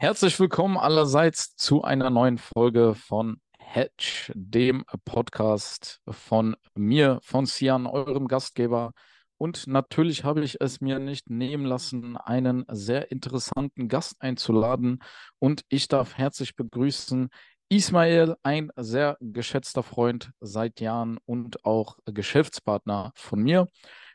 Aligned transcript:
Herzlich 0.00 0.38
willkommen 0.38 0.76
allerseits 0.76 1.56
zu 1.56 1.82
einer 1.82 2.08
neuen 2.08 2.38
Folge 2.38 2.94
von 2.94 3.40
Hedge, 3.58 4.30
dem 4.32 4.84
Podcast 5.04 6.00
von 6.08 6.54
mir, 6.76 7.18
von 7.24 7.46
Sian, 7.46 7.88
eurem 7.88 8.28
Gastgeber. 8.28 8.92
Und 9.38 9.66
natürlich 9.66 10.22
habe 10.22 10.44
ich 10.44 10.60
es 10.60 10.80
mir 10.80 11.00
nicht 11.00 11.30
nehmen 11.30 11.64
lassen, 11.64 12.16
einen 12.16 12.64
sehr 12.68 13.10
interessanten 13.10 13.88
Gast 13.88 14.14
einzuladen. 14.20 15.00
Und 15.40 15.62
ich 15.68 15.88
darf 15.88 16.16
herzlich 16.16 16.54
begrüßen 16.54 17.28
Ismail, 17.68 18.36
ein 18.44 18.70
sehr 18.76 19.16
geschätzter 19.20 19.82
Freund 19.82 20.30
seit 20.38 20.80
Jahren 20.80 21.18
und 21.26 21.64
auch 21.64 21.98
Geschäftspartner 22.04 23.10
von 23.16 23.42
mir. 23.42 23.66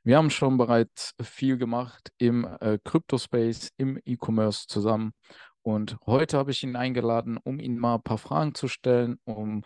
Wir 0.05 0.17
haben 0.17 0.29
schon 0.29 0.57
bereits 0.57 1.13
viel 1.21 1.57
gemacht 1.57 2.09
im 2.17 2.45
äh, 2.61 2.77
Crypto-Space, 2.83 3.71
im 3.77 3.99
E-Commerce 4.03 4.65
zusammen. 4.67 5.11
Und 5.63 5.97
heute 6.05 6.37
habe 6.37 6.51
ich 6.51 6.61
ihn 6.63 6.75
eingeladen, 6.75 7.37
um 7.41 7.59
ihn 7.59 7.77
mal 7.77 7.95
ein 7.95 8.03
paar 8.03 8.17
Fragen 8.17 8.53
zu 8.53 8.67
stellen, 8.67 9.17
um 9.23 9.63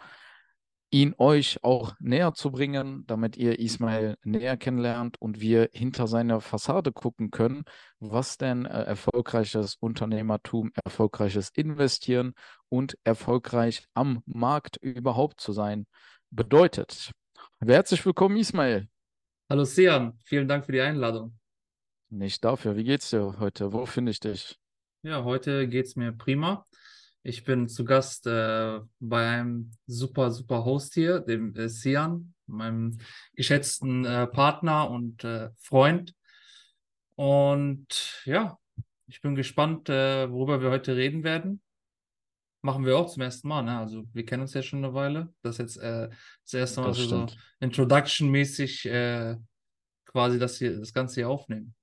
ihn 0.90 1.16
euch 1.18 1.64
auch 1.64 1.96
näher 2.00 2.34
zu 2.34 2.52
bringen, 2.52 3.04
damit 3.08 3.36
ihr 3.36 3.60
Ismail 3.60 4.16
näher 4.24 4.56
kennenlernt 4.58 5.20
und 5.20 5.42
wir 5.42 5.70
hinter 5.74 6.08
seiner 6.08 6.40
Fassade 6.40 6.94
gucken 6.94 7.32
können, 7.32 7.64
was 8.00 8.38
denn 8.38 8.66
äh, 8.66 8.84
erfolgreiches 8.84 9.76
Unternehmertum, 9.80 10.72
erfolgreiches 10.86 11.50
Investieren 11.50 12.34
und 12.70 12.98
erfolgreich 13.04 13.84
am 13.94 14.22
Markt 14.26 14.78
überhaupt 14.78 15.42
zu 15.42 15.52
sein 15.52 15.88
bedeutet. 16.30 17.12
Herzlich 17.60 18.06
willkommen, 18.06 18.38
Ismail. 18.38 18.88
Hallo 19.50 19.66
Sian, 19.66 20.18
vielen 20.24 20.48
Dank 20.48 20.66
für 20.66 20.72
die 20.72 20.82
Einladung. 20.82 21.38
Nicht 22.10 22.46
dafür. 22.46 22.78
Wie 22.78 22.84
geht's 22.84 23.10
dir 23.10 23.40
heute? 23.40 23.74
Wo 23.74 23.86
finde 23.86 24.12
ich 24.12 24.20
dich? 24.20 24.58
Ja, 25.04 25.24
heute 25.24 25.68
geht's 25.68 25.96
mir 25.96 26.12
prima. 26.12 26.66
Ich 27.22 27.44
bin 27.44 27.68
zu 27.68 27.86
Gast 27.86 28.26
äh, 28.26 28.80
bei 29.00 29.30
einem 29.30 29.72
super, 29.86 30.32
super 30.32 30.66
Host 30.66 30.96
hier, 30.96 31.20
dem 31.20 31.56
äh, 31.56 31.70
Sian, 31.70 32.34
meinem 32.48 32.98
geschätzten 33.34 34.06
äh, 34.06 34.26
Partner 34.28 34.90
und 34.90 35.24
äh, 35.24 35.50
Freund. 35.60 36.16
Und 37.16 38.22
ja, 38.26 38.58
ich 39.08 39.22
bin 39.22 39.36
gespannt, 39.36 39.88
äh, 39.90 40.32
worüber 40.32 40.62
wir 40.62 40.72
heute 40.72 40.96
reden 40.96 41.24
werden. 41.24 41.62
Machen 42.64 42.86
wir 42.86 42.98
auch 42.98 43.10
zum 43.10 43.22
ersten 43.22 43.48
Mal, 43.48 43.62
ne? 43.62 43.78
Also 43.78 44.06
wir 44.14 44.26
kennen 44.26 44.42
uns 44.42 44.54
ja 44.56 44.64
schon 44.64 44.84
eine 44.84 44.94
Weile. 44.94 45.32
Das 45.44 45.56
ist 45.56 45.60
jetzt 45.60 45.78
äh, 45.78 46.10
das 46.44 46.54
erste 46.54 46.82
Mal, 46.82 46.88
Das 46.88 46.98
dass 46.98 47.12
wir 47.12 47.28
so. 47.28 47.36
Introduction-mäßig 47.60 48.82
quasi 50.06 50.40
das 50.40 50.58
hier, 50.58 50.80
das 50.80 50.92
Ganze 50.92 51.16
hier 51.22 51.30
aufnehmen. 51.30 51.76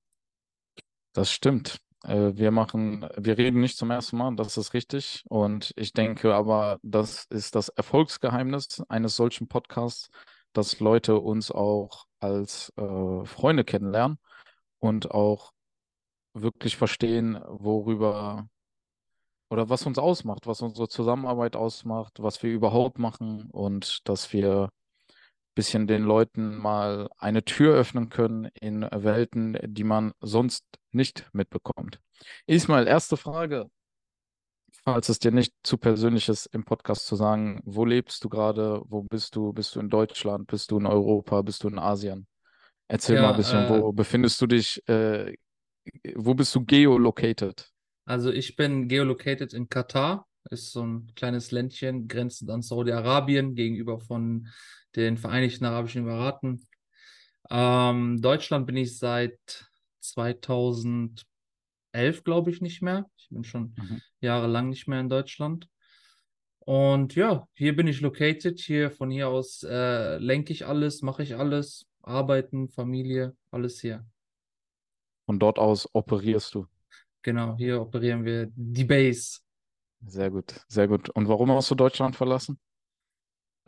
Das 1.13 1.31
stimmt. 1.31 1.79
Äh, 2.05 2.35
Wir 2.35 2.51
machen, 2.51 3.07
wir 3.17 3.37
reden 3.37 3.59
nicht 3.61 3.77
zum 3.77 3.91
ersten 3.91 4.17
Mal, 4.17 4.35
das 4.35 4.57
ist 4.57 4.73
richtig. 4.73 5.23
Und 5.29 5.73
ich 5.75 5.93
denke 5.93 6.33
aber, 6.33 6.79
das 6.83 7.25
ist 7.29 7.55
das 7.55 7.69
Erfolgsgeheimnis 7.69 8.83
eines 8.89 9.15
solchen 9.15 9.47
Podcasts, 9.47 10.09
dass 10.53 10.79
Leute 10.79 11.19
uns 11.19 11.51
auch 11.51 12.05
als 12.19 12.71
äh, 12.77 13.25
Freunde 13.25 13.63
kennenlernen 13.63 14.19
und 14.79 15.11
auch 15.11 15.51
wirklich 16.33 16.77
verstehen, 16.77 17.39
worüber 17.47 18.47
oder 19.49 19.69
was 19.69 19.85
uns 19.85 19.97
ausmacht, 19.99 20.47
was 20.47 20.61
unsere 20.61 20.87
Zusammenarbeit 20.89 21.55
ausmacht, 21.55 22.21
was 22.21 22.41
wir 22.43 22.51
überhaupt 22.51 22.99
machen 22.99 23.49
und 23.51 23.99
dass 24.07 24.33
wir 24.33 24.69
bisschen 25.55 25.87
den 25.87 26.03
Leuten 26.03 26.57
mal 26.57 27.09
eine 27.17 27.43
Tür 27.45 27.75
öffnen 27.75 28.09
können 28.09 28.45
in 28.59 28.83
Welten, 28.83 29.57
die 29.63 29.83
man 29.83 30.13
sonst 30.21 30.65
nicht 30.91 31.27
mitbekommt. 31.33 31.99
Ismail, 32.47 32.87
erste 32.87 33.17
Frage, 33.17 33.69
falls 34.83 35.09
es 35.09 35.19
dir 35.19 35.31
nicht 35.31 35.53
zu 35.63 35.77
persönlich 35.77 36.29
ist, 36.29 36.45
im 36.47 36.63
Podcast 36.63 37.07
zu 37.07 37.15
sagen, 37.15 37.61
wo 37.65 37.85
lebst 37.85 38.23
du 38.23 38.29
gerade, 38.29 38.81
wo 38.85 39.03
bist 39.03 39.35
du, 39.35 39.53
bist 39.53 39.75
du 39.75 39.79
in 39.79 39.89
Deutschland, 39.89 40.47
bist 40.47 40.71
du 40.71 40.77
in 40.77 40.85
Europa, 40.85 41.41
bist 41.41 41.63
du 41.63 41.67
in 41.69 41.79
Asien? 41.79 42.27
Erzähl 42.87 43.19
mal 43.19 43.31
ein 43.31 43.37
bisschen, 43.37 43.63
Ja, 43.63 43.77
äh, 43.77 43.81
wo 43.81 43.91
befindest 43.93 44.39
du 44.41 44.47
dich, 44.47 44.87
äh, 44.87 45.35
wo 46.15 46.33
bist 46.35 46.53
du 46.55 46.63
geolocated? 46.65 47.71
Also 48.05 48.31
ich 48.31 48.55
bin 48.55 48.87
geolocated 48.87 49.53
in 49.53 49.69
Katar, 49.69 50.24
ist 50.51 50.71
so 50.71 50.83
ein 50.85 51.11
kleines 51.15 51.51
Ländchen 51.51 52.07
grenzend 52.07 52.49
an 52.49 52.61
Saudi-Arabien 52.61 53.55
gegenüber 53.55 53.99
von 53.99 54.47
den 54.95 55.17
Vereinigten 55.17 55.65
Arabischen 55.65 56.03
Emiraten. 56.03 56.67
Ähm, 57.49 58.21
Deutschland 58.21 58.65
bin 58.67 58.77
ich 58.77 58.97
seit 58.97 59.67
2011, 60.01 61.25
glaube 62.23 62.51
ich, 62.51 62.61
nicht 62.61 62.81
mehr. 62.81 63.09
Ich 63.17 63.29
bin 63.29 63.43
schon 63.43 63.75
Mhm. 63.77 64.01
jahrelang 64.21 64.69
nicht 64.69 64.87
mehr 64.87 64.99
in 64.99 65.09
Deutschland. 65.09 65.67
Und 66.59 67.15
ja, 67.15 67.47
hier 67.53 67.75
bin 67.75 67.87
ich 67.87 68.01
located. 68.01 68.59
Hier 68.59 68.89
von 68.89 69.11
hier 69.11 69.29
aus 69.29 69.63
äh, 69.63 70.17
lenke 70.17 70.51
ich 70.51 70.65
alles, 70.65 71.01
mache 71.01 71.21
ich 71.23 71.35
alles, 71.35 71.85
arbeiten, 72.01 72.69
Familie, 72.69 73.35
alles 73.51 73.79
hier. 73.81 74.05
Von 75.25 75.39
dort 75.39 75.59
aus 75.59 75.87
operierst 75.93 76.55
du. 76.55 76.67
Genau, 77.21 77.55
hier 77.57 77.81
operieren 77.81 78.23
wir 78.25 78.51
die 78.55 78.83
Base. 78.85 79.39
Sehr 80.07 80.31
gut, 80.31 80.61
sehr 80.69 80.87
gut. 80.87 81.09
Und 81.09 81.27
warum 81.27 81.51
hast 81.51 81.69
du 81.69 81.75
Deutschland 81.75 82.15
verlassen? 82.15 82.59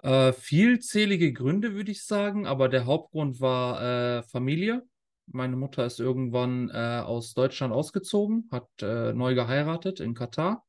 Äh, 0.03 0.31
vielzählige 0.33 1.33
Gründe, 1.33 1.73
würde 1.73 1.91
ich 1.91 2.05
sagen, 2.05 2.45
aber 2.45 2.69
der 2.69 2.85
Hauptgrund 2.85 3.41
war 3.41 4.19
äh, 4.19 4.23
Familie. 4.23 4.83
Meine 5.25 5.55
Mutter 5.55 5.85
ist 5.85 5.99
irgendwann 5.99 6.69
äh, 6.69 7.01
aus 7.03 7.33
Deutschland 7.33 7.73
ausgezogen, 7.73 8.47
hat 8.51 8.69
äh, 8.81 9.13
neu 9.13 9.33
geheiratet 9.33 9.99
in 9.99 10.13
Katar. 10.13 10.65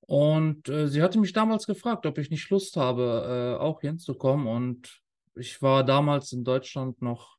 Und 0.00 0.68
äh, 0.68 0.88
sie 0.88 1.02
hatte 1.02 1.20
mich 1.20 1.32
damals 1.32 1.66
gefragt, 1.66 2.06
ob 2.06 2.18
ich 2.18 2.30
nicht 2.30 2.50
Lust 2.50 2.76
habe, 2.76 3.56
äh, 3.58 3.62
auch 3.62 3.80
hinzukommen. 3.82 4.46
Und 4.48 5.00
ich 5.36 5.62
war 5.62 5.84
damals 5.84 6.32
in 6.32 6.42
Deutschland 6.44 7.00
noch, 7.02 7.36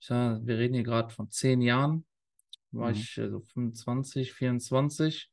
ich 0.00 0.08
sag, 0.08 0.40
wir 0.46 0.58
reden 0.58 0.74
hier 0.74 0.82
gerade 0.84 1.10
von 1.14 1.30
zehn 1.30 1.62
Jahren, 1.62 2.06
war 2.72 2.90
Mhm. 2.90 2.92
ich 2.92 3.14
so 3.14 3.40
25, 3.40 4.32
24. 4.34 5.30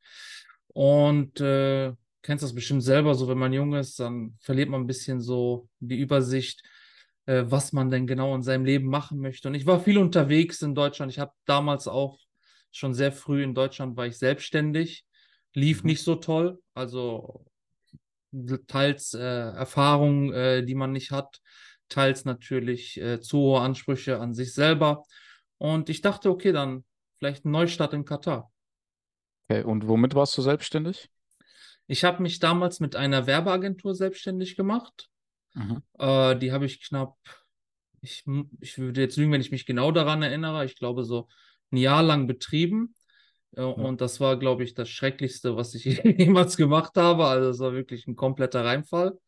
Und 0.73 1.39
äh, 1.41 1.93
kennst 2.21 2.43
das 2.43 2.55
bestimmt 2.55 2.83
selber, 2.83 3.15
so 3.15 3.27
wenn 3.27 3.37
man 3.37 3.53
jung 3.53 3.73
ist, 3.73 3.99
dann 3.99 4.37
verliert 4.41 4.69
man 4.69 4.81
ein 4.81 4.87
bisschen 4.87 5.21
so 5.21 5.67
die 5.79 5.99
Übersicht, 5.99 6.63
äh, 7.25 7.43
was 7.45 7.73
man 7.73 7.89
denn 7.89 8.07
genau 8.07 8.33
in 8.35 8.41
seinem 8.43 8.65
Leben 8.65 8.87
machen 8.87 9.19
möchte. 9.19 9.47
Und 9.47 9.55
ich 9.55 9.65
war 9.65 9.79
viel 9.79 9.97
unterwegs 9.97 10.61
in 10.61 10.75
Deutschland. 10.75 11.11
Ich 11.11 11.19
habe 11.19 11.33
damals 11.45 11.87
auch 11.87 12.19
schon 12.71 12.93
sehr 12.93 13.11
früh 13.11 13.43
in 13.43 13.53
Deutschland 13.53 13.95
war 13.97 14.07
ich 14.07 14.17
selbstständig, 14.17 15.05
lief 15.53 15.83
Mhm. 15.83 15.87
nicht 15.87 16.03
so 16.03 16.15
toll. 16.15 16.59
Also 16.73 17.45
teils 18.67 19.13
äh, 19.13 19.19
Erfahrungen, 19.21 20.33
äh, 20.33 20.63
die 20.65 20.75
man 20.75 20.91
nicht 20.91 21.11
hat, 21.11 21.39
teils 21.89 22.25
natürlich 22.25 22.99
äh, 22.99 23.19
zu 23.21 23.37
hohe 23.37 23.61
Ansprüche 23.61 24.19
an 24.19 24.33
sich 24.33 24.53
selber. 24.53 25.03
Und 25.59 25.89
ich 25.89 26.01
dachte, 26.01 26.29
okay, 26.29 26.51
dann 26.51 26.83
vielleicht 27.19 27.45
ein 27.45 27.51
Neustart 27.51 27.93
in 27.93 28.05
Katar. 28.05 28.51
Okay, 29.53 29.63
und 29.63 29.87
womit 29.87 30.15
warst 30.15 30.37
du 30.37 30.41
selbstständig? 30.41 31.09
Ich 31.87 32.03
habe 32.03 32.23
mich 32.23 32.39
damals 32.39 32.79
mit 32.79 32.95
einer 32.95 33.27
Werbeagentur 33.27 33.93
selbstständig 33.93 34.55
gemacht. 34.55 35.09
Mhm. 35.53 35.83
Äh, 35.99 36.35
die 36.37 36.51
habe 36.51 36.65
ich 36.65 36.81
knapp, 36.81 37.15
ich, 38.01 38.23
ich 38.61 38.77
würde 38.79 39.01
jetzt 39.01 39.17
lügen, 39.17 39.31
wenn 39.31 39.41
ich 39.41 39.51
mich 39.51 39.65
genau 39.65 39.91
daran 39.91 40.23
erinnere, 40.23 40.65
ich 40.65 40.75
glaube 40.75 41.03
so 41.03 41.27
ein 41.71 41.77
Jahr 41.77 42.01
lang 42.01 42.25
betrieben. 42.25 42.95
Äh, 43.55 43.61
Ja. 43.61 43.67
und 43.67 44.01
das 44.01 44.19
war, 44.19 44.37
glaube 44.39 44.63
ich, 44.63 44.73
das 44.73 44.89
Schrecklichste, 44.89 45.55
was 45.55 45.75
ich 45.75 45.83
jemals 46.03 46.57
gemacht 46.57 46.95
habe. 46.95 47.25
Also 47.25 47.49
es 47.49 47.59
war 47.59 47.73
wirklich 47.73 48.07
ein 48.07 48.15
kompletter 48.15 48.65
Reinfall. 48.65 49.19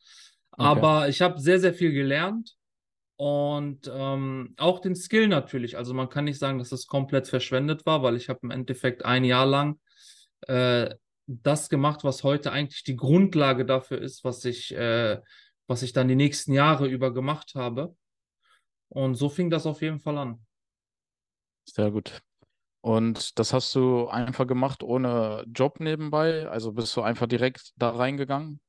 Okay. 0.52 0.64
Aber 0.64 1.10
ich 1.10 1.22
habe 1.22 1.40
sehr, 1.40 1.60
sehr 1.60 1.74
viel 1.74 1.92
gelernt 1.92 2.56
und 3.18 3.92
ähm, 3.94 4.56
auch 4.58 4.80
den 4.80 4.96
Skill 4.96 5.28
natürlich. 5.28 5.78
Also 5.78 5.94
man 5.94 6.10
kann 6.10 6.26
nicht 6.26 6.40
sagen, 6.40 6.58
dass 6.58 6.72
es 6.72 6.88
komplett 6.88 7.28
verschwendet 7.28 7.86
war, 7.86 8.02
weil 8.02 8.16
ich 8.16 8.30
habe 8.30 8.40
im 8.42 8.52
Endeffekt 8.52 9.06
ein 9.06 9.24
Jahr 9.24 9.46
lang 9.46 9.80
äh, 10.48 10.96
das 11.28 11.70
gemacht, 11.70 12.04
was 12.04 12.24
heute 12.24 12.52
eigentlich 12.52 12.84
die 12.84 12.96
Grundlage 12.96 13.66
dafür 13.66 14.02
ist, 14.02 14.24
was 14.24 14.46
ich, 14.46 14.74
äh, 14.76 15.20
was 15.68 15.82
ich 15.82 15.94
dann 15.94 16.08
die 16.08 16.16
nächsten 16.16 16.54
Jahre 16.54 16.88
über 16.88 17.14
gemacht 17.14 17.54
habe. 17.56 17.96
Und 18.90 19.16
so 19.16 19.30
fing 19.30 19.50
das 19.50 19.66
auf 19.66 19.82
jeden 19.82 20.00
Fall 20.00 20.18
an. 20.18 20.46
Sehr 21.66 21.92
gut. 21.92 22.22
Und 22.82 23.40
das 23.40 23.54
hast 23.54 23.76
du 23.76 24.08
einfach 24.10 24.48
gemacht 24.48 24.84
ohne 24.84 25.46
Job 25.48 25.80
nebenbei? 25.82 26.48
Also 26.50 26.74
bist 26.74 26.96
du 26.98 27.02
einfach 27.02 27.28
direkt 27.28 27.74
da 27.78 27.92
reingegangen 27.92 28.62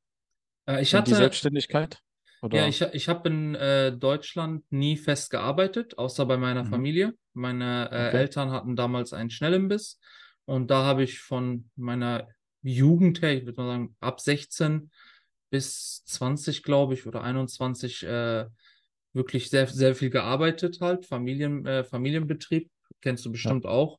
Äh, 0.69 0.83
ich 0.83 0.95
in 0.95 1.05
die 1.05 1.11
hatte, 1.11 1.15
Selbstständigkeit? 1.15 2.01
ja, 2.53 2.67
Oder? 2.67 2.69
ich, 2.69 2.81
ich 2.81 3.09
habe 3.09 3.29
in 3.29 3.55
äh, 3.55 3.93
Deutschland 3.97 4.65
nie 4.71 4.97
fest 4.97 5.31
gearbeitet, 5.31 5.99
außer 5.99 6.27
bei 6.27 6.37
meiner 6.37 6.65
Mhm. 6.65 6.71
Familie. 6.71 7.15
Meine 7.35 7.91
äh, 7.91 7.95
Okay. 8.07 8.19
Eltern 8.21 8.51
hatten 8.51 8.77
damals 8.77 9.13
einen 9.13 9.31
Schnellimbiss 9.31 10.01
und 10.47 10.71
da 10.71 10.85
habe 10.85 11.05
ich 11.05 11.21
von 11.21 11.71
meiner 11.77 12.29
Jugend 12.63 13.23
her, 13.23 13.35
ich 13.37 13.47
würde 13.47 13.61
mal 13.63 13.69
sagen, 13.69 13.97
ab 14.01 14.21
16 14.21 14.91
bis 15.51 16.05
20, 16.07 16.63
glaube 16.63 16.95
ich, 16.95 17.07
oder 17.07 17.23
21, 17.23 18.05
äh, 18.05 18.47
wirklich 19.13 19.51
sehr, 19.51 19.67
sehr 19.69 19.95
viel 19.95 20.11
gearbeitet 20.11 20.81
halt. 20.81 21.07
Familien, 21.07 21.67
äh, 21.67 21.85
Familienbetrieb, 21.85 22.71
kennst 23.03 23.25
du 23.27 23.33
Ja, 23.33 23.33
bestimmt 23.33 23.67
auch. 23.67 23.99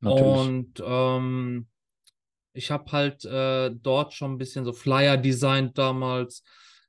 natürlich. 0.00 0.54
Und 0.54 0.82
ähm, 0.84 1.68
Ich 2.52 2.70
habe 2.70 2.90
halt 2.92 3.24
äh, 3.24 3.70
dort 3.72 4.12
schon 4.12 4.32
ein 4.34 4.38
bisschen 4.38 4.64
so 4.64 4.72
Flyer 4.72 5.16
designt 5.16 5.78
damals, 5.78 6.42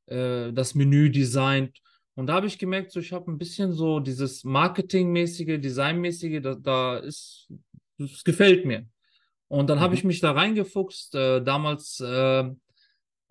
äh, 0.07 0.51
das 0.53 0.75
Menü 0.75 1.09
designt. 1.11 1.79
Und 2.15 2.27
da 2.27 2.33
habe 2.35 2.47
ich 2.47 2.57
gemerkt, 2.57 2.91
so 2.91 2.99
ich 2.99 3.13
habe 3.13 3.31
ein 3.31 3.37
bisschen 3.37 3.73
so 3.73 3.99
dieses 3.99 4.43
Marketingmäßige, 4.43 5.59
Designmäßige, 5.61 6.41
da, 6.41 6.55
da 6.55 6.97
ist, 6.97 7.47
das 8.01 8.23
gefällt 8.23 8.65
mir. 8.65 8.87
Und 9.47 9.69
dann 9.69 9.79
habe 9.79 9.93
Mhm. 9.93 9.97
ich 9.97 10.03
mich 10.05 10.19
da 10.21 10.31
reingefuchst. 10.31 11.15
Äh, 11.15 11.43
damals 11.43 11.99
äh, 11.99 12.49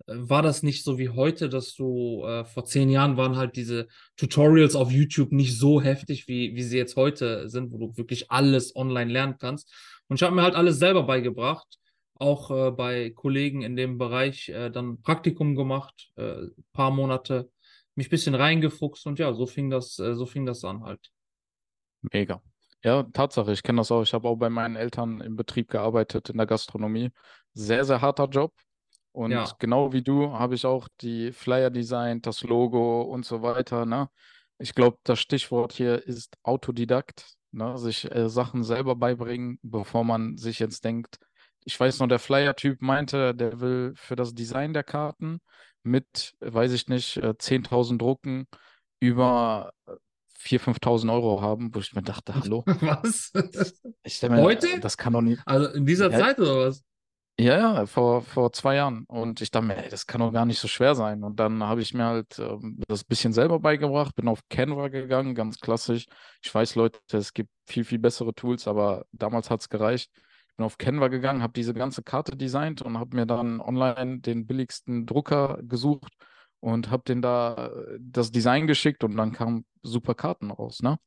war 0.07 0.41
das 0.41 0.63
nicht 0.63 0.83
so 0.83 0.97
wie 0.97 1.09
heute, 1.09 1.47
dass 1.49 1.75
du 1.75 2.23
äh, 2.25 2.43
vor 2.45 2.65
zehn 2.65 2.89
Jahren 2.89 3.17
waren 3.17 3.37
halt 3.37 3.55
diese 3.55 3.87
Tutorials 4.17 4.75
auf 4.75 4.91
YouTube 4.91 5.31
nicht 5.31 5.57
so 5.57 5.81
heftig, 5.81 6.27
wie, 6.27 6.55
wie 6.55 6.63
sie 6.63 6.77
jetzt 6.77 6.95
heute 6.95 7.49
sind, 7.49 7.71
wo 7.71 7.77
du 7.77 7.97
wirklich 7.97 8.31
alles 8.31 8.75
online 8.75 9.11
lernen 9.11 9.37
kannst. 9.39 9.71
Und 10.07 10.15
ich 10.17 10.23
habe 10.23 10.35
mir 10.35 10.41
halt 10.43 10.55
alles 10.55 10.79
selber 10.79 11.03
beigebracht, 11.03 11.79
auch 12.15 12.51
äh, 12.51 12.71
bei 12.71 13.11
Kollegen 13.11 13.61
in 13.61 13.75
dem 13.75 13.97
Bereich 13.97 14.49
äh, 14.49 14.69
dann 14.69 15.01
Praktikum 15.01 15.55
gemacht, 15.55 16.11
äh, 16.17 16.47
paar 16.73 16.91
Monate, 16.91 17.49
mich 17.95 18.07
ein 18.07 18.11
bisschen 18.11 18.35
reingefuchst 18.35 19.05
und 19.07 19.19
ja, 19.19 19.33
so 19.33 19.45
fing 19.47 19.69
das, 19.69 19.99
äh, 19.99 20.15
so 20.15 20.25
fing 20.25 20.45
das 20.45 20.63
an 20.63 20.83
halt. 20.83 21.11
Mega. 22.13 22.41
Ja, 22.83 23.03
Tatsache, 23.03 23.51
ich 23.51 23.61
kenne 23.61 23.79
das 23.81 23.91
auch. 23.91 24.01
Ich 24.01 24.13
habe 24.13 24.27
auch 24.27 24.35
bei 24.35 24.49
meinen 24.49 24.75
Eltern 24.75 25.21
im 25.21 25.35
Betrieb 25.35 25.69
gearbeitet, 25.69 26.29
in 26.29 26.37
der 26.37 26.47
Gastronomie. 26.47 27.11
Sehr, 27.53 27.85
sehr 27.85 28.01
harter 28.01 28.25
Job. 28.27 28.53
Und 29.11 29.31
Ja, 29.31 29.55
genau 29.59 29.93
wie 29.93 30.01
du 30.01 30.31
habe 30.31 30.55
ich 30.55 30.65
auch 30.65 30.87
die 31.01 31.31
Flyer 31.31 31.69
designt, 31.69 32.25
das 32.25 32.43
Logo 32.43 33.01
und 33.03 33.25
so 33.25 33.41
weiter, 33.41 33.85
ne? 33.85 34.09
Ich 34.57 34.73
glaube, 34.73 34.97
das 35.03 35.19
Stichwort 35.19 35.73
hier 35.73 36.07
ist 36.07 36.37
Autodidakt, 36.43 37.35
ne? 37.51 37.77
Sich 37.77 38.09
äh, 38.09 38.29
Sachen 38.29 38.63
selber 38.63 38.95
beibringen, 38.95 39.59
bevor 39.61 40.03
man 40.03 40.37
sich 40.37 40.59
jetzt 40.59 40.83
denkt, 40.83 41.19
ich 41.63 41.79
weiß 41.79 41.99
noch, 41.99 42.07
der 42.07 42.19
Flyer-Typ 42.19 42.81
meinte, 42.81 43.35
der 43.35 43.59
will 43.59 43.93
für 43.95 44.15
das 44.15 44.33
Design 44.33 44.73
der 44.73 44.83
Karten 44.83 45.39
mit, 45.83 46.33
äh, 46.39 46.51
weiß 46.51 46.71
ich 46.71 46.87
nicht, 46.87 47.17
äh, 47.17 47.37
10.000 47.37 48.01
Drucken 48.01 48.47
über 48.99 49.73
äh, 49.87 49.93
4.000, 50.43 50.59
5.000 50.59 51.13
Euro 51.13 51.41
haben, 51.41 51.73
wo 51.73 51.79
ich 51.79 51.93
mir 51.93 52.01
dachte, 52.03 52.33
hallo, 52.35 52.63
was? 52.81 53.31
ich 54.03 54.19
denke 54.19 54.41
Heute? 54.41 54.67
mir, 54.67 54.79
das 54.79 54.97
kann 54.97 55.13
doch 55.13 55.21
nicht. 55.21 55.41
Also 55.45 55.69
in 55.71 55.85
dieser 55.85 56.11
Ja, 56.11 56.19
Zeit 56.19 56.39
oder 56.39 56.67
was? 56.67 56.83
ja, 57.39 57.57
ja, 57.57 57.85
vor, 57.87 58.21
vor 58.21 58.53
zwei 58.53 58.75
Jahren. 58.75 59.05
Und 59.07 59.41
ich 59.41 59.49
dachte 59.51 59.65
mir, 59.67 59.77
ey, 59.77 59.89
das 59.89 60.05
kann 60.05 60.21
doch 60.21 60.31
gar 60.31 60.45
nicht 60.45 60.59
so 60.59 60.67
schwer 60.67 60.93
sein. 60.95 61.23
Und 61.23 61.39
dann 61.39 61.63
habe 61.63 61.81
ich 61.81 61.93
mir 61.93 62.05
halt 62.05 62.37
ähm, 62.39 62.79
das 62.87 63.03
bisschen 63.03 63.33
selber 63.33 63.59
beigebracht, 63.59 64.15
bin 64.15 64.27
auf 64.27 64.41
Canva 64.49 64.89
gegangen, 64.89 65.33
ganz 65.33 65.59
klassisch. 65.59 66.05
Ich 66.43 66.53
weiß, 66.53 66.75
Leute, 66.75 66.99
es 67.11 67.33
gibt 67.33 67.49
viel, 67.65 67.83
viel 67.83 67.99
bessere 67.99 68.33
Tools, 68.33 68.67
aber 68.67 69.05
damals 69.11 69.49
hat 69.49 69.61
es 69.61 69.69
gereicht. 69.69 70.11
Ich 70.49 70.55
bin 70.57 70.65
auf 70.65 70.77
Canva 70.77 71.07
gegangen, 71.07 71.41
habe 71.41 71.53
diese 71.53 71.73
ganze 71.73 72.03
Karte 72.03 72.35
designt 72.37 72.81
und 72.83 72.99
habe 72.99 73.15
mir 73.15 73.25
dann 73.25 73.59
online 73.61 74.19
den 74.19 74.45
billigsten 74.45 75.05
Drucker 75.07 75.59
gesucht 75.63 76.13
und 76.61 76.89
habe 76.89 77.03
den 77.05 77.21
da 77.21 77.67
äh, 77.67 77.97
das 77.99 78.31
Design 78.31 78.67
geschickt 78.67 79.03
und 79.03 79.17
dann 79.17 79.33
kamen 79.33 79.65
super 79.83 80.15
Karten 80.15 80.51
raus, 80.51 80.81
ne? 80.81 80.97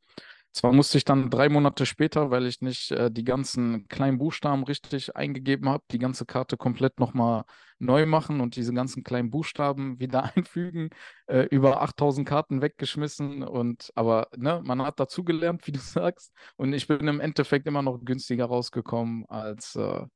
Zwar 0.54 0.72
musste 0.72 0.98
ich 0.98 1.04
dann 1.04 1.30
drei 1.30 1.48
Monate 1.48 1.84
später, 1.84 2.30
weil 2.30 2.46
ich 2.46 2.60
nicht 2.60 2.92
äh, 2.92 3.10
die 3.10 3.24
ganzen 3.24 3.88
kleinen 3.88 4.18
Buchstaben 4.18 4.62
richtig 4.62 5.16
eingegeben 5.16 5.68
habe, 5.68 5.82
die 5.90 5.98
ganze 5.98 6.26
Karte 6.26 6.56
komplett 6.56 7.00
nochmal 7.00 7.42
neu 7.80 8.06
machen 8.06 8.40
und 8.40 8.54
diese 8.54 8.72
ganzen 8.72 9.02
kleinen 9.02 9.30
Buchstaben 9.30 9.98
wieder 9.98 10.22
einfügen, 10.36 10.90
äh, 11.26 11.42
über 11.50 11.82
8000 11.82 12.28
Karten 12.28 12.62
weggeschmissen 12.62 13.42
und 13.42 13.90
aber 13.96 14.28
ne, 14.36 14.62
man 14.64 14.80
hat 14.82 15.00
dazugelernt, 15.00 15.66
wie 15.66 15.72
du 15.72 15.80
sagst, 15.80 16.32
und 16.56 16.72
ich 16.72 16.86
bin 16.86 17.08
im 17.08 17.18
Endeffekt 17.18 17.66
immer 17.66 17.82
noch 17.82 17.98
günstiger 18.04 18.44
rausgekommen 18.46 19.26
als 19.26 19.74
äh, 19.74 20.06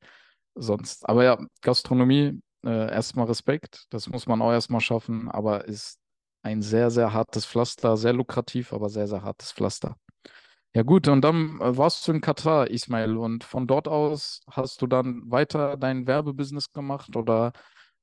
sonst. 0.55 1.09
Aber 1.09 1.25
ja, 1.25 1.39
Gastronomie, 1.63 2.41
äh, 2.65 2.91
erstmal 2.93 3.27
Respekt, 3.27 3.87
das 3.91 4.09
muss 4.09 4.27
man 4.27 4.43
auch 4.43 4.53
erstmal 4.53 4.81
schaffen, 4.81 5.31
aber 5.31 5.67
ist 5.67 5.99
ein 6.43 6.63
sehr, 6.63 6.91
sehr 6.91 7.13
hartes 7.13 7.47
Pflaster, 7.47 7.97
sehr 7.97 8.13
lukrativ, 8.13 8.73
aber 8.73 8.89
sehr, 8.89 9.07
sehr 9.09 9.23
hartes 9.23 9.53
Pflaster. 9.53 9.97
Ja 10.75 10.83
gut, 10.83 11.09
und 11.09 11.23
dann 11.23 11.61
äh, 11.61 11.77
warst 11.77 12.07
du 12.07 12.13
in 12.13 12.21
Katar, 12.21 12.71
Ismail, 12.71 13.17
und 13.17 13.45
von 13.45 13.67
dort 13.67 13.89
aus 13.89 14.41
hast 14.51 14.83
du 14.83 14.87
dann 14.87 15.23
weiter 15.31 15.77
dein 15.77 16.07
Werbebusiness 16.07 16.73
gemacht 16.73 17.17
oder 17.17 17.53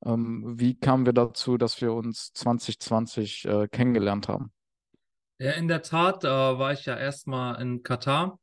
ähm, 0.06 0.56
wie 0.60 0.76
kamen 0.80 1.06
wir 1.06 1.14
dazu, 1.14 1.58
dass 1.58 1.82
wir 1.82 1.94
uns 1.94 2.34
2020 2.34 3.46
äh, 3.46 3.68
kennengelernt 3.70 4.28
haben? 4.30 4.52
Ja, 5.38 5.52
in 5.52 5.68
der 5.68 5.82
Tat, 5.82 6.24
äh, 6.24 6.28
war 6.28 6.72
ich 6.74 6.86
ja 6.86 6.96
erstmal 6.98 7.62
in 7.62 7.84
Katar. 7.84 8.40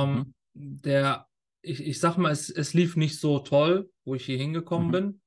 Mhm, 0.00 0.24
Ähm, 0.24 0.34
der, 0.54 1.28
ich, 1.62 1.86
ich 1.86 2.00
sag 2.00 2.16
mal, 2.16 2.30
es, 2.30 2.50
es 2.50 2.74
lief 2.74 2.96
nicht 2.96 3.18
so 3.18 3.38
toll, 3.38 3.90
wo 4.04 4.14
ich 4.14 4.24
hier 4.24 4.36
hingekommen 4.36 4.88
mhm, 4.88 4.92
bin. 4.92 5.20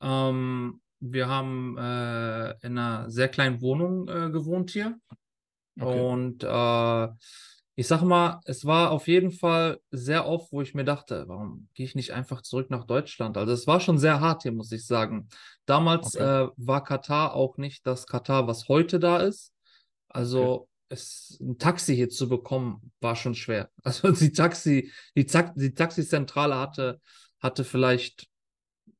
Ähm, 0.00 0.80
wir 1.00 1.28
haben 1.28 1.76
äh, 1.78 2.50
in 2.64 2.78
einer 2.78 3.10
sehr 3.10 3.28
kleinen 3.28 3.60
Wohnung 3.60 4.08
äh, 4.08 4.30
gewohnt 4.30 4.70
hier. 4.70 4.98
okay, 5.80 6.00
Und 6.00 6.44
äh, 6.44 7.08
ich 7.74 7.88
sag 7.88 8.02
mal, 8.02 8.40
es 8.44 8.66
war 8.66 8.90
auf 8.90 9.08
jeden 9.08 9.32
Fall 9.32 9.80
sehr 9.90 10.26
oft, 10.26 10.52
wo 10.52 10.60
ich 10.60 10.74
mir 10.74 10.84
dachte, 10.84 11.24
warum 11.26 11.68
gehe 11.74 11.86
ich 11.86 11.94
nicht 11.94 12.12
einfach 12.12 12.42
zurück 12.42 12.70
nach 12.70 12.84
Deutschland? 12.84 13.36
Also 13.38 13.52
es 13.52 13.66
war 13.66 13.80
schon 13.80 13.98
sehr 13.98 14.20
hart 14.20 14.42
hier, 14.42 14.52
muss 14.52 14.70
ich 14.72 14.86
sagen. 14.86 15.28
Damals 15.64 16.14
okay, 16.14 16.44
äh, 16.44 16.48
war 16.56 16.84
Katar 16.84 17.34
auch 17.34 17.56
nicht 17.56 17.86
das 17.86 18.06
Katar, 18.06 18.46
was 18.46 18.68
heute 18.68 19.00
da 19.00 19.18
ist. 19.18 19.52
okay. 20.60 20.71
Es, 20.92 21.38
ein 21.40 21.58
Taxi 21.58 21.96
hier 21.96 22.10
zu 22.10 22.28
bekommen, 22.28 22.92
war 23.00 23.16
schon 23.16 23.34
schwer. 23.34 23.70
Also 23.82 24.12
die 24.12 24.32
Taxi, 24.32 24.92
die, 25.16 25.26
die 25.56 25.74
Taxizentrale 25.74 26.58
hatte, 26.58 27.00
hatte 27.40 27.64
vielleicht, 27.64 28.28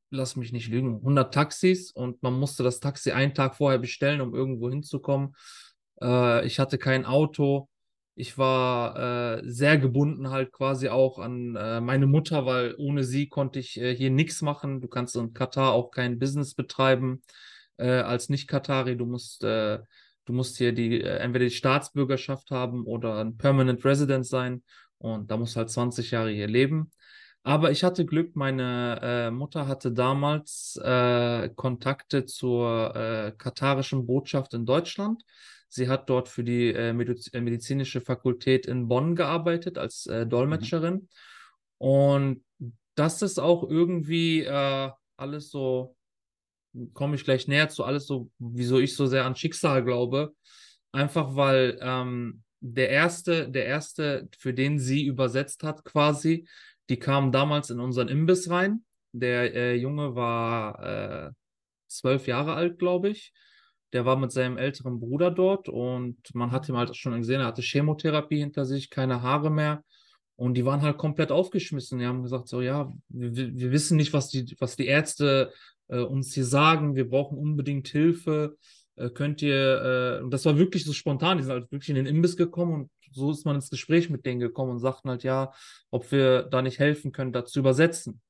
lass 0.09 0.35
mich 0.35 0.51
nicht 0.51 0.69
lügen, 0.69 0.95
100 0.97 1.33
Taxis 1.33 1.91
und 1.91 2.23
man 2.23 2.33
musste 2.33 2.63
das 2.63 2.79
Taxi 2.79 3.11
einen 3.11 3.35
Tag 3.35 3.55
vorher 3.55 3.79
bestellen, 3.79 4.21
um 4.21 4.33
irgendwo 4.33 4.69
hinzukommen. 4.69 5.35
Äh, 6.01 6.45
ich 6.47 6.59
hatte 6.59 6.77
kein 6.77 7.05
Auto. 7.05 7.69
Ich 8.15 8.37
war 8.37 9.39
äh, 9.39 9.41
sehr 9.49 9.77
gebunden 9.77 10.29
halt 10.29 10.51
quasi 10.51 10.89
auch 10.89 11.19
an 11.19 11.55
äh, 11.55 11.79
meine 11.81 12.07
Mutter, 12.07 12.45
weil 12.45 12.75
ohne 12.77 13.03
sie 13.03 13.27
konnte 13.27 13.59
ich 13.59 13.79
äh, 13.79 13.95
hier 13.95 14.11
nichts 14.11 14.41
machen. 14.41 14.81
Du 14.81 14.87
kannst 14.87 15.15
in 15.15 15.33
Katar 15.33 15.73
auch 15.73 15.91
kein 15.91 16.19
Business 16.19 16.55
betreiben 16.55 17.23
äh, 17.77 17.89
als 17.89 18.29
Nicht-Katari. 18.29 18.97
Du 18.97 19.05
musst, 19.05 19.43
äh, 19.43 19.79
du 20.25 20.33
musst 20.33 20.57
hier 20.57 20.73
die, 20.73 21.01
äh, 21.01 21.17
entweder 21.17 21.45
die 21.45 21.51
Staatsbürgerschaft 21.51 22.51
haben 22.51 22.85
oder 22.85 23.19
ein 23.19 23.37
Permanent 23.37 23.83
Resident 23.85 24.25
sein. 24.25 24.63
Und 24.97 25.31
da 25.31 25.37
musst 25.37 25.55
du 25.55 25.59
halt 25.59 25.69
20 25.69 26.11
Jahre 26.11 26.31
hier 26.31 26.47
leben. 26.47 26.91
Aber 27.43 27.71
ich 27.71 27.83
hatte 27.83 28.05
Glück, 28.05 28.35
meine 28.37 28.99
äh, 29.01 29.31
Mutter 29.31 29.67
hatte 29.67 29.91
damals 29.91 30.79
äh, 30.81 31.49
Kontakte 31.49 32.25
zur 32.25 32.95
äh, 32.95 33.31
katarischen 33.37 34.05
Botschaft 34.07 34.53
in 34.53 34.65
Deutschland. 34.65 35.23
Sie 35.67 35.89
hat 35.89 36.09
dort 36.09 36.29
für 36.29 36.45
die 36.45 36.69
äh, 36.71 36.93
Mediz 36.93 37.29
äh, 37.33 37.41
medizinische 37.41 37.99
Fakultät 37.99 38.65
in 38.65 38.87
Bonn 38.87 39.15
gearbeitet 39.15 39.77
als 39.77 40.05
Mhm. 40.05 40.29
Dolmetscherin. 40.29 41.09
Und 41.79 42.45
das 42.95 43.21
ist 43.21 43.39
auch 43.39 43.69
irgendwie 43.69 44.47
alles 44.47 45.49
so, 45.49 45.95
komme 46.93 47.15
ich 47.15 47.23
gleich 47.23 47.47
näher 47.47 47.69
zu, 47.69 47.83
alles 47.83 48.07
so, 48.07 48.29
wieso 48.39 48.79
ich 48.79 48.95
so 48.95 49.05
sehr 49.05 49.25
an 49.25 49.35
Schicksal 49.35 49.83
glaube. 49.83 50.33
Einfach 50.91 51.35
weil 51.35 51.77
ähm, 51.81 52.43
der 52.59 52.89
erste, 52.89 53.49
der 53.49 53.65
erste, 53.65 54.29
für 54.37 54.53
den 54.53 54.79
sie 54.79 55.05
übersetzt 55.05 55.63
hat, 55.63 55.83
quasi, 55.83 56.47
die 56.89 56.97
kam 56.97 57.31
damals 57.31 57.69
in 57.69 57.79
unseren 57.79 58.07
Imbiss 58.07 58.49
rein. 58.49 58.83
Der 59.11 59.53
äh, 59.53 59.75
Junge 59.75 60.15
war 60.15 61.27
äh, 61.27 61.31
zwölf 61.87 62.27
Jahre 62.27 62.53
alt, 62.53 62.79
glaube 62.79 63.09
ich. 63.09 63.33
Der 63.91 64.05
war 64.05 64.17
mit 64.17 64.31
seinem 64.31 64.57
älteren 64.57 64.99
Bruder 64.99 65.29
dort 65.29 65.69
und 65.69 66.17
man 66.33 66.51
hat 66.51 66.67
ihm 66.67 66.77
halt 66.77 66.95
schon 66.95 67.19
gesehen, 67.19 67.41
er 67.41 67.47
hatte 67.47 67.61
Chemotherapie 67.61 68.39
hinter 68.39 68.65
sich, 68.65 68.89
keine 68.89 69.21
Haare 69.21 69.51
mehr. 69.51 69.83
Und 70.35 70.55
die 70.55 70.65
waren 70.65 70.81
halt 70.81 70.97
komplett 70.97 71.31
aufgeschmissen. 71.31 71.99
Die 71.99 72.05
haben 72.05 72.23
gesagt, 72.23 72.47
so 72.47 72.61
ja, 72.61 72.91
wir, 73.09 73.35
wir 73.35 73.71
wissen 73.71 73.97
nicht, 73.97 74.13
was 74.13 74.29
die, 74.29 74.55
was 74.59 74.75
die 74.75 74.87
Ärzte 74.87 75.51
äh, 75.87 75.99
uns 75.99 76.33
hier 76.33 76.45
sagen. 76.45 76.95
Wir 76.95 77.09
brauchen 77.09 77.37
unbedingt 77.37 77.87
Hilfe. 77.87 78.57
Äh, 78.95 79.09
könnt 79.09 79.41
ihr, 79.41 80.19
äh, 80.19 80.23
und 80.23 80.31
das 80.31 80.45
war 80.45 80.57
wirklich 80.57 80.85
so 80.85 80.93
spontan. 80.93 81.37
Die 81.37 81.43
sind 81.43 81.53
halt 81.53 81.71
wirklich 81.71 81.89
in 81.89 81.95
den 81.95 82.05
Imbiss 82.05 82.37
gekommen 82.37 82.73
und 82.73 82.91
so 83.11 83.31
ist 83.31 83.45
man 83.45 83.55
ins 83.55 83.69
Gespräch 83.69 84.09
mit 84.09 84.25
denen 84.25 84.39
gekommen 84.39 84.71
und 84.71 84.79
sagten 84.79 85.09
halt, 85.09 85.23
ja, 85.23 85.51
ob 85.91 86.11
wir 86.11 86.43
da 86.43 86.63
nicht 86.63 86.79
helfen 86.79 87.11
können, 87.11 87.31
da 87.31 87.45
zu 87.45 87.59
übersetzen. 87.59 88.21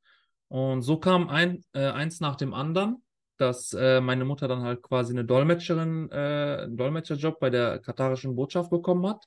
Und 0.50 0.82
so 0.82 0.98
kam 0.98 1.30
ein, 1.30 1.64
äh, 1.74 1.88
eins 1.88 2.20
nach 2.20 2.36
dem 2.36 2.54
anderen 2.54 3.02
dass 3.38 3.74
äh, 3.74 4.00
meine 4.02 4.26
Mutter 4.26 4.48
dann 4.48 4.62
halt 4.62 4.82
quasi 4.82 5.14
eine 5.14 5.26
Dolmetscherin, 5.26 6.10
äh, 6.12 6.64
einen 6.64 6.78
Dolmetscherjob 6.78 7.40
bei 7.40 7.50
der 7.50 7.80
katarischen 7.80 8.36
Botschaft 8.36 8.70
bekommen 8.70 9.08
hat. 9.08 9.26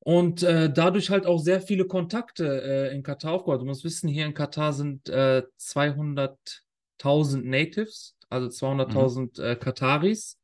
Und 0.00 0.42
äh, 0.42 0.72
dadurch 0.72 1.10
halt 1.10 1.26
auch 1.26 1.38
sehr 1.38 1.60
viele 1.60 1.86
Kontakte 1.86 2.62
äh, 2.90 2.94
in 2.94 3.02
Katar 3.02 3.32
aufgebaut. 3.34 3.60
Du 3.60 3.66
musst 3.66 3.84
wissen, 3.84 4.08
hier 4.08 4.26
in 4.26 4.34
Katar 4.34 4.72
sind 4.72 5.08
äh, 5.08 5.42
200.000 5.58 7.44
Natives, 7.44 8.16
also 8.28 8.48
Mhm. 8.48 8.50
200.000 8.50 9.38
äh, 9.38 9.56
Kataris. 9.56 10.38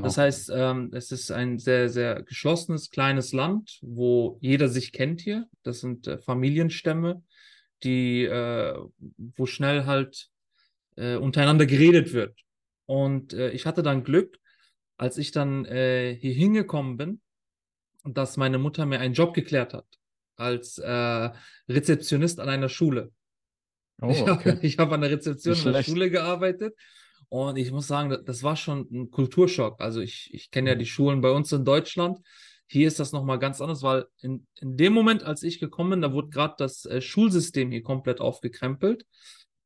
Das 0.00 0.16
Genau. 0.16 0.16
heißt, 0.16 0.50
ähm, 0.54 0.90
es 0.94 1.10
ist 1.12 1.30
ein 1.32 1.58
sehr, 1.58 1.88
sehr 1.88 2.22
geschlossenes, 2.22 2.90
kleines 2.90 3.32
Land, 3.32 3.78
wo 3.82 4.38
jeder 4.40 4.68
sich 4.68 4.92
kennt 4.92 5.20
hier. 5.20 5.48
Das 5.62 5.80
sind 5.80 6.06
äh, 6.06 6.18
Familienstämme. 6.18 7.22
die, 7.82 8.24
äh, 8.24 8.74
wo 9.16 9.46
schnell 9.46 9.86
halt 9.86 10.28
äh, 10.96 11.16
untereinander 11.16 11.66
geredet 11.66 12.12
wird. 12.12 12.38
Und 12.86 13.32
äh, 13.32 13.50
ich 13.50 13.66
hatte 13.66 13.82
dann 13.82 14.04
Glück, 14.04 14.38
als 14.98 15.18
ich 15.18 15.32
dann 15.32 15.64
äh, 15.64 16.14
hier 16.14 16.34
hingekommen 16.34 16.96
bin, 16.96 17.20
dass 18.04 18.36
meine 18.36 18.58
Mutter 18.58 18.86
mir 18.86 19.00
einen 19.00 19.14
Job 19.14 19.34
geklärt 19.34 19.74
hat 19.74 19.86
als 20.36 20.78
äh, 20.78 21.30
Rezeptionist 21.68 22.40
an 22.40 22.48
einer 22.48 22.68
Schule. 22.68 23.12
Oh, 24.00 24.08
Ich 24.10 24.22
okay. 24.22 24.50
habe 24.52 24.66
ich 24.66 24.78
hab 24.78 24.92
an 24.92 25.02
der 25.02 25.10
Rezeption 25.10 25.56
in 25.56 25.72
der. 25.72 25.82
Schule 25.82 26.10
gearbeitet 26.10 26.74
und 27.28 27.56
ich 27.56 27.70
muss 27.70 27.86
sagen, 27.86 28.10
das- 28.10 28.24
das 28.24 28.42
war 28.42 28.56
schon 28.56 28.88
ein 28.90 29.10
Kulturschock. 29.10 29.80
Also 29.80 30.00
ich, 30.00 30.30
ich 30.32 30.50
kenne 30.50 30.70
ja 30.70 30.74
die 30.76 30.86
Schulen 30.86 31.20
bei 31.20 31.30
uns 31.30 31.52
in 31.52 31.64
Deutschland. 31.64 32.18
Hier 32.66 32.86
ist 32.86 33.00
das 33.00 33.12
nochmal 33.12 33.38
ganz 33.40 33.60
anders, 33.60 33.82
weil 33.82 34.06
in, 34.20 34.46
in 34.60 34.76
dem 34.76 34.92
Moment, 34.92 35.24
als 35.24 35.42
ich 35.42 35.58
gekommen 35.58 35.90
bin, 35.90 36.02
da 36.02 36.12
wurde 36.12 36.28
gerade 36.28 36.54
das 36.56 36.84
äh, 36.86 37.00
Schulsystem 37.00 37.70
hier 37.70 37.82
komplett 37.82 38.20
aufgekrempelt. 38.20 39.04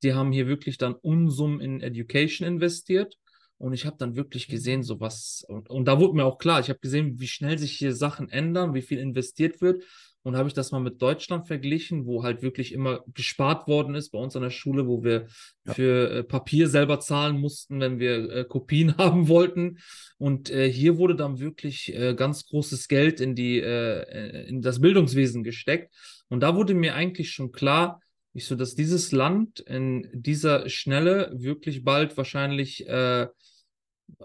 Die 0.02 0.14
haben 0.14 0.32
hier 0.32 0.48
wirklich 0.48 0.76
dann 0.78 0.94
Unsummen 0.94 1.60
in 1.60 1.80
Education 1.80 2.46
investiert. 2.48 3.16
Und 3.64 3.72
ich 3.72 3.86
habe 3.86 3.96
dann 3.98 4.14
wirklich 4.14 4.46
gesehen, 4.46 4.82
so 4.82 5.00
was, 5.00 5.42
und, 5.48 5.70
und 5.70 5.86
da 5.86 5.98
wurde 5.98 6.12
mir 6.16 6.26
auch 6.26 6.36
klar, 6.36 6.60
ich 6.60 6.68
habe 6.68 6.80
gesehen, 6.80 7.18
wie 7.18 7.26
schnell 7.26 7.56
sich 7.56 7.72
hier 7.72 7.94
Sachen 7.94 8.28
ändern, 8.28 8.74
wie 8.74 8.82
viel 8.82 8.98
investiert 8.98 9.62
wird. 9.62 9.82
Und 10.22 10.36
habe 10.36 10.48
ich 10.48 10.54
das 10.54 10.70
mal 10.70 10.80
mit 10.80 11.00
Deutschland 11.00 11.46
verglichen, 11.46 12.04
wo 12.04 12.22
halt 12.22 12.42
wirklich 12.42 12.72
immer 12.72 13.02
gespart 13.14 13.66
worden 13.66 13.94
ist 13.94 14.10
bei 14.10 14.18
uns 14.18 14.36
an 14.36 14.42
der 14.42 14.50
Schule, 14.50 14.86
wo 14.86 15.02
wir 15.02 15.28
Ja. 15.64 15.72
für 15.72 16.10
äh, 16.10 16.22
Papier 16.24 16.68
selber 16.68 17.00
zahlen 17.00 17.40
mussten, 17.40 17.80
wenn 17.80 17.98
wir 17.98 18.30
äh, 18.30 18.44
Kopien 18.44 18.96
haben 18.98 19.28
wollten. 19.28 19.78
Und 20.18 20.50
äh, 20.50 20.70
hier 20.70 20.98
wurde 20.98 21.16
dann 21.16 21.40
wirklich 21.40 21.94
äh, 21.94 22.12
ganz 22.14 22.44
großes 22.46 22.86
Geld 22.88 23.18
in 23.18 23.34
die, 23.34 23.60
äh, 23.60 24.46
in 24.46 24.60
das 24.60 24.78
Bildungswesen 24.78 25.42
gesteckt. 25.42 25.90
Und 26.28 26.40
da 26.40 26.54
wurde 26.54 26.74
mir 26.74 26.94
eigentlich 26.96 27.30
schon 27.32 27.50
klar, 27.50 27.98
ich 28.34 28.46
so, 28.46 28.56
dass 28.56 28.74
dieses 28.74 29.10
Land 29.12 29.60
in 29.60 30.10
dieser 30.12 30.68
Schnelle 30.68 31.32
wirklich 31.34 31.82
bald 31.82 32.14
wahrscheinlich, 32.18 32.86
äh, 32.86 33.28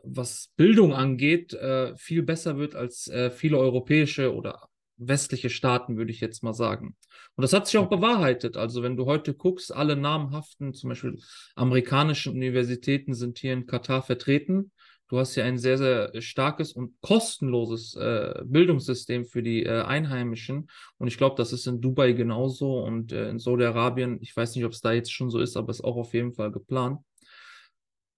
was 0.04 0.52
Bildung 0.56 0.94
angeht, 0.94 1.54
äh, 1.54 1.96
viel 1.98 2.24
besser 2.24 2.58
wird 2.58 2.76
als 2.76 3.08
äh, 3.08 3.32
viele 3.32 3.58
europäische 3.58 4.34
oder 4.34 4.70
westliche 5.00 5.50
Staaten, 5.50 5.98
würde 5.98 6.12
ich 6.12 6.20
jetzt 6.20 6.44
mal 6.44 6.54
sagen. 6.54 6.96
Und 7.36 7.42
das 7.42 7.54
hat 7.54 7.68
sich 7.68 7.78
auch 7.78 7.90
bewahrheitet. 7.90 8.58
Also 8.58 8.84
wenn 8.84 8.98
du 8.98 9.06
heute 9.06 9.34
guckst, 9.34 9.74
alle 9.74 9.96
namhaften, 9.96 10.74
zum 10.74 10.90
Beispiel 10.90 11.18
amerikanischen 11.56 12.34
Universitäten 12.34 13.14
sind 13.14 13.40
hier 13.40 13.54
in 13.54 13.66
Katar 13.66 14.02
vertreten. 14.02 14.72
Du 15.08 15.18
hast 15.18 15.34
hier 15.34 15.46
ein 15.46 15.58
sehr, 15.58 15.80
sehr 15.80 16.22
starkes 16.22 16.72
und 16.72 16.94
kostenloses 17.02 17.96
äh, 17.96 18.44
Bildungssystem 18.46 19.26
für 19.26 19.42
die 19.42 19.64
äh, 19.64 19.82
Einheimischen. 19.82 20.70
Und 20.98 21.08
ich 21.08 21.18
glaube, 21.18 21.36
das 21.36 21.52
ist 21.52 21.66
in 21.66 21.82
Dubai 21.82 22.12
genauso 22.12 22.84
und 22.84 23.12
äh, 23.12 23.30
in 23.30 23.40
Saudi-Arabien, 23.40 24.20
ich 24.22 24.36
weiß 24.36 24.56
nicht, 24.56 24.66
ob 24.66 24.74
es 24.74 24.82
da 24.82 24.92
jetzt 24.92 25.12
schon 25.12 25.32
so 25.32 25.40
ist, 25.40 25.58
aber 25.58 25.72
ist 25.72 25.84
auch 25.84 25.96
auf 25.96 26.14
jeden 26.14 26.34
Fall 26.34 26.52
geplant. 26.52 27.00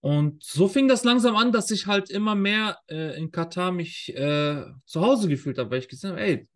Und 0.01 0.43
so 0.43 0.67
fing 0.67 0.87
das 0.87 1.03
langsam 1.03 1.35
an, 1.35 1.51
dass 1.51 1.69
ich 1.71 1.85
halt 1.87 2.09
immer 2.09 2.35
mehr 2.35 2.79
äh, 2.89 3.15
in 3.17 3.31
Katar 3.31 3.71
mich 3.71 4.13
äh, 4.15 4.65
zu 4.85 5.01
Hause 5.01 5.29
gefühlt 5.29 5.57
habe, 5.59 5.71
weil 5.71 5.79
ich 5.79 5.87
gesehen 5.89 6.11
habe, 6.11 6.21
ey, 6.21 6.47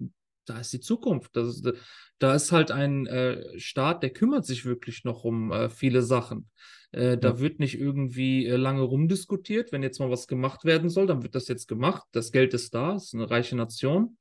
da 0.45 0.59
ist 0.59 0.73
die 0.73 0.79
Zukunft. 0.79 1.35
Das 1.35 1.47
ist, 1.49 1.73
da 2.19 2.33
ist 2.33 2.51
halt 2.51 2.71
ein 2.71 3.05
äh, 3.07 3.59
Staat, 3.59 4.01
der 4.03 4.11
kümmert 4.11 4.45
sich 4.45 4.65
wirklich 4.65 5.03
noch 5.03 5.23
um 5.23 5.51
äh, 5.51 5.69
viele 5.69 6.01
Sachen. 6.01 6.49
Äh, 6.91 7.17
da 7.17 7.29
Ja. 7.29 7.39
wird 7.39 7.59
nicht 7.59 7.77
irgendwie 7.79 8.45
äh, 8.47 8.55
lange 8.55 8.81
rumdiskutiert. 8.81 9.71
Wenn 9.71 9.83
jetzt 9.83 9.99
mal 9.99 10.09
was 10.09 10.27
gemacht 10.27 10.65
werden 10.65 10.89
soll, 10.89 11.05
dann 11.07 11.21
wird 11.23 11.35
das 11.35 11.47
jetzt 11.47 11.67
gemacht. 11.67 12.03
Das 12.13 12.31
Geld 12.31 12.53
ist 12.55 12.73
da, 12.73 12.95
es 12.95 13.05
ist 13.05 13.13
eine 13.15 13.29
reiche 13.29 13.55
Nation. 13.55 14.17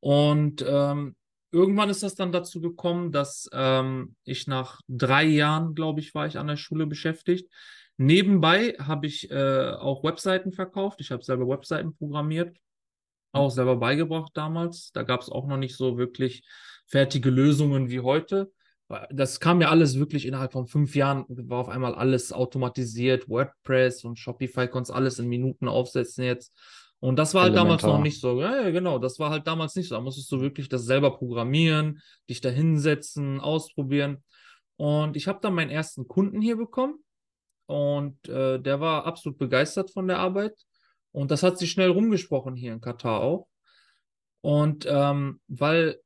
Und 0.00 0.64
ähm, 0.66 1.16
irgendwann 1.52 1.90
ist 1.90 2.02
das 2.02 2.14
dann 2.14 2.32
dazu 2.32 2.60
gekommen, 2.60 3.12
dass 3.12 3.48
ähm, 3.52 4.16
ich 4.24 4.46
nach 4.46 4.80
drei 4.88 5.24
Jahren, 5.24 5.74
glaube 5.74 6.00
ich, 6.00 6.14
war 6.14 6.26
ich 6.26 6.38
an 6.38 6.48
der 6.48 6.56
Schule 6.56 6.86
beschäftigt. 6.86 7.48
Nebenbei 7.96 8.74
habe 8.78 9.06
ich 9.06 9.30
äh, 9.30 9.70
auch 9.70 10.02
Webseiten 10.02 10.52
verkauft. 10.52 11.00
Ich 11.00 11.10
habe 11.10 11.22
selber 11.22 11.48
Webseiten 11.48 11.94
programmiert, 11.94 12.56
auch 13.32 13.50
selber 13.50 13.76
beigebracht 13.76 14.32
damals. 14.34 14.92
Da 14.92 15.02
gab 15.02 15.20
es 15.20 15.28
auch 15.28 15.46
noch 15.46 15.58
nicht 15.58 15.76
so 15.76 15.98
wirklich 15.98 16.42
fertige 16.86 17.30
Lösungen 17.30 17.90
wie 17.90 18.00
heute. 18.00 18.50
Das 19.10 19.40
kam 19.40 19.60
ja 19.60 19.70
alles 19.70 19.98
wirklich 19.98 20.26
innerhalb 20.26 20.52
von 20.52 20.66
fünf 20.66 20.94
Jahren, 20.94 21.24
war 21.28 21.60
auf 21.60 21.68
einmal 21.68 21.94
alles 21.94 22.32
automatisiert. 22.32 23.28
WordPress 23.28 24.04
und 24.04 24.18
Shopify 24.18 24.68
konntest 24.68 24.94
alles 24.94 25.18
in 25.18 25.28
Minuten 25.28 25.68
aufsetzen 25.68 26.24
jetzt. 26.24 26.54
Und 27.00 27.18
das 27.18 27.34
war 27.34 27.44
halt 27.44 27.56
damals 27.56 27.82
noch 27.82 27.94
Elementar. 27.94 28.02
nicht 28.04 28.20
so. 28.20 28.40
Ja, 28.40 28.62
ja, 28.62 28.70
genau, 28.70 28.98
das 28.98 29.18
war 29.18 29.30
halt 29.30 29.46
damals 29.46 29.74
nicht 29.74 29.88
so. 29.88 29.96
Da 29.96 30.00
musstest 30.00 30.30
du 30.30 30.40
wirklich 30.40 30.68
das 30.68 30.84
selber 30.84 31.16
programmieren, 31.16 32.00
dich 32.30 32.40
da 32.40 32.48
hinsetzen, 32.48 33.40
ausprobieren. 33.40 34.22
Und 34.76 35.16
ich 35.16 35.26
habe 35.26 35.40
dann 35.42 35.54
meinen 35.54 35.70
ersten 35.70 36.06
Kunden 36.06 36.40
hier 36.40 36.56
bekommen. 36.56 37.02
Und 37.66 38.28
äh, 38.28 38.58
der 38.60 38.80
war 38.80 39.06
absolut 39.06 39.38
begeistert 39.38 39.90
von 39.90 40.08
der 40.08 40.18
Arbeit. 40.18 40.54
Und 41.12 41.30
das 41.30 41.42
hat 41.42 41.58
sich 41.58 41.70
schnell 41.70 41.90
rumgesprochen 41.90 42.56
hier 42.56 42.72
in 42.72 42.80
Katar 42.80 43.20
auch. 43.20 43.48
Und 44.40 44.86
ähm, 44.88 45.40
weil 45.48 46.00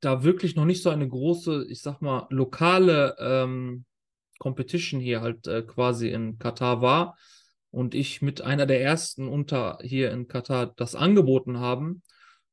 da 0.00 0.24
wirklich 0.24 0.56
noch 0.56 0.64
nicht 0.64 0.82
so 0.82 0.90
eine 0.90 1.08
große, 1.08 1.66
ich 1.68 1.80
sag 1.80 2.00
mal, 2.00 2.26
lokale 2.30 3.16
ähm, 3.18 3.84
Competition 4.38 5.00
hier 5.00 5.20
halt 5.20 5.46
äh, 5.46 5.62
quasi 5.62 6.08
in 6.08 6.38
Katar 6.38 6.82
war 6.82 7.16
und 7.70 7.94
ich 7.94 8.22
mit 8.22 8.42
einer 8.42 8.66
der 8.66 8.82
ersten 8.82 9.28
unter 9.28 9.78
hier 9.82 10.10
in 10.10 10.26
Katar 10.26 10.72
das 10.76 10.94
angeboten 10.94 11.60
haben, 11.60 12.02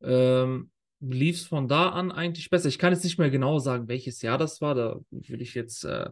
ähm, 0.01 0.69
lief 0.99 1.38
es 1.38 1.47
von 1.47 1.67
da 1.67 1.89
an 1.89 2.11
eigentlich 2.11 2.49
besser. 2.49 2.67
Ich 2.67 2.77
kann 2.77 2.93
jetzt 2.93 3.03
nicht 3.03 3.17
mehr 3.17 3.31
genau 3.31 3.57
sagen, 3.57 3.88
welches 3.88 4.21
Jahr 4.21 4.38
das 4.38 4.61
war, 4.61 4.75
da 4.75 4.99
würde 5.09 5.43
ich 5.43 5.55
jetzt 5.55 5.85
äh, 5.85 6.09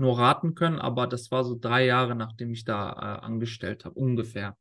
nur 0.00 0.18
raten 0.18 0.54
können, 0.54 0.78
aber 0.80 1.06
das 1.06 1.30
war 1.30 1.44
so 1.44 1.56
drei 1.58 1.86
Jahre, 1.86 2.14
nachdem 2.16 2.52
ich 2.52 2.64
da 2.64 2.92
äh, 2.92 3.26
angestellt 3.26 3.84
habe, 3.84 3.94
ungefähr. 3.98 4.56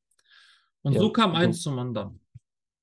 Und 0.84 0.96
Ja, 0.96 1.00
so 1.00 1.12
kam 1.12 1.36
eins 1.36 1.62
zum 1.62 1.80
anderen. 1.80 2.22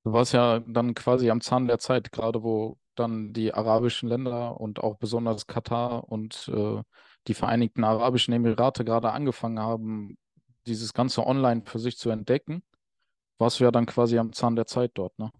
Du 0.05 0.13
warst 0.13 0.33
ja 0.33 0.61
dann 0.61 0.95
quasi 0.95 1.31
am 1.31 1.41
Zahn 1.41 1.67
der 1.67 1.79
Zeit, 1.79 2.13
gerade 2.13 2.43
wo 2.43 2.79
dann 2.95 3.33
die 3.33 3.53
arabischen 3.53 4.09
Länder 4.09 4.61
und 4.61 4.79
auch 4.81 4.97
besonders 4.97 5.47
Katar 5.47 6.09
und 6.11 6.49
äh, 6.55 6.83
die 7.27 7.35
Vereinigten 7.35 7.83
Arabischen 7.85 8.33
Emirate 8.33 8.85
gerade 8.85 9.11
angefangen 9.13 9.59
haben, 9.59 10.17
dieses 10.67 10.93
ganze 10.95 11.27
Online 11.27 11.63
für 11.67 11.79
sich 11.81 11.99
zu 11.99 12.11
entdecken, 12.11 12.63
warst 13.39 13.61
du 13.61 13.65
ja 13.65 13.71
dann 13.73 13.87
quasi 13.87 14.19
am 14.19 14.33
Zahn 14.33 14.57
der 14.57 14.67
Zeit 14.67 14.93
dort, 14.95 15.19
ne? 15.19 15.33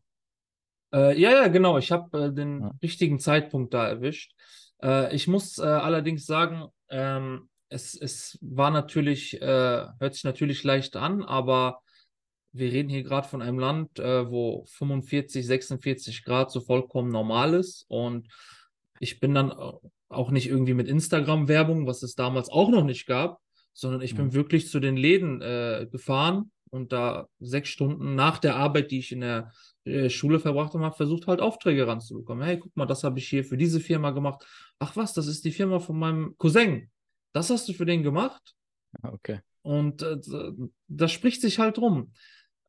Äh, 0.93 1.19
ja, 1.21 1.31
ja, 1.33 1.49
genau. 1.49 1.79
Ich 1.79 1.91
habe 1.93 2.27
äh, 2.27 2.33
den 2.33 2.63
Ja. 2.63 2.73
richtigen 2.83 3.19
Zeitpunkt 3.19 3.75
da 3.75 3.87
erwischt. 3.89 4.35
Äh, 4.83 5.15
ich 5.15 5.27
muss 5.29 5.59
äh, 5.59 5.63
allerdings 5.63 6.27
sagen, 6.27 6.67
ähm, 6.91 7.49
es, 7.69 7.95
es 7.95 8.39
war 8.41 8.71
natürlich, 8.71 9.41
äh, 9.41 9.87
hört 9.99 10.15
sich 10.15 10.25
natürlich 10.25 10.63
leicht 10.63 10.97
an, 10.97 11.23
aber 11.23 11.81
wir 12.53 12.73
reden 12.73 12.89
hier 12.89 13.03
gerade 13.03 13.29
von 13.29 13.43
einem 13.43 13.59
Land, 13.59 13.99
äh, 13.99 14.31
wo 14.31 14.65
45, 14.67 15.47
46 15.47 16.25
Grad 16.25 16.51
so 16.51 16.61
vollkommen 16.61 17.11
normal 17.11 17.55
ist. 17.55 17.85
Und 17.89 18.29
ich 19.01 19.21
bin 19.21 19.35
dann 19.35 19.53
auch 20.09 20.31
nicht 20.31 20.49
irgendwie 20.49 20.75
mit 20.75 20.89
Instagram-Werbung, 20.89 21.87
was 21.87 22.03
es 22.03 22.15
damals 22.15 22.49
auch 22.49 22.71
noch 22.71 22.85
nicht 22.85 23.07
gab, 23.07 23.41
sondern 23.73 24.01
ich 24.01 24.15
bin 24.15 24.27
Mhm. 24.27 24.35
wirklich 24.35 24.69
zu 24.69 24.81
den 24.81 24.97
Läden 24.97 25.43
äh, 25.43 25.87
gefahren 25.91 26.51
und 26.71 26.93
da 26.93 27.29
sechs 27.41 27.69
Stunden 27.69 28.15
nach 28.15 28.39
der 28.39 28.57
Arbeit, 28.57 28.91
die 28.91 29.01
ich 29.01 29.13
in 29.13 29.21
der 29.21 29.53
äh, 29.85 30.09
Schule 30.09 30.41
verbracht 30.41 30.73
habe, 30.73 30.85
habe 30.85 30.97
versucht 30.97 31.27
halt 31.27 31.41
Aufträge 31.41 31.87
ranzubekommen. 31.87 32.45
Hey, 32.45 32.59
guck 32.59 32.75
mal, 32.77 32.87
das 32.87 33.05
habe 33.05 33.19
ich 33.19 33.29
hier 33.29 33.45
für 33.45 33.57
diese 33.57 33.81
Firma 33.81 34.13
gemacht. 34.13 34.47
Ach 34.79 34.97
was, 34.97 35.15
das 35.15 35.27
ist 35.27 35.45
die 35.45 35.53
Firma 35.53 35.79
von 35.79 35.99
meinem 35.99 36.37
Cousin. 36.39 36.91
Das 37.33 37.51
hast 37.51 37.69
du 37.69 37.73
für 37.73 37.87
den 37.87 38.03
gemacht? 38.03 38.55
Ja, 39.03 39.13
Okay. 39.13 39.41
Und 39.63 40.03
äh, 40.03 40.17
das 40.87 41.11
spricht 41.11 41.41
sich 41.41 41.59
halt 41.59 41.79
rum. 41.79 42.13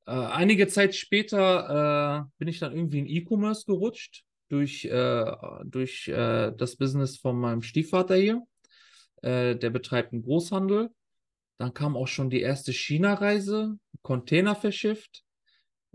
Äh, 0.07 0.13
einige 0.13 0.67
Zeit 0.67 0.95
später 0.95 2.25
äh, 2.25 2.29
bin 2.39 2.47
ich 2.47 2.57
dann 2.57 2.75
irgendwie 2.75 2.97
in 2.97 3.07
E-Commerce 3.07 3.65
gerutscht 3.67 4.23
durch, 4.49 4.85
äh, 4.85 5.31
durch 5.63 6.07
äh, 6.07 6.53
das 6.57 6.75
Business 6.75 7.17
von 7.17 7.37
meinem 7.37 7.61
Stiefvater 7.61 8.15
hier. 8.15 8.41
Äh, 9.21 9.55
der 9.55 9.69
betreibt 9.69 10.11
einen 10.11 10.23
Großhandel. 10.23 10.89
Dann 11.59 11.73
kam 11.73 11.95
auch 11.95 12.07
schon 12.07 12.31
die 12.31 12.41
erste 12.41 12.73
China-Reise, 12.73 13.77
Container 14.01 14.55
verschifft. 14.55 15.23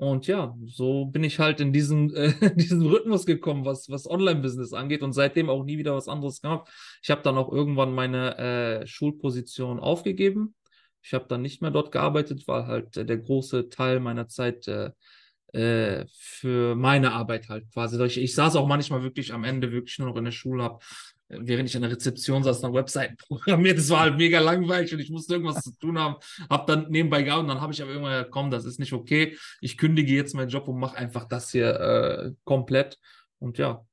Und 0.03 0.27
ja, 0.27 0.53
so 0.67 1.05
bin 1.05 1.23
ich 1.23 1.39
halt 1.39 1.61
in 1.61 1.73
diesen, 1.73 2.13
äh, 2.17 2.57
diesen 2.57 2.85
Rhythmus 2.85 3.25
gekommen, 3.25 3.65
was, 3.65 3.89
was 3.89 4.11
Online-Business 4.11 4.73
angeht 4.73 5.05
und 5.05 5.13
seitdem 5.13 5.49
auch 5.49 5.63
nie 5.63 5.79
wieder 5.79 5.95
was 5.95 6.09
anderes 6.09 6.41
gemacht. 6.41 6.69
Ich 7.05 7.11
habe 7.11 7.23
dann 7.23 7.39
auch 7.39 7.53
irgendwann 7.53 7.95
meine 7.95 8.37
äh, 8.37 8.87
Schulposition 8.89 9.79
aufgegeben. 9.79 10.57
Ich 11.03 11.15
habe 11.15 11.27
dann 11.29 11.41
nicht 11.43 11.63
mehr 11.63 11.71
dort 11.71 11.93
gearbeitet, 11.93 12.49
weil 12.49 12.67
halt 12.67 12.97
äh, 12.97 13.05
der 13.05 13.19
große 13.19 13.69
Teil 13.69 14.01
meiner 14.01 14.27
Zeit 14.27 14.67
äh, 14.67 14.91
äh, 15.53 16.05
für 16.13 16.75
meine 16.75 17.13
Arbeit 17.13 17.49
halt 17.49 17.71
quasi. 17.73 18.03
Ich, 18.05 18.19
ich 18.19 18.35
saß 18.35 18.57
auch 18.57 18.67
manchmal 18.67 19.05
wirklich 19.05 19.33
am 19.33 19.45
Ende 19.45 19.71
wirklich 19.71 20.01
nur 20.01 20.09
noch 20.09 20.17
in 20.17 20.25
der 20.25 20.33
Schule, 20.33 20.65
habe 20.65 20.81
während 21.39 21.69
ich 21.69 21.77
an 21.77 21.83
der 21.83 21.91
Rezeption 21.91 22.43
saß, 22.43 22.63
noch 22.63 22.75
Webseiten 22.75 23.17
programmiert. 23.29 23.79
Das 23.79 23.91
war 23.91 24.01
halt 24.01 24.17
mega 24.17 24.41
langweilig 24.41 24.93
und 24.93 25.01
ich 25.01 25.11
musste 25.11 25.35
irgendwas 25.35 25.63
zu 25.63 25.73
tun 25.79 25.99
haben. 25.99 26.17
Hab 26.49 26.67
dann 26.67 26.91
nebenbei 26.91 27.23
gearbeitet 27.23 27.43
und 27.43 27.55
dann 27.55 27.61
habe 27.61 27.73
ich 27.73 27.83
aber 27.83 27.91
irgendwann 27.91 28.13
gesagt, 28.13 28.31
komm, 28.31 28.51
das 28.51 28.65
ist 28.65 28.79
nicht 28.79 28.93
okay. 28.93 29.37
Ich 29.61 29.77
kündige 29.79 30.15
jetzt 30.15 30.35
meinen 30.35 30.49
Job 30.49 30.69
und 30.69 30.79
mache 30.79 30.97
einfach 30.97 31.25
das 31.25 31.51
hier 31.51 31.81
äh, 31.81 32.33
komplett. 32.45 32.99
Und 33.39 33.59
ja, 33.59 33.85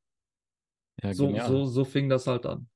Ja, 1.04 1.14
So, 1.14 1.36
so, 1.48 1.66
so 1.66 1.86
fing 1.86 2.10
das 2.10 2.28
halt 2.28 2.46
an. 2.46 2.68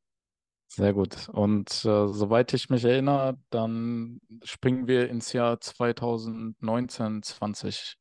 Sehr 0.75 0.93
gut. 0.93 1.29
Und 1.29 1.69
äh, 1.85 2.07
soweit 2.07 2.51
ich 2.53 2.69
mich 2.71 2.83
erinnere, 2.83 3.37
dann 3.51 4.19
springen 4.43 4.87
wir 4.87 5.07
ins 5.07 5.31
Jahr 5.31 5.59
2019, 5.61 7.21
20. 7.21 7.95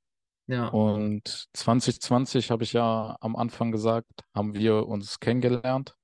Ja, 0.46 0.68
Und 0.68 1.48
2020 1.52 2.50
habe 2.50 2.64
ich 2.64 2.72
ja 2.72 3.16
am 3.20 3.36
Anfang 3.36 3.72
gesagt, 3.72 4.24
haben 4.34 4.54
wir 4.54 4.86
uns 4.86 5.20
kennengelernt. 5.20 5.96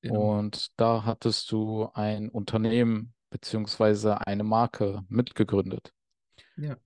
Genau. 0.00 0.38
Und 0.38 0.68
da 0.76 1.04
hattest 1.04 1.50
du 1.52 1.88
ein 1.94 2.28
Unternehmen 2.28 3.14
beziehungsweise 3.30 4.26
eine 4.26 4.44
Marke 4.44 5.04
mitgegründet. 5.08 5.92
Ja. 6.56 6.76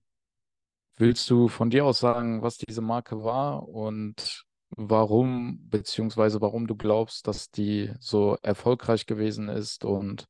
Willst 0.97 1.29
du 1.29 1.47
von 1.49 1.69
dir 1.69 1.85
aus 1.85 1.99
sagen, 1.99 2.41
was 2.41 2.57
diese 2.57 2.81
Marke 2.81 3.23
war 3.23 3.67
und 3.67 4.45
warum, 4.69 5.59
beziehungsweise 5.69 6.41
warum 6.41 6.67
du 6.67 6.75
glaubst, 6.75 7.27
dass 7.27 7.51
die 7.51 7.91
so 7.99 8.37
erfolgreich 8.41 9.05
gewesen 9.05 9.49
ist 9.49 9.83
und 9.83 10.25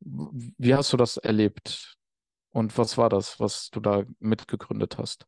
wie 0.00 0.74
hast 0.74 0.92
du 0.92 0.96
das 0.96 1.16
erlebt 1.16 1.96
und 2.50 2.76
was 2.76 2.98
war 2.98 3.08
das, 3.08 3.38
was 3.38 3.70
du 3.70 3.80
da 3.80 4.04
mitgegründet 4.18 4.98
hast? 4.98 5.26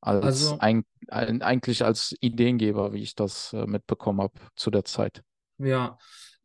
Als 0.00 0.24
Also, 0.24 0.58
ein, 0.58 0.84
ein, 1.08 1.42
eigentlich 1.42 1.84
als 1.84 2.14
Ideengeber, 2.20 2.92
wie 2.92 3.02
ich 3.02 3.14
das 3.14 3.52
äh, 3.52 3.66
mitbekommen 3.66 4.20
habe 4.20 4.34
zu 4.56 4.70
der 4.70 4.84
Zeit. 4.84 5.22
Ja, 5.64 5.98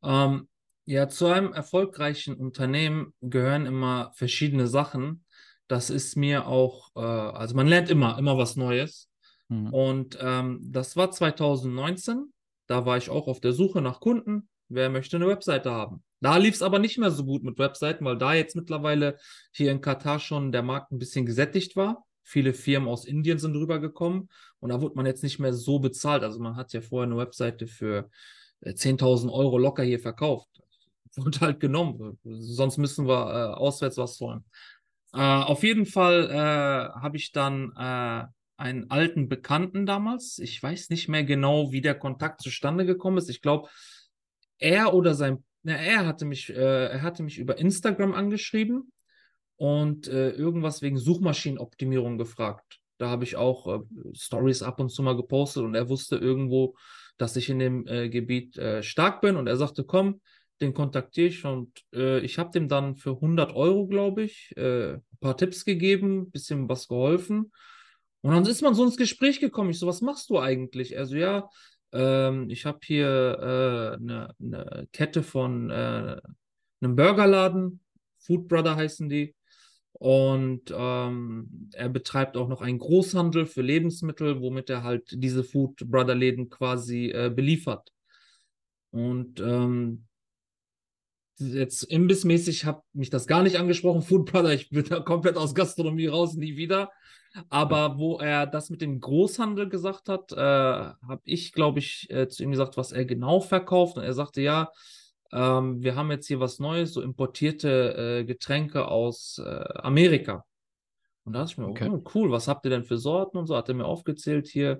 ähm, 0.04 0.48
ja, 0.86 1.10
zu 1.10 1.28
einem 1.28 1.52
erfolgreichen 1.52 2.36
Unternehmen 2.36 3.14
gehören 3.22 3.66
immer 3.66 4.12
verschiedene 4.16 4.68
Sachen. 4.68 5.26
Das 5.68 5.90
ist 5.90 6.16
mir 6.16 6.48
auch, 6.48 6.92
äh, 6.96 7.00
also 7.00 7.56
man 7.56 7.68
lernt 7.68 7.90
immer, 7.90 8.18
immer 8.18 8.38
was 8.38 8.56
Neues. 8.56 9.10
Mhm. 9.50 9.74
Und 9.74 10.18
ähm, 10.22 10.60
das 10.64 10.96
war 10.96 11.12
2019. 11.12 12.32
Da 12.68 12.86
war 12.86 12.98
ich 12.98 13.10
auch 13.10 13.28
auf 13.28 13.42
der 13.42 13.54
Suche 13.54 13.82
nach 13.82 14.00
Kunden. 14.00 14.48
Wer 14.70 14.90
möchte 14.90 15.18
eine 15.18 15.28
Webseite 15.28 15.72
haben? 15.72 16.04
Da 16.20 16.38
lief 16.38 16.56
es 16.56 16.62
aber 16.62 16.80
nicht 16.80 16.98
mehr 16.98 17.12
so 17.12 17.26
gut 17.26 17.44
mit 17.44 17.60
Webseiten, 17.60 18.04
weil 18.06 18.18
da 18.18 18.34
jetzt 18.34 18.56
mittlerweile 18.56 19.18
hier 19.52 19.72
in 19.72 19.82
Katar 19.82 20.20
schon 20.20 20.52
der 20.52 20.64
Markt 20.64 20.92
ein 20.92 21.00
bisschen 21.00 21.26
gesättigt 21.26 21.76
war. 21.76 22.06
Viele 22.24 22.54
Firmen 22.54 22.90
aus 22.90 23.06
Indien 23.06 23.40
sind 23.40 23.56
rübergekommen 23.56 24.30
und 24.60 24.70
da 24.70 24.82
wurde 24.82 24.96
man 24.96 25.06
jetzt 25.06 25.24
nicht 25.24 25.40
mehr 25.40 25.54
so 25.54 25.80
bezahlt. 25.80 26.24
Also 26.24 26.40
man 26.40 26.56
hat 26.56 26.74
ja 26.74 26.82
vorher 26.82 27.06
eine 27.06 27.18
Webseite 27.18 27.68
für 27.68 28.10
10.000 28.64 29.32
Euro 29.32 29.58
locker 29.58 29.84
hier 29.84 30.00
verkauft. 30.00 30.50
Wurde 31.16 31.40
halt 31.40 31.60
genommen. 31.60 32.20
Sonst 32.24 32.78
müssen 32.78 33.08
wir 33.08 33.28
äh, 33.28 33.54
auswärts 33.56 33.98
was 33.98 34.20
holen. 34.20 34.44
Äh, 35.14 35.20
auf 35.20 35.64
jeden 35.64 35.86
Fall 35.86 36.30
äh, 36.30 37.00
habe 37.00 37.18
ich 37.18 37.32
dann 37.32 37.72
äh, 37.76 38.26
einen 38.58 38.90
alten 38.90 39.30
Bekannten 39.30 39.86
damals. 39.86 40.40
Ich 40.40 40.62
weiß 40.62 40.90
nicht 40.90 41.08
mehr 41.08 41.24
genau, 41.24 41.72
wie 41.72 41.82
der 41.82 41.96
Kontakt 41.96 42.42
zustande 42.42 42.86
gekommen 42.86 43.18
ist. 43.18 43.30
Ich 43.30 43.42
glaube, 43.42 43.70
er 44.60 44.94
oder 44.94 45.14
sein, 45.14 45.44
na, 45.64 45.74
er 45.74 46.06
hatte 46.06 46.26
mich, 46.26 46.50
äh, 46.50 46.88
er 46.88 47.02
hatte 47.02 47.24
mich 47.24 47.38
über 47.38 47.58
Instagram 47.58 48.14
angeschrieben 48.14 48.92
und 49.58 50.08
äh, 50.08 50.32
irgendwas 50.32 50.82
wegen 50.82 50.98
Suchmaschinenoptimierung 50.98 52.18
gefragt. 52.18 52.80
Da 52.98 53.10
habe 53.10 53.24
ich 53.24 53.36
auch 53.36 53.68
äh, 53.68 53.80
Stories 54.14 54.62
ab 54.62 54.80
und 54.80 54.90
zu 54.90 55.04
mal 55.04 55.16
gepostet 55.16 55.64
und 55.64 55.76
er 55.76 55.90
wusste 55.90 56.18
irgendwo, 56.18 56.76
dass 57.18 57.36
ich 57.36 57.50
in 57.50 57.60
dem 57.60 57.88
äh, 57.88 58.10
Gebiet 58.10 58.58
äh, 58.58 58.84
stark 58.84 59.22
bin 59.22 59.36
und 59.36 59.48
er 59.48 59.58
sagte, 59.58 59.84
komm, 59.84 60.22
den 60.62 60.74
kontaktiere 60.74 61.28
ich 61.28 61.46
und 61.46 61.72
äh, 61.94 62.20
ich 62.20 62.40
habe 62.40 62.52
dem 62.52 62.68
dann 62.68 62.96
für 62.96 63.12
100 63.12 63.56
Euro, 63.56 63.88
glaube 63.88 64.24
ich, 64.24 64.54
äh, 64.58 64.94
ein 64.94 65.20
paar 65.20 65.38
Tipps 65.38 65.66
gegeben, 65.66 66.32
bisschen 66.32 66.68
was 66.68 66.88
geholfen 66.88 67.52
und 68.22 68.34
dann 68.34 68.46
ist 68.46 68.62
man 68.62 68.74
so 68.74 68.84
ins 68.84 68.98
Gespräch 68.98 69.40
gekommen. 69.40 69.70
Ich 69.70 69.80
so, 69.80 69.88
was 69.88 70.02
machst 70.02 70.30
du 70.30 70.40
eigentlich? 70.40 70.96
Er 70.96 71.06
so, 71.06 71.16
ja, 71.16 71.50
ähm, 71.94 72.50
ich 72.50 72.66
habe 72.66 72.80
hier 72.84 73.08
äh, 73.08 73.96
eine, 74.02 74.36
eine 74.42 74.88
Kette 74.92 75.24
von 75.24 75.70
äh, 75.70 76.18
einem 76.82 76.96
Burgerladen, 76.96 77.80
Food 78.20 78.48
Brother 78.48 78.76
heißen 78.76 79.08
die. 79.08 79.34
Und 80.00 80.72
ähm, 80.76 81.70
er 81.74 81.90
betreibt 81.90 82.38
auch 82.38 82.48
noch 82.48 82.62
einen 82.62 82.78
Großhandel 82.78 83.48
für 83.48 83.64
Lebensmittel, 83.64 84.42
womit 84.42 84.70
er 84.70 84.84
halt 84.84 85.10
diese 85.12 85.44
Food 85.44 85.90
Brother 85.90 86.14
Läden 86.14 86.50
quasi 86.50 87.10
äh, 87.10 87.32
beliefert. 87.34 87.92
Und 88.92 89.40
ähm, 89.40 90.06
jetzt 91.40 91.84
imbissmäßig 91.84 92.66
hat 92.66 92.84
mich 92.94 93.10
das 93.10 93.26
gar 93.26 93.42
nicht 93.42 93.58
angesprochen. 93.58 94.04
Food 94.04 94.32
Brother, 94.32 94.54
ich 94.54 94.70
bin 94.70 94.86
da 94.86 95.00
komplett 95.00 95.36
aus 95.36 95.56
Gastronomie 95.56 96.08
raus, 96.08 96.36
nie 96.36 96.58
wieder. 96.58 96.92
Aber 97.50 97.98
wo 97.98 98.20
er 98.20 98.46
das 98.46 98.70
mit 98.70 98.82
dem 98.82 99.00
Großhandel 99.00 99.68
gesagt 99.68 100.10
hat, 100.10 100.32
äh, 100.32 100.36
habe 100.38 101.22
ich, 101.24 101.54
glaube 101.54 101.80
ich, 101.80 102.08
äh, 102.12 102.28
zu 102.28 102.44
ihm 102.44 102.52
gesagt, 102.52 102.78
was 102.78 102.92
er 102.92 103.06
genau 103.06 103.40
verkauft. 103.40 103.98
Und 103.98 104.04
er 104.04 104.14
sagte, 104.14 104.42
ja, 104.42 104.72
ähm, 105.32 105.82
wir 105.84 105.96
haben 105.96 106.12
jetzt 106.12 106.28
hier 106.28 106.40
was 106.40 106.60
Neues, 106.60 106.94
so 106.94 107.02
importierte 107.02 108.20
äh, 108.20 108.26
Getränke 108.26 108.88
aus 108.88 109.42
äh, 109.44 109.64
Amerika. 109.76 110.46
Und 111.24 111.34
da 111.34 111.40
dachte 111.40 111.52
ich 111.54 111.58
mir, 111.58 111.68
Okay. 111.68 111.90
oh, 111.92 112.04
cool, 112.16 112.32
was 112.32 112.48
habt 112.48 112.66
ihr 112.66 112.70
denn 112.70 112.86
für 112.86 112.98
Sorten 112.98 113.38
und 113.38 113.48
so? 113.48 113.56
Hat 113.58 113.68
er 113.68 113.76
mir 113.76 113.86
aufgezählt 113.86 114.48
hier. 114.48 114.80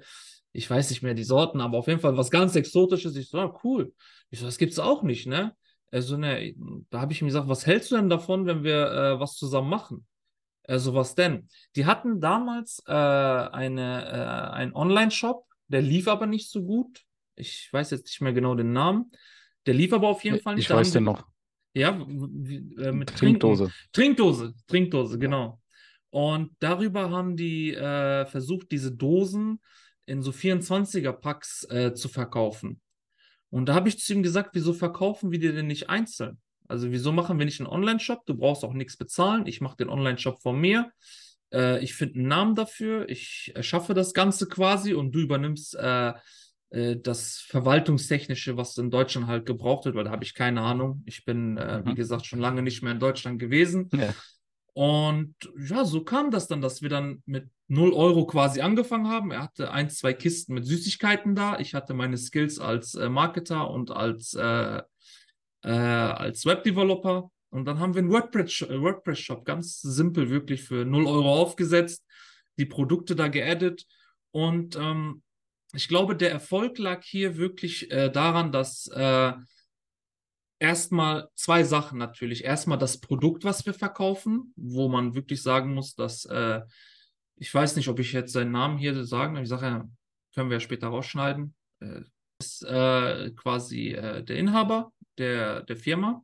Ich 0.54 0.70
weiß 0.70 0.90
nicht 0.90 1.04
mehr 1.04 1.14
die 1.14 1.26
Sorten, 1.26 1.60
aber 1.62 1.78
auf 1.78 1.88
jeden 1.88 2.00
Fall 2.00 2.18
was 2.18 2.32
ganz 2.32 2.56
Exotisches. 2.56 3.16
Ich 3.16 3.30
so, 3.30 3.40
ah, 3.40 3.60
cool. 3.64 3.94
Ich 4.30 4.40
so, 4.40 4.46
das 4.46 4.58
gibt's 4.58 4.80
auch 4.80 5.04
nicht, 5.04 5.28
ne? 5.28 5.56
Also, 5.92 6.18
ne, 6.18 6.54
da 6.90 7.02
habe 7.02 7.14
ich 7.14 7.22
ihm 7.22 7.28
gesagt, 7.28 7.48
was 7.48 7.66
hältst 7.66 7.92
du 7.92 7.96
denn 7.96 8.10
davon, 8.10 8.46
wenn 8.46 8.64
wir 8.64 8.92
äh, 8.92 9.20
was 9.20 9.36
zusammen 9.36 9.70
machen? 9.70 10.06
Also, 10.64 10.94
was 10.94 11.16
denn? 11.16 11.48
Die 11.76 11.86
hatten 11.86 12.20
damals 12.20 12.82
äh, 12.88 12.92
eine, 12.92 14.06
äh, 14.06 14.54
einen 14.54 14.74
Online-Shop, 14.74 15.46
der 15.68 15.82
lief 15.82 16.08
aber 16.08 16.26
nicht 16.28 16.50
so 16.50 16.64
gut. 16.64 17.04
Ich 17.36 17.70
weiß 17.72 17.92
jetzt 17.92 18.08
nicht 18.08 18.22
mehr 18.22 18.34
genau 18.34 18.56
den 18.56 18.74
Namen. 18.74 19.12
Der 19.68 19.74
lief 19.74 19.94
aber 19.94 20.08
auf 20.08 20.24
jeden 20.24 20.40
Fall 20.40 20.56
nicht. 20.56 20.64
Ich 20.64 20.68
Da 20.70 20.76
weiß 20.78 20.92
den 20.92 21.04
noch. 21.04 21.28
Ja, 21.74 21.90
äh, 21.90 22.92
mit 22.92 23.10
Trinken. 23.10 23.40
Trinkdose. 23.40 23.72
Trinkdose, 23.92 24.54
Trinkdose, 24.66 25.14
Ja. 25.16 25.20
genau. 25.20 25.62
Und 26.10 26.52
darüber 26.60 27.12
haben 27.12 27.36
die 27.36 27.74
äh, 27.74 28.26
versucht, 28.26 28.72
diese 28.72 28.92
Dosen 28.92 29.60
in 30.06 30.22
so 30.24 30.32
24er-Packs 30.32 31.66
äh, 31.70 31.94
zu 31.94 32.08
verkaufen. 32.08 32.82
Und 33.50 33.68
da 33.68 33.76
habe 33.76 33.90
ich 33.90 34.00
zu 34.00 34.14
ihm 34.14 34.24
gesagt, 34.24 34.52
wieso 34.54 34.74
verkaufen 34.74 35.32
wir 35.32 35.40
die 35.40 35.52
denn 35.52 35.68
nicht 35.68 35.90
einzeln? 35.90 36.40
Also 36.68 36.92
wieso 36.92 37.12
machen 37.12 37.38
wir 37.38 37.46
nicht 37.46 37.60
einen 37.60 37.68
Online-Shop? 37.70 38.26
Du 38.26 38.36
brauchst 38.36 38.64
auch 38.64 38.74
nichts 38.74 38.98
bezahlen. 38.98 39.46
Ich 39.46 39.62
mache 39.62 39.78
den 39.78 39.90
Online-Shop 39.90 40.42
von 40.42 40.60
mir. 40.60 40.92
Äh, 41.54 41.84
ich 41.84 41.94
finde 41.94 42.16
einen 42.20 42.28
Namen 42.28 42.56
dafür. 42.56 43.08
Ich 43.10 43.52
erschaffe 43.54 43.94
das 43.94 44.14
Ganze 44.14 44.48
quasi 44.48 44.94
und 44.94 45.12
du 45.14 45.20
übernimmst 45.20 45.78
äh, 46.70 46.96
das 46.98 47.38
Verwaltungstechnische, 47.48 48.58
was 48.58 48.78
in 48.78 48.90
Deutschland 48.92 49.28
halt 49.28 49.46
gebraucht 49.46 49.86
wird, 49.86 49.96
weil 49.96 50.04
da 50.06 50.12
habe 50.12 50.24
ich 50.24 50.34
keine 50.34 50.62
Ahnung. 50.62 51.04
Ich 51.06 51.26
bin, 51.26 51.58
äh, 51.58 51.82
wie 51.86 51.92
Mhm. 51.92 51.96
gesagt, 51.96 52.26
schon 52.26 52.40
lange 52.40 52.62
nicht 52.62 52.82
mehr 52.84 52.92
in 52.94 53.00
Deutschland 53.00 53.40
gewesen. 53.40 53.90
Ja. 53.94 54.14
Und 54.74 55.34
ja, 55.58 55.86
so 55.86 56.04
kam 56.04 56.30
das 56.30 56.48
dann, 56.48 56.62
dass 56.62 56.84
wir 56.84 56.90
dann 56.90 57.24
mit 57.26 57.50
0 57.68 57.94
Euro 57.94 58.28
quasi 58.28 58.62
angefangen 58.62 59.08
haben. 59.08 59.32
Er 59.32 59.42
hatte 59.42 59.72
ein, 59.72 59.90
zwei 59.90 60.14
Kisten 60.14 60.54
mit 60.54 60.66
Süßigkeiten 60.66 61.34
da. 61.34 61.58
Ich 61.60 61.74
hatte 61.74 61.96
meine 61.96 62.16
Skills 62.18 62.60
als 62.60 62.94
äh, 62.94 63.10
Marketer 63.10 63.72
und 63.72 63.90
als, 63.90 64.36
äh, 64.36 64.82
äh, 65.64 65.70
als 65.72 66.46
Webdeveloper. 66.46 67.32
Und 67.50 67.66
dann 67.66 67.80
haben 67.80 67.96
wir 67.96 68.00
einen 68.04 68.12
WordPress- 68.12 68.70
äh, 68.70 68.80
WordPress-Shop, 68.80 69.46
ganz 69.46 69.82
simpel, 69.82 70.30
wirklich 70.30 70.64
für 70.64 70.86
0 70.86 71.08
Euro 71.08 71.34
aufgesetzt, 71.42 72.06
die 72.60 72.66
Produkte 72.68 73.16
da 73.16 73.30
geaddet. 73.30 73.86
Und 74.32 74.76
ähm, 74.76 75.24
ich 75.74 75.88
glaube, 75.88 76.16
der 76.16 76.32
Erfolg 76.32 76.78
lag 76.78 77.04
hier 77.04 77.38
wirklich 77.38 77.92
äh, 77.92 78.10
daran, 78.10 78.52
dass 78.52 78.88
äh, 78.88 79.34
erstmal 80.60 81.30
zwei 81.36 81.64
Sachen 81.64 81.98
natürlich. 81.98 82.44
Erstmal 82.44 82.78
das 82.78 83.00
Produkt, 83.00 83.44
was 83.44 83.66
wir 83.66 83.74
verkaufen, 83.74 84.54
wo 84.56 84.88
man 84.88 85.14
wirklich 85.14 85.42
sagen 85.42 85.74
muss, 85.74 85.96
dass 85.96 86.26
äh, 86.26 86.62
ich 87.36 87.54
weiß 87.54 87.76
nicht, 87.76 87.88
ob 87.88 88.00
ich 88.00 88.14
jetzt 88.14 88.34
seinen 88.34 88.52
Namen 88.52 88.78
hier 88.78 89.06
sagen. 89.06 89.38
Ich 89.38 89.50
sage 89.50 89.66
ja, 89.66 89.90
können 90.34 90.50
wir 90.50 90.58
ja 90.58 90.62
später 90.62 90.88
rausschneiden. 90.88 91.56
Äh, 91.80 92.02
ist 92.40 92.64
äh, 92.64 93.32
quasi 93.32 93.90
äh, 93.90 94.24
der 94.24 94.38
Inhaber 94.38 94.92
der, 95.18 95.64
der 95.64 95.78
Firma, 95.78 96.24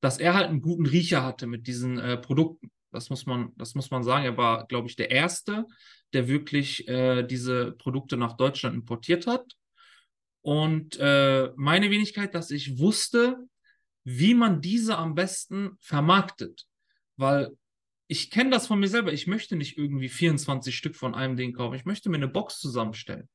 dass 0.00 0.18
er 0.18 0.34
halt 0.34 0.48
einen 0.48 0.60
guten 0.60 0.86
Riecher 0.86 1.24
hatte 1.24 1.48
mit 1.48 1.66
diesen 1.66 1.96
Produkten. 2.22 2.70
Das 2.92 3.10
muss 3.10 3.26
man, 3.26 3.52
das 3.56 3.74
muss 3.74 3.90
man 3.90 4.04
sagen. 4.04 4.24
Er 4.24 4.36
war, 4.36 4.66
glaube 4.68 4.88
ich, 4.88 4.94
der 4.94 5.10
Erste, 5.10 5.66
der 6.12 6.28
wirklich 6.28 6.88
äh, 6.88 7.22
diese 7.22 7.72
Produkte 7.72 8.16
nach 8.16 8.36
Deutschland 8.36 8.74
importiert 8.74 9.26
hat. 9.26 9.54
Und 10.40 10.96
äh, 10.98 11.50
meine 11.56 11.90
Wenigkeit, 11.90 12.34
dass 12.34 12.50
ich 12.50 12.78
wusste, 12.78 13.36
wie 14.04 14.34
man 14.34 14.60
diese 14.60 14.96
am 14.96 15.14
besten 15.14 15.76
vermarktet. 15.80 16.66
Weil 17.16 17.50
ich 18.06 18.30
kenne 18.30 18.50
das 18.50 18.66
von 18.66 18.80
mir 18.80 18.88
selber. 18.88 19.12
Ich 19.12 19.26
möchte 19.26 19.56
nicht 19.56 19.76
irgendwie 19.76 20.08
24 20.08 20.74
Stück 20.74 20.96
von 20.96 21.14
einem 21.14 21.36
Ding 21.36 21.52
kaufen. 21.52 21.74
Ich 21.74 21.84
möchte 21.84 22.08
mir 22.08 22.16
eine 22.16 22.28
Box 22.28 22.58
zusammenstellen. 22.58 23.28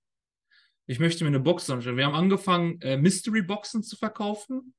Ich 0.88 1.00
möchte 1.00 1.24
mir 1.24 1.30
eine 1.30 1.40
Box 1.40 1.66
zusammenstellen. 1.66 1.98
Wir 1.98 2.06
haben 2.08 2.16
angefangen, 2.16 2.82
äh, 2.82 2.98
Mystery 2.98 3.44
Boxen 3.44 3.84
zu 3.84 3.96
verkaufen, 3.96 4.74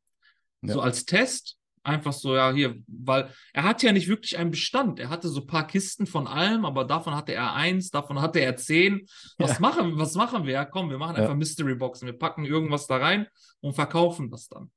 Ja. 0.63 0.75
so 0.75 0.81
als 0.81 1.05
Test. 1.05 1.59
Einfach 1.85 2.15
so, 2.15 2.35
ja, 2.35 2.51
hier, 2.51 2.77
weil 2.87 3.31
er 3.53 3.63
hat 3.65 3.83
ja 3.83 3.93
nicht 3.93 4.09
wirklich 4.09 4.39
einen 4.39 4.51
Bestand. 4.51 4.99
Er 4.99 5.11
hatte 5.11 5.29
so 5.29 5.43
ein 5.43 5.47
paar 5.47 5.67
Kisten 5.67 6.07
von 6.07 6.27
allem, 6.27 6.65
aber 6.65 6.85
davon 6.85 7.15
hatte 7.15 7.35
er 7.35 7.53
eins, 7.53 7.91
davon 7.91 8.23
hatte 8.23 8.41
er 8.41 8.57
zehn. 8.57 9.07
Was 9.37 9.55
Ja. 9.55 9.61
machen, 9.61 9.99
was 9.99 10.15
machen 10.15 10.47
wir? 10.47 10.55
Ja, 10.55 10.65
komm, 10.65 10.89
wir 10.89 10.97
machen 10.97 11.17
Ja. 11.17 11.23
einfach 11.23 11.37
Mystery 11.37 11.75
Boxen. 11.75 12.07
Wir 12.07 12.19
packen 12.19 12.47
irgendwas 12.47 12.87
da 12.87 12.97
rein 12.97 13.27
und 13.61 13.75
verkaufen 13.75 14.31
das 14.31 14.49
dann. 14.49 14.71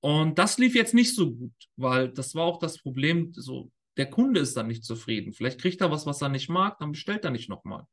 Und 0.00 0.38
das 0.38 0.58
lief 0.58 0.74
jetzt 0.74 0.92
nicht 0.94 1.14
so 1.16 1.32
gut, 1.32 1.54
weil 1.76 2.10
das 2.10 2.34
war 2.34 2.44
auch 2.44 2.58
das 2.58 2.78
Problem, 2.78 3.32
so, 3.32 3.72
der 3.96 4.10
Kunde 4.10 4.40
ist 4.40 4.54
dann 4.56 4.68
nicht 4.68 4.84
zufrieden. 4.84 5.32
Vielleicht 5.32 5.60
kriegt 5.60 5.80
er 5.80 5.90
was, 5.90 6.04
was 6.04 6.20
er 6.20 6.28
nicht 6.28 6.50
mag, 6.50 6.78
dann 6.78 6.92
bestellt 6.92 7.24
er 7.24 7.30
nicht 7.30 7.48
nochmal. 7.48 7.84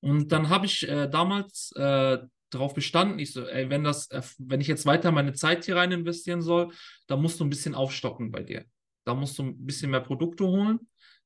Und 0.00 0.32
dann 0.32 0.48
habe 0.48 0.64
ich 0.66 0.88
äh, 0.88 1.06
damals 1.08 1.70
äh, 1.76 2.18
darauf 2.54 2.74
bestanden, 2.74 3.18
ich 3.18 3.32
so, 3.32 3.46
ey, 3.46 3.70
wenn 3.70 3.84
das, 3.84 4.10
äh, 4.10 4.22
wenn 4.38 4.60
ich 4.60 4.68
jetzt 4.68 4.86
weiter 4.86 5.10
meine 5.10 5.32
Zeit 5.32 5.64
hier 5.64 5.76
rein 5.76 5.92
investieren 5.92 6.42
soll, 6.42 6.72
dann 7.06 7.20
musst 7.20 7.40
du 7.40 7.44
ein 7.44 7.50
bisschen 7.50 7.74
aufstocken 7.74 8.30
bei 8.30 8.42
dir. 8.42 8.64
Da 9.04 9.14
musst 9.14 9.38
du 9.38 9.44
ein 9.44 9.66
bisschen 9.66 9.90
mehr 9.90 10.00
Produkte 10.00 10.44
holen. 10.44 10.80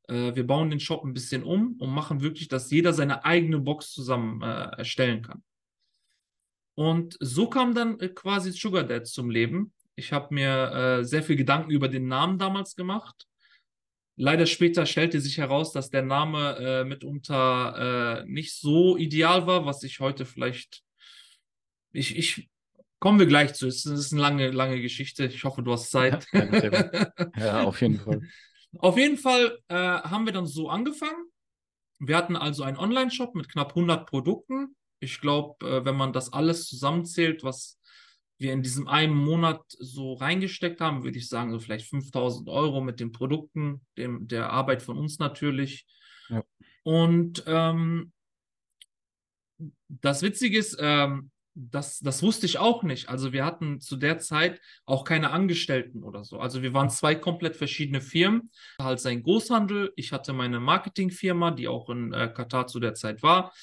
Äh, 0.08 0.34
wir 0.34 0.46
bauen 0.46 0.70
den 0.70 0.80
Shop 0.80 1.04
ein 1.04 1.12
bisschen 1.12 1.42
um 1.42 1.76
und 1.78 1.90
machen 1.90 2.20
wirklich, 2.20 2.48
dass 2.48 2.70
jeder 2.70 2.92
seine 2.92 3.24
eigene 3.24 3.58
Box 3.58 3.92
zusammen 3.92 4.42
äh, 4.42 4.78
erstellen 4.78 5.22
kann. 5.22 5.42
Und 6.74 7.16
so 7.20 7.48
kam 7.48 7.74
dann 7.74 7.98
äh, 8.00 8.08
quasi 8.08 8.52
Sugar 8.52 8.84
Dad 8.84 9.06
zum 9.06 9.30
Leben. 9.30 9.72
Ich 9.96 10.12
habe 10.12 10.34
mir 10.34 10.72
äh, 11.00 11.04
sehr 11.04 11.22
viel 11.22 11.36
Gedanken 11.36 11.70
über 11.70 11.88
den 11.88 12.06
Namen 12.06 12.38
damals 12.38 12.76
gemacht. 12.76 13.26
Leider 14.18 14.46
später 14.46 14.86
stellte 14.86 15.20
sich 15.20 15.36
heraus, 15.38 15.72
dass 15.72 15.90
der 15.90 16.02
Name 16.02 16.56
äh, 16.56 16.84
mitunter 16.84 18.24
nicht 18.26 18.54
so 18.54 18.96
ideal 18.96 19.46
war, 19.46 19.66
was 19.66 19.82
ich 19.82 20.00
heute 20.00 20.24
vielleicht. 20.24 20.85
Ich, 21.96 22.16
ich 22.16 22.50
kommen 22.98 23.18
wir 23.18 23.26
gleich 23.26 23.54
zu. 23.54 23.66
Es 23.66 23.86
ist 23.86 24.12
eine 24.12 24.22
lange, 24.22 24.50
lange 24.50 24.80
Geschichte. 24.80 25.24
Ich 25.26 25.44
hoffe, 25.44 25.62
du 25.62 25.72
hast 25.72 25.90
Zeit. 25.90 26.26
Ja. 26.32 26.46
Ja, 27.36 27.64
auf 27.64 27.80
jeden 27.80 27.98
Fall. 27.98 28.20
Auf 28.78 28.98
jeden 28.98 29.16
Fall 29.16 29.58
äh, 29.68 29.74
haben 29.74 30.26
wir 30.26 30.32
dann 30.32 30.46
so 30.46 30.68
angefangen. 30.68 31.30
Wir 31.98 32.16
hatten 32.16 32.36
also 32.36 32.62
einen 32.62 32.76
Online-Shop 32.76 33.34
mit 33.34 33.48
knapp 33.48 33.70
100 33.70 34.06
Produkten. 34.06 34.76
Ich 35.00 35.20
glaube, 35.20 35.66
äh, 35.66 35.84
wenn 35.84 35.96
man 35.96 36.12
das 36.12 36.32
alles 36.32 36.66
zusammenzählt, 36.66 37.42
was 37.42 37.80
wir 38.38 38.52
in 38.52 38.62
diesem 38.62 38.86
einen 38.86 39.14
Monat 39.14 39.62
so 39.68 40.12
reingesteckt 40.14 40.82
haben, 40.82 41.04
würde 41.04 41.16
ich 41.16 41.28
sagen, 41.28 41.52
so 41.52 41.58
vielleicht 41.58 41.88
5000 41.88 42.48
Euro 42.50 42.82
mit 42.82 43.00
den 43.00 43.12
Produkten, 43.12 43.80
dem, 43.96 44.28
der 44.28 44.50
Arbeit 44.50 44.82
von 44.82 44.98
uns 44.98 45.18
natürlich. 45.18 45.86
Ja. 46.28 46.42
Und 46.82 47.44
ähm, 47.46 48.12
das 49.88 50.20
Witzige 50.20 50.58
ist, 50.58 50.76
ähm, 50.78 51.30
das, 51.58 52.00
das 52.00 52.22
wusste 52.22 52.44
ich 52.44 52.58
auch 52.58 52.82
nicht. 52.82 53.08
Also 53.08 53.32
wir 53.32 53.44
hatten 53.44 53.80
zu 53.80 53.96
der 53.96 54.18
Zeit 54.18 54.60
auch 54.84 55.04
keine 55.04 55.30
Angestellten 55.30 56.04
oder 56.04 56.22
so. 56.22 56.38
Also 56.38 56.62
wir 56.62 56.74
waren 56.74 56.90
zwei 56.90 57.14
komplett 57.14 57.56
verschiedene 57.56 58.02
Firmen. 58.02 58.50
Halt 58.80 59.00
sein 59.00 59.22
Großhandel. 59.22 59.92
Ich 59.96 60.12
hatte 60.12 60.34
meine 60.34 60.60
Marketingfirma, 60.60 61.52
die 61.52 61.66
auch 61.66 61.88
in 61.88 62.12
äh, 62.12 62.28
Katar 62.28 62.66
zu 62.66 62.78
der 62.78 62.92
Zeit 62.92 63.22
war. 63.22 63.54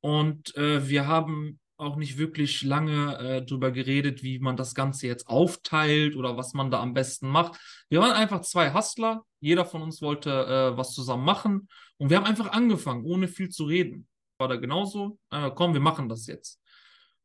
Und 0.00 0.56
äh, 0.56 0.88
wir 0.88 1.06
haben 1.06 1.60
auch 1.76 1.96
nicht 1.96 2.18
wirklich 2.18 2.62
lange 2.62 3.16
äh, 3.18 3.42
drüber 3.42 3.70
geredet, 3.70 4.22
wie 4.24 4.40
man 4.40 4.56
das 4.56 4.74
Ganze 4.74 5.06
jetzt 5.06 5.28
aufteilt 5.28 6.16
oder 6.16 6.36
was 6.36 6.52
man 6.52 6.70
da 6.70 6.80
am 6.80 6.94
besten 6.94 7.28
macht. 7.28 7.58
Wir 7.88 8.00
waren 8.00 8.12
einfach 8.12 8.40
zwei 8.40 8.74
Hustler. 8.74 9.24
Jeder 9.38 9.64
von 9.64 9.82
uns 9.82 10.02
wollte 10.02 10.30
äh, 10.30 10.76
was 10.76 10.92
zusammen 10.94 11.24
machen. 11.24 11.68
Und 11.96 12.10
wir 12.10 12.16
haben 12.16 12.26
einfach 12.26 12.50
angefangen, 12.50 13.04
ohne 13.04 13.28
viel 13.28 13.50
zu 13.50 13.64
reden. 13.64 14.08
War 14.38 14.48
da 14.48 14.56
genauso. 14.56 15.18
Äh, 15.30 15.50
komm, 15.54 15.74
wir 15.74 15.80
machen 15.80 16.08
das 16.08 16.26
jetzt. 16.26 16.59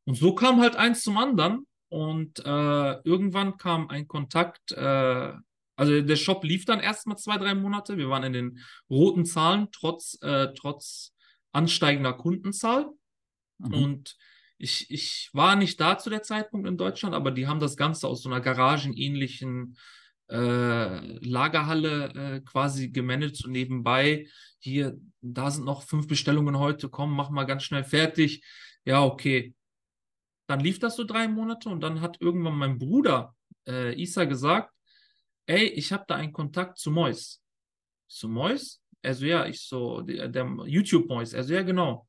Und 0.06 0.14
so 0.14 0.34
kam 0.34 0.60
halt 0.60 0.76
eins 0.76 1.02
zum 1.02 1.18
anderen. 1.18 1.66
Und 1.88 2.44
äh, 2.44 3.00
irgendwann 3.02 3.58
kam 3.58 3.88
ein 3.90 4.08
Kontakt. 4.08 4.72
Äh, 4.72 5.32
also 5.76 6.00
der 6.00 6.16
Shop 6.16 6.42
lief 6.42 6.64
dann 6.64 6.80
erstmal 6.80 7.18
zwei, 7.18 7.36
drei 7.36 7.54
Monate. 7.54 7.98
Wir 7.98 8.08
waren 8.08 8.24
in 8.24 8.32
den 8.32 8.58
roten 8.88 9.24
Zahlen, 9.24 9.68
trotz, 9.72 10.18
äh, 10.22 10.48
trotz 10.54 11.12
ansteigender 11.52 12.14
Kundenzahl. 12.14 12.86
Mhm. 13.58 13.74
Und 13.74 14.16
ich, 14.58 14.90
ich 14.90 15.30
war 15.32 15.54
nicht 15.54 15.80
da 15.80 15.98
zu 15.98 16.08
der 16.08 16.22
Zeitpunkt 16.22 16.66
in 16.66 16.78
Deutschland, 16.78 17.14
aber 17.14 17.30
die 17.30 17.46
haben 17.46 17.60
das 17.60 17.76
Ganze 17.76 18.08
aus 18.08 18.22
so 18.22 18.30
einer 18.30 18.40
garagenähnlichen 18.40 19.76
äh, 20.28 21.18
Lagerhalle 21.18 22.08
äh, 22.14 22.40
quasi 22.40 22.88
gemanagt 22.90 23.44
und 23.44 23.52
nebenbei 23.52 24.26
hier, 24.58 24.98
da 25.20 25.50
sind 25.50 25.64
noch 25.64 25.82
fünf 25.82 26.08
Bestellungen 26.08 26.58
heute, 26.58 26.88
komm, 26.88 27.14
mach 27.14 27.30
mal 27.30 27.44
ganz 27.44 27.62
schnell 27.62 27.84
fertig. 27.84 28.42
Ja, 28.84 29.04
okay. 29.04 29.54
Dann 30.46 30.60
lief 30.60 30.78
das 30.78 30.96
so 30.96 31.04
drei 31.04 31.28
Monate 31.28 31.68
und 31.68 31.80
dann 31.80 32.00
hat 32.00 32.20
irgendwann 32.20 32.56
mein 32.56 32.78
Bruder 32.78 33.34
äh, 33.66 34.00
Isa 34.00 34.24
gesagt, 34.24 34.72
ey, 35.46 35.66
ich 35.66 35.92
habe 35.92 36.04
da 36.06 36.16
einen 36.16 36.32
Kontakt 36.32 36.78
zu 36.78 36.90
Mois. 36.90 37.42
Zu 38.08 38.28
Mois? 38.28 38.80
Er 39.02 39.14
so, 39.14 39.24
ja, 39.24 39.46
ich 39.46 39.60
so, 39.60 40.00
der, 40.02 40.28
der 40.28 40.46
YouTube 40.66 41.08
Mois. 41.08 41.32
Er 41.32 41.44
so, 41.44 41.54
ja, 41.54 41.62
genau. 41.62 42.08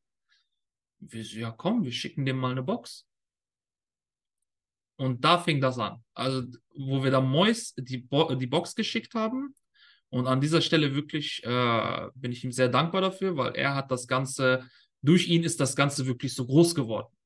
Wir 0.99 1.23
so, 1.23 1.37
ja, 1.37 1.51
komm, 1.51 1.83
wir 1.83 1.91
schicken 1.91 2.25
dem 2.25 2.37
mal 2.37 2.51
eine 2.51 2.63
Box. 2.63 3.07
Und 4.97 5.23
da 5.23 5.37
fing 5.37 5.61
das 5.61 5.77
an. 5.77 6.03
Also, 6.13 6.43
wo 6.75 7.03
wir 7.03 7.11
da 7.11 7.21
Mois 7.21 7.73
die, 7.77 7.97
Bo 7.97 8.33
die 8.33 8.47
Box 8.47 8.73
geschickt 8.73 9.13
haben. 9.13 9.53
Und 10.09 10.25
an 10.25 10.41
dieser 10.41 10.61
Stelle 10.61 10.95
wirklich 10.95 11.43
äh, 11.43 12.07
bin 12.15 12.31
ich 12.31 12.43
ihm 12.43 12.51
sehr 12.51 12.69
dankbar 12.69 13.01
dafür, 13.01 13.35
weil 13.35 13.55
er 13.55 13.75
hat 13.75 13.91
das 13.91 14.07
Ganze, 14.07 14.67
durch 15.01 15.27
ihn 15.27 15.43
ist 15.43 15.59
das 15.59 15.75
Ganze 15.75 16.07
wirklich 16.07 16.33
so 16.33 16.45
groß 16.45 16.73
geworden. 16.73 17.16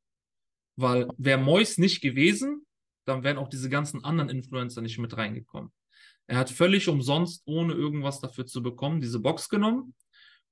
Weil 0.81 1.07
wäre 1.17 1.39
Mois 1.39 1.77
nicht 1.77 2.01
gewesen, 2.01 2.65
dann 3.05 3.23
wären 3.23 3.37
auch 3.37 3.49
diese 3.49 3.69
ganzen 3.69 4.03
anderen 4.03 4.29
Influencer 4.29 4.81
nicht 4.81 4.97
mit 4.97 5.15
reingekommen. 5.15 5.71
Er 6.27 6.37
hat 6.37 6.49
völlig 6.49 6.87
umsonst, 6.87 7.41
ohne 7.45 7.73
irgendwas 7.73 8.21
dafür 8.21 8.45
zu 8.45 8.63
bekommen, 8.63 9.01
diese 9.01 9.19
Box 9.19 9.49
genommen 9.49 9.93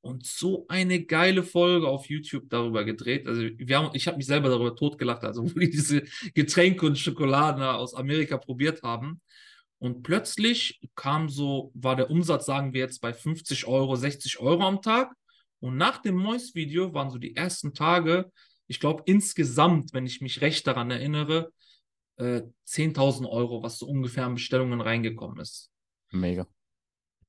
und 0.02 0.26
so 0.26 0.66
eine 0.68 1.04
geile 1.04 1.44
Folge 1.44 1.88
auf 1.88 2.08
YouTube 2.10 2.50
darüber 2.50 2.86
gedreht. 2.86 3.28
Also 3.28 3.42
wir 3.42 3.78
haben, 3.78 3.90
ich 3.94 4.08
habe 4.08 4.18
mich 4.18 4.26
selber 4.26 4.50
darüber 4.50 4.76
totgelacht, 4.76 5.24
also 5.24 5.44
wo 5.56 5.60
die 5.60 5.70
diese 5.70 6.04
Getränke 6.34 6.86
und 6.86 6.98
Schokoladen 6.98 7.62
aus 7.64 7.94
Amerika 7.94 8.38
probiert 8.38 8.84
haben. 8.84 9.22
Und 9.78 10.04
plötzlich 10.04 10.82
kam 10.96 11.30
so, 11.30 11.72
war 11.74 11.96
der 11.96 12.10
Umsatz, 12.10 12.46
sagen 12.46 12.74
wir 12.74 12.82
jetzt, 12.82 13.00
bei 13.00 13.14
50 13.14 13.66
Euro, 13.66 13.96
60 13.96 14.40
Euro 14.40 14.64
am 14.64 14.82
Tag. 14.82 15.14
Und 15.62 15.78
nach 15.78 16.02
dem 16.02 16.16
Mois-Video 16.16 16.94
waren 16.94 17.10
so 17.10 17.18
die 17.18 17.36
ersten 17.36 17.74
Tage, 17.74 18.32
ich 18.70 18.80
glaube 18.80 19.04
insgesamt, 19.08 19.94
wenn 19.94 20.06
ich 20.06 20.22
mich 20.22 20.42
recht 20.42 20.66
daran 20.68 20.92
erinnere, 20.92 21.52
äh, 22.18 22.44
10.000 22.66 23.28
Euro, 23.28 23.64
was 23.64 23.80
so 23.80 23.88
ungefähr 23.88 24.26
an 24.26 24.36
Bestellungen 24.36 24.80
reingekommen 24.80 25.40
ist. 25.40 25.72
Mega. 26.12 26.48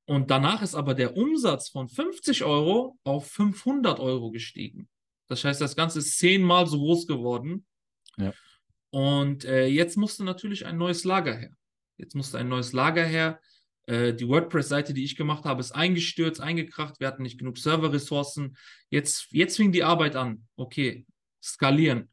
Und 0.04 0.30
danach 0.30 0.60
ist 0.60 0.74
aber 0.74 0.94
der 0.94 1.16
Umsatz 1.16 1.70
von 1.70 1.88
50 1.88 2.44
Euro 2.44 2.98
auf 3.04 3.28
500 3.28 4.00
Euro 4.00 4.30
gestiegen. 4.30 4.88
Das 5.28 5.42
heißt, 5.44 5.60
das 5.60 5.76
Ganze 5.76 6.00
ist 6.00 6.18
zehnmal 6.18 6.66
so 6.66 6.78
groß 6.78 7.06
geworden. 7.06 7.64
Ja. 8.18 8.34
Und 8.90 9.44
äh, 9.44 9.66
jetzt 9.66 9.96
musste 9.96 10.24
natürlich 10.24 10.66
ein 10.66 10.76
neues 10.76 11.04
Lager 11.04 11.36
her. 11.36 11.52
Jetzt 11.96 12.14
musste 12.14 12.38
ein 12.38 12.48
neues 12.48 12.72
Lager 12.72 13.04
her. 13.04 13.40
Äh, 13.86 14.12
die 14.12 14.28
WordPress-Seite, 14.28 14.92
die 14.92 15.04
ich 15.04 15.16
gemacht 15.16 15.44
habe, 15.44 15.60
ist 15.60 15.72
eingestürzt, 15.72 16.40
eingekracht. 16.40 17.00
Wir 17.00 17.06
hatten 17.06 17.22
nicht 17.22 17.38
genug 17.38 17.56
Serverressourcen. 17.56 18.56
Jetzt, 18.90 19.28
jetzt 19.30 19.56
fing 19.56 19.72
die 19.72 19.84
Arbeit 19.84 20.16
an. 20.16 20.46
Okay, 20.56 21.06
skalieren. 21.42 22.10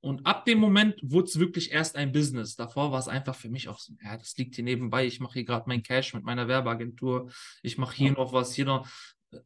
Und 0.00 0.26
ab 0.26 0.44
dem 0.44 0.58
Moment 0.58 0.94
wurde 1.02 1.26
es 1.26 1.38
wirklich 1.40 1.72
erst 1.72 1.96
ein 1.96 2.12
Business. 2.12 2.54
Davor 2.54 2.92
war 2.92 3.00
es 3.00 3.08
einfach 3.08 3.34
für 3.34 3.48
mich 3.48 3.68
auch 3.68 3.78
so, 3.80 3.92
ja, 4.02 4.16
das 4.16 4.36
liegt 4.36 4.54
hier 4.54 4.62
nebenbei. 4.64 5.04
Ich 5.06 5.18
mache 5.18 5.34
hier 5.34 5.44
gerade 5.44 5.64
mein 5.66 5.82
Cash 5.82 6.14
mit 6.14 6.22
meiner 6.24 6.46
Werbeagentur. 6.46 7.30
Ich 7.62 7.78
mache 7.78 7.96
hier 7.96 8.08
Ja. 8.08 8.12
noch 8.14 8.32
was, 8.32 8.54
hier 8.54 8.64
noch 8.64 8.88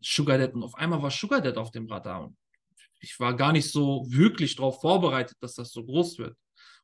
Sugar 0.03 0.37
Dad. 0.38 0.53
Und 0.55 0.62
auf 0.62 0.75
einmal 0.75 1.03
war 1.03 1.11
Sugar 1.11 1.40
Dad 1.40 1.57
auf 1.57 1.71
dem 1.71 1.87
Radar. 1.87 2.25
Und 2.25 2.37
ich 3.01 3.18
war 3.18 3.35
gar 3.35 3.53
nicht 3.53 3.71
so 3.71 4.05
wirklich 4.09 4.55
darauf 4.57 4.81
vorbereitet, 4.81 5.37
dass 5.40 5.55
das 5.55 5.73
so 5.73 5.85
groß 5.85 6.18
wird. 6.18 6.37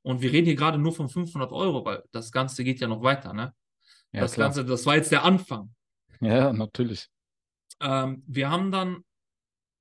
Und 0.03 0.23
wir 0.23 0.33
reden 0.33 0.47
hier 0.47 0.57
gerade 0.57 0.79
nur 0.79 0.95
von 0.95 1.09
500 1.09 1.53
Euro, 1.53 1.85
weil 1.85 2.03
das 2.13 2.33
Ganze 2.33 2.65
geht 2.65 2.81
ja 2.81 2.89
noch 2.89 3.03
weiter, 3.03 3.35
ne? 3.35 3.55
Ja, 4.13 4.23
das 4.23 4.33
klar. 4.33 4.47
Ganze, 4.47 4.65
das 4.65 4.87
war 4.87 4.97
jetzt 4.97 5.13
der 5.13 5.25
Anfang. 5.25 5.75
Ja, 6.21 6.53
natürlich. 6.53 7.09
Ähm, 7.81 8.23
wir 8.27 8.49
haben 8.51 8.71
dann 8.73 9.05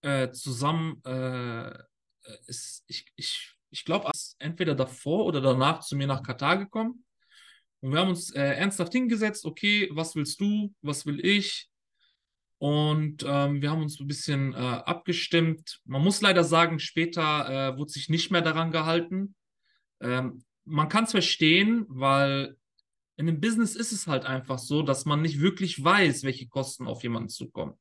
äh, 0.02 0.30
zusammen, 0.32 1.02
äh, 1.06 1.72
ist, 2.48 2.84
ich, 2.88 3.06
ich, 3.16 3.54
ich 3.70 3.86
glaube, 3.86 4.12
entweder 4.40 4.76
davor 4.76 5.26
oder 5.26 5.42
danach 5.42 5.82
zu 5.82 5.96
mir 5.96 6.08
nach 6.08 6.24
Katar 6.24 6.58
gekommen. 6.58 7.06
Und 7.80 7.92
wir 7.92 8.00
haben 8.00 8.10
uns 8.10 8.32
äh, 8.32 8.42
ernsthaft 8.42 8.94
hingesetzt, 8.94 9.46
okay, 9.46 9.90
was 9.92 10.16
willst 10.16 10.42
du, 10.42 10.74
was 10.82 11.06
will 11.06 11.24
ich? 11.24 11.70
Und 12.60 13.24
ähm, 13.28 13.62
wir 13.62 13.70
haben 13.70 13.84
uns 13.84 14.00
ein 14.00 14.08
bisschen 14.08 14.54
äh, 14.54 14.58
abgestimmt. 14.58 15.80
Man 15.86 16.04
muss 16.04 16.22
leider 16.22 16.44
sagen, 16.44 16.80
später 16.80 17.74
äh, 17.74 17.78
wurde 17.78 17.92
sich 17.92 18.10
nicht 18.10 18.32
mehr 18.32 18.42
daran 18.42 18.72
gehalten. 18.72 19.36
Ähm, 20.02 20.44
man 20.66 20.90
kann 20.90 21.04
es 21.04 21.12
verstehen, 21.12 21.86
weil 21.88 22.58
in 23.16 23.28
einem 23.28 23.40
Business 23.40 23.76
ist 23.76 23.92
es 23.92 24.08
halt 24.08 24.26
einfach 24.26 24.60
so, 24.60 24.82
dass 24.82 25.06
man 25.06 25.22
nicht 25.22 25.40
wirklich 25.40 25.84
weiß, 25.84 26.24
welche 26.24 26.48
Kosten 26.48 26.88
auf 26.88 27.04
jemanden 27.04 27.30
zukommen. 27.30 27.76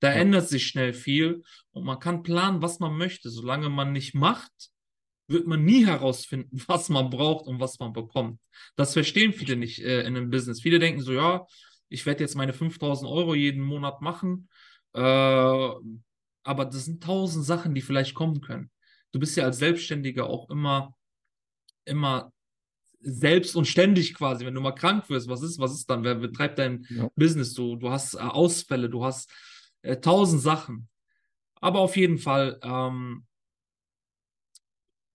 Da 0.00 0.08
Ja. 0.10 0.20
ändert 0.20 0.48
sich 0.48 0.66
schnell 0.66 0.92
viel 0.92 1.42
und 1.72 1.84
man 1.84 1.98
kann 1.98 2.22
planen, 2.22 2.62
was 2.62 2.78
man 2.78 2.96
möchte. 2.96 3.30
Solange 3.30 3.68
man 3.68 3.92
nicht 3.92 4.14
macht, 4.14 4.52
wird 5.26 5.46
man 5.46 5.64
nie 5.64 5.84
herausfinden, 5.86 6.62
was 6.68 6.88
man 6.88 7.10
braucht 7.10 7.46
und 7.46 7.60
was 7.60 7.78
man 7.78 7.92
bekommt. 7.92 8.40
Das 8.76 8.92
verstehen 8.92 9.32
viele 9.32 9.56
nicht 9.56 9.80
äh, 9.80 10.00
in 10.00 10.16
einem 10.16 10.30
Business. 10.30 10.60
Viele 10.62 10.78
denken 10.78 11.00
so, 11.02 11.12
ja, 11.12 11.46
ich 11.88 12.04
werde 12.06 12.22
jetzt 12.22 12.36
meine 12.36 12.52
5000 12.52 13.10
Euro 13.10 13.34
jeden 13.34 13.62
Monat 13.62 14.00
machen, 14.02 14.48
äh, 14.94 15.00
aber 15.00 16.64
das 16.64 16.84
sind 16.86 17.02
tausend 17.02 17.44
Sachen, 17.44 17.74
die 17.74 17.82
vielleicht 17.82 18.14
kommen 18.14 18.40
können. 18.40 18.70
Du 19.12 19.18
bist 19.18 19.36
ja 19.36 19.44
als 19.44 19.58
Selbstständiger 19.58 20.26
auch 20.28 20.48
immer, 20.50 20.94
immer 21.84 22.32
selbst 23.00 23.54
und 23.56 23.66
ständig 23.66 24.14
quasi. 24.14 24.44
Wenn 24.44 24.54
du 24.54 24.60
mal 24.60 24.72
krank 24.72 25.08
wirst, 25.08 25.28
was 25.28 25.42
ist, 25.42 25.58
was 25.58 25.72
ist 25.72 25.88
dann? 25.88 26.04
Wer 26.04 26.16
betreibt 26.16 26.58
dein 26.58 26.86
ja. 26.90 27.08
Business? 27.16 27.54
Du, 27.54 27.76
du 27.76 27.90
hast 27.90 28.14
äh, 28.14 28.18
Ausfälle, 28.18 28.88
du 28.90 29.04
hast 29.04 29.30
äh, 29.82 29.96
tausend 29.96 30.42
Sachen. 30.42 30.88
Aber 31.60 31.80
auf 31.80 31.96
jeden 31.96 32.18
Fall, 32.18 32.58
ähm, 32.62 33.26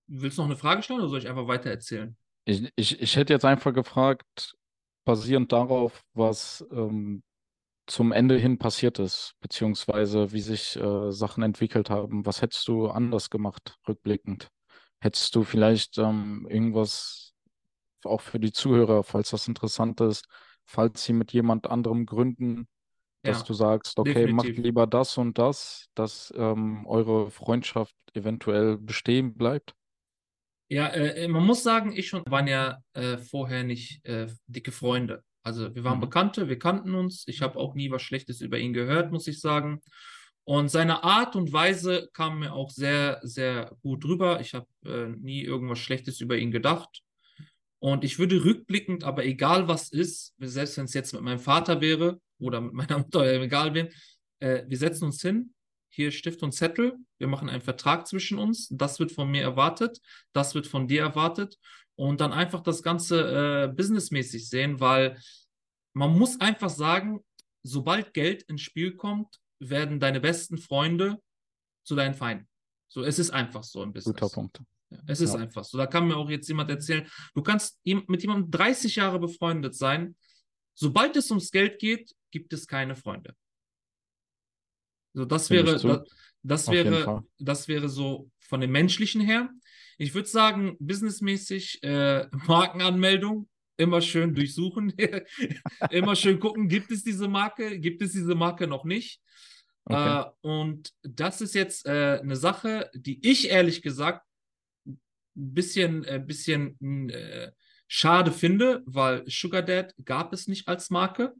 willst 0.07 0.37
du 0.37 0.41
noch 0.41 0.49
eine 0.49 0.57
Frage 0.57 0.83
stellen 0.83 0.99
oder 0.99 1.09
soll 1.09 1.19
ich 1.19 1.29
einfach 1.29 1.47
weiter 1.47 1.69
erzählen? 1.69 2.17
Ich, 2.45 2.71
ich, 2.75 3.01
ich 3.01 3.15
hätte 3.15 3.33
jetzt 3.33 3.45
einfach 3.45 3.73
gefragt, 3.73 4.55
basierend 5.05 5.51
darauf, 5.51 6.03
was 6.13 6.65
ähm, 6.71 7.23
zum 7.87 8.11
Ende 8.11 8.37
hin 8.37 8.57
passiert 8.57 8.99
ist, 8.99 9.35
beziehungsweise 9.41 10.31
wie 10.31 10.41
sich 10.41 10.75
äh, 10.75 11.11
Sachen 11.11 11.43
entwickelt 11.43 11.89
haben, 11.89 12.25
was 12.25 12.41
hättest 12.41 12.67
du 12.67 12.87
anders 12.87 13.29
gemacht, 13.29 13.77
rückblickend? 13.87 14.49
Hättest 14.99 15.35
du 15.35 15.43
vielleicht 15.43 15.97
ähm, 15.97 16.47
irgendwas 16.49 17.33
auch 18.05 18.21
für 18.21 18.39
die 18.39 18.51
Zuhörer, 18.51 19.03
falls 19.03 19.31
das 19.31 19.47
interessant 19.47 20.01
ist, 20.01 20.25
falls 20.65 21.03
sie 21.03 21.13
mit 21.13 21.33
jemand 21.33 21.67
anderem 21.69 22.05
gründen, 22.05 22.67
dass 23.23 23.39
ja, 23.39 23.45
du 23.45 23.53
sagst, 23.53 23.97
okay, 23.97 24.13
definitiv. 24.13 24.35
macht 24.35 24.57
lieber 24.57 24.87
das 24.87 25.17
und 25.17 25.37
das, 25.37 25.87
dass 25.95 26.33
ähm, 26.35 26.85
eure 26.85 27.31
Freundschaft 27.31 27.95
eventuell 28.13 28.77
bestehen 28.77 29.33
bleibt? 29.35 29.73
Ja, 30.69 30.87
äh, 30.89 31.27
man 31.27 31.45
muss 31.45 31.63
sagen, 31.63 31.93
ich 31.95 32.13
und 32.13 32.29
waren 32.29 32.47
ja 32.47 32.79
äh, 32.93 33.17
vorher 33.17 33.63
nicht 33.63 34.05
äh, 34.05 34.27
dicke 34.47 34.71
Freunde. 34.71 35.23
Also 35.41 35.73
wir 35.75 35.83
waren 35.83 35.97
mhm. 35.97 36.01
Bekannte, 36.01 36.49
wir 36.49 36.59
kannten 36.59 36.95
uns. 36.95 37.23
Ich 37.27 37.41
habe 37.41 37.59
auch 37.59 37.75
nie 37.75 37.91
was 37.91 38.01
Schlechtes 38.01 38.41
über 38.41 38.57
ihn 38.57 38.73
gehört, 38.73 39.11
muss 39.11 39.27
ich 39.27 39.39
sagen. 39.39 39.81
Und 40.45 40.69
seine 40.69 41.03
Art 41.03 41.37
und 41.37 41.53
Weise 41.53 42.09
kam 42.13 42.39
mir 42.39 42.53
auch 42.53 42.69
sehr, 42.69 43.19
sehr 43.23 43.71
gut 43.81 44.03
rüber. 44.03 44.41
Ich 44.41 44.53
habe 44.53 44.67
äh, 44.85 45.07
nie 45.07 45.41
irgendwas 45.43 45.79
Schlechtes 45.79 46.19
über 46.19 46.37
ihn 46.37 46.51
gedacht. 46.51 47.01
Und 47.79 48.03
ich 48.03 48.19
würde 48.19 48.43
rückblickend, 48.43 49.03
aber 49.03 49.25
egal 49.25 49.67
was 49.67 49.89
ist, 49.89 50.33
selbst 50.39 50.77
wenn 50.77 50.85
es 50.85 50.93
jetzt 50.93 51.13
mit 51.13 51.21
meinem 51.21 51.39
Vater 51.39 51.81
wäre 51.81 52.19
oder 52.39 52.61
mit 52.61 52.73
meiner 52.73 52.97
Mutter, 52.99 53.25
egal 53.41 53.73
wen, 53.73 53.89
äh, 54.39 54.63
wir 54.67 54.77
setzen 54.77 55.05
uns 55.05 55.21
hin, 55.21 55.53
hier 55.89 56.11
Stift 56.11 56.41
und 56.43 56.53
Zettel, 56.53 56.97
wir 57.19 57.27
machen 57.27 57.49
einen 57.49 57.61
Vertrag 57.61 58.07
zwischen 58.07 58.39
uns, 58.39 58.67
das 58.71 58.99
wird 58.99 59.11
von 59.11 59.29
mir 59.29 59.43
erwartet, 59.43 59.99
das 60.33 60.55
wird 60.55 60.67
von 60.67 60.87
dir 60.87 61.01
erwartet 61.01 61.57
und 61.95 62.19
dann 62.21 62.33
einfach 62.33 62.61
das 62.61 62.81
Ganze 62.81 63.65
äh, 63.65 63.67
businessmäßig 63.67 64.49
sehen, 64.49 64.79
weil 64.79 65.19
man 65.93 66.17
muss 66.17 66.41
einfach 66.41 66.69
sagen, 66.69 67.19
sobald 67.61 68.13
Geld 68.13 68.43
ins 68.43 68.61
Spiel 68.61 68.95
kommt, 68.95 69.39
werden 69.59 69.99
deine 69.99 70.19
besten 70.19 70.57
Freunde 70.57 71.21
zu 71.83 71.95
deinen 71.95 72.15
Feinden. 72.15 72.47
So, 72.87 73.03
es 73.03 73.19
ist 73.19 73.31
einfach 73.31 73.63
so 73.63 73.83
im 73.83 73.93
Business. 73.93 74.19
Guter 74.19 74.33
Punkt. 74.33 74.61
Ja, 74.89 74.99
es 75.07 75.21
ist 75.21 75.33
ja. 75.33 75.39
einfach 75.39 75.63
so. 75.63 75.77
Da 75.77 75.87
kann 75.87 76.07
mir 76.07 76.17
auch 76.17 76.29
jetzt 76.29 76.47
jemand 76.47 76.69
erzählen, 76.69 77.07
du 77.33 77.41
kannst 77.41 77.79
mit 77.85 78.21
jemandem 78.21 78.51
30 78.51 78.95
Jahre 78.95 79.19
befreundet 79.19 79.75
sein. 79.75 80.15
Sobald 80.75 81.15
es 81.15 81.29
ums 81.29 81.51
Geld 81.51 81.79
geht, 81.79 82.13
gibt 82.33 82.51
es 82.51 82.67
keine 82.67 82.95
Freunde. 82.95 83.35
So, 85.13 85.23
das 85.23 85.51
wäre, 85.51 85.73
das, 85.73 85.83
das 86.41 86.67
wäre, 86.71 87.23
das 87.37 87.67
wäre 87.67 87.87
so 87.87 88.31
von 88.39 88.59
dem 88.59 88.71
Menschlichen 88.71 89.21
her. 89.21 89.49
Ich 89.99 90.15
würde 90.15 90.27
sagen, 90.27 90.75
businessmäßig 90.79 91.83
äh, 91.83 92.25
Markenanmeldung, 92.47 93.47
immer 93.77 94.01
schön 94.01 94.33
durchsuchen, 94.33 94.91
immer 95.91 96.15
schön 96.15 96.39
gucken, 96.39 96.67
gibt 96.67 96.89
es 96.91 97.03
diese 97.03 97.27
Marke, 97.27 97.79
gibt 97.79 98.01
es 98.01 98.13
diese 98.13 98.33
Marke 98.33 98.65
noch 98.65 98.83
nicht. 98.83 99.21
Okay. 99.85 100.21
Äh, 100.21 100.25
und 100.41 100.91
das 101.03 101.39
ist 101.39 101.53
jetzt 101.53 101.85
äh, 101.85 102.19
eine 102.19 102.35
Sache, 102.35 102.89
die 102.95 103.19
ich 103.29 103.51
ehrlich 103.51 103.83
gesagt 103.83 104.25
ein 104.87 104.97
bisschen, 105.35 106.03
äh, 106.05 106.19
bisschen 106.25 107.09
äh, 107.09 107.51
schade 107.87 108.31
finde, 108.31 108.81
weil 108.87 109.23
Sugar 109.27 109.61
Dad 109.61 109.93
gab 110.03 110.33
es 110.33 110.47
nicht 110.47 110.67
als 110.67 110.89
Marke. 110.89 111.35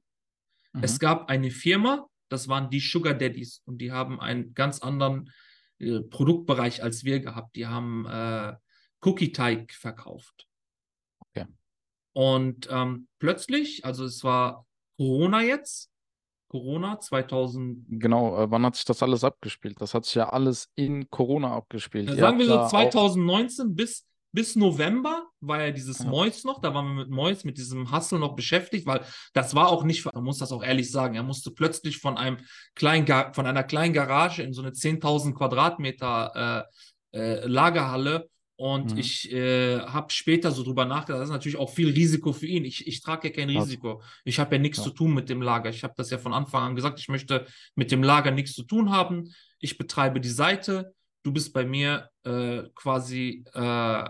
Mhm. 0.73 0.83
Es 0.83 0.99
gab 0.99 1.29
eine 1.29 1.51
Firma, 1.51 2.07
das 2.29 2.47
waren 2.47 2.69
die 2.69 2.79
Sugar 2.79 3.13
Daddies 3.13 3.61
und 3.65 3.79
die 3.79 3.91
haben 3.91 4.19
einen 4.19 4.53
ganz 4.53 4.79
anderen 4.79 5.31
äh, 5.79 6.01
Produktbereich 6.01 6.83
als 6.83 7.03
wir 7.03 7.19
gehabt. 7.19 7.55
Die 7.55 7.67
haben 7.67 8.05
äh, 8.07 8.53
Cookie-Teig 9.01 9.73
verkauft. 9.73 10.47
Okay. 11.19 11.45
Und 12.13 12.67
ähm, 12.71 13.07
plötzlich, 13.19 13.85
also 13.85 14.05
es 14.05 14.23
war 14.23 14.65
Corona 14.97 15.41
jetzt, 15.41 15.91
Corona 16.47 16.99
2000. 16.99 17.85
Genau, 17.89 18.39
äh, 18.39 18.51
wann 18.51 18.65
hat 18.65 18.75
sich 18.75 18.85
das 18.85 19.01
alles 19.01 19.23
abgespielt? 19.23 19.81
Das 19.81 19.93
hat 19.95 20.05
sich 20.05 20.15
ja 20.15 20.29
alles 20.29 20.69
in 20.75 21.09
Corona 21.09 21.55
abgespielt. 21.55 22.15
Sagen 22.15 22.37
wir 22.37 22.45
so 22.45 22.67
2019 22.67 23.75
bis, 23.75 24.05
bis 24.33 24.55
November 24.55 25.27
war 25.39 25.61
ja 25.61 25.71
dieses 25.71 25.99
ja. 25.99 26.05
Mois 26.05 26.43
noch, 26.43 26.59
da 26.59 26.73
waren 26.73 26.87
wir 26.87 27.05
mit 27.05 27.09
Mois, 27.09 27.43
mit 27.43 27.57
diesem 27.57 27.91
Hustle 27.91 28.19
noch 28.19 28.35
beschäftigt, 28.35 28.85
weil 28.85 29.05
das 29.33 29.55
war 29.55 29.69
auch 29.69 29.83
nicht, 29.83 30.05
man 30.13 30.23
muss 30.23 30.39
das 30.39 30.51
auch 30.51 30.63
ehrlich 30.63 30.91
sagen, 30.91 31.15
er 31.15 31.23
musste 31.23 31.51
plötzlich 31.51 31.99
von 31.99 32.17
einem 32.17 32.37
kleinen, 32.75 33.07
von 33.33 33.45
einer 33.45 33.63
kleinen 33.63 33.93
Garage 33.93 34.43
in 34.43 34.53
so 34.53 34.61
eine 34.61 34.71
10.000 34.71 35.33
Quadratmeter 35.33 36.67
äh, 37.13 37.17
äh, 37.17 37.47
Lagerhalle 37.47 38.27
und 38.55 38.93
mhm. 38.93 38.97
ich 38.99 39.31
äh, 39.31 39.79
habe 39.79 40.11
später 40.11 40.51
so 40.51 40.63
drüber 40.63 40.85
nachgedacht, 40.85 41.19
das 41.19 41.29
ist 41.29 41.33
natürlich 41.33 41.57
auch 41.57 41.71
viel 41.71 41.89
Risiko 41.89 42.33
für 42.33 42.45
ihn. 42.45 42.65
Ich, 42.65 42.87
ich 42.87 43.01
trage 43.01 43.29
ja 43.29 43.33
kein 43.33 43.49
Risiko. 43.49 44.01
Ich 44.23 44.39
habe 44.39 44.55
ja 44.55 44.61
nichts 44.61 44.77
ja. 44.77 44.83
zu 44.85 44.91
tun 44.91 45.13
mit 45.13 45.27
dem 45.29 45.41
Lager. 45.41 45.69
Ich 45.69 45.83
habe 45.83 45.95
das 45.97 46.11
ja 46.11 46.17
von 46.17 46.33
Anfang 46.33 46.63
an 46.63 46.75
gesagt, 46.75 46.99
ich 46.99 47.09
möchte 47.09 47.47
mit 47.75 47.91
dem 47.91 48.03
Lager 48.03 48.31
nichts 48.31 48.53
zu 48.53 48.63
tun 48.63 48.91
haben. 48.91 49.33
Ich 49.59 49.77
betreibe 49.77 50.21
die 50.21 50.29
Seite. 50.29 50.93
Du 51.23 51.31
bist 51.31 51.51
bei 51.53 51.65
mir 51.65 52.09
äh, 52.23 52.63
quasi, 52.75 53.43
äh, 53.53 54.09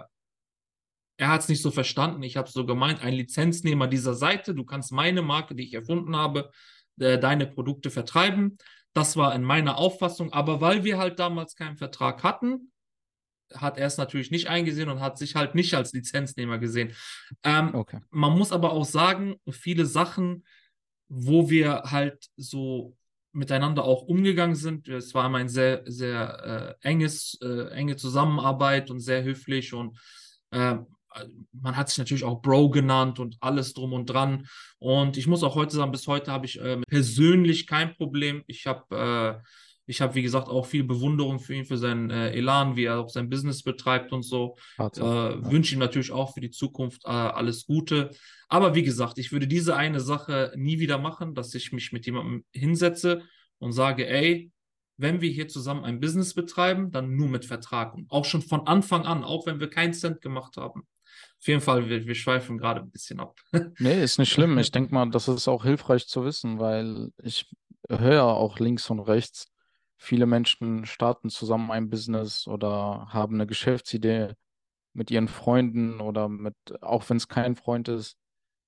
er 1.18 1.30
hat 1.30 1.42
es 1.42 1.50
nicht 1.50 1.62
so 1.62 1.72
verstanden. 1.72 2.24
Ich 2.24 2.38
habe 2.38 2.48
es 2.48 2.54
so 2.54 2.66
gemeint, 2.66 3.04
ein 3.04 3.14
Lizenznehmer 3.14 3.88
dieser 3.88 4.16
Seite. 4.16 4.56
Du 4.56 4.66
kannst 4.66 4.92
meine 4.92 5.22
Marke, 5.22 5.56
die 5.56 5.64
ich 5.64 5.74
erfunden 5.74 6.16
habe, 6.16 6.52
äh, 7.00 7.20
deine 7.20 7.48
Produkte 7.48 7.92
vertreiben. 7.92 8.58
Das 8.94 9.18
war 9.18 9.34
in 9.36 9.44
meiner 9.44 9.78
Auffassung. 9.78 10.34
Aber 10.34 10.62
weil 10.62 10.84
wir 10.84 10.98
halt 10.98 11.20
damals 11.20 11.56
keinen 11.56 11.78
Vertrag 11.78 12.24
hatten, 12.24 12.72
hat 13.54 13.78
er 13.78 13.88
es 13.88 13.98
natürlich 13.98 14.32
nicht 14.32 14.48
eingesehen 14.48 14.90
und 14.90 15.00
hat 15.00 15.18
sich 15.18 15.36
halt 15.36 15.54
nicht 15.54 15.74
als 15.76 15.94
Lizenznehmer 15.94 16.58
gesehen. 16.58 16.94
Ähm, 17.44 17.76
okay. 17.76 18.00
Man 18.10 18.38
muss 18.38 18.52
aber 18.52 18.72
auch 18.72 18.86
sagen, 18.86 19.36
viele 19.50 19.86
Sachen, 19.86 20.46
wo 21.08 21.50
wir 21.50 21.84
halt 21.86 22.30
so 22.36 22.98
miteinander 23.32 23.84
auch 23.84 24.04
umgegangen 24.04 24.56
sind. 24.56 24.88
Es 24.88 25.14
war 25.14 25.26
immer 25.26 25.40
ein 25.40 25.50
sehr, 25.50 25.84
sehr 25.86 26.78
äh, 26.82 26.88
enges, 26.88 27.38
äh, 27.42 27.70
enge 27.70 27.96
Zusammenarbeit 27.96 28.90
und 28.90 29.00
sehr 29.00 29.24
höflich 29.24 29.74
und 29.74 29.98
äh, 30.52 30.78
man 31.52 31.78
hat 31.78 31.90
sich 31.90 31.98
natürlich 31.98 32.24
auch 32.24 32.42
Bro 32.42 32.70
genannt 32.70 33.20
und 33.20 33.38
alles 33.40 33.74
drum 33.74 33.94
und 33.94 34.08
dran. 34.08 34.48
Und 34.80 35.18
ich 35.18 35.28
muss 35.28 35.44
auch 35.44 35.56
heute 35.56 35.76
sagen, 35.76 35.92
bis 35.92 36.08
heute 36.08 36.32
habe 36.32 36.46
ich 36.46 36.60
äh, 36.60 36.82
persönlich 36.88 37.68
kein 37.68 37.96
Problem. 37.96 38.44
Ich 38.48 38.66
habe 38.68 39.42
äh, 39.42 39.48
ich 39.86 40.02
habe, 40.02 40.16
wie 40.16 40.22
gesagt, 40.22 40.48
auch 40.48 40.66
viel 40.66 40.84
Bewunderung 40.84 41.40
für 41.40 41.56
ihn, 41.56 41.66
für 41.66 41.78
seinen 41.78 42.10
äh, 42.10 42.32
Elan, 42.32 42.76
wie 42.76 42.86
er 42.86 43.00
auch 43.00 43.10
sein 43.10 43.30
Business 43.30 43.64
betreibt 43.64 44.14
und 44.14 44.24
so. 44.24 44.56
Äh, 44.80 44.88
ja. 44.96 45.52
Wünsche 45.52 45.76
ihm 45.76 45.80
natürlich 45.80 46.12
auch 46.12 46.34
für 46.34 46.40
die 46.40 46.52
Zukunft 46.52 47.04
äh, 47.06 47.10
alles 47.10 47.66
Gute. 47.66 48.12
Aber 48.48 48.76
wie 48.76 48.84
gesagt, 48.84 49.18
ich 49.18 49.32
würde 49.32 49.48
diese 49.48 49.76
eine 49.76 50.00
Sache 50.00 50.54
nie 50.56 50.80
wieder 50.80 51.00
machen, 51.00 51.36
dass 51.36 51.54
ich 51.54 51.74
mich 51.74 51.92
mit 51.92 52.06
jemandem 52.06 52.46
hinsetze 52.54 53.24
und 53.60 53.74
sage, 53.74 54.08
ey, 54.08 54.52
wenn 54.98 55.22
wir 55.22 55.30
hier 55.30 55.48
zusammen 55.48 55.84
ein 55.84 56.00
Business 56.00 56.34
betreiben, 56.34 56.92
dann 56.92 57.16
nur 57.16 57.28
mit 57.28 57.46
Vertrag. 57.46 57.94
Und 57.94 58.10
auch 58.10 58.26
schon 58.26 58.42
von 58.42 58.68
Anfang 58.68 59.06
an, 59.06 59.24
auch 59.24 59.46
wenn 59.48 59.60
wir 59.60 59.70
keinen 59.70 59.94
Cent 59.94 60.22
gemacht 60.22 60.56
haben. 60.56 60.84
Auf 61.44 61.48
jeden 61.48 61.62
Fall, 61.62 61.90
wir, 61.90 62.06
wir 62.06 62.16
schweifen 62.16 62.58
gerade 62.58 62.82
ein 62.82 62.90
bisschen 62.90 63.20
ab. 63.20 63.38
nee, 63.80 64.02
ist 64.02 64.18
nicht 64.18 64.32
schlimm. 64.32 64.58
Ich 64.58 64.72
denke 64.72 64.94
mal, 64.94 65.10
das 65.10 65.28
ist 65.28 65.48
auch 65.48 65.64
hilfreich 65.64 66.08
zu 66.08 66.24
wissen, 66.24 66.60
weil 66.60 67.12
ich 67.22 67.52
höre 67.90 68.24
auch 68.24 68.60
links 68.60 68.90
und 68.90 69.02
rechts, 69.02 69.54
Viele 70.04 70.26
Menschen 70.26 70.86
starten 70.86 71.30
zusammen 71.30 71.72
ein 71.72 71.90
Business 71.90 72.46
oder 72.46 73.08
haben 73.14 73.36
eine 73.36 73.48
Geschäftsidee 73.48 74.34
mit 74.92 75.10
ihren 75.12 75.30
Freunden 75.30 76.02
oder 76.02 76.28
mit, 76.28 76.56
auch 76.82 77.10
wenn 77.10 77.16
es 77.16 77.30
kein 77.30 77.56
Freund 77.56 77.88
ist. 77.88 78.18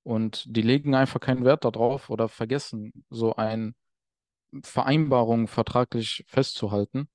Und 0.03 0.45
die 0.47 0.61
legen 0.61 0.95
einfach 0.95 1.19
keinen 1.19 1.43
Wert 1.43 1.65
darauf 1.65 2.09
oder 2.09 2.29
vergessen, 2.29 2.93
so 3.09 3.35
eine 3.35 3.73
Vereinbarung 4.63 5.49
vertraglich 5.49 6.23
festzuhalten. 6.25 7.09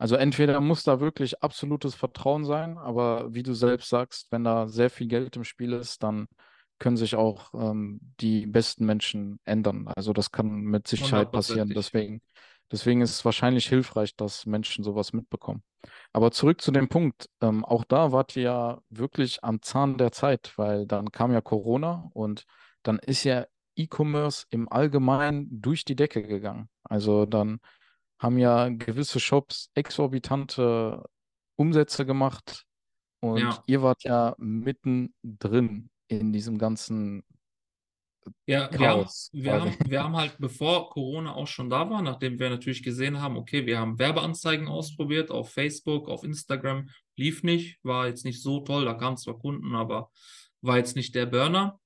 Also 0.00 0.16
entweder 0.16 0.60
muss 0.60 0.82
da 0.82 1.00
wirklich 1.00 1.42
absolutes 1.42 1.94
Vertrauen 1.94 2.44
sein, 2.44 2.78
aber 2.78 3.32
wie 3.34 3.42
du 3.42 3.54
selbst 3.54 3.88
sagst, 3.90 4.32
wenn 4.32 4.44
da 4.44 4.66
sehr 4.66 4.90
viel 4.90 5.08
Geld 5.08 5.36
im 5.36 5.44
Spiel 5.44 5.72
ist, 5.74 6.02
dann 6.02 6.26
können 6.78 6.96
sich 6.96 7.14
auch 7.14 7.52
ähm, 7.52 8.00
die 8.20 8.46
besten 8.46 8.86
Menschen 8.86 9.38
ändern. 9.44 9.86
Also 9.94 10.12
das 10.12 10.30
kann 10.32 10.48
mit 10.62 10.88
Sicherheit 10.88 11.30
passieren. 11.30 11.68
Deswegen 11.68 12.22
Deswegen 12.72 13.00
ist 13.00 13.10
es 13.10 13.24
wahrscheinlich 13.24 13.68
hilfreich, 13.68 14.14
dass 14.14 14.46
Menschen 14.46 14.84
sowas 14.84 15.12
mitbekommen. 15.12 15.62
Aber 16.12 16.30
zurück 16.30 16.60
zu 16.60 16.70
dem 16.70 16.88
Punkt. 16.88 17.28
Ähm, 17.40 17.64
auch 17.64 17.84
da 17.84 18.12
wart 18.12 18.36
ihr 18.36 18.42
ja 18.42 18.78
wirklich 18.90 19.42
am 19.42 19.60
Zahn 19.60 19.98
der 19.98 20.12
Zeit, 20.12 20.52
weil 20.56 20.86
dann 20.86 21.10
kam 21.10 21.32
ja 21.32 21.40
Corona 21.40 22.08
und 22.14 22.44
dann 22.82 22.98
ist 22.98 23.24
ja 23.24 23.46
E-Commerce 23.74 24.46
im 24.50 24.68
Allgemeinen 24.70 25.48
durch 25.50 25.84
die 25.84 25.96
Decke 25.96 26.22
gegangen. 26.22 26.68
Also 26.84 27.26
dann 27.26 27.58
haben 28.20 28.38
ja 28.38 28.68
gewisse 28.68 29.18
Shops 29.20 29.70
exorbitante 29.74 31.04
Umsätze 31.56 32.06
gemacht 32.06 32.66
und 33.20 33.40
Ja. 33.40 33.62
ihr 33.66 33.82
wart 33.82 34.04
ja 34.04 34.34
mittendrin 34.38 35.90
in 36.08 36.32
diesem 36.32 36.58
ganzen 36.58 37.24
Ja, 38.46 38.70
wir 38.70 38.88
haben, 38.88 39.00
Chaos 39.02 39.30
wir 39.32 39.52
haben, 39.52 39.76
wir 39.86 40.02
haben 40.04 40.16
halt, 40.16 40.36
bevor 40.38 40.90
Corona 40.90 41.34
auch 41.34 41.46
schon 41.46 41.70
da 41.70 41.88
war, 41.88 42.02
nachdem 42.02 42.38
wir 42.38 42.50
natürlich 42.50 42.82
gesehen 42.82 43.20
haben, 43.20 43.36
okay, 43.36 43.64
wir 43.66 43.78
haben 43.78 43.98
Werbeanzeigen 43.98 44.68
ausprobiert 44.68 45.30
auf 45.30 45.50
Facebook, 45.52 46.08
auf 46.08 46.22
Instagram, 46.24 46.88
lief 47.16 47.42
nicht, 47.42 47.78
war 47.82 48.06
jetzt 48.08 48.24
nicht 48.24 48.42
so 48.42 48.60
toll, 48.60 48.84
da 48.84 48.94
kamen 48.94 49.16
zwar 49.16 49.38
Kunden, 49.38 49.74
aber 49.74 50.10
war 50.62 50.76
jetzt 50.76 50.96
nicht 50.96 51.14
der 51.14 51.26
Burner, 51.26 51.80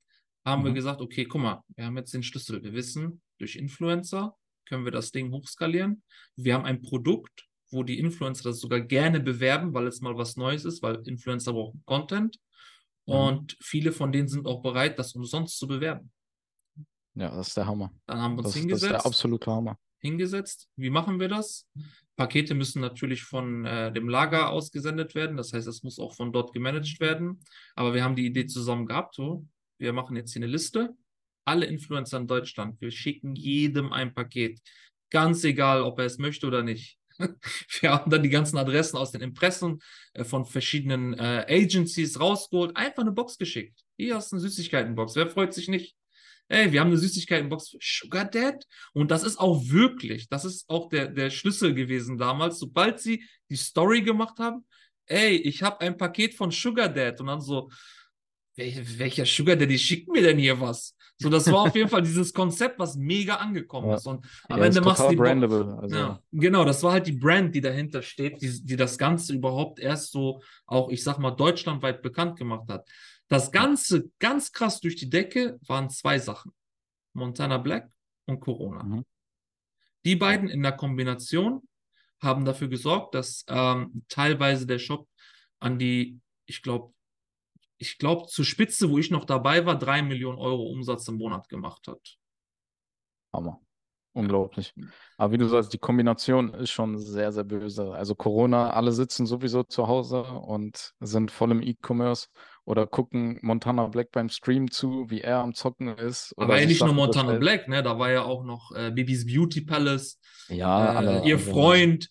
haben 0.44 0.64
wir 0.64 0.70
Mhm. 0.72 0.74
gesagt, 0.74 1.00
okay, 1.00 1.24
guck 1.26 1.40
mal, 1.40 1.62
wir 1.76 1.84
haben 1.86 1.96
jetzt 1.96 2.12
den 2.12 2.22
Schlüssel. 2.22 2.62
Wir 2.62 2.72
wissen, 2.72 3.22
durch 3.38 3.56
Influencer 3.56 4.36
können 4.66 4.84
wir 4.84 4.92
das 4.92 5.10
Ding 5.10 5.30
hochskalieren. 5.32 6.02
Wir 6.36 6.54
haben 6.54 6.64
ein 6.64 6.82
Produkt, 6.82 7.46
wo 7.70 7.82
die 7.82 7.98
Influencer 7.98 8.44
das 8.44 8.60
sogar 8.60 8.80
gerne 8.80 9.20
bewerben, 9.20 9.74
weil 9.74 9.86
es 9.86 10.00
mal 10.00 10.16
was 10.16 10.36
Neues 10.36 10.64
ist, 10.64 10.82
weil 10.82 11.02
Influencer 11.06 11.52
brauchen 11.52 11.82
Content. 11.84 12.38
Mhm. 13.06 13.14
Und 13.14 13.56
viele 13.60 13.92
von 13.92 14.12
denen 14.12 14.28
sind 14.28 14.46
auch 14.46 14.62
bereit, 14.62 14.98
das 14.98 15.14
umsonst 15.14 15.58
zu 15.58 15.66
bewerben. 15.66 16.10
Ja, 17.14 17.30
das 17.30 17.48
ist 17.48 17.56
der 17.56 17.66
Hammer. 17.66 17.92
Dann 18.06 18.20
haben 18.20 18.34
wir 18.36 18.44
uns 18.44 18.54
Das, 18.54 18.54
das 18.54 18.62
ist 18.62 18.68
der 18.70 18.78
hingesetzt, 18.88 19.06
absolute 19.06 19.50
Hammer. 19.50 19.78
hingesetzt. 19.98 20.68
Wie 20.76 20.90
machen 20.90 21.20
wir 21.20 21.28
das? 21.28 21.68
Pakete 22.16 22.54
müssen 22.54 22.80
natürlich 22.80 23.22
von 23.22 23.64
äh, 23.64 23.92
dem 23.92 24.08
Lager 24.08 24.50
ausgesendet 24.50 25.14
werden. 25.14 25.36
Das 25.36 25.52
heißt, 25.52 25.66
es 25.66 25.82
muss 25.82 25.98
auch 25.98 26.14
von 26.14 26.32
dort 26.32 26.52
gemanagt 26.52 27.00
werden. 27.00 27.40
Aber 27.74 27.94
wir 27.94 28.04
haben 28.04 28.16
die 28.16 28.26
Idee 28.26 28.46
zusammen 28.46 28.86
gehabt, 28.86 29.14
so, 29.16 29.46
wir 29.78 29.92
machen 29.92 30.16
jetzt 30.16 30.32
hier 30.32 30.42
eine 30.42 30.50
Liste. 30.50 30.96
Alle 31.44 31.66
Influencer 31.66 32.18
in 32.18 32.26
Deutschland, 32.26 32.80
wir 32.80 32.90
schicken 32.90 33.34
jedem 33.34 33.92
ein 33.92 34.14
Paket. 34.14 34.60
Ganz 35.10 35.44
egal, 35.44 35.82
ob 35.82 35.98
er 35.98 36.06
es 36.06 36.18
möchte 36.18 36.46
oder 36.46 36.62
nicht. 36.62 36.98
Wir 37.80 37.92
haben 37.92 38.10
dann 38.10 38.24
die 38.24 38.28
ganzen 38.28 38.58
Adressen 38.58 38.96
aus 38.96 39.12
den 39.12 39.20
Impressen 39.20 39.78
äh, 40.14 40.24
von 40.24 40.44
verschiedenen 40.44 41.14
äh, 41.14 41.46
Agencies 41.48 42.18
rausgeholt, 42.18 42.76
einfach 42.76 43.02
eine 43.02 43.12
Box 43.12 43.38
geschickt. 43.38 43.78
Hier 43.96 44.16
hast 44.16 44.32
du 44.32 44.36
eine 44.36 44.40
Süßigkeitenbox. 44.40 45.14
Wer 45.14 45.28
freut 45.28 45.54
sich 45.54 45.68
nicht? 45.68 45.94
Ey, 46.48 46.72
wir 46.72 46.80
haben 46.80 46.88
eine 46.88 46.98
Süßigkeitenbox 46.98 47.68
für 47.70 47.78
Sugar 47.80 48.24
Dad. 48.24 48.64
Und 48.92 49.12
das 49.12 49.22
ist 49.22 49.38
auch 49.38 49.62
wirklich, 49.68 50.28
das 50.28 50.44
ist 50.44 50.68
auch 50.68 50.88
der, 50.88 51.06
der 51.08 51.30
Schlüssel 51.30 51.72
gewesen 51.72 52.18
damals. 52.18 52.58
Sobald 52.58 52.98
sie 53.00 53.24
die 53.48 53.56
Story 53.56 54.02
gemacht 54.02 54.38
haben, 54.40 54.66
ey, 55.06 55.36
ich 55.36 55.62
habe 55.62 55.80
ein 55.82 55.96
Paket 55.96 56.34
von 56.34 56.50
Sugar 56.50 56.88
Dad. 56.88 57.20
Und 57.20 57.28
dann 57.28 57.40
so, 57.40 57.70
wel- 58.56 58.98
welcher 58.98 59.24
Sugar 59.24 59.56
Daddy 59.56 59.78
schickt 59.78 60.08
mir 60.08 60.22
denn 60.22 60.38
hier 60.38 60.60
was? 60.60 60.96
So, 61.24 61.30
das 61.30 61.50
war 61.50 61.62
auf 61.62 61.74
jeden 61.74 61.88
Fall 61.88 62.02
dieses 62.02 62.32
Konzept, 62.32 62.78
was 62.78 62.96
mega 62.96 63.36
angekommen 63.36 63.88
Ja. 63.88 63.96
ist. 63.96 64.06
Und 64.06 64.26
am 64.48 64.58
Ja, 64.58 64.66
Ende 64.66 64.80
machst 64.82 65.02
du 65.02 65.08
die 65.08 65.16
brandable. 65.16 65.78
Also, 65.80 65.96
ja, 65.96 66.20
genau, 66.32 66.64
das 66.64 66.82
war 66.82 66.92
halt 66.92 67.06
die 67.06 67.12
Brand, 67.12 67.54
die 67.54 67.60
dahinter 67.60 68.02
steht, 68.02 68.40
die, 68.42 68.62
die 68.62 68.76
das 68.76 68.98
Ganze 68.98 69.32
überhaupt 69.34 69.78
erst 69.80 70.12
so 70.12 70.42
auch, 70.66 70.90
ich 70.90 71.02
sag 71.02 71.18
mal, 71.18 71.30
deutschlandweit 71.30 72.02
bekannt 72.02 72.38
gemacht 72.38 72.68
hat. 72.68 72.86
Das 73.28 73.50
Ganze 73.50 74.10
ganz 74.18 74.52
krass 74.52 74.80
durch 74.80 74.96
die 74.96 75.08
Decke 75.08 75.58
waren 75.66 75.88
zwei 75.90 76.18
Sachen. 76.18 76.52
Montana 77.14 77.58
Black 77.58 77.90
und 78.26 78.40
Corona. 78.40 78.82
Mhm. 78.82 79.04
Die 80.04 80.16
beiden 80.16 80.48
in 80.48 80.62
der 80.62 80.72
Kombination 80.72 81.62
haben 82.20 82.44
dafür 82.44 82.68
gesorgt, 82.68 83.14
dass 83.14 83.44
ähm, 83.48 84.04
teilweise 84.08 84.66
der 84.66 84.78
Shop 84.78 85.08
an 85.60 85.78
die, 85.78 86.20
ich 86.46 86.62
glaube, 86.62 86.93
ich 87.78 87.98
glaube, 87.98 88.26
zur 88.26 88.44
Spitze, 88.44 88.90
wo 88.90 88.98
ich 88.98 89.10
noch 89.10 89.24
dabei 89.24 89.66
war, 89.66 89.78
drei 89.78 90.02
Millionen 90.02 90.38
Euro 90.38 90.64
Umsatz 90.64 91.08
im 91.08 91.16
Monat 91.16 91.48
gemacht 91.48 91.86
hat. 91.88 92.16
Hammer. 93.32 93.60
Unglaublich. 94.16 94.72
Aber 95.18 95.32
wie 95.32 95.38
du 95.38 95.48
sagst, 95.48 95.72
die 95.72 95.78
Kombination 95.78 96.54
ist 96.54 96.70
schon 96.70 96.96
sehr, 96.98 97.32
sehr 97.32 97.42
böse. 97.42 97.92
Also 97.92 98.14
Corona, 98.14 98.70
alle 98.70 98.92
sitzen 98.92 99.26
sowieso 99.26 99.64
zu 99.64 99.88
Hause 99.88 100.22
und 100.22 100.92
sind 101.00 101.32
voll 101.32 101.50
im 101.50 101.60
E-Commerce 101.60 102.28
oder 102.64 102.86
gucken 102.86 103.40
Montana 103.42 103.88
Black 103.88 104.12
beim 104.12 104.28
Stream 104.28 104.70
zu, 104.70 105.10
wie 105.10 105.20
er 105.20 105.38
am 105.38 105.52
Zocken 105.52 105.88
ist. 105.88 106.32
Aber 106.36 106.60
ja 106.60 106.66
nicht 106.66 106.80
nur 106.80 106.94
Montana 106.94 107.32
bestellt. 107.32 107.40
Black, 107.40 107.68
ne? 107.68 107.82
Da 107.82 107.98
war 107.98 108.12
ja 108.12 108.22
auch 108.22 108.44
noch 108.44 108.70
äh, 108.76 108.92
Bibis 108.92 109.26
Beauty 109.26 109.62
Palace, 109.62 110.20
Ja, 110.48 110.92
äh, 110.92 110.96
alle. 110.96 111.24
ihr 111.26 111.34
also, 111.34 111.50
Freund. 111.50 112.08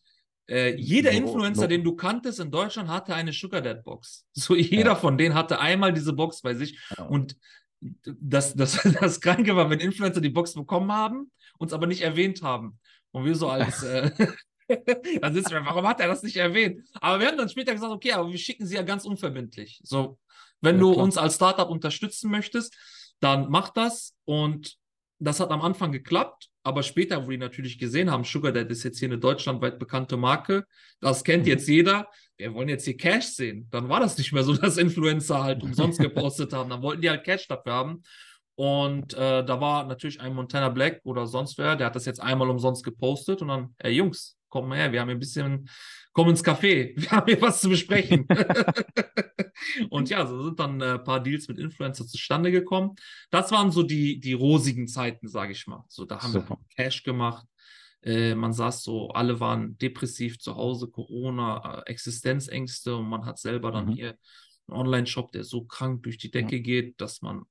Äh, 0.49 0.75
jeder 0.75 1.11
No- 1.11 1.17
Influencer, 1.17 1.61
no- 1.63 1.67
den 1.67 1.83
du 1.83 1.95
kanntest 1.95 2.39
in 2.39 2.51
Deutschland, 2.51 2.89
hatte 2.89 3.15
eine 3.15 3.31
Sugar 3.33 3.61
Dad 3.61 3.83
Box. 3.83 4.25
So 4.33 4.55
jeder 4.55 4.91
Ja. 4.91 4.95
von 4.95 5.17
denen 5.17 5.35
hatte 5.35 5.59
einmal 5.59 5.93
diese 5.93 6.13
Box 6.13 6.41
bei 6.41 6.53
sich. 6.53 6.79
Ja. 6.97 7.05
Und 7.05 7.37
das, 8.03 8.53
das, 8.55 8.81
das 8.99 9.21
Kranke 9.21 9.55
war, 9.55 9.69
wenn 9.69 9.79
Influencer 9.79 10.21
die 10.21 10.29
Box 10.29 10.53
bekommen 10.53 10.91
haben, 10.91 11.31
uns 11.57 11.73
aber 11.73 11.87
nicht 11.87 12.01
erwähnt 12.01 12.41
haben. 12.41 12.79
Und 13.11 13.25
wir 13.25 13.35
so 13.35 13.49
als, 13.49 13.83
äh, 13.83 14.11
dann 15.21 15.33
sitzen 15.33 15.51
wir, 15.51 15.65
warum 15.65 15.87
hat 15.87 15.99
er 15.99 16.07
das 16.07 16.23
nicht 16.23 16.37
erwähnt? 16.37 16.81
Aber 16.99 17.19
wir 17.19 17.27
haben 17.27 17.37
dann 17.37 17.49
später 17.49 17.73
gesagt, 17.73 17.91
okay, 17.91 18.13
aber 18.13 18.29
wir 18.31 18.37
schicken 18.37 18.65
sie 18.65 18.75
ja 18.75 18.81
ganz 18.81 19.05
unverbindlich. 19.05 19.79
So, 19.83 20.17
wenn 20.61 20.75
Ja, 20.75 20.81
du 20.81 20.93
klar. 20.93 21.03
uns 21.03 21.17
als 21.17 21.35
Startup 21.35 21.69
unterstützen 21.69 22.31
möchtest, 22.31 22.75
dann 23.19 23.49
mach 23.49 23.69
das. 23.69 24.15
Und 24.25 24.77
das 25.19 25.39
hat 25.39 25.51
am 25.51 25.61
Anfang 25.61 25.91
geklappt, 25.91 26.49
aber 26.63 26.83
später, 26.83 27.25
wo 27.25 27.31
die 27.31 27.37
natürlich 27.37 27.77
gesehen 27.77 28.09
haben, 28.09 28.23
Sugar 28.23 28.51
Dad 28.51 28.69
ist 28.71 28.83
jetzt 28.83 28.99
hier 28.99 29.09
eine 29.09 29.17
deutschlandweit 29.17 29.79
bekannte 29.79 30.17
Marke, 30.17 30.65
das 30.99 31.23
kennt 31.23 31.45
jetzt 31.47 31.67
jeder, 31.67 32.07
wir 32.37 32.53
wollen 32.53 32.69
jetzt 32.69 32.85
hier 32.85 32.97
Cash 32.97 33.25
sehen. 33.25 33.67
Dann 33.69 33.89
war 33.89 33.99
das 33.99 34.17
nicht 34.17 34.31
mehr 34.31 34.43
so, 34.43 34.53
dass 34.57 34.77
Influencer 34.77 35.43
halt 35.43 35.63
umsonst 35.63 35.99
gepostet 35.99 36.53
haben. 36.53 36.69
Dann 36.69 36.81
wollten 36.81 37.01
die 37.01 37.09
halt 37.09 37.23
Cash 37.23 37.47
dafür 37.47 37.73
haben. 37.73 38.03
Und 38.55 39.13
äh, 39.13 39.43
da 39.43 39.59
war 39.59 39.85
natürlich 39.85 40.21
ein 40.21 40.35
Montana 40.35 40.69
Black 40.69 41.01
oder 41.03 41.25
sonst 41.25 41.57
wer, 41.57 41.75
der 41.75 41.87
hat 41.87 41.95
das 41.95 42.05
jetzt 42.05 42.21
einmal 42.21 42.49
umsonst 42.49 42.83
gepostet 42.83 43.41
und 43.41 43.47
dann, 43.47 43.75
ey 43.79 43.93
Jungs, 43.93 44.37
komm 44.53 44.69
mal 44.69 44.77
her, 44.77 44.91
wir 44.91 45.01
haben 45.01 45.07
hier 45.07 45.15
ein 45.17 45.19
bisschen, 45.19 45.67
komm 46.11 46.29
ins 46.29 46.43
Café, 46.45 46.93
wir 46.95 47.09
haben 47.09 47.25
hier 47.25 47.41
was 47.41 47.59
zu 47.59 47.69
besprechen. 47.69 48.27
und 49.89 50.11
ja, 50.11 50.27
so 50.27 50.43
sind 50.43 50.59
dann 50.59 50.79
äh, 50.79 50.93
ein 50.93 51.03
paar 51.03 51.23
Deals 51.23 51.47
mit 51.47 51.57
Influencer 51.57 52.05
zustande 52.05 52.51
gekommen. 52.51 52.95
Das 53.31 53.51
waren 53.51 53.71
so 53.71 53.81
die, 53.81 54.19
die 54.19 54.33
rosigen 54.33 54.87
Zeiten, 54.87 55.27
sage 55.27 55.53
ich 55.53 55.65
mal. 55.65 55.83
So, 55.87 56.05
da 56.05 56.21
haben 56.21 56.31
Super. 56.31 56.59
wir 56.59 56.75
Cash 56.75 57.01
gemacht. 57.01 57.47
Äh, 58.03 58.35
man 58.35 58.53
saß 58.53 58.83
so, 58.83 59.09
alle 59.09 59.39
waren 59.39 59.75
depressiv 59.79 60.37
zu 60.37 60.55
Hause, 60.55 60.87
Corona, 60.87 61.79
äh, 61.79 61.89
Existenzängste 61.89 62.95
und 62.95 63.09
man 63.09 63.25
hat 63.25 63.39
selber 63.39 63.71
dann 63.71 63.87
Mhm. 63.87 63.93
hier 63.93 64.17
einen 64.67 64.77
Online-Shop, 64.77 65.31
der 65.31 65.43
so 65.43 65.63
krank 65.63 66.03
durch 66.03 66.19
die 66.19 66.29
Decke 66.29 66.61
geht, 66.61 67.01
dass 67.01 67.23
man, 67.23 67.41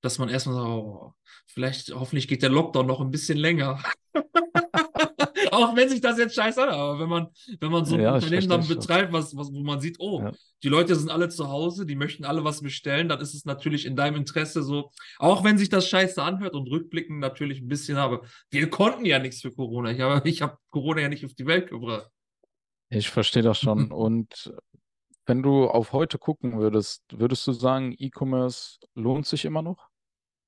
dass 0.00 0.18
man 0.18 0.30
erstmal 0.30 0.54
sagt, 0.54 0.66
oh, 0.66 1.12
vielleicht, 1.46 1.90
hoffentlich 1.90 2.26
geht 2.26 2.42
der 2.42 2.48
Lockdown 2.48 2.86
noch 2.86 3.02
ein 3.02 3.10
bisschen 3.10 3.36
länger. 3.36 3.82
Auch 5.70 5.76
wenn 5.76 5.88
sich 5.88 6.00
das 6.00 6.18
jetzt 6.18 6.34
scheiße 6.34 6.62
anhört, 6.62 6.78
aber 6.78 6.98
wenn 7.00 7.08
man, 7.08 7.28
wenn 7.60 7.70
man 7.70 7.84
so 7.84 7.96
ein 7.96 8.02
Ja, 8.02 8.14
Unternehmen 8.14 8.48
dann 8.48 8.66
betreibt, 8.66 9.12
was, 9.12 9.36
was, 9.36 9.52
wo 9.52 9.60
man 9.60 9.80
sieht, 9.80 9.96
oh, 9.98 10.20
Ja. 10.22 10.32
die 10.62 10.68
Leute 10.68 10.94
sind 10.96 11.10
alle 11.10 11.28
zu 11.28 11.48
Hause, 11.48 11.86
die 11.86 11.96
möchten 11.96 12.24
alle 12.24 12.44
was 12.44 12.62
bestellen, 12.62 13.08
dann 13.08 13.20
ist 13.20 13.34
es 13.34 13.44
natürlich 13.44 13.86
in 13.86 13.96
deinem 13.96 14.16
Interesse 14.16 14.62
so, 14.62 14.90
auch 15.18 15.44
wenn 15.44 15.58
sich 15.58 15.68
das 15.68 15.88
scheiße 15.88 16.22
anhört 16.22 16.54
und 16.54 16.68
rückblickend 16.70 17.18
natürlich 17.18 17.60
ein 17.60 17.68
bisschen, 17.68 17.96
aber 17.98 18.22
wir 18.50 18.70
konnten 18.70 19.04
ja 19.04 19.18
nichts 19.18 19.40
für 19.40 19.52
Corona. 19.52 19.90
Ich 19.92 20.00
habe 20.00 20.28
ich 20.28 20.42
hab 20.42 20.58
Corona 20.70 21.02
ja 21.02 21.08
nicht 21.08 21.24
auf 21.24 21.34
die 21.34 21.46
Welt 21.46 21.68
gebracht. 21.70 22.08
Ich 22.88 23.10
verstehe 23.10 23.42
das 23.42 23.58
schon. 23.58 23.90
Und 23.92 24.52
wenn 25.26 25.42
du 25.42 25.68
auf 25.68 25.92
heute 25.92 26.18
gucken 26.18 26.58
würdest, 26.58 27.04
würdest 27.12 27.46
du 27.46 27.52
sagen, 27.52 27.94
E-Commerce 27.98 28.78
lohnt 28.94 29.26
sich 29.26 29.44
immer 29.44 29.62
noch? 29.62 29.89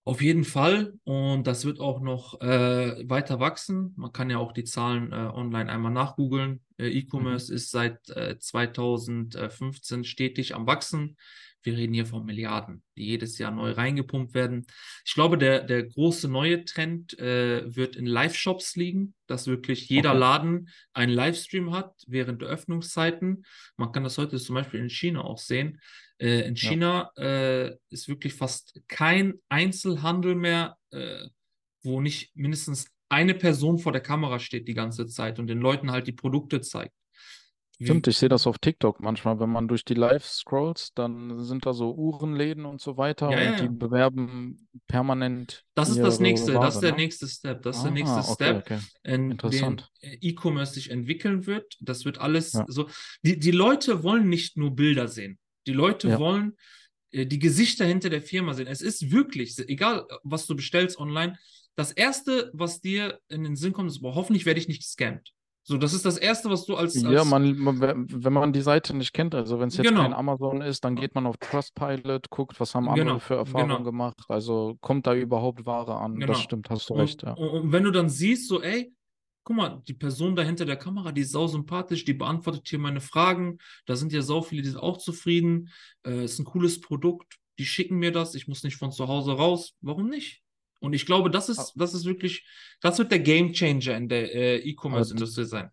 Auf 0.05 0.21
jeden 0.21 0.43
Fall 0.45 0.95
und 1.05 1.47
das 1.47 1.65
wird 1.65 1.79
auch 1.79 2.01
noch 2.01 2.41
äh, 2.41 3.09
weiter 3.09 3.39
wachsen. 3.39 3.95
Man 3.97 4.13
kann 4.13 4.31
ja 4.31 4.39
auch 4.39 4.51
die 4.51 4.65
Zahlen 4.65 5.13
äh, 5.13 5.15
online 5.15 5.71
einmal 5.71 5.93
nachgoogeln. 5.93 6.61
Äh, 6.77 6.89
E-Commerce 6.89 7.55
ist 7.55 7.71
seit 7.71 8.11
äh, 8.11 8.37
2015 8.37 10.03
stetig 10.03 10.57
am 10.57 10.67
Wachsen. 10.67 11.17
Wir 11.63 11.77
reden 11.77 11.95
hier 11.95 12.07
von 12.07 12.25
Milliarden, 12.25 12.83
die 12.97 13.05
jedes 13.07 13.39
Jahr 13.39 13.53
neu 13.53 13.71
reingepumpt 13.71 14.35
werden. 14.35 14.67
Ich 15.05 15.15
glaube, 15.15 15.39
der, 15.39 15.63
der 15.63 15.85
große 15.85 16.29
neue 16.29 16.65
Trend 16.65 17.17
äh, 17.21 17.77
wird 17.77 17.95
in 17.95 18.07
Live-Shops 18.07 18.75
liegen, 18.75 19.15
dass 19.29 19.47
wirklich 19.47 19.89
jeder 19.89 20.11
Okay. 20.11 20.19
Laden 20.19 20.69
einen 20.93 21.13
Livestream 21.13 21.73
hat 21.73 21.95
während 22.09 22.43
der 22.43 22.49
Öffnungszeiten. 22.49 23.45
Man 23.77 23.93
kann 23.93 24.03
das 24.03 24.19
heute 24.19 24.39
zum 24.39 24.57
Beispiel 24.57 24.81
in 24.81 24.91
China 24.91 25.23
auch 25.23 25.39
sehen. 25.39 25.81
Äh, 26.19 26.41
in 26.49 26.55
Ja. 26.55 26.71
China 26.71 27.11
äh, 27.17 27.77
ist 27.91 28.09
wirklich 28.09 28.35
fast 28.35 28.81
kein 28.89 29.35
Einzelhandel 29.49 30.35
mehr, 30.35 30.77
äh, 30.91 31.27
wo 31.83 32.01
nicht 32.01 32.35
mindestens 32.37 32.87
eine 33.09 33.35
Person 33.35 33.79
vor 33.79 33.93
der 33.93 34.01
Kamera 34.01 34.39
steht 34.39 34.69
die 34.69 34.75
ganze 34.75 35.07
Zeit 35.07 35.39
und 35.39 35.47
den 35.47 35.59
Leuten 35.61 35.91
halt 35.91 36.07
die 36.07 36.13
Produkte 36.13 36.61
zeigt. 36.61 36.95
Stimmt, 37.85 38.07
ich 38.07 38.17
sehe 38.17 38.29
das 38.29 38.47
auf 38.47 38.59
TikTok 38.59 39.01
manchmal, 39.01 39.41
wenn 39.41 39.51
man 39.51 39.67
durch 39.67 39.85
die 39.85 39.95
Live 39.95 40.25
scrolls, 40.25 40.93
dann 40.95 41.43
sind 41.43 41.67
da 41.67 41.73
so 41.73 41.95
Uhrenläden 41.95 42.65
und 42.65 42.81
so 42.81 42.97
weiter 42.97 43.31
Ja, 43.31 43.41
ja, 43.41 43.51
und 43.51 43.59
die 43.61 43.65
ja. 43.65 43.71
bewerben 43.73 44.69
permanent 44.87 45.65
Das 45.75 45.89
ist 45.89 45.99
das 45.99 46.21
nächste, 46.21 46.53
das 46.53 46.77
ist 46.77 46.83
Ware, 46.83 46.87
der 46.87 46.91
ne? 46.93 46.97
nächste 46.99 47.27
Step. 47.27 47.63
Das 47.63 47.79
ist 47.79 47.83
der 47.83 47.91
nächste 47.91 48.17
Ah, 48.17 48.21
okay, 48.21 48.35
Step, 48.35 48.57
okay. 48.59 48.79
in 49.03 49.31
Interessant. 49.33 49.91
E-Commerce 50.01 50.75
sich 50.75 50.91
entwickeln 50.91 51.47
wird. 51.47 51.77
Das 51.81 52.05
wird 52.05 52.19
alles 52.19 52.53
Ja. 52.53 52.65
so. 52.69 52.89
Die, 53.23 53.39
die 53.39 53.51
Leute 53.51 54.05
wollen 54.05 54.29
nicht 54.29 54.57
nur 54.57 54.77
Bilder 54.77 55.09
sehen. 55.09 55.39
Die 55.67 55.73
Leute 55.73 56.09
Ja. 56.09 56.19
wollen 56.19 56.57
äh, 57.11 57.27
die 57.27 57.39
Gesichter 57.39 57.85
hinter 57.85 58.11
der 58.11 58.23
Firma 58.23 58.55
sehen. 58.55 58.67
Es 58.67 58.81
ist 58.83 59.11
wirklich, 59.11 59.59
egal 59.69 60.07
was 60.23 60.47
du 60.47 60.57
bestellst 60.57 60.99
online, 60.99 61.39
das 61.77 61.93
erste, 61.93 62.51
was 62.55 62.81
dir 62.81 63.19
in 63.29 63.45
den 63.45 63.57
Sinn 63.57 63.73
kommt, 63.73 63.91
ist, 63.91 64.01
boah, 64.01 64.15
hoffentlich 64.15 64.45
werde 64.47 64.61
ich 64.61 64.69
nicht 64.69 64.83
gescammt. 64.83 65.33
So, 65.65 65.79
das 65.79 65.95
ist 65.95 66.05
das 66.05 66.17
erste, 66.19 66.51
was 66.51 66.67
du 66.67 66.75
als, 66.75 67.01
Ja, 67.01 67.21
als 67.21 67.29
man, 67.29 67.57
man, 67.57 67.81
wenn 68.11 68.33
man 68.33 68.53
die 68.53 68.63
Seite 68.63 68.97
nicht 68.97 69.13
kennt, 69.13 69.33
also 69.35 69.61
wenn 69.61 69.69
es 69.69 69.77
jetzt 69.77 69.87
Genau. 69.87 70.03
kein 70.03 70.13
Amazon 70.13 70.61
ist, 70.61 70.85
dann 70.85 70.97
geht 70.97 71.15
man 71.15 71.25
auf 71.25 71.37
Trustpilot, 71.39 72.31
guckt, 72.31 72.59
was 72.59 72.75
haben 72.75 72.89
andere 72.89 73.05
Genau, 73.07 73.19
für 73.21 73.37
Erfahrungen 73.37 73.69
genau. 73.77 73.85
gemacht, 73.85 74.19
also 74.29 74.77
kommt 74.81 75.07
da 75.07 75.15
überhaupt 75.15 75.65
Ware 75.65 75.97
an? 75.97 76.15
Genau. 76.17 76.27
Das 76.27 76.41
stimmt, 76.41 76.69
hast 76.69 76.91
du 76.91 76.95
recht, 76.95 77.23
ja. 77.23 77.35
und, 77.35 77.49
und 77.49 77.73
wenn 77.73 77.85
du 77.85 77.93
dann 77.93 78.09
siehst, 78.09 78.49
so, 78.49 78.61
ey, 78.61 78.93
guck 79.45 79.57
mal, 79.57 79.83
die 79.89 79.95
Person 79.95 80.37
da 80.37 80.43
hinter 80.43 80.65
der 80.65 80.77
Kamera, 80.77 81.13
die 81.13 81.23
ist 81.23 81.33
sau 81.33 81.47
sympathisch, 81.47 82.05
die 82.05 82.15
beantwortet 82.15 82.69
hier 82.69 82.79
meine 82.79 83.01
Fragen, 83.01 83.59
da 83.87 83.97
sind 83.97 84.13
ja 84.13 84.23
sau 84.23 84.43
viele, 84.43 84.63
die 84.63 84.69
sind 84.71 84.81
auch 84.81 84.99
zufrieden, 84.99 85.71
äh, 86.07 86.25
ist 86.25 86.39
ein 86.39 86.45
cooles 86.45 86.81
Produkt, 86.81 87.39
die 87.59 87.67
schicken 87.67 87.99
mir 87.99 88.13
das, 88.13 88.35
ich 88.35 88.49
muss 88.49 88.63
nicht 88.63 88.77
von 88.77 88.93
zu 88.93 89.09
Hause 89.09 89.33
raus, 89.33 89.75
warum 89.81 90.09
nicht? 90.09 90.43
Und 90.81 90.95
ich 90.95 91.07
glaube, 91.07 91.31
das 91.31 91.49
Ah. 91.49 91.53
ist, 91.53 91.73
das 91.77 91.95
ist 91.95 92.05
wirklich, 92.05 92.45
das 92.81 92.99
wird 92.99 93.13
der 93.13 93.21
Game 93.21 93.53
Changer 93.53 93.97
in 93.97 94.09
der 94.09 94.35
äh, 94.35 94.57
E-Commerce-Industrie 94.59 95.45
sein. 95.45 95.71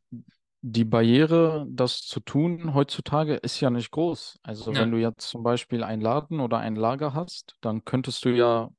Die 0.61 0.84
Barriere, 0.84 1.65
das 1.70 2.01
zu 2.01 2.20
tun 2.20 2.74
heutzutage, 2.74 3.36
ist 3.36 3.61
ja 3.61 3.70
nicht 3.70 3.91
groß. 3.91 4.39
Also 4.43 4.74
Ja. 4.74 4.80
wenn 4.82 4.91
du 4.91 4.97
jetzt 4.97 5.30
zum 5.30 5.41
Beispiel 5.41 5.84
einen 5.84 6.01
Laden 6.01 6.41
oder 6.41 6.57
ein 6.57 6.76
Lager 6.76 7.13
hast, 7.13 7.55
dann 7.61 7.86
könntest 7.86 8.26
du 8.26 8.30
ja 8.36 8.70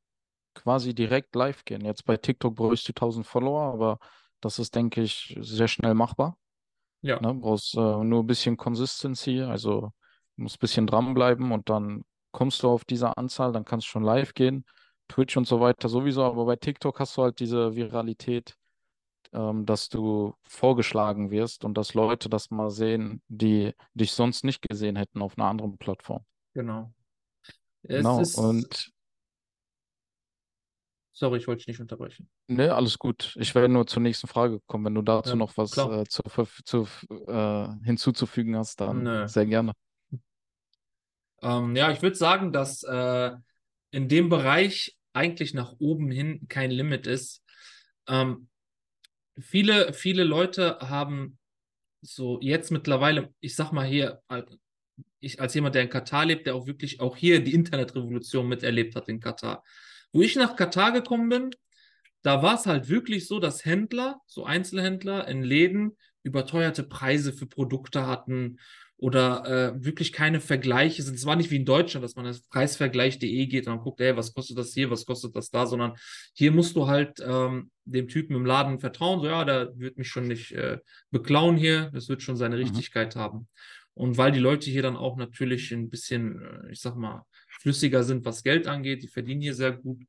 quasi 0.54 0.94
direkt 0.94 1.34
live 1.36 1.64
gehen. 1.64 1.84
Jetzt 1.84 2.04
bei 2.06 2.16
TikTok 2.18 2.56
bräuchst 2.56 2.88
du 2.88 2.92
1000 2.94 3.26
Follower, 3.26 3.62
aber 3.72 3.98
das 4.40 4.58
ist, 4.58 4.74
denke 4.74 5.02
ich, 5.02 5.36
sehr 5.40 5.68
schnell 5.68 5.94
machbar. 5.94 6.36
Ja, 7.02 7.20
Ne? 7.20 7.34
Brauchst 7.34 7.74
äh, 7.76 7.78
nur 7.80 8.22
ein 8.22 8.26
bisschen 8.26 8.56
Consistency, 8.56 9.42
also 9.42 9.92
musst 10.36 10.56
ein 10.56 10.60
bisschen 10.60 10.86
dranbleiben 10.86 11.52
und 11.52 11.68
dann 11.68 12.04
kommst 12.32 12.62
du 12.62 12.68
auf 12.70 12.84
diese 12.84 13.16
Anzahl, 13.16 13.52
dann 13.52 13.64
kannst 13.64 13.86
du 13.86 13.90
schon 13.90 14.04
live 14.04 14.34
gehen. 14.34 14.64
Twitch 15.08 15.36
und 15.36 15.46
so 15.46 15.60
weiter 15.60 15.88
sowieso, 15.88 16.24
aber 16.24 16.46
bei 16.46 16.56
TikTok 16.56 17.00
hast 17.00 17.16
du 17.16 17.22
halt 17.22 17.40
diese 17.40 17.74
Viralität, 17.74 18.54
ähm, 19.32 19.66
dass 19.66 19.88
du 19.88 20.34
vorgeschlagen 20.44 21.30
wirst 21.30 21.64
und 21.64 21.74
dass 21.76 21.94
Leute 21.94 22.28
das 22.30 22.50
mal 22.50 22.70
sehen, 22.70 23.22
die 23.28 23.74
dich 23.94 24.12
sonst 24.12 24.44
nicht 24.44 24.62
gesehen 24.68 24.96
hätten 24.96 25.22
auf 25.22 25.38
einer 25.38 25.48
anderen 25.48 25.78
Plattform. 25.78 26.24
genau. 26.54 26.92
Es 27.84 27.94
Genau, 27.94 28.18
ist, 28.18 28.34
und 28.34 28.90
sorry, 31.20 31.38
ich 31.38 31.46
wollte 31.46 31.58
dich 31.58 31.68
nicht 31.68 31.80
unterbrechen. 31.80 32.28
ne, 32.48 32.74
alles 32.74 32.98
gut. 32.98 33.36
Ich 33.38 33.54
werde 33.54 33.68
nur 33.68 33.86
zur 33.86 34.02
nächsten 34.02 34.26
Frage 34.26 34.58
kommen. 34.66 34.86
Wenn 34.86 34.94
du 34.94 35.02
dazu 35.02 35.30
Ja, 35.30 35.36
noch 35.36 35.56
was 35.56 35.76
äh, 35.76 36.04
zu, 36.08 36.22
zu, 36.64 36.88
äh, 37.10 37.68
hinzuzufügen 37.84 38.56
hast, 38.56 38.80
dann 38.80 39.02
Nö. 39.02 39.28
sehr 39.28 39.44
gerne. 39.44 39.72
Ähm, 41.42 41.76
ja, 41.76 41.92
ich 41.92 42.00
würde 42.02 42.16
sagen, 42.16 42.52
dass 42.52 42.82
äh, 42.84 43.32
in 43.90 44.08
dem 44.08 44.30
Bereich 44.30 44.96
eigentlich 45.12 45.52
nach 45.52 45.74
oben 45.78 46.10
hin 46.10 46.46
kein 46.48 46.70
Limit 46.70 47.06
ist. 47.06 47.44
Ähm, 48.08 48.48
viele, 49.38 49.92
viele 49.92 50.24
Leute 50.24 50.78
haben 50.80 51.38
so 52.00 52.40
jetzt 52.40 52.70
mittlerweile, 52.70 53.34
ich 53.40 53.54
sag 53.54 53.72
mal 53.72 53.86
hier, 53.86 54.22
ich 55.18 55.38
als 55.38 55.52
jemand, 55.52 55.74
der 55.74 55.82
in 55.82 55.90
Katar 55.90 56.24
lebt, 56.24 56.46
der 56.46 56.54
auch 56.54 56.66
wirklich 56.66 57.00
auch 57.00 57.14
hier 57.14 57.44
die 57.44 57.52
Internetrevolution 57.52 58.48
miterlebt 58.48 58.96
hat 58.96 59.08
in 59.08 59.20
Katar. 59.20 59.62
Wo 60.12 60.22
ich 60.22 60.36
nach 60.36 60.56
Katar 60.56 60.92
gekommen 60.92 61.28
bin, 61.28 61.50
da 62.22 62.42
war 62.42 62.54
es 62.54 62.66
halt 62.66 62.88
wirklich 62.88 63.26
so, 63.26 63.38
dass 63.40 63.64
Händler, 63.64 64.20
so 64.26 64.44
Einzelhändler 64.44 65.26
in 65.28 65.42
Läden 65.42 65.96
überteuerte 66.22 66.82
Preise 66.82 67.32
für 67.32 67.46
Produkte 67.46 68.06
hatten 68.06 68.58
oder 68.98 69.46
äh, 69.76 69.84
wirklich 69.84 70.12
keine 70.12 70.40
Vergleiche 70.40 71.02
sind. 71.02 71.14
Es 71.14 71.24
war 71.24 71.36
nicht 71.36 71.50
wie 71.50 71.56
in 71.56 71.64
Deutschland, 71.64 72.04
dass 72.04 72.16
man 72.16 72.26
auf 72.26 72.46
preisvergleich.de 72.50 73.46
geht 73.46 73.66
und 73.66 73.72
dann 73.72 73.82
guckt, 73.82 74.00
ey, 74.02 74.14
was 74.14 74.34
kostet 74.34 74.58
das 74.58 74.74
hier, 74.74 74.90
was 74.90 75.06
kostet 75.06 75.34
das 75.34 75.48
da, 75.48 75.64
sondern 75.66 75.94
hier 76.34 76.52
musst 76.52 76.76
du 76.76 76.86
halt 76.86 77.18
ähm, 77.26 77.70
dem 77.86 78.08
Typen 78.08 78.36
im 78.36 78.44
Laden 78.44 78.78
vertrauen, 78.78 79.20
so 79.20 79.26
ja, 79.28 79.44
der 79.46 79.70
wird 79.78 79.96
mich 79.96 80.08
schon 80.08 80.26
nicht 80.26 80.52
äh, 80.52 80.78
beklauen 81.10 81.56
hier, 81.56 81.90
das 81.94 82.10
wird 82.10 82.22
schon 82.22 82.36
seine 82.36 82.56
Mhm. 82.56 82.60
Richtigkeit 82.62 83.16
haben. 83.16 83.48
Und 83.94 84.18
weil 84.18 84.32
die 84.32 84.38
Leute 84.38 84.70
hier 84.70 84.82
dann 84.82 84.96
auch 84.96 85.16
natürlich 85.16 85.72
ein 85.72 85.88
bisschen, 85.88 86.40
äh, 86.42 86.70
ich 86.72 86.80
sag 86.80 86.94
mal, 86.96 87.24
flüssiger 87.60 88.02
sind, 88.02 88.24
was 88.24 88.42
Geld 88.42 88.66
angeht, 88.66 89.02
die 89.02 89.08
verdienen 89.08 89.42
hier 89.42 89.54
sehr 89.54 89.72
gut, 89.72 90.02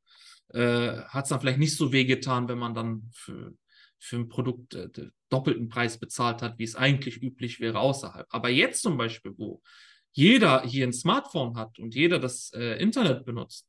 äh, 0.50 0.98
hat 1.04 1.26
es 1.26 1.30
dann 1.30 1.42
vielleicht 1.42 1.60
nicht 1.60 1.76
so 1.76 1.92
wehgetan, 1.92 2.48
wenn 2.48 2.58
man 2.58 2.74
dann 2.74 3.10
für, 3.14 3.54
für 4.00 4.16
ein 4.16 4.30
Produkt 4.30 4.74
äh, 4.74 4.90
doppelten 5.30 5.68
Preis 5.68 5.98
bezahlt 5.98 6.42
hat, 6.42 6.58
wie 6.60 6.64
es 6.64 6.76
eigentlich 6.76 7.22
üblich 7.22 7.60
wäre 7.60 7.80
außerhalb. 7.80 8.26
Aber 8.30 8.50
jetzt 8.50 8.82
zum 8.82 8.98
Beispiel, 8.98 9.34
wo 9.38 9.62
jeder 10.14 10.64
hier 10.64 10.88
ein 10.88 10.94
Smartphone 10.94 11.56
hat 11.58 11.78
und 11.80 11.94
jeder 11.94 12.20
das 12.20 12.52
äh, 12.54 12.82
Internet 12.82 13.26
benutzt, 13.26 13.68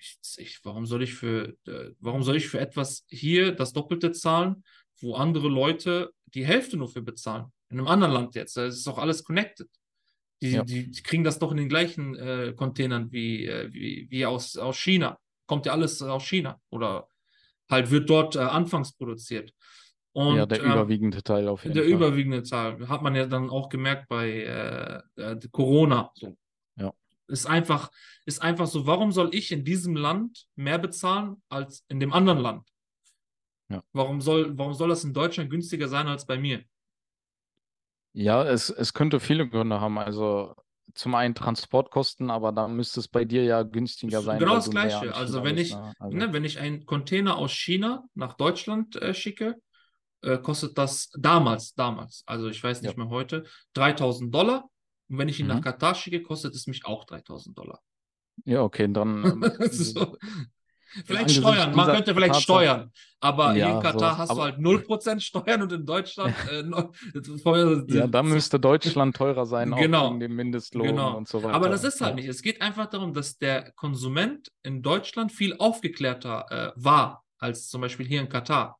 ich, 0.00 0.18
ich, 0.36 0.64
warum 0.64 0.86
soll 0.86 1.02
ich 1.02 1.14
für, 1.14 1.56
äh, 1.66 1.90
warum 1.98 2.22
soll 2.22 2.36
ich 2.36 2.48
für 2.48 2.60
etwas 2.60 3.04
hier 3.08 3.52
das 3.52 3.72
Doppelte 3.72 4.12
zahlen, 4.12 4.64
wo 5.00 5.14
andere 5.14 5.48
Leute 5.48 6.12
die 6.26 6.46
Hälfte 6.46 6.76
nur 6.76 6.88
für 6.88 7.02
bezahlen? 7.02 7.52
In 7.70 7.78
einem 7.78 7.88
anderen 7.88 8.14
Land 8.14 8.34
jetzt. 8.34 8.56
Es 8.56 8.76
ist 8.76 8.86
doch 8.86 8.98
alles 8.98 9.24
connected. 9.24 9.68
Die, 10.40 10.52
Ja. 10.52 10.62
die, 10.62 10.90
kriegen 11.02 11.24
das 11.24 11.38
doch 11.38 11.50
in 11.50 11.56
den 11.56 11.68
gleichen 11.68 12.14
äh, 12.16 12.52
Containern 12.56 13.10
wie, 13.10 13.46
äh, 13.46 13.72
wie, 13.72 14.06
wie 14.10 14.24
aus, 14.24 14.56
aus 14.56 14.78
China. 14.78 15.18
Kommt 15.46 15.66
ja 15.66 15.72
alles 15.72 16.00
aus 16.02 16.24
China 16.24 16.60
oder 16.70 17.08
halt 17.70 17.90
wird 17.90 18.08
dort 18.08 18.36
äh, 18.36 18.40
anfangs 18.40 18.92
produziert. 18.92 19.52
Und, 20.12 20.36
Ja, 20.36 20.46
der 20.46 20.60
ähm, 20.62 20.72
überwiegende 20.72 21.22
Teil 21.22 21.48
auf 21.48 21.64
jeden 21.64 21.74
der 21.74 21.84
Fall. 21.84 21.92
überwiegende 21.92 22.42
Zahl 22.42 22.88
hat 22.88 23.02
man 23.02 23.14
ja 23.14 23.26
dann 23.26 23.50
auch 23.50 23.68
gemerkt 23.68 24.08
bei 24.08 24.30
äh, 24.30 25.02
äh, 25.20 25.38
Corona. 25.50 26.10
So. 26.14 26.36
Ja. 26.76 26.92
Ist 27.26 27.46
einfach, 27.46 27.90
ist 28.24 28.40
einfach 28.40 28.66
so, 28.66 28.86
warum 28.86 29.12
soll 29.12 29.34
ich 29.34 29.52
in 29.52 29.64
diesem 29.64 29.96
Land 29.96 30.46
mehr 30.56 30.78
bezahlen 30.78 31.42
als 31.48 31.84
in 31.88 32.00
dem 32.00 32.12
anderen 32.12 32.38
Land? 32.38 32.68
Ja. 33.68 33.82
Warum 33.92 34.20
soll, 34.20 34.56
warum 34.56 34.72
soll 34.72 34.88
das 34.88 35.04
in 35.04 35.12
Deutschland 35.12 35.50
günstiger 35.50 35.88
sein 35.88 36.06
als 36.08 36.24
bei 36.26 36.38
mir? 36.38 36.62
Ja, 38.18 38.42
es, 38.44 38.68
es 38.70 38.94
könnte 38.94 39.20
viele 39.20 39.48
Gründe 39.48 39.80
haben. 39.80 39.96
Also 39.98 40.54
zum 40.94 41.14
einen 41.14 41.34
Transportkosten, 41.36 42.30
aber 42.30 42.50
da 42.52 42.66
müsste 42.66 42.98
es 43.00 43.06
bei 43.08 43.24
dir 43.24 43.44
ja 43.44 43.62
günstiger 43.62 44.22
sein, 44.22 44.40
genau 44.40 44.56
das 44.56 44.70
Gleiche. 44.70 45.14
Also 45.14 45.42
wenn 45.44 45.58
ich, 45.58 45.76
ne? 45.76 45.94
Also, 45.98 46.16
ne, 46.16 46.32
wenn 46.32 46.44
ich 46.44 46.58
einen 46.58 46.86
Container 46.86 47.36
aus 47.38 47.52
China 47.52 48.04
nach 48.14 48.34
Deutschland 48.34 48.96
äh, 48.96 49.14
schicke, 49.14 49.56
äh, 50.22 50.38
kostet 50.38 50.78
das 50.78 51.10
damals, 51.18 51.74
damals, 51.74 52.24
also 52.26 52.48
ich 52.48 52.62
weiß 52.62 52.82
nicht 52.82 52.96
mehr 52.96 53.08
heute, 53.10 53.44
3000 53.74 54.34
Dollar. 54.34 54.64
Und 55.08 55.18
wenn 55.18 55.28
ich 55.28 55.40
ihn 55.40 55.46
Mhm. 55.46 55.48
nach 55.48 55.62
Katar 55.62 55.94
schicke, 55.94 56.22
kostet 56.22 56.54
es 56.54 56.66
mich 56.66 56.86
auch 56.86 57.04
3000 57.04 57.56
Dollar. 57.58 57.80
ja, 58.44 58.62
okay, 58.62 58.88
dann 58.92 59.24
ähm, 59.24 59.52
so. 59.70 60.16
Vielleicht 61.04 61.30
Steuern, 61.32 61.74
man 61.74 61.86
könnte 61.86 62.14
vielleicht 62.14 62.34
Tatsache- 62.34 62.42
steuern, 62.42 62.92
aber 63.20 63.52
hier 63.52 63.64
in 63.66 63.70
Ja, 63.74 63.80
Katar 63.80 63.98
sowas. 63.98 64.18
hast 64.18 64.30
Aber- 64.30 64.38
du 64.40 64.44
halt 64.44 64.58
0% 64.58 65.20
Steuern 65.22 65.62
und 65.62 65.72
in 65.72 65.84
Deutschland 65.84 66.34
äh, 66.50 66.62
ja, 67.88 68.06
da 68.06 68.22
müsste 68.22 68.58
Deutschland 68.58 69.16
teurer 69.16 69.46
sein, 69.46 69.72
auch 69.72 69.78
Genau. 69.78 70.08
wegen 70.10 70.20
dem 70.20 70.36
Mindestlohn 70.36 70.86
Genau. 70.88 71.16
und 71.16 71.28
so 71.28 71.42
weiter. 71.42 71.54
Aber 71.54 71.68
das 71.68 71.84
ist 71.84 72.00
halt 72.00 72.10
Ja. 72.12 72.16
nicht. 72.16 72.28
Es 72.28 72.42
geht 72.42 72.60
einfach 72.62 72.86
darum, 72.86 73.12
dass 73.12 73.36
der 73.38 73.72
Konsument 73.72 74.48
in 74.62 74.82
Deutschland 74.82 75.32
viel 75.32 75.56
aufgeklärter 75.58 76.46
äh, 76.50 76.72
war 76.76 77.24
als 77.38 77.68
zum 77.68 77.80
Beispiel 77.80 78.06
hier 78.06 78.20
in 78.20 78.28
Katar. 78.28 78.78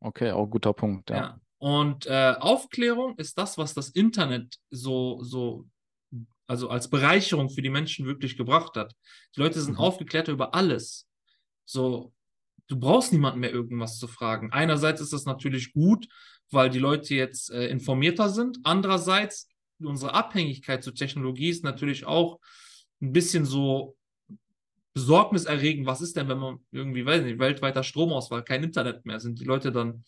Okay, 0.00 0.30
auch 0.32 0.46
guter 0.46 0.72
Punkt, 0.72 1.10
ja. 1.10 1.16
Ja. 1.16 1.40
Und 1.58 2.06
äh, 2.06 2.34
Aufklärung 2.38 3.16
ist 3.16 3.38
das, 3.38 3.56
was 3.56 3.72
das 3.72 3.88
Internet 3.90 4.56
so, 4.70 5.22
so, 5.22 5.64
also 6.46 6.68
als 6.68 6.88
Bereicherung 6.90 7.48
für 7.48 7.62
die 7.62 7.70
Menschen 7.70 8.04
wirklich 8.06 8.36
gebracht 8.36 8.76
hat. 8.76 8.92
Die 9.34 9.40
Leute 9.40 9.60
sind 9.60 9.74
Mhm. 9.74 9.80
aufgeklärter 9.80 10.32
über 10.32 10.54
alles. 10.54 11.05
So, 11.66 12.12
du 12.68 12.78
brauchst 12.78 13.12
niemanden 13.12 13.40
mehr 13.40 13.52
irgendwas 13.52 13.98
zu 13.98 14.08
fragen. 14.08 14.52
Einerseits 14.52 15.00
ist 15.00 15.12
das 15.12 15.24
natürlich 15.24 15.72
gut, 15.72 16.08
weil 16.50 16.70
die 16.70 16.78
Leute 16.78 17.14
jetzt 17.14 17.50
äh, 17.50 17.66
informierter 17.68 18.30
sind. 18.30 18.58
Andererseits, 18.62 19.48
unsere 19.80 20.14
Abhängigkeit 20.14 20.82
zur 20.82 20.94
Technologie 20.94 21.50
ist 21.50 21.64
natürlich 21.64 22.06
auch 22.06 22.40
ein 23.02 23.12
bisschen 23.12 23.44
so 23.44 23.96
besorgniserregend. 24.94 25.86
Was 25.86 26.00
ist 26.00 26.16
denn, 26.16 26.28
wenn 26.28 26.38
man 26.38 26.58
irgendwie, 26.70 27.04
weiß 27.04 27.22
nicht, 27.22 27.38
weltweiter 27.38 27.82
Stromausfall, 27.82 28.44
kein 28.44 28.64
Internet 28.64 29.04
mehr, 29.04 29.20
sind 29.20 29.40
die 29.40 29.44
Leute 29.44 29.70
dann, 29.70 30.04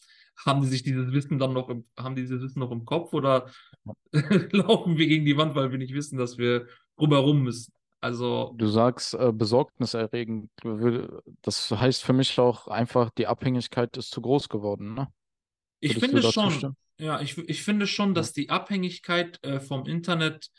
haben 0.47 0.63
die 0.63 0.69
sich 0.69 0.83
dieses 0.83 1.13
Wissen 1.13 1.39
dann 1.39 1.53
noch 1.53 1.69
im, 1.69 1.85
haben 1.99 2.15
die 2.15 2.23
dieses 2.23 2.41
Wissen 2.41 2.61
noch 2.61 2.71
im 2.71 2.85
Kopf 2.85 3.13
oder 3.13 3.51
laufen 4.53 4.97
wir 4.97 5.07
gegen 5.07 5.25
die 5.25 5.37
Wand, 5.37 5.55
weil 5.55 5.71
wir 5.73 5.79
nicht 5.79 5.93
wissen, 5.93 6.17
dass 6.17 6.39
wir 6.39 6.69
drumherum 6.97 7.43
müssen? 7.43 7.73
Also, 8.01 8.55
Du 8.57 8.69
sagst 8.69 9.15
äh, 9.15 9.33
besorgniserregend. 9.33 10.51
Das 11.43 11.71
heißt 11.71 12.05
für 12.05 12.13
mich 12.13 12.39
auch 12.39 12.69
einfach, 12.69 13.11
die 13.11 13.27
Abhängigkeit 13.27 13.97
ist 13.97 14.11
zu 14.11 14.21
groß 14.21 14.49
geworden, 14.49 14.95
ne? 14.95 15.09
ich 15.81 15.97
Würdest 15.97 16.11
finde 16.13 16.33
schon, 16.33 16.51
stimmen? 16.51 16.77
Ja, 16.99 17.21
ich, 17.21 17.39
ich 17.39 17.63
finde 17.63 17.87
schon, 17.87 18.15
dass 18.15 18.33
die 18.33 18.51
Abhängigkeit 18.51 19.43
äh, 19.45 19.61
vom 19.61 19.87
Internet 19.87 20.51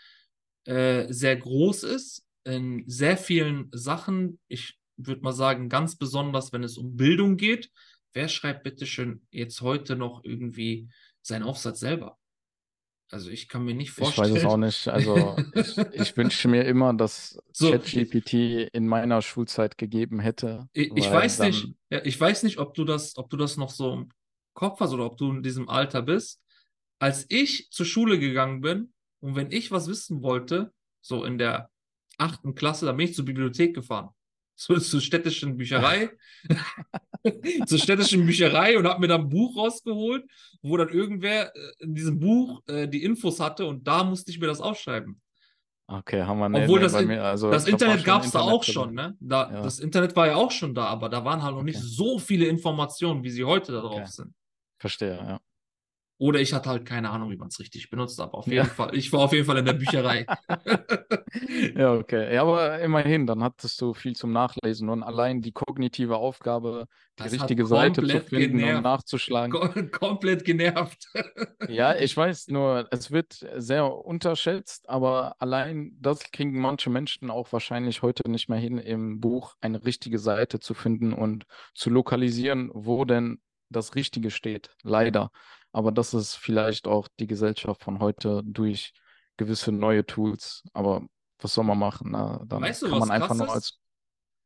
äh, 0.65 1.11
sehr 1.11 1.35
groß 1.35 1.83
ist. 1.83 2.25
In 2.45 2.83
sehr 2.87 3.17
vielen 3.17 3.69
Sachen. 3.73 4.39
Ich 4.47 4.77
würde 4.97 5.21
mal 5.21 5.33
sagen, 5.33 5.69
ganz 5.69 5.97
besonders, 5.97 6.53
wenn 6.53 6.63
es 6.63 6.77
um 6.77 6.95
Bildung 6.95 7.37
geht. 7.37 7.69
Wer 8.13 8.27
schreibt 8.27 8.63
bitte 8.63 8.85
schön 8.85 9.21
jetzt 9.31 9.61
heute 9.61 9.95
noch 9.95 10.23
irgendwie 10.23 10.89
seinen 11.21 11.43
Aufsatz 11.43 11.79
selber? 11.81 12.17
Also 13.11 13.29
ich 13.31 13.47
kann 13.49 13.65
mir 13.65 13.73
nicht 13.73 13.89
Ich 13.89 13.95
vorstellen. 13.95 14.31
weiß 14.31 14.37
es 14.37 14.45
auch 14.45 14.57
nicht. 14.57 14.87
Also 14.87 15.37
ich, 15.55 15.77
ich 15.77 16.17
wünsche 16.17 16.47
mir 16.47 16.63
immer, 16.65 16.93
dass 16.93 17.39
So, 17.53 17.71
ChatGPT 17.71 18.33
in 18.71 18.87
meiner 18.87 19.21
Schulzeit 19.21 19.77
gegeben 19.77 20.19
hätte, 20.19 20.67
Ich, 20.73 20.91
ich 20.95 21.11
weiß 21.11 21.39
nicht, 21.39 21.67
ja, 21.89 22.01
ich 22.05 22.19
weiß 22.19 22.43
nicht, 22.43 22.59
ob 22.59 22.73
du 22.75 22.85
das, 22.85 23.17
ob 23.17 23.29
du 23.29 23.37
das 23.37 23.57
noch 23.57 23.71
so 23.71 23.93
im 23.93 24.09
Kopf 24.53 24.79
hast 24.79 24.93
oder 24.93 25.05
ob 25.05 25.17
du 25.17 25.31
in 25.31 25.43
diesem 25.43 25.69
Alter 25.69 26.01
bist. 26.01 26.39
Als 26.99 27.25
ich 27.29 27.69
zur 27.71 27.85
Schule 27.85 28.19
gegangen 28.19 28.61
bin 28.61 28.93
und 29.21 29.35
wenn 29.35 29.51
ich 29.51 29.71
was 29.71 29.87
wissen 29.87 30.21
wollte, 30.21 30.71
so 31.01 31.23
in 31.23 31.37
der 31.37 31.69
achten 32.17 32.53
Klasse, 32.55 32.85
dann 32.85 32.97
bin 32.97 33.07
ich 33.07 33.15
zur 33.15 33.25
Bibliothek 33.25 33.73
gefahren. 33.73 34.09
Zur, 34.59 34.81
zur 34.81 34.99
städtischen 34.99 35.55
Bücherei, 35.55 36.09
zur 37.65 37.79
städtischen 37.79 38.25
Bücherei 38.25 38.77
und 38.77 38.85
habe 38.85 38.99
mir 38.99 39.07
dann 39.07 39.21
ein 39.21 39.29
Buch 39.29 39.55
rausgeholt, 39.55 40.25
wo 40.61 40.75
dann 40.75 40.89
irgendwer 40.89 41.55
äh, 41.55 41.59
in 41.79 41.95
diesem 41.95 42.19
Buch 42.19 42.61
äh, 42.67 42.85
die 42.87 43.03
Infos 43.05 43.39
hatte 43.39 43.65
und 43.65 43.87
da 43.87 44.03
musste 44.03 44.31
ich 44.31 44.39
mir 44.39 44.47
das 44.47 44.59
aufschreiben. 44.59 45.21
okay, 45.87 46.23
haben 46.23 46.39
wir, 46.39 46.49
nee, 46.49 46.63
Obwohl 46.63 46.79
nee, 46.79 46.83
das, 46.83 46.93
In- 47.01 47.07
mir, 47.07 47.23
also 47.23 47.49
das 47.51 47.67
Internet 47.67 48.03
gab 48.03 48.25
es 48.25 48.31
da 48.31 48.41
auch 48.41 48.63
drin. 48.65 48.73
schon, 48.73 48.93
ne? 48.95 49.15
Da, 49.21 49.49
Ja. 49.49 49.61
Das 49.61 49.79
Internet 49.79 50.13
war 50.17 50.27
ja 50.27 50.35
auch 50.35 50.51
schon 50.51 50.75
da, 50.75 50.85
aber 50.87 51.07
da 51.07 51.23
waren 51.23 51.41
halt 51.41 51.55
noch 51.55 51.63
nicht 51.63 51.77
Okay. 51.77 51.87
so 51.87 52.19
viele 52.19 52.45
Informationen, 52.47 53.23
wie 53.23 53.29
sie 53.29 53.45
heute 53.45 53.71
da 53.71 53.79
drauf 53.79 54.01
Okay. 54.01 54.05
sind. 54.11 54.33
Verstehe, 54.77 55.15
ja. 55.15 55.39
Oder 56.19 56.39
ich 56.41 56.53
hatte 56.53 56.69
halt 56.69 56.85
keine 56.85 57.09
Ahnung, 57.09 57.31
wie 57.31 57.37
man 57.37 57.47
es 57.47 57.59
richtig 57.59 57.89
benutzt, 57.89 58.19
aber 58.19 58.35
auf 58.35 58.51
jeden 58.51 58.57
Ja. 58.57 58.65
Fall, 58.65 58.95
ich 58.95 59.11
war 59.13 59.21
auf 59.21 59.33
jeden 59.33 59.45
Fall 59.45 59.57
in 59.57 59.65
der 59.65 59.73
Bücherei. 59.79 60.25
Ja, 61.75 61.93
okay. 61.93 62.33
Ja, 62.33 62.41
aber 62.41 62.79
immerhin, 62.79 63.25
dann 63.27 63.43
hattest 63.43 63.79
du 63.81 63.93
viel 63.93 64.15
zum 64.15 64.31
Nachlesen 64.31 64.89
und 64.89 65.03
allein 65.03 65.41
die 65.41 65.51
kognitive 65.51 66.17
Aufgabe, 66.17 66.87
die 67.17 67.23
Das 67.23 67.31
richtige 67.31 67.65
Seite 67.65 68.01
zu 68.03 68.19
finden 68.19 68.57
genervt. 68.57 68.77
und 68.77 68.83
nachzuschlagen. 68.83 69.51
Kom 69.51 69.91
komplett 69.91 70.43
genervt. 70.45 71.05
Ja, 71.67 71.95
ich 71.99 72.15
weiß 72.17 72.47
nur, 72.47 72.87
es 72.91 73.11
wird 73.11 73.45
sehr 73.57 73.93
unterschätzt, 73.93 74.89
aber 74.89 75.35
allein 75.39 75.95
das 75.99 76.31
kriegen 76.31 76.59
manche 76.59 76.89
Menschen 76.89 77.29
auch 77.29 77.51
wahrscheinlich 77.53 78.01
heute 78.01 78.29
nicht 78.29 78.49
mehr 78.49 78.59
hin, 78.59 78.77
im 78.77 79.19
Buch 79.19 79.55
eine 79.61 79.83
richtige 79.85 80.19
Seite 80.19 80.59
zu 80.59 80.73
finden 80.73 81.13
und 81.13 81.45
zu 81.75 81.89
lokalisieren, 81.89 82.71
wo 82.73 83.05
denn 83.05 83.39
das 83.69 83.93
Richtige 83.95 84.31
steht. 84.31 84.71
Leider. 84.83 85.31
Aber 85.71 85.91
das 85.91 86.13
ist 86.13 86.35
vielleicht 86.35 86.87
auch 86.87 87.07
die 87.19 87.27
Gesellschaft 87.27 87.83
von 87.83 87.99
heute 87.99 88.41
durch 88.43 88.91
gewisse 89.37 89.71
neue 89.71 90.05
Tools. 90.05 90.63
Aber 90.73 91.05
was 91.39 91.53
soll 91.53 91.63
man 91.63 91.77
machen? 91.79 92.11
Na, 92.11 92.43
dann 92.47 92.61
Weißt 92.61 92.81
du, 92.81 92.87
kann 92.89 92.99
was 92.99 93.07
man 93.07 93.21
einfach 93.21 93.35
nur 93.35 93.51
als 93.51 93.77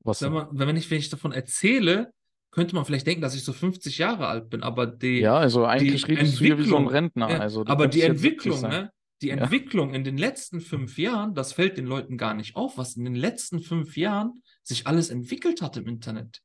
was 0.05 0.21
Wenn 0.21 0.33
man, 0.33 0.47
wenn 0.51 0.75
ich, 0.75 0.91
wenn 0.91 0.97
ich 0.99 1.09
davon 1.09 1.31
erzähle, 1.31 2.11
könnte 2.51 2.75
man 2.75 2.83
vielleicht 2.85 3.07
denken, 3.07 3.21
dass 3.21 3.35
ich 3.35 3.43
so 3.45 3.53
50 3.53 3.97
Jahre 3.97 4.27
alt 4.27 4.49
bin, 4.49 4.61
aber 4.61 4.85
die, 4.85 5.19
Ja, 5.21 5.37
also 5.37 5.65
eigentlich 5.65 6.07
redest 6.07 6.39
du 6.39 6.43
hier 6.45 6.57
wie 6.57 6.63
so 6.67 6.77
ein 6.77 6.87
Rentner. 6.87 7.29
ja, 7.29 7.39
Also 7.39 7.65
aber 7.65 7.87
die 7.87 8.01
könntest 8.01 8.23
jetzt 8.23 8.43
70 8.43 8.51
Entwicklung, 8.53 8.69
ne? 8.69 8.91
Die 9.21 9.27
Ja. 9.29 9.35
Entwicklung 9.37 9.93
in 9.93 10.03
den 10.03 10.17
letzten 10.17 10.59
fünf 10.59 10.97
Jahren, 10.97 11.33
das 11.33 11.53
fällt 11.53 11.77
den 11.77 11.85
Leuten 11.87 12.17
gar 12.17 12.33
nicht 12.33 12.57
auf, 12.57 12.77
was 12.77 12.97
in 12.97 13.05
den 13.05 13.15
letzten 13.15 13.61
fünf 13.61 13.95
Jahren 13.95 14.43
sich 14.61 14.85
alles 14.85 15.09
entwickelt 15.09 15.61
hat 15.61 15.77
im 15.77 15.87
Internet. 15.87 16.41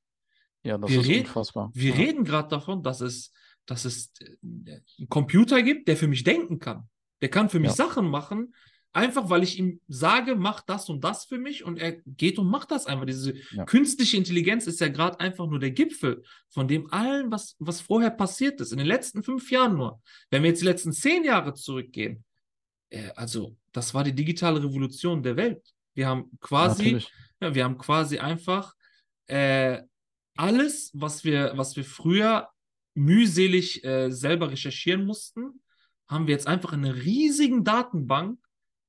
Ja, 0.62 0.78
das 0.78 0.90
Wir 0.90 1.00
ist 1.00 1.08
reden- 1.08 1.26
unfassbar. 1.26 1.70
Wir 1.74 1.90
Ja. 1.90 1.96
reden 1.96 2.24
gerade 2.24 2.48
davon, 2.48 2.82
dass 2.84 3.00
es, 3.00 3.32
dass 3.68 3.84
es 3.84 4.10
äh, 4.20 4.36
einen 4.42 5.08
Computer 5.08 5.62
gibt, 5.62 5.88
der 5.88 5.96
für 5.96 6.08
mich 6.08 6.24
denken 6.24 6.58
kann. 6.58 6.88
Der 7.20 7.28
kann 7.28 7.48
für 7.50 7.60
mich 7.60 7.70
Ja. 7.70 7.76
Sachen 7.76 8.08
machen, 8.08 8.54
einfach 8.92 9.28
weil 9.28 9.42
ich 9.42 9.58
ihm 9.58 9.80
sage, 9.88 10.34
mach 10.34 10.62
das 10.62 10.88
und 10.88 11.04
das 11.04 11.26
für 11.26 11.38
mich 11.38 11.62
und 11.64 11.78
er 11.78 11.92
geht 12.06 12.38
und 12.38 12.48
macht 12.48 12.70
das 12.70 12.86
einfach. 12.86 13.04
Diese 13.04 13.34
Ja. 13.52 13.64
künstliche 13.64 14.16
Intelligenz 14.16 14.66
ist 14.66 14.80
ja 14.80 14.88
gerade 14.88 15.20
einfach 15.20 15.46
nur 15.46 15.58
der 15.58 15.72
Gipfel 15.72 16.22
von 16.48 16.66
dem 16.66 16.90
allen, 16.92 17.30
was, 17.30 17.54
was 17.58 17.80
vorher 17.80 18.10
passiert 18.10 18.60
ist, 18.60 18.72
in 18.72 18.78
den 18.78 18.86
letzten 18.86 19.22
fünf 19.22 19.50
Jahren 19.50 19.76
nur. 19.76 20.00
Wenn 20.30 20.42
wir 20.42 20.50
jetzt 20.50 20.62
die 20.62 20.66
letzten 20.66 20.92
zehn 20.92 21.24
Jahre 21.24 21.54
zurückgehen, 21.54 22.24
äh, 22.90 23.10
also 23.14 23.56
das 23.72 23.92
war 23.92 24.02
die 24.04 24.14
digitale 24.14 24.62
Revolution 24.64 25.22
der 25.22 25.36
Welt. 25.36 25.62
Wir 25.94 26.06
haben 26.08 26.30
quasi 26.40 27.00
ja, 27.40 27.54
wir 27.54 27.64
haben 27.64 27.78
quasi 27.78 28.18
einfach 28.18 28.74
äh, 29.26 29.82
alles, 30.36 30.90
was 30.94 31.22
wir, 31.24 31.52
was 31.56 31.76
wir 31.76 31.84
früher 31.84 32.48
mühselig 32.99 33.84
äh, 33.84 34.11
selber 34.11 34.51
recherchieren 34.51 35.05
mussten, 35.05 35.62
haben 36.09 36.26
wir 36.26 36.34
jetzt 36.34 36.46
einfach 36.46 36.72
in 36.72 36.84
einer 36.84 36.94
riesigen 36.96 37.64
Datenbank, 37.64 38.38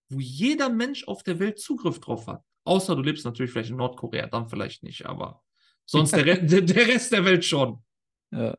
wo 0.10 0.20
jeder 0.20 0.70
Mensch 0.70 1.07
auf 1.07 1.24
der 1.24 1.39
Welt 1.39 1.60
Zugriff 1.60 1.99
drauf 1.99 2.28
hat. 2.28 2.43
Außer 2.64 2.95
du 2.95 3.01
lebst 3.01 3.26
natürlich 3.26 3.51
vielleicht 3.51 3.70
in 3.70 3.78
Nordkorea, 3.78 4.28
dann 4.28 4.49
vielleicht 4.49 4.84
nicht, 4.84 5.05
aber 5.05 5.41
sonst 5.86 6.12
der, 6.12 6.26
Re 6.26 6.43
der, 6.43 6.88
Rest 6.88 7.12
der 7.12 7.26
Welt 7.26 7.45
schon. 7.45 7.84
Ja. 8.32 8.55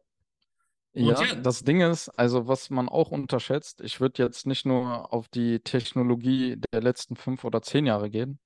Ja, 0.93 1.25
ja- 1.25 1.35
das 1.37 1.63
Ding 1.63 1.81
ist, 1.81 2.09
also 2.11 2.49
was 2.49 2.69
man 2.71 2.89
auch 2.89 3.13
unterschätzt, 3.13 3.81
ich 3.81 4.01
würde 4.01 4.23
jetzt 4.23 4.47
nicht 4.47 4.67
nur 4.67 5.13
auf 5.13 5.29
die 5.29 5.61
Technologie 5.61 6.57
der 6.73 6.83
letzten 6.83 7.15
fünf 7.15 7.45
oder 7.45 7.63
zehn 7.63 7.87
Jahre 7.87 8.11
gehen. 8.11 8.41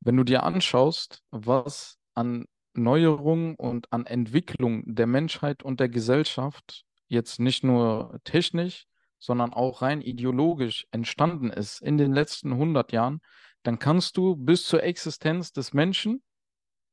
Wenn 0.00 0.16
du 0.16 0.24
dir 0.24 0.42
anschaust, 0.42 1.22
was 1.30 1.98
an 2.14 2.46
Neuerungen 2.74 3.54
und 3.56 3.92
an 3.92 4.06
Entwicklung 4.06 4.82
der 4.86 5.06
Menschheit 5.06 5.62
und 5.62 5.80
der 5.80 5.88
Gesellschaft 5.88 6.84
jetzt 7.08 7.40
nicht 7.40 7.64
nur 7.64 8.20
technisch, 8.24 8.86
sondern 9.18 9.52
auch 9.52 9.82
rein 9.82 10.00
ideologisch 10.00 10.86
entstanden 10.90 11.50
ist 11.50 11.80
in 11.80 11.98
den 11.98 12.12
letzten 12.12 12.52
100 12.52 12.92
Jahren, 12.92 13.20
dann 13.62 13.78
kannst 13.78 14.16
du 14.16 14.34
bis 14.34 14.64
zur 14.64 14.82
Existenz 14.82 15.52
des 15.52 15.72
Menschen 15.72 16.22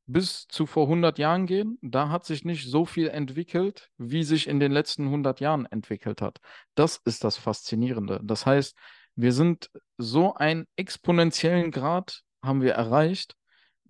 bis 0.05 0.47
zu 0.47 0.65
vor 0.65 0.83
100 0.83 1.19
Jahren 1.19 1.45
gehen. 1.45 1.77
Da 1.81 2.09
hat 2.09 2.25
sich 2.25 2.43
nicht 2.43 2.67
so 2.67 2.85
viel 2.85 3.09
entwickelt, 3.09 3.89
wie 3.97 4.23
sich 4.23 4.47
in 4.47 4.59
den 4.59 4.71
letzten 4.71 5.05
100 5.05 5.39
Jahren 5.39 5.65
entwickelt 5.67 6.21
hat. 6.21 6.39
Das 6.75 6.99
ist 7.05 7.23
das 7.23 7.37
Faszinierende. 7.37 8.19
Das 8.23 8.45
heißt, 8.45 8.75
wir 9.15 9.33
sind 9.33 9.69
so 9.97 10.33
einen 10.33 10.65
exponentiellen 10.75 11.71
Grad 11.71 12.21
haben 12.43 12.61
wir 12.61 12.73
erreicht, 12.73 13.35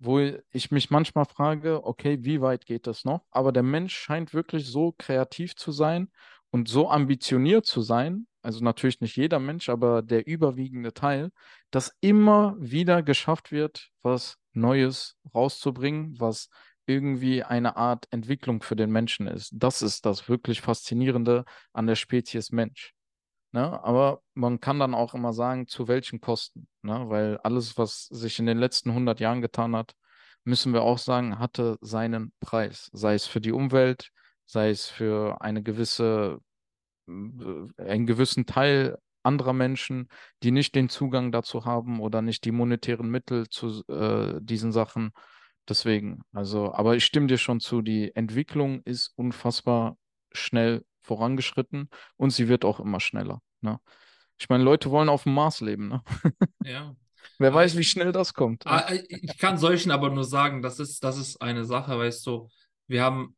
wo 0.00 0.18
ich 0.18 0.70
mich 0.70 0.90
manchmal 0.90 1.26
frage, 1.26 1.84
okay, 1.84 2.18
wie 2.22 2.40
weit 2.40 2.66
geht 2.66 2.86
das 2.86 3.04
noch? 3.04 3.22
Aber 3.30 3.52
der 3.52 3.62
Mensch 3.62 3.94
scheint 3.94 4.34
wirklich 4.34 4.66
so 4.66 4.94
kreativ 4.98 5.54
zu 5.56 5.72
sein 5.72 6.10
und 6.50 6.68
so 6.68 6.90
ambitioniert 6.90 7.66
zu 7.66 7.82
sein, 7.82 8.26
also 8.42 8.64
natürlich 8.64 9.00
nicht 9.00 9.16
jeder 9.16 9.38
Mensch, 9.38 9.68
aber 9.68 10.02
der 10.02 10.26
überwiegende 10.26 10.94
Teil, 10.94 11.30
dass 11.70 11.94
immer 12.00 12.56
wieder 12.58 13.02
geschafft 13.02 13.52
wird, 13.52 13.90
was 14.02 14.36
Neues 14.52 15.16
rauszubringen, 15.34 16.18
was 16.18 16.48
irgendwie 16.86 17.44
eine 17.44 17.76
Art 17.76 18.08
Entwicklung 18.10 18.62
für 18.62 18.76
den 18.76 18.90
Menschen 18.90 19.26
ist. 19.26 19.52
Das 19.52 19.82
ist 19.82 20.06
das 20.06 20.28
wirklich 20.28 20.60
Faszinierende 20.62 21.44
an 21.72 21.86
der 21.86 21.94
Spezies 21.94 22.50
Mensch. 22.50 22.94
Ne? 23.52 23.82
Aber 23.82 24.22
man 24.34 24.60
kann 24.60 24.78
dann 24.78 24.94
auch 24.94 25.14
immer 25.14 25.32
sagen, 25.32 25.66
zu 25.66 25.88
welchen 25.88 26.20
Kosten. 26.20 26.68
Ne? 26.82 27.08
Weil 27.08 27.38
alles, 27.38 27.76
was 27.76 28.06
sich 28.06 28.38
in 28.38 28.46
den 28.46 28.58
letzten 28.58 28.90
100 28.90 29.20
Jahren 29.20 29.40
getan 29.40 29.74
hat, 29.74 29.94
müssen 30.44 30.72
wir 30.72 30.82
auch 30.82 30.98
sagen, 30.98 31.38
hatte 31.38 31.76
seinen 31.80 32.32
Preis. 32.40 32.90
Sei 32.92 33.14
es 33.14 33.26
für 33.26 33.40
die 33.40 33.52
Umwelt, 33.52 34.10
sei 34.46 34.70
es 34.70 34.86
für 34.86 35.40
eine 35.40 35.62
gewisse, 35.62 36.40
äh, 37.08 37.12
einen 37.82 38.06
gewissen 38.06 38.46
Teil 38.46 38.98
anderer 39.22 39.52
Menschen, 39.52 40.08
die 40.42 40.50
nicht 40.50 40.74
den 40.74 40.88
Zugang 40.88 41.32
dazu 41.32 41.64
haben 41.64 42.00
oder 42.00 42.22
nicht 42.22 42.44
die 42.44 42.52
monetären 42.52 43.10
Mittel 43.10 43.48
zu 43.48 43.84
äh, 43.88 44.40
diesen 44.40 44.72
Sachen. 44.72 45.12
Deswegen, 45.68 46.22
also, 46.32 46.72
aber 46.72 46.96
ich 46.96 47.04
stimme 47.04 47.26
dir 47.26 47.38
schon 47.38 47.60
zu, 47.60 47.82
die 47.82 48.14
Entwicklung 48.14 48.82
ist 48.84 49.12
unfassbar 49.16 49.96
schnell 50.32 50.84
vorangeschritten 51.02 51.88
und 52.16 52.30
sie 52.30 52.48
wird 52.48 52.64
auch 52.64 52.80
immer 52.80 53.00
schneller. 53.00 53.40
Ne? 53.60 53.80
Ich 54.38 54.48
meine, 54.48 54.64
Leute 54.64 54.90
wollen 54.90 55.08
auf 55.08 55.24
dem 55.24 55.34
Mars 55.34 55.60
leben. 55.60 55.88
Ne? 55.88 56.02
Ja. 56.64 56.94
Wer 57.38 57.52
weiß, 57.52 57.76
wie 57.76 57.84
schnell 57.84 58.12
das 58.12 58.34
kommt. 58.34 58.64
Ne? 58.64 58.70
Ah, 58.72 58.92
Ich 58.92 59.38
kann 59.38 59.58
solchen 59.58 59.90
aber 59.90 60.10
nur 60.10 60.24
sagen, 60.24 60.62
das 60.62 60.78
ist, 60.78 61.04
das 61.04 61.18
ist 61.18 61.40
eine 61.42 61.64
Sache, 61.64 61.98
weißt 61.98 62.26
du, 62.26 62.48
wir 62.86 63.02
haben, 63.02 63.36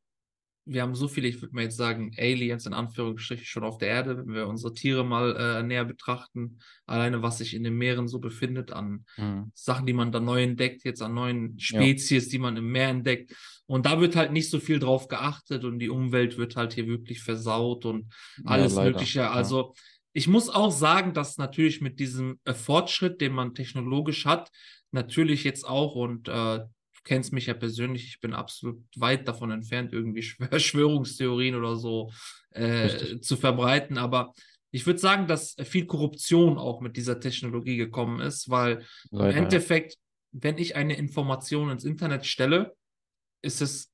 wir 0.64 0.82
haben 0.82 0.94
so 0.94 1.08
viele, 1.08 1.28
ich 1.28 1.42
würde 1.42 1.54
mal 1.54 1.64
jetzt 1.64 1.76
sagen, 1.76 2.12
Aliens 2.18 2.66
in 2.66 2.72
Anführungsstrichen 2.72 3.44
schon 3.44 3.64
auf 3.64 3.78
der 3.78 3.88
Erde, 3.88 4.16
wenn 4.16 4.32
wir 4.32 4.46
unsere 4.46 4.72
Tiere 4.74 5.04
mal 5.04 5.36
äh, 5.36 5.62
näher 5.62 5.84
betrachten, 5.84 6.60
alleine 6.86 7.22
was 7.22 7.38
sich 7.38 7.54
in 7.54 7.64
den 7.64 7.74
Meeren 7.74 8.06
so 8.08 8.20
befindet 8.20 8.72
an 8.72 9.04
Mhm. 9.16 9.50
Sachen, 9.54 9.86
die 9.86 9.92
man 9.92 10.12
da 10.12 10.20
neu 10.20 10.42
entdeckt, 10.42 10.84
jetzt 10.84 11.02
an 11.02 11.14
neuen 11.14 11.58
Spezies, 11.58 12.28
die 12.28 12.38
man 12.38 12.56
im 12.56 12.70
Meer 12.70 12.88
entdeckt. 12.88 13.34
Und 13.66 13.86
da 13.86 14.00
wird 14.00 14.16
halt 14.16 14.32
nicht 14.32 14.50
so 14.50 14.60
viel 14.60 14.78
drauf 14.78 15.08
geachtet 15.08 15.64
und 15.64 15.78
die 15.78 15.88
Umwelt 15.88 16.38
wird 16.38 16.56
halt 16.56 16.74
hier 16.74 16.86
wirklich 16.86 17.22
versaut 17.22 17.84
und 17.84 18.12
alles 18.44 18.74
leider, 18.74 18.90
Mögliche. 18.90 19.20
ja. 19.20 19.30
Also 19.30 19.74
ich 20.12 20.28
muss 20.28 20.48
auch 20.48 20.70
sagen, 20.70 21.14
dass 21.14 21.38
natürlich 21.38 21.80
mit 21.80 21.98
diesem 21.98 22.38
äh, 22.44 22.54
Fortschritt, 22.54 23.20
den 23.20 23.32
man 23.32 23.54
technologisch 23.54 24.26
hat, 24.26 24.50
natürlich 24.90 25.44
jetzt 25.44 25.66
auch 25.66 25.94
und 25.94 26.28
äh, 26.28 26.60
kennst 27.04 27.32
mich 27.32 27.46
ja 27.46 27.54
persönlich, 27.54 28.04
ich 28.06 28.20
bin 28.20 28.32
absolut 28.32 28.82
weit 28.96 29.26
davon 29.26 29.50
entfernt, 29.50 29.92
irgendwie 29.92 30.22
Verschwörungstheorien 30.50 31.54
oder 31.54 31.76
so 31.76 32.12
äh, 32.50 33.20
zu 33.20 33.36
verbreiten, 33.36 33.98
aber 33.98 34.32
Ich 34.74 34.86
würde 34.86 34.98
sagen, 34.98 35.26
dass 35.26 35.54
viel 35.64 35.84
Korruption 35.84 36.56
auch 36.56 36.80
mit 36.80 36.96
dieser 36.96 37.20
Technologie 37.20 37.76
gekommen 37.76 38.20
ist, 38.20 38.48
weil 38.48 38.86
Leider, 39.10 39.30
im 39.30 39.44
Endeffekt, 39.44 39.98
wenn 40.32 40.56
ich 40.56 40.76
eine 40.76 40.96
Information 40.96 41.70
ins 41.70 41.84
Internet 41.84 42.24
stelle, 42.24 42.74
ist 43.42 43.60
es 43.60 43.92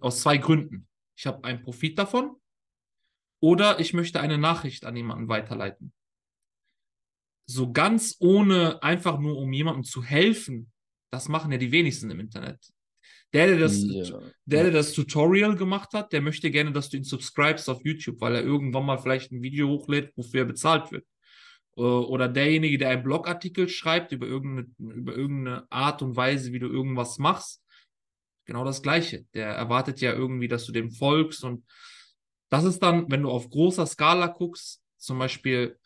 aus 0.00 0.20
zwei 0.20 0.38
Gründen. 0.38 0.86
Ich 1.16 1.26
habe 1.26 1.42
einen 1.44 1.62
Profit 1.62 1.98
davon 1.98 2.36
oder 3.42 3.80
ich 3.80 3.92
möchte 3.92 4.20
eine 4.20 4.38
Nachricht 4.38 4.84
an 4.84 4.96
jemanden 4.96 5.28
weiterleiten. 5.28 5.92
So 7.46 7.72
ganz 7.72 8.16
ohne, 8.20 8.82
einfach 8.82 9.18
nur 9.18 9.36
um 9.36 9.52
jemandem 9.52 9.82
zu 9.82 10.04
helfen, 10.04 10.70
das 11.10 11.28
machen 11.28 11.52
ja 11.52 11.58
die 11.58 11.72
wenigsten 11.72 12.10
im 12.10 12.20
Internet. 12.20 12.58
Der, 13.32 13.46
der 13.46 13.58
das, 13.58 13.82
Ja. 13.82 14.18
der, 14.44 14.64
der 14.64 14.72
das 14.72 14.92
Tutorial 14.92 15.54
gemacht 15.56 15.92
hat, 15.92 16.12
der 16.12 16.20
möchte 16.20 16.50
gerne, 16.50 16.72
dass 16.72 16.88
du 16.88 16.96
ihn 16.96 17.04
subscribest 17.04 17.68
auf 17.68 17.84
YouTube, 17.84 18.20
weil 18.20 18.34
er 18.34 18.42
irgendwann 18.42 18.84
mal 18.84 18.98
vielleicht 18.98 19.30
ein 19.30 19.42
Video 19.42 19.68
hochlädt, 19.68 20.12
wofür 20.16 20.40
er 20.40 20.46
bezahlt 20.46 20.90
wird. 20.90 21.06
Äh, 21.76 21.82
Oder 21.82 22.28
derjenige, 22.28 22.78
der 22.78 22.90
einen 22.90 23.04
Blogartikel 23.04 23.68
schreibt 23.68 24.12
über 24.12 24.26
irgendeine, 24.26 24.68
über 24.78 25.14
irgendeine 25.16 25.70
Art 25.70 26.02
und 26.02 26.16
Weise, 26.16 26.52
wie 26.52 26.58
du 26.58 26.66
irgendwas 26.66 27.18
machst, 27.18 27.62
genau 28.46 28.64
das 28.64 28.82
Gleiche. 28.82 29.26
Der 29.34 29.48
erwartet 29.48 30.00
ja 30.00 30.12
irgendwie, 30.12 30.48
dass 30.48 30.66
du 30.66 30.72
dem 30.72 30.90
folgst. 30.90 31.44
Und 31.44 31.64
das 32.48 32.64
ist 32.64 32.80
dann, 32.80 33.08
wenn 33.10 33.22
du 33.22 33.30
auf 33.30 33.48
großer 33.48 33.86
Skala 33.86 34.26
guckst, 34.26 34.82
zum 34.98 35.18
Beispiel 35.20 35.78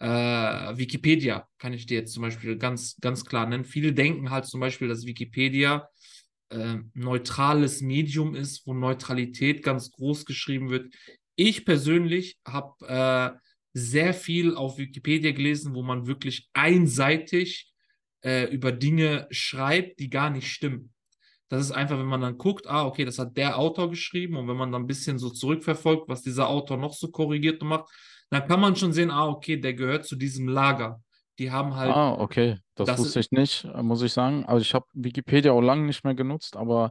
äh, 0.00 0.06
Wikipedia, 0.06 1.46
kann 1.58 1.72
ich 1.72 1.86
dir 1.86 1.98
jetzt 1.98 2.14
zum 2.14 2.22
Beispiel 2.22 2.56
ganz, 2.56 2.96
ganz 3.00 3.24
klar 3.24 3.46
nennen. 3.46 3.64
Viele 3.64 3.92
denken 3.92 4.30
halt 4.30 4.46
zum 4.46 4.60
Beispiel, 4.60 4.88
dass 4.88 5.06
Wikipedia 5.06 5.88
äh, 6.48 6.78
neutrales 6.94 7.82
Medium 7.82 8.34
ist, 8.34 8.66
wo 8.66 8.74
Neutralität 8.74 9.62
ganz 9.62 9.90
groß 9.92 10.24
geschrieben 10.24 10.70
wird. 10.70 10.92
Ich 11.36 11.64
persönlich 11.64 12.38
habe 12.46 12.86
äh, 12.88 13.38
sehr 13.72 14.14
viel 14.14 14.56
auf 14.56 14.78
Wikipedia 14.78 15.32
gelesen, 15.32 15.74
wo 15.74 15.82
man 15.82 16.06
wirklich 16.06 16.48
einseitig 16.54 17.70
äh, 18.24 18.52
über 18.52 18.72
Dinge 18.72 19.28
schreibt, 19.30 20.00
die 20.00 20.10
gar 20.10 20.30
nicht 20.30 20.50
stimmen. 20.50 20.92
Das 21.48 21.62
ist 21.62 21.72
einfach, 21.72 21.98
wenn 21.98 22.06
man 22.06 22.20
dann 22.20 22.38
guckt, 22.38 22.66
ah, 22.68 22.86
okay, 22.86 23.04
das 23.04 23.18
hat 23.18 23.36
der 23.36 23.58
Autor 23.58 23.90
geschrieben 23.90 24.36
und 24.36 24.48
wenn 24.48 24.56
man 24.56 24.72
dann 24.72 24.82
ein 24.82 24.86
bisschen 24.86 25.18
so 25.18 25.30
zurückverfolgt, 25.30 26.08
was 26.08 26.22
dieser 26.22 26.48
Autor 26.48 26.76
noch 26.76 26.94
so 26.94 27.10
korrigiert 27.10 27.60
und 27.60 27.68
macht, 27.68 27.90
dann 28.30 28.46
kann 28.46 28.60
man 28.60 28.76
schon 28.76 28.92
sehen, 28.92 29.10
ah, 29.10 29.28
okay, 29.28 29.56
der 29.56 29.74
gehört 29.74 30.06
zu 30.06 30.16
diesem 30.16 30.48
Lager. 30.48 31.02
Die 31.38 31.50
haben 31.50 31.74
halt, 31.74 31.94
Ah, 31.94 32.12
okay. 32.12 32.58
Das, 32.74 32.86
das 32.86 32.98
wusste 32.98 33.20
ich 33.20 33.30
nicht, 33.30 33.66
muss 33.82 34.02
ich 34.02 34.12
sagen. 34.12 34.44
Also 34.46 34.62
ich 34.62 34.74
habe 34.74 34.86
Wikipedia 34.92 35.52
auch 35.52 35.60
lange 35.60 35.86
nicht 35.86 36.04
mehr 36.04 36.14
genutzt, 36.14 36.56
aber 36.56 36.90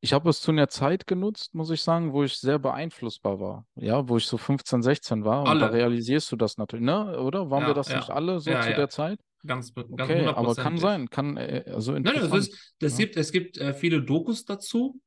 ich 0.00 0.12
habe 0.12 0.28
es 0.28 0.40
zu 0.40 0.50
einer 0.50 0.68
Zeit 0.68 1.06
genutzt, 1.06 1.54
muss 1.54 1.70
ich 1.70 1.82
sagen, 1.82 2.12
wo 2.12 2.22
ich 2.22 2.36
sehr 2.36 2.58
beeinflussbar 2.58 3.40
war. 3.40 3.66
Ja, 3.74 4.08
wo 4.08 4.18
ich 4.18 4.26
so 4.26 4.36
15, 4.36 4.82
16 4.82 5.24
war. 5.24 5.40
Und 5.40 5.58
da 5.58 5.66
Alle. 5.66 5.72
realisierst 5.72 6.30
du 6.30 6.36
das 6.36 6.58
natürlich, 6.58 6.84
ne? 6.84 7.18
Oder? 7.18 7.50
Waren 7.50 7.62
wir 7.62 7.68
ja, 7.68 7.74
das 7.74 7.88
ja, 7.88 7.96
nicht 7.96 8.10
alle 8.10 8.38
so 8.38 8.50
ja, 8.50 8.60
zu 8.60 8.74
der 8.74 8.88
Zeit? 8.88 9.18
ganz, 9.46 9.72
ganz 9.74 9.88
Okay, 9.90 10.26
aber 10.26 10.54
kann 10.54 10.78
sein. 10.78 11.08
Kann, 11.08 11.36
äh, 11.36 11.64
also 11.66 11.92
Nein, 11.92 12.02
nein, 12.02 12.30
das 12.30 12.48
ist, 12.48 12.74
das 12.80 12.96
gibt, 12.96 13.16
es 13.16 13.32
gibt 13.32 13.58
äh, 13.58 13.72
viele 13.72 14.02
Dokus 14.02 14.44
dazu. 14.44 15.00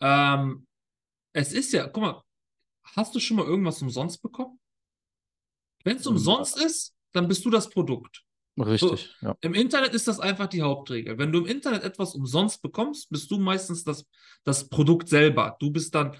Ähm, 0.00 0.66
es 1.32 1.52
ist 1.52 1.72
ja, 1.72 1.86
guck 1.88 2.02
mal, 2.02 2.22
hast 2.94 3.14
du 3.14 3.20
schon 3.20 3.36
mal 3.38 3.46
irgendwas 3.46 3.80
umsonst 3.80 4.22
bekommen? 4.22 4.58
Wenn 5.84 5.96
es 5.98 6.06
Ähm, 6.06 6.12
umsonst 6.12 6.58
ist, 6.60 6.94
dann 7.12 7.28
bist 7.28 7.44
du 7.44 7.50
das 7.50 7.70
Produkt. 7.70 8.22
Richtig, 8.58 9.14
ja. 9.20 9.36
Im 9.40 9.52
Internet 9.54 9.94
ist 9.94 10.06
das 10.06 10.20
einfach 10.20 10.46
die 10.46 10.62
Hauptregel. 10.62 11.18
Wenn 11.18 11.32
du 11.32 11.40
im 11.40 11.46
Internet 11.46 11.82
etwas 11.82 12.14
umsonst 12.14 12.62
bekommst, 12.62 13.10
bist 13.10 13.28
du 13.30 13.38
meistens 13.38 13.82
das, 13.82 14.06
das 14.44 14.68
Produkt 14.68 15.08
selber. 15.08 15.56
Du 15.58 15.70
bist 15.70 15.92
dann, 15.94 16.14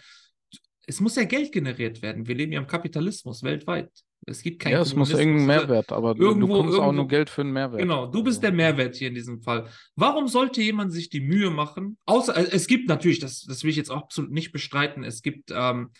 es 0.86 1.00
muss 1.00 1.14
ja 1.16 1.24
Geld 1.24 1.52
generiert 1.52 2.02
werden. 2.02 2.26
Wir 2.26 2.34
leben 2.34 2.52
ja 2.52 2.60
im 2.60 2.66
Kapitalismus 2.66 3.42
weltweit. 3.44 3.90
Es 4.26 4.42
gibt 4.42 4.60
keinen 4.62 4.72
Ja, 4.72 4.80
es 4.80 4.94
muss 4.96 5.10
irgendeinen 5.10 5.46
Kommunismus. 5.46 5.68
Mehrwert, 5.68 5.92
aber 5.92 6.14
du, 6.14 6.20
du 6.22 6.26
Irgendwo- 6.30 6.46
bekommst 6.48 6.74
auch 6.74 6.82
irgendwo- 6.86 6.92
nur 6.92 7.08
Geld 7.08 7.30
für 7.30 7.42
einen 7.42 7.52
Mehrwert. 7.52 7.80
Genau, 7.80 8.06
du 8.06 8.22
bist 8.24 8.38
Also, 8.38 8.40
der 8.40 8.52
Mehrwert 8.52 8.96
hier 8.96 9.08
in 9.08 9.14
diesem 9.14 9.40
Fall. 9.42 9.68
Warum 9.94 10.26
sollte 10.26 10.60
jemand 10.60 10.92
sich 10.92 11.10
die 11.10 11.20
Mühe 11.20 11.50
machen? 11.50 11.98
Außer 12.06 12.36
äh, 12.36 12.48
es 12.50 12.66
gibt 12.66 12.88
natürlich, 12.88 13.20
das, 13.20 13.42
das 13.42 13.62
will 13.62 13.70
ich 13.70 13.76
jetzt 13.76 13.90
auch 13.90 14.02
absolut 14.02 14.32
nicht 14.32 14.50
bestreiten. 14.50 15.04
Es 15.04 15.22
gibt, 15.22 15.52
ähm, 15.54 15.90
äh, 15.92 15.98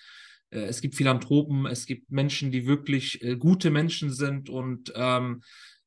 es 0.60 0.80
gibt 0.80 0.94
Philanthropen, 0.94 1.66
es 1.66 1.86
gibt 1.86 2.10
Menschen, 2.10 2.50
die 2.50 2.66
wirklich 2.66 3.22
äh, 3.22 3.36
gute 3.36 3.70
Menschen 3.70 4.12
sind 4.12 4.48
und 4.48 4.92
ähm, 4.94 5.42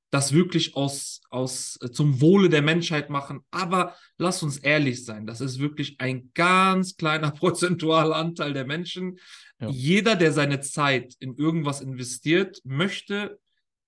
das 0.09 0.31
wirklich 0.33 0.75
aus, 0.75 1.21
aus 1.29 1.77
äh, 1.81 1.91
zum 1.91 2.21
Wohle 2.21 2.49
der 2.49 2.61
Menschheit 2.61 3.09
machen. 3.09 3.41
Aber 3.51 3.95
lass 4.17 4.41
uns 4.43 4.57
ehrlich 4.57 5.03
sein, 5.03 5.25
das 5.25 5.41
ist 5.41 5.59
wirklich 5.59 5.99
ein 5.99 6.31
ganz 6.33 6.95
kleiner 6.95 7.31
prozentualer 7.39 8.15
Anteil 8.15 8.53
der 8.53 8.65
Menschen. 8.65 9.19
Ja. 9.59 9.69
Jeder, 9.69 10.15
der 10.15 10.31
seine 10.31 10.61
Zeit 10.61 11.15
in 11.19 11.35
irgendwas 11.35 11.81
investiert, 11.81 12.61
möchte 12.63 13.39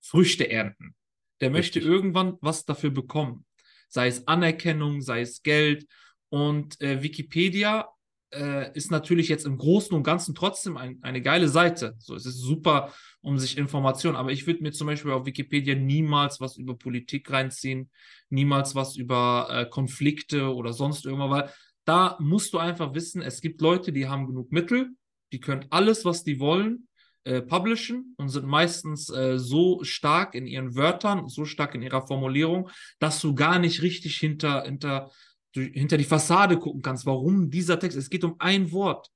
Früchte 0.01 0.49
ernten. 0.49 0.95
Der 1.41 1.49
möchte 1.49 1.80
Richtig. 1.80 1.91
irgendwann 1.91 2.38
was 2.41 2.65
dafür 2.65 2.89
bekommen. 2.89 3.45
Sei 3.88 4.07
es 4.07 4.27
Anerkennung, 4.27 5.01
sei 5.01 5.21
es 5.21 5.41
Geld. 5.41 5.88
Und 6.30 6.80
äh, 6.82 7.01
Wikipedia 7.01 7.88
äh, 8.34 8.71
ist 8.73 8.91
natürlich 8.91 9.27
jetzt 9.27 9.45
im 9.45 9.57
Großen 9.57 9.95
und 9.95 10.03
Ganzen 10.03 10.36
trotzdem 10.36 10.77
ein, 10.77 10.99
eine 11.01 11.21
geile 11.21 11.47
Seite. 11.47 11.95
So, 11.97 12.15
es 12.15 12.25
ist 12.25 12.39
super, 12.39 12.93
um 13.21 13.38
sich 13.38 13.57
Informationen. 13.57 14.15
Aber 14.15 14.32
ich 14.32 14.45
würde 14.47 14.61
mir 14.61 14.71
zum 14.71 14.88
Beispiel 14.88 15.11
auf 15.11 15.25
Wikipedia 15.25 15.75
niemals 15.75 16.39
was 16.39 16.57
über 16.57 16.77
Politik 16.77 17.32
reinziehen, 17.32 17.89
niemals 18.30 18.75
was 18.75 18.95
über 18.95 19.47
äh, 19.49 19.65
Konflikte 19.65 20.53
oder 20.53 20.73
sonst 20.73 21.05
irgendwas, 21.05 21.30
weil 21.30 21.49
da 21.86 22.17
musst 22.19 22.53
du 22.53 22.59
einfach 22.59 22.93
wissen, 22.93 23.21
es 23.21 23.41
gibt 23.41 23.61
Leute, 23.61 23.91
die 23.91 24.07
haben 24.07 24.27
genug 24.27 24.51
Mittel, 24.51 24.91
die 25.32 25.39
können 25.39 25.65
alles, 25.71 26.05
was 26.05 26.23
die 26.23 26.39
wollen, 26.39 26.88
äh, 27.23 27.41
publishen 27.41 28.15
und 28.17 28.30
sind 28.30 28.45
meistens 28.45 29.09
äh, 29.09 29.38
so 29.38 29.84
stark 29.84 30.36
in 30.36 30.47
ihren 30.47 30.75
Wörtern, 30.75 31.27
so 31.27 31.45
stark 31.45 31.75
in 31.75 31.82
ihrer 31.82 32.05
Formulierung, 32.05 32.69
dass 32.99 33.19
du 33.21 33.36
gar 33.36 33.59
nicht 33.59 33.82
richtig 33.82 34.17
hinter, 34.17 34.63
hinter, 34.63 35.11
du- 35.53 35.61
hinter 35.61 35.97
die 35.97 36.03
Fassade 36.03 36.57
gucken 36.57 36.81
kannst, 36.81 37.05
warum 37.05 37.49
dieser 37.49 37.79
Text. 37.79 37.97
Es 37.97 38.09
geht 38.09 38.23
um 38.23 38.35
ein 38.39 38.71
Wort. 38.71 39.09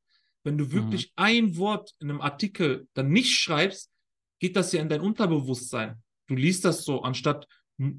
Wenn 0.43 0.57
du 0.57 0.71
wirklich 0.71 1.11
ein 1.15 1.55
Wort 1.57 1.93
in 1.99 2.09
einem 2.09 2.21
Artikel 2.21 2.87
dann 2.93 3.09
nicht 3.09 3.31
schreibst, 3.39 3.91
geht 4.39 4.55
das 4.55 4.71
ja 4.73 4.81
in 4.81 4.89
dein 4.89 5.01
Unterbewusstsein. 5.01 6.01
Du 6.27 6.35
liest 6.35 6.65
das 6.65 6.83
so, 6.83 7.01
anstatt 7.01 7.47
hm, 7.77 7.97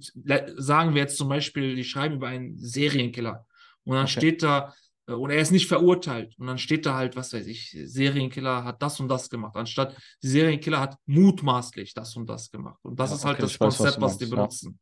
sagen 0.57 0.95
wir 0.95 1.03
jetzt 1.03 1.16
zum 1.16 1.28
Beispiel, 1.28 1.74
die 1.74 1.85
schreiben 1.85 2.16
über 2.16 2.28
einen 2.28 2.59
Serienkiller 2.59 3.47
und 3.85 3.95
dann 3.97 4.05
Okay. 4.05 4.11
steht 4.11 4.43
da, 4.43 4.74
äh, 5.07 5.12
und 5.12 5.30
er 5.30 5.39
ist 5.39 5.51
nicht 5.53 5.66
verurteilt. 5.68 6.39
Und 6.39 6.47
dann 6.47 6.59
steht 6.59 6.87
da 6.87 6.95
halt, 6.95 7.16
was 7.16 7.32
weiß 7.32 7.47
ich, 7.47 7.70
Serienkiller 7.85 8.64
hat 8.64 8.82
das 8.82 9.01
und 9.01 9.09
das 9.09 9.30
gemacht, 9.30 9.57
anstatt 9.57 9.97
Serienkiller 10.20 10.80
hat 10.80 10.97
mutmaßlich 11.07 11.95
das 11.95 12.14
und 12.16 12.26
das 12.28 12.51
gemacht. 12.51 12.78
Und 12.82 13.01
das 13.01 13.11
Ja, 13.11 13.16
ist 13.16 13.24
halt 13.24 13.35
okay, 13.37 13.43
das 13.43 13.53
weiß, 13.55 13.61
was 13.61 13.76
Konzept, 13.76 13.97
du 13.97 14.01
was 14.03 14.18
die 14.18 14.26
benutzen. 14.26 14.78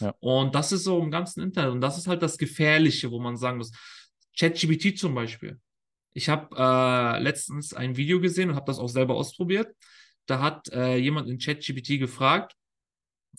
Ja. 0.00 0.14
Und 0.20 0.54
das 0.54 0.72
ist 0.72 0.84
so 0.84 1.02
im 1.02 1.10
ganzen 1.10 1.42
Internet. 1.42 1.72
Und 1.72 1.80
das 1.80 1.98
ist 1.98 2.06
halt 2.06 2.22
das 2.22 2.38
Gefährliche, 2.38 3.10
wo 3.10 3.20
man 3.20 3.36
sagen 3.36 3.58
muss. 3.58 3.72
ChatGPT 4.38 4.98
zum 4.98 5.14
Beispiel. 5.14 5.58
Ich 6.12 6.28
habe 6.28 6.54
äh, 6.56 7.22
letztens 7.22 7.74
ein 7.74 7.96
Video 7.96 8.20
gesehen 8.20 8.50
und 8.50 8.56
habe 8.56 8.66
das 8.66 8.78
auch 8.78 8.88
selber 8.88 9.14
ausprobiert. 9.14 9.74
Da 10.26 10.40
hat 10.40 10.68
äh, 10.72 10.96
jemand 10.96 11.28
in 11.28 11.38
ChatGPT 11.38 11.98
gefragt, 11.98 12.54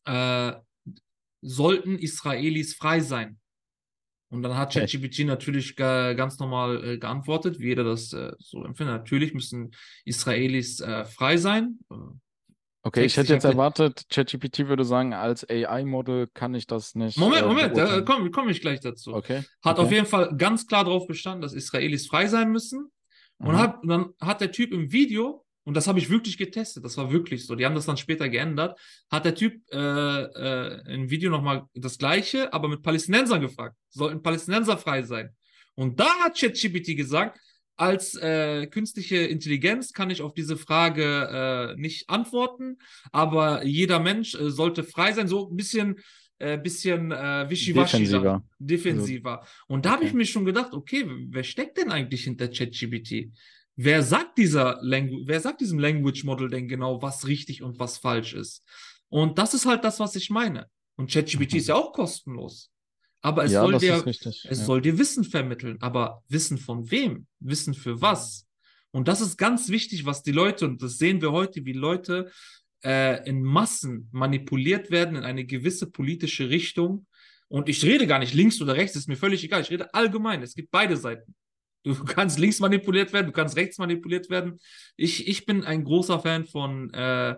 äh, 0.05 0.53
sollten 1.41 1.97
Israelis 1.97 2.75
frei 2.75 2.99
sein? 2.99 3.39
Und 4.29 4.43
dann 4.43 4.57
hat? 4.57 4.73
ChatGPT 4.73 5.25
natürlich 5.25 5.75
ga, 5.75 6.13
ganz 6.13 6.37
normal 6.39 6.83
äh, 6.83 6.97
geantwortet, 6.97 7.59
wie 7.59 7.67
jeder 7.67 7.83
das 7.83 8.11
äh, 8.13 8.33
so 8.39 8.63
empfindet. 8.63 8.97
Natürlich 8.97 9.33
müssen 9.33 9.71
Israelis 10.05 10.79
äh, 10.81 11.05
frei 11.05 11.37
sein. 11.37 11.79
Okay, 12.87 13.03
ich 13.03 13.17
hätte 13.17 13.33
jetzt 13.33 13.43
erwartet, 13.43 14.05
ChatGPT 14.09 14.69
würde 14.69 14.85
sagen, 14.85 15.13
als 15.13 15.47
AI-Model 15.49 16.27
kann 16.33 16.55
ich 16.55 16.67
das 16.67 16.95
nicht. 16.95 17.17
Moment, 17.17 17.41
äh, 17.41 17.45
Moment, 17.45 17.77
da 17.77 18.01
komme 18.01 18.31
komm 18.31 18.47
ich 18.47 18.61
gleich 18.61 18.79
dazu. 18.79 19.13
Okay. 19.13 19.43
Hat 19.61 19.77
okay. 19.77 19.85
auf 19.85 19.91
jeden 19.91 20.05
Fall 20.05 20.33
ganz 20.37 20.67
klar 20.67 20.85
darauf 20.85 21.05
bestanden, 21.05 21.41
dass 21.41 21.53
Israelis 21.53 22.07
frei 22.07 22.27
sein 22.27 22.49
müssen. 22.49 22.89
Und, 23.39 23.55
Aha. 23.55 23.59
hat, 23.59 23.79
dann 23.83 24.13
hat 24.21 24.39
der 24.39 24.53
Typ 24.53 24.71
im 24.71 24.93
Video, 24.93 25.45
und 25.65 25.75
das 25.75 25.87
habe 25.87 25.99
ich 25.99 26.09
wirklich 26.09 26.37
getestet, 26.37 26.85
das 26.85 26.95
war 26.95 27.11
wirklich 27.11 27.45
so, 27.45 27.55
die 27.55 27.65
haben 27.65 27.75
das 27.75 27.85
dann 27.85 27.97
später 27.97 28.29
geändert, 28.29 28.79
hat 29.11 29.25
der 29.25 29.35
Typ 29.35 29.61
äh, 29.73 29.77
äh, 29.77 30.93
im 30.93 31.09
Video 31.09 31.29
nochmal 31.29 31.65
das 31.75 31.97
Gleiche, 31.97 32.53
aber 32.53 32.69
mit 32.69 32.83
Palästinensern 32.83 33.41
gefragt. 33.41 33.75
Sollten 33.89 34.23
Palästinenser 34.23 34.77
frei 34.77 35.03
sein? 35.03 35.35
Und 35.75 35.99
da 35.99 36.07
hat 36.23 36.39
ChatGPT 36.39 36.95
gesagt, 36.95 37.37
als 37.77 38.15
äh, 38.15 38.67
künstliche 38.67 39.17
Intelligenz 39.17 39.93
kann 39.93 40.09
ich 40.09 40.21
auf 40.21 40.33
diese 40.33 40.57
Frage 40.57 41.75
äh, 41.75 41.79
nicht 41.79 42.09
antworten, 42.09 42.77
aber 43.11 43.63
jeder 43.65 43.99
Mensch 43.99 44.35
äh, 44.35 44.49
sollte 44.51 44.83
frei 44.83 45.13
sein, 45.13 45.27
so 45.27 45.49
ein 45.49 45.55
bisschen, 45.55 45.95
äh, 46.39 46.57
bisschen 46.57 47.11
äh, 47.11 47.49
wischiwaschi 47.49 47.99
Defensiver. 47.99 48.43
Defensiver. 48.59 49.45
Und 49.67 49.85
da 49.85 49.91
habe 49.91 50.03
ich 50.03 50.09
Okay. 50.09 50.17
mir 50.17 50.25
schon 50.25 50.45
gedacht, 50.45 50.73
okay, 50.73 51.05
wer 51.29 51.43
steckt 51.43 51.77
denn 51.77 51.91
eigentlich 51.91 52.23
hinter 52.23 52.47
ChatGPT? 52.49 53.31
Wer 53.75 54.01
sagt 54.01 54.37
dieser 54.39 54.79
Langu 54.81 55.23
wer 55.27 55.39
sagt 55.39 55.61
diesem 55.61 55.77
Language 55.79 56.23
Model 56.23 56.49
denn 56.49 56.67
genau, 56.67 57.01
was 57.01 57.27
richtig 57.27 57.61
und 57.61 57.79
was 57.79 57.97
falsch 57.99 58.33
ist? 58.33 58.63
Und 59.09 59.37
das 59.37 59.53
ist 59.53 59.65
halt 59.65 59.83
das, 59.83 59.99
was 59.99 60.15
ich 60.15 60.29
meine. 60.31 60.67
Und 60.95 61.11
ChatGPT 61.11 61.53
Mhm. 61.53 61.57
ist 61.59 61.67
ja 61.67 61.75
auch 61.75 61.93
kostenlos. 61.93 62.71
Aber 63.21 63.43
es 63.43 63.51
ja, 63.51 63.61
soll 63.61 63.77
dir 63.79 64.05
richtig. 64.05 64.45
es 64.49 64.59
ja. 64.59 64.65
soll 64.65 64.81
dir 64.81 64.97
Wissen 64.97 65.23
vermitteln, 65.23 65.77
aber 65.81 66.23
Wissen 66.29 66.57
von 66.57 66.89
wem? 66.91 67.27
Wissen 67.39 67.73
für 67.73 68.01
was? 68.01 68.47
Und 68.91 69.07
das 69.07 69.21
ist 69.21 69.37
ganz 69.37 69.69
wichtig, 69.69 70.05
was 70.05 70.23
die 70.23 70.31
Leute, 70.31 70.65
und 70.65 70.81
das 70.81 70.97
sehen 70.97 71.21
wir 71.21 71.31
heute, 71.31 71.65
wie 71.65 71.73
Leute 71.73 72.31
äh, 72.83 73.27
in 73.27 73.43
Massen 73.43 74.09
manipuliert 74.11 74.91
werden 74.91 75.15
in 75.15 75.23
eine 75.23 75.45
gewisse 75.45 75.89
politische 75.89 76.49
Richtung. 76.49 77.05
Und 77.49 77.69
ich 77.69 77.83
rede 77.83 78.07
gar 78.07 78.19
nicht 78.19 78.33
links 78.33 78.61
oder 78.61 78.75
rechts, 78.75 78.95
ist 78.95 79.07
mir 79.07 79.15
völlig 79.15 79.43
egal. 79.43 79.61
Ich 79.61 79.69
rede 79.69 79.93
allgemein. 79.93 80.41
Es 80.41 80.55
gibt 80.55 80.71
beide 80.71 80.97
Seiten. 80.97 81.35
Du 81.83 81.95
kannst 82.05 82.39
links 82.39 82.59
manipuliert 82.59 83.13
werden, 83.13 83.27
du 83.27 83.33
kannst 83.33 83.55
rechts 83.55 83.77
manipuliert 83.77 84.29
werden. 84.29 84.59
Ich, 84.95 85.27
ich 85.27 85.45
bin 85.45 85.63
ein 85.63 85.83
großer 85.83 86.19
Fan 86.19 86.45
von, 86.45 86.93
äh, 86.93 87.35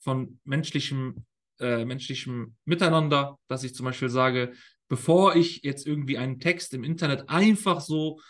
von 0.00 0.40
menschlichem, 0.44 1.24
äh, 1.60 1.84
menschlichem 1.84 2.56
Miteinander, 2.64 3.38
dass 3.48 3.64
ich 3.64 3.74
zum 3.74 3.84
Beispiel 3.84 4.08
sage, 4.08 4.52
bevor 4.88 5.36
ich 5.36 5.62
jetzt 5.62 5.86
irgendwie 5.86 6.18
einen 6.18 6.40
Text 6.40 6.74
im 6.74 6.84
Internet 6.84 7.28
einfach 7.28 7.80
so 7.80 8.20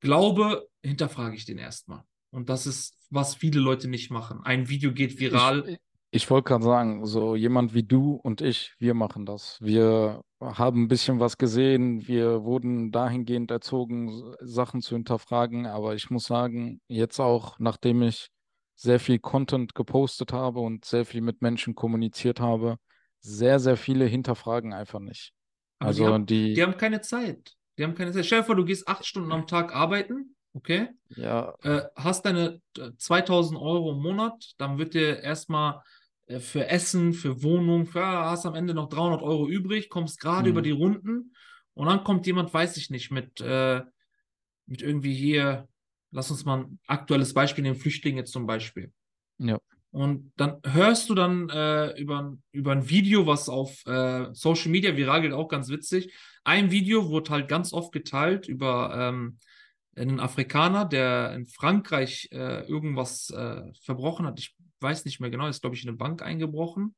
glaube, 0.00 0.68
hinterfrage 0.82 1.36
ich 1.36 1.44
den 1.44 1.58
erstmal. 1.58 2.02
Und 2.30 2.48
das 2.48 2.66
ist, 2.66 2.96
was 3.10 3.34
viele 3.34 3.60
Leute 3.60 3.88
nicht 3.88 4.10
machen. 4.10 4.40
Ein 4.44 4.68
Video 4.68 4.92
geht 4.92 5.18
viral. 5.18 5.64
Ich, 5.66 5.78
ich 6.10 6.30
wollte 6.30 6.48
gerade 6.48 6.64
sagen, 6.64 7.06
so 7.06 7.36
jemand 7.36 7.74
wie 7.74 7.82
du 7.82 8.12
und 8.14 8.40
ich, 8.40 8.74
wir 8.78 8.94
machen 8.94 9.26
das. 9.26 9.58
Wir 9.60 10.22
haben 10.40 10.84
ein 10.84 10.88
bisschen 10.88 11.20
was 11.20 11.38
gesehen, 11.38 12.06
wir 12.06 12.44
wurden 12.44 12.92
dahingehend 12.92 13.50
erzogen, 13.50 14.34
Sachen 14.40 14.82
zu 14.82 14.94
hinterfragen, 14.94 15.66
aber 15.66 15.94
ich 15.94 16.10
muss 16.10 16.24
sagen, 16.24 16.80
jetzt 16.88 17.18
auch, 17.18 17.58
nachdem 17.58 18.02
ich 18.02 18.28
sehr 18.76 19.00
viel 19.00 19.18
Content 19.18 19.74
gepostet 19.74 20.32
habe 20.32 20.60
und 20.60 20.84
sehr 20.84 21.04
viel 21.04 21.20
mit 21.20 21.42
Menschen 21.42 21.74
kommuniziert 21.74 22.40
habe, 22.40 22.76
sehr, 23.20 23.58
sehr 23.58 23.76
viele 23.76 24.04
hinterfragen 24.04 24.72
einfach 24.72 25.00
nicht. 25.00 25.32
Aber 25.78 25.92
Also 25.92 26.04
die 26.04 26.06
haben, 26.06 26.26
die, 26.26 26.54
die 26.54 26.62
haben 26.62 26.76
keine 26.76 27.00
Zeit. 27.00 27.56
Die 27.78 27.84
haben 27.84 27.94
keine 27.94 28.12
Zeit. 28.12 28.26
Stell 28.26 28.40
dir 28.40 28.44
vor, 28.46 28.56
du 28.56 28.64
gehst 28.64 28.88
acht 28.88 29.06
Stunden 29.06 29.32
am 29.32 29.46
Tag 29.46 29.74
arbeiten, 29.74 30.36
okay? 30.54 30.88
ja, 31.16 31.54
Äh, 31.62 31.82
hast 31.96 32.24
deine 32.26 32.60
äh, 32.78 32.90
2000 32.98 33.60
Euro 33.60 33.92
im 33.92 34.02
Monat, 34.02 34.54
dann 34.58 34.78
wird 34.78 34.94
dir 34.94 35.20
erstmal 35.22 35.82
äh, 36.26 36.40
für 36.40 36.68
Essen, 36.68 37.12
für 37.14 37.42
Wohnung, 37.42 37.86
für, 37.86 38.02
ah, 38.04 38.30
hast 38.30 38.46
am 38.46 38.54
Ende 38.54 38.74
noch 38.74 38.88
300 38.88 39.22
Euro 39.22 39.48
übrig, 39.48 39.90
kommst 39.90 40.20
gerade 40.20 40.50
Mhm. 40.50 40.50
über 40.50 40.62
die 40.62 40.70
Runden 40.72 41.34
und 41.74 41.86
dann 41.88 42.04
kommt 42.04 42.26
jemand, 42.26 42.54
weiß 42.54 42.76
ich 42.76 42.90
nicht, 42.90 43.10
mit, 43.10 43.40
äh, 43.40 43.82
mit 44.66 44.82
irgendwie 44.82 45.14
hier, 45.14 45.68
lass 46.12 46.30
uns 46.30 46.44
mal 46.44 46.60
ein 46.60 46.80
aktuelles 46.86 47.34
Beispiel 47.34 47.62
nehmen, 47.62 47.76
Flüchtlinge 47.76 48.24
zum 48.24 48.46
Beispiel. 48.46 48.92
ja, 49.38 49.58
Und 49.90 50.32
dann 50.36 50.60
hörst 50.64 51.08
du 51.08 51.14
dann 51.14 51.48
äh, 51.48 51.98
über, 51.98 52.36
über 52.52 52.72
ein 52.72 52.88
Video, 52.90 53.26
was 53.26 53.48
auf 53.48 53.84
äh, 53.86 54.26
Social 54.32 54.70
Media 54.70 54.96
viral 54.96 55.22
geht, 55.22 55.32
auch 55.32 55.48
ganz 55.48 55.70
witzig. 55.70 56.12
Ein 56.44 56.70
Video 56.70 57.08
wurde 57.08 57.30
halt 57.30 57.48
ganz 57.48 57.72
oft 57.72 57.92
geteilt 57.92 58.48
über 58.48 58.94
ähm, 58.94 59.38
einen 59.96 60.20
Afrikaner, 60.20 60.84
der 60.84 61.32
in 61.34 61.46
Frankreich 61.46 62.28
äh, 62.32 62.66
irgendwas 62.68 63.30
äh, 63.30 63.62
verbrochen 63.82 64.26
hat. 64.26 64.38
Ich 64.38 64.54
weiß 64.80 65.04
nicht 65.04 65.20
mehr 65.20 65.30
genau, 65.30 65.48
ist, 65.48 65.62
glaube 65.62 65.74
ich, 65.74 65.82
in 65.82 65.88
eine 65.88 65.96
Bank 65.96 66.22
eingebrochen. 66.22 66.94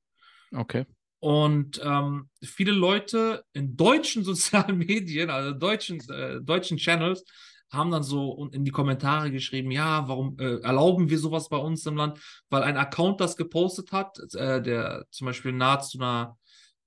okay. 0.53 0.85
Und 1.23 1.79
ähm, 1.85 2.31
viele 2.43 2.73
Leute 2.73 3.45
in 3.53 3.77
deutschen 3.77 4.25
sozialen 4.25 4.79
Medien, 4.79 5.31
also 5.31 5.53
deutschen, 5.53 6.01
äh, 6.09 6.41
deutschen 6.41 6.79
Channels, 6.79 7.25
haben 7.71 7.91
dann 7.91 8.03
so 8.03 8.49
in 8.53 8.65
die 8.65 8.71
Kommentare 8.71 9.31
geschrieben, 9.31 9.71
ja, 9.71 10.09
warum 10.09 10.39
äh, 10.39 10.61
erlauben 10.61 11.09
wir 11.09 11.19
sowas 11.19 11.49
bei 11.49 11.57
uns 11.57 11.87
im 11.87 11.97
Land? 11.97 12.19
Weil 12.49 12.63
ein 12.63 12.77
Account 12.77 13.21
das 13.21 13.37
gepostet 13.37 13.93
hat, 13.93 14.19
äh, 14.35 14.61
der 14.61 15.07
zum 15.11 15.27
Beispiel 15.27 15.53
nahe 15.53 15.81
zu 15.81 15.99
einer 15.99 16.37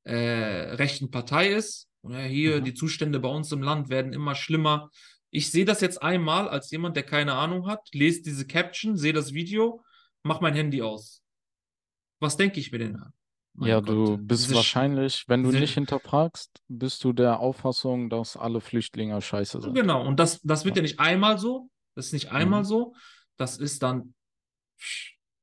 äh, 0.03 0.73
rechten 0.75 1.09
Partei 1.09 1.47
ist. 1.47 1.87
Und 2.01 2.13
ja, 2.13 2.19
hier, 2.19 2.59
Mhm. 2.59 2.65
die 2.65 2.73
Zustände 2.73 3.19
bei 3.19 3.29
uns 3.29 3.51
im 3.51 3.61
Land 3.63 3.89
werden 3.89 4.11
immer 4.11 4.35
schlimmer. 4.35 4.89
Ich 5.29 5.49
sehe 5.49 5.65
das 5.65 5.81
jetzt 5.81 6.01
einmal 6.01 6.49
als 6.49 6.69
jemand, 6.69 6.95
der 6.95 7.03
keine 7.03 7.33
Ahnung 7.33 7.65
hat, 7.65 7.87
lese 7.93 8.21
diese 8.21 8.45
Caption, 8.45 8.97
sehe 8.97 9.13
das 9.13 9.33
Video, 9.33 9.83
mach 10.21 10.41
mein 10.41 10.53
Handy 10.53 10.81
aus. 10.81 11.23
Was 12.19 12.37
denke 12.37 12.59
ich 12.59 12.71
mir 12.71 12.79
denn? 12.79 13.01
Mein 13.55 13.69
Ja, 13.69 13.79
Gott, 13.81 13.89
du 13.89 14.17
bist 14.17 14.43
diese 14.45 14.53
Sch- 14.53 14.57
wahrscheinlich, 14.57 15.25
wenn 15.27 15.43
du 15.43 15.49
diese- 15.49 15.61
nicht 15.61 15.73
hinterfragst, 15.75 16.61
bist 16.67 17.03
du 17.03 17.13
der 17.13 17.39
Auffassung, 17.39 18.09
dass 18.09 18.35
alle 18.35 18.61
Flüchtlinge 18.61 19.21
scheiße 19.21 19.61
sind. 19.61 19.75
Genau, 19.75 20.05
und 20.05 20.19
das, 20.19 20.41
das 20.41 20.65
wird 20.65 20.75
Ja. 20.77 20.81
nicht 20.81 20.99
einmal 20.99 21.37
so, 21.37 21.69
das 21.95 22.07
ist 22.07 22.13
nicht 22.13 22.31
einmal 22.31 22.61
Mhm. 22.61 22.65
so, 22.65 22.95
das 23.37 23.57
ist 23.57 23.83
dann 23.83 24.13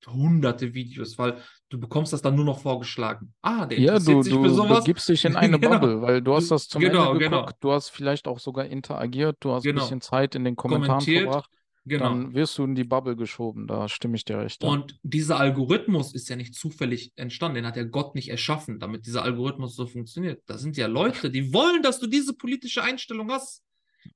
hunderte 0.06 0.72
Videos, 0.74 1.18
weil 1.18 1.40
du 1.68 1.78
bekommst 1.78 2.12
das 2.12 2.22
dann 2.22 2.34
nur 2.34 2.44
noch 2.44 2.60
vorgeschlagen. 2.60 3.34
Ah, 3.42 3.66
der 3.66 3.78
Ja, 3.78 3.92
interessiert 3.94 4.16
du, 4.16 4.22
sich 4.22 4.32
für 4.34 4.40
du 4.48 4.48
sowas. 4.54 4.78
begibst 4.80 5.08
dich 5.08 5.24
in 5.24 5.36
eine 5.36 5.60
Genau. 5.60 5.78
Bubble, 5.78 6.02
weil 6.02 6.22
du 6.22 6.34
hast 6.34 6.50
das 6.50 6.68
zum 6.68 6.80
Genau, 6.80 7.08
Ende 7.12 7.18
genau. 7.24 7.40
geguckt, 7.42 7.56
du 7.62 7.72
hast 7.72 7.90
vielleicht 7.90 8.26
auch 8.26 8.38
sogar 8.38 8.64
interagiert, 8.64 9.36
du 9.40 9.52
hast 9.52 9.64
ein 9.64 9.68
Genau. 9.72 9.82
bisschen 9.82 10.00
Zeit 10.00 10.34
in 10.34 10.44
den 10.44 10.56
Kommentaren 10.56 11.00
verbracht, 11.02 11.50
Genau. 11.86 12.10
dann 12.10 12.34
wirst 12.34 12.58
du 12.58 12.64
in 12.64 12.74
die 12.74 12.84
Bubble 12.84 13.16
geschoben, 13.16 13.66
da 13.66 13.88
stimme 13.88 14.16
ich 14.16 14.24
dir 14.24 14.38
recht. 14.38 14.62
Und 14.62 14.98
dieser 15.02 15.40
Algorithmus 15.40 16.14
ist 16.14 16.28
ja 16.28 16.36
nicht 16.36 16.54
zufällig 16.54 17.12
entstanden, 17.16 17.56
den 17.56 17.66
hat 17.66 17.76
ja 17.76 17.84
Gott 17.84 18.14
nicht 18.14 18.28
erschaffen, 18.28 18.78
damit 18.78 19.06
dieser 19.06 19.22
Algorithmus 19.22 19.76
so 19.76 19.86
funktioniert. 19.86 20.42
Da 20.46 20.58
sind 20.58 20.76
ja 20.76 20.86
Leute, 20.86 21.30
die 21.30 21.54
wollen, 21.54 21.82
dass 21.82 21.98
du 21.98 22.06
diese 22.06 22.34
politische 22.34 22.82
Einstellung 22.82 23.30
hast. 23.30 23.64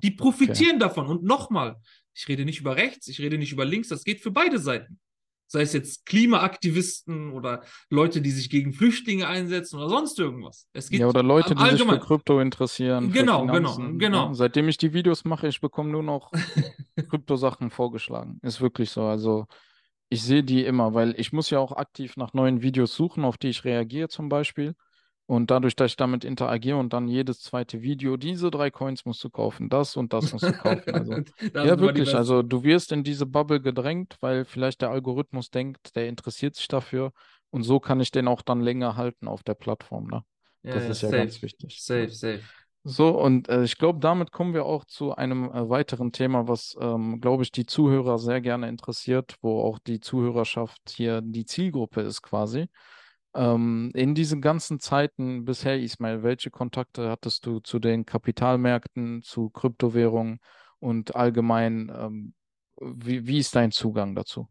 Die 0.03 0.11
profitieren 0.11 0.79
davon. 0.79 1.07
Und 1.07 1.25
nochmal, 1.25 1.77
ich 2.15 2.29
rede 2.29 2.45
nicht 2.45 2.61
über 2.61 2.77
rechts, 2.77 3.09
ich 3.09 3.21
rede 3.21 3.39
nicht 3.39 3.53
über 3.53 3.65
links, 3.65 3.89
das 3.89 4.05
geht 4.05 4.21
für 4.21 4.31
beide 4.31 4.59
Seiten. 4.59 4.99
Sei 5.47 5.63
es 5.63 5.73
jetzt 5.73 6.07
Klimaaktivisten 6.07 7.33
oder 7.33 7.63
Leute, 7.91 8.21
die 8.21 8.31
sich 8.31 8.51
gegen 8.51 8.73
Flüchtlinge 8.73 9.29
einsetzen 9.29 9.77
oder 9.79 9.89
sonst 9.89 10.19
irgendwas. 10.19 10.69
Es 10.73 10.89
geht 10.91 11.01
Ja, 11.01 11.07
oder 11.07 11.23
Leute, 11.23 11.55
die 11.55 11.61
sich 11.61 11.71
für 11.71 11.73
allgemein. 11.73 12.01
Krypto 12.01 12.41
interessieren, 12.41 13.13
Genau, 13.13 13.43
genau, 13.43 13.55
Finanzen. 13.55 13.99
genau. 13.99 14.27
Ja, 14.29 14.35
seitdem 14.35 14.69
ich 14.69 14.79
die 14.79 14.93
Videos 14.93 15.25
mache, 15.25 15.47
ich 15.49 15.61
bekomme 15.61 15.91
nur 15.91 16.03
noch 16.03 16.33
Kryptosachen 17.11 17.71
vorgeschlagen. 17.71 18.39
Ist 18.43 18.61
wirklich 18.61 18.91
so. 18.91 19.05
Also 19.05 19.47
ich 20.09 20.23
sehe 20.23 20.43
die 20.45 20.65
immer, 20.65 20.95
weil 20.95 21.15
ich 21.19 21.33
muss 21.33 21.51
ja 21.51 21.59
auch 21.59 21.73
aktiv 21.73 22.17
nach 22.17 22.33
neuen 22.35 22.63
Videos 22.63 22.95
suchen, 22.95 23.25
auf 23.25 23.39
die 23.39 23.49
ich 23.49 23.65
reagiere 23.65 24.09
zum 24.09 24.29
Beispiel. 24.29 24.75
Und 25.27 25.51
dadurch, 25.51 25.75
dass 25.75 25.93
ich 25.93 25.97
damit 25.97 26.23
interagiere 26.23 26.77
und 26.77 26.93
dann 26.93 27.09
jedes 27.09 27.41
zweite 27.41 27.81
Video, 27.81 28.19
diese 28.19 28.51
drei 28.51 28.71
Coins 28.71 29.07
musst 29.07 29.25
du 29.25 29.31
kaufen, 29.31 29.71
das 29.71 29.97
und 29.97 30.13
das 30.13 30.33
musst 30.33 30.45
du 30.45 30.53
kaufen. 30.53 30.95
Also 30.95 31.15
ja, 31.55 31.79
wirklich. 31.81 32.15
Also 32.15 32.43
du 32.43 32.63
wirst 32.63 32.93
in 32.93 33.05
diese 33.05 33.25
Bubble 33.25 33.63
gedrängt, 33.63 34.17
weil 34.21 34.45
vielleicht 34.45 34.83
der 34.83 34.91
Algorithmus 34.91 35.51
denkt, 35.51 35.97
der 35.97 36.09
interessiert 36.09 36.57
sich 36.57 36.69
dafür. 36.69 37.13
Und 37.49 37.63
so 37.63 37.81
kann 37.81 38.01
ich 38.01 38.11
den 38.11 38.29
auch 38.29 38.43
dann 38.43 38.61
länger 38.61 38.97
halten 38.97 39.29
auf 39.29 39.43
der 39.43 39.55
Plattform, 39.55 40.09
ne? 40.09 40.25
Ja, 40.63 40.75
Das 40.75 40.85
ja, 40.85 40.91
ist 40.91 41.03
ja 41.03 41.09
safe, 41.09 41.19
ganz 41.19 41.43
wichtig. 41.43 41.83
Safe, 41.83 42.11
safe. 42.11 42.41
So, 42.87 43.19
und 43.19 43.49
äh, 43.49 43.65
ich 43.65 43.79
glaube, 43.79 44.01
damit 44.01 44.31
kommen 44.31 44.53
wir 44.53 44.67
auch 44.67 44.85
zu 44.85 45.15
einem 45.15 45.45
äh, 45.45 45.69
weiteren 45.71 46.13
Thema, 46.13 46.49
was, 46.49 46.77
ähm, 46.79 47.19
glaube 47.21 47.43
ich, 47.43 47.51
die 47.51 47.65
Zuhörer 47.65 48.19
sehr 48.19 48.43
gerne 48.43 48.69
interessiert, 48.69 49.37
wo 49.41 49.63
auch 49.63 49.79
die 49.79 50.01
Zuhörerschaft 50.01 50.81
hier 50.91 51.23
die 51.23 51.47
Zielgruppe 51.47 52.03
ist 52.03 52.21
quasi. 52.21 52.67
Ähm, 53.35 53.91
in 53.95 54.15
diesen 54.15 54.41
ganzen 54.41 54.79
Zeiten 54.81 55.45
bisher, 55.45 55.79
Ismail, 55.81 56.23
welche 56.23 56.51
Kontakte 56.51 57.11
hattest 57.11 57.47
du 57.47 57.61
zu 57.61 57.79
den 57.79 58.07
Kapitalmärkten, 58.07 59.23
zu 59.23 59.51
Kryptowährungen 59.51 60.39
und 60.79 61.17
allgemein, 61.17 61.91
ähm, 61.97 62.35
wie, 62.81 63.27
wie 63.27 63.39
ist 63.39 63.55
dein 63.57 63.73
Zugang 63.73 64.15
dazu? 64.15 64.49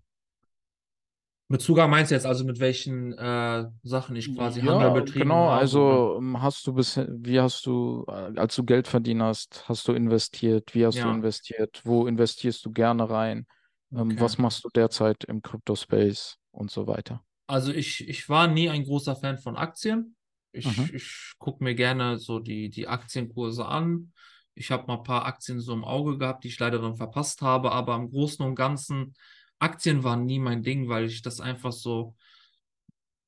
Mit 1.47 1.61
Zugang 1.61 1.89
meinst 1.89 2.11
du 2.11 2.15
jetzt 2.15 2.25
also, 2.25 2.43
mit 2.45 2.59
welchen 2.59 3.13
äh, 3.17 3.65
Sachen 3.83 4.15
ich 4.15 4.33
quasi 4.35 4.61
Ja, 4.61 4.65
Handel 4.65 4.91
betrieben 4.91 5.29
genau. 5.29 5.49
habe? 5.49 5.77
oder? 5.77 5.99
Also 5.99 6.15
ähm, 6.17 6.41
hast 6.41 6.65
du 6.67 6.73
bisher, 6.73 7.07
wie 7.09 7.39
hast 7.39 7.65
du, 7.65 8.05
äh, 8.07 8.11
als 8.39 8.55
du 8.55 8.63
Geld 8.63 8.87
verdient 8.87 9.21
hast, 9.21 9.67
hast 9.67 9.87
du 9.87 9.93
investiert? 9.93 10.73
Wie 10.73 10.85
hast 10.85 11.03
du 11.03 11.09
Ja. 11.09 11.11
investiert? 11.11 11.81
Wo 11.83 12.07
investierst 12.07 12.65
du 12.65 12.71
gerne 12.71 13.09
rein? 13.09 13.45
Ähm, 13.91 14.11
Okay. 14.13 14.19
was 14.19 14.37
machst 14.37 14.63
du 14.63 14.69
derzeit 14.69 15.23
im 15.25 15.41
Crypto-Space 15.41 16.37
und 16.51 16.71
so 16.71 16.87
weiter? 16.87 17.23
Also 17.47 17.71
ich, 17.73 18.07
ich 18.07 18.29
war 18.29 18.47
nie 18.47 18.69
ein 18.69 18.83
großer 18.85 19.15
Fan 19.15 19.37
von 19.37 19.57
Aktien. 19.57 20.15
Ich, 20.51 20.67
Mhm. 20.67 20.93
ich 20.93 21.33
gucke 21.39 21.63
mir 21.63 21.75
gerne 21.75 22.17
so 22.19 22.39
die, 22.39 22.69
die 22.69 22.87
Aktienkurse 22.87 23.65
an. 23.65 24.13
Ich 24.55 24.71
habe 24.71 24.85
mal 24.87 24.97
ein 24.97 25.03
paar 25.03 25.25
Aktien 25.25 25.59
so 25.59 25.73
im 25.73 25.83
Auge 25.83 26.17
gehabt, 26.17 26.43
die 26.43 26.47
ich 26.49 26.59
leider 26.59 26.79
dann 26.79 26.95
verpasst 26.95 27.41
habe, 27.41 27.71
aber 27.71 27.95
im 27.95 28.09
Großen 28.11 28.45
und 28.45 28.55
Ganzen, 28.55 29.15
Aktien 29.59 30.03
waren 30.03 30.25
nie 30.25 30.39
mein 30.39 30.61
Ding, 30.61 30.89
weil 30.89 31.05
ich 31.05 31.21
das 31.21 31.39
einfach 31.39 31.71
so, 31.71 32.15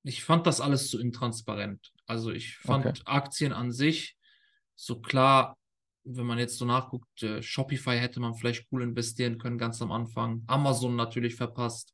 ich 0.04 0.24
fand 0.24 0.46
das 0.46 0.62
alles 0.62 0.90
zu 0.90 1.00
intransparent. 1.00 1.92
Also 2.06 2.32
ich 2.32 2.58
fand 2.58 2.86
Okay. 2.86 3.02
Aktien 3.06 3.54
an 3.54 3.72
sich 3.72 4.16
so 4.76 5.00
klar, 5.02 5.58
wenn 6.04 6.26
man 6.26 6.38
jetzt 6.38 6.58
so 6.58 6.66
nachguckt, 6.66 7.24
äh, 7.24 7.42
Shopify 7.42 7.98
hätte 7.98 8.20
man 8.20 8.36
vielleicht 8.36 8.68
cool 8.72 8.84
investieren 8.84 9.40
können, 9.40 9.58
ganz 9.58 9.82
am 9.82 9.92
Anfang. 9.92 10.44
Amazon 10.48 10.96
natürlich 10.96 11.36
verpasst. 11.36 11.94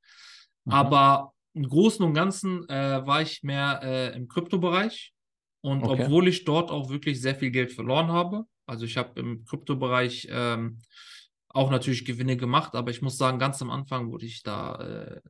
Mhm. 0.65 0.73
Aber 0.73 1.33
im 1.53 1.67
Großen 1.67 2.03
und 2.05 2.13
Ganzen 2.13 2.67
äh, 2.69 3.05
war 3.05 3.21
ich 3.21 3.43
mehr 3.43 3.81
äh, 3.83 4.15
im 4.15 4.27
Kryptobereich. 4.27 5.13
Und 5.63 5.83
Okay. 5.83 6.03
obwohl 6.05 6.27
ich 6.27 6.43
dort 6.45 6.71
auch 6.71 6.89
wirklich 6.89 7.21
sehr 7.21 7.35
viel 7.35 7.51
Geld 7.51 7.71
verloren 7.71 8.07
habe, 8.11 8.45
also 8.65 8.85
ich 8.85 8.97
habe 8.97 9.19
im 9.19 9.45
Kryptobereich 9.45 10.27
ähm, 10.31 10.79
auch 11.49 11.69
natürlich 11.69 12.05
Gewinne 12.05 12.37
gemacht, 12.37 12.73
aber 12.75 12.89
ich 12.91 13.01
muss 13.01 13.17
sagen, 13.17 13.37
ganz 13.37 13.61
am 13.61 13.69
Anfang 13.69 14.09
wurde 14.11 14.25
ich 14.25 14.41
da 14.41 14.75
äh, 14.75 15.21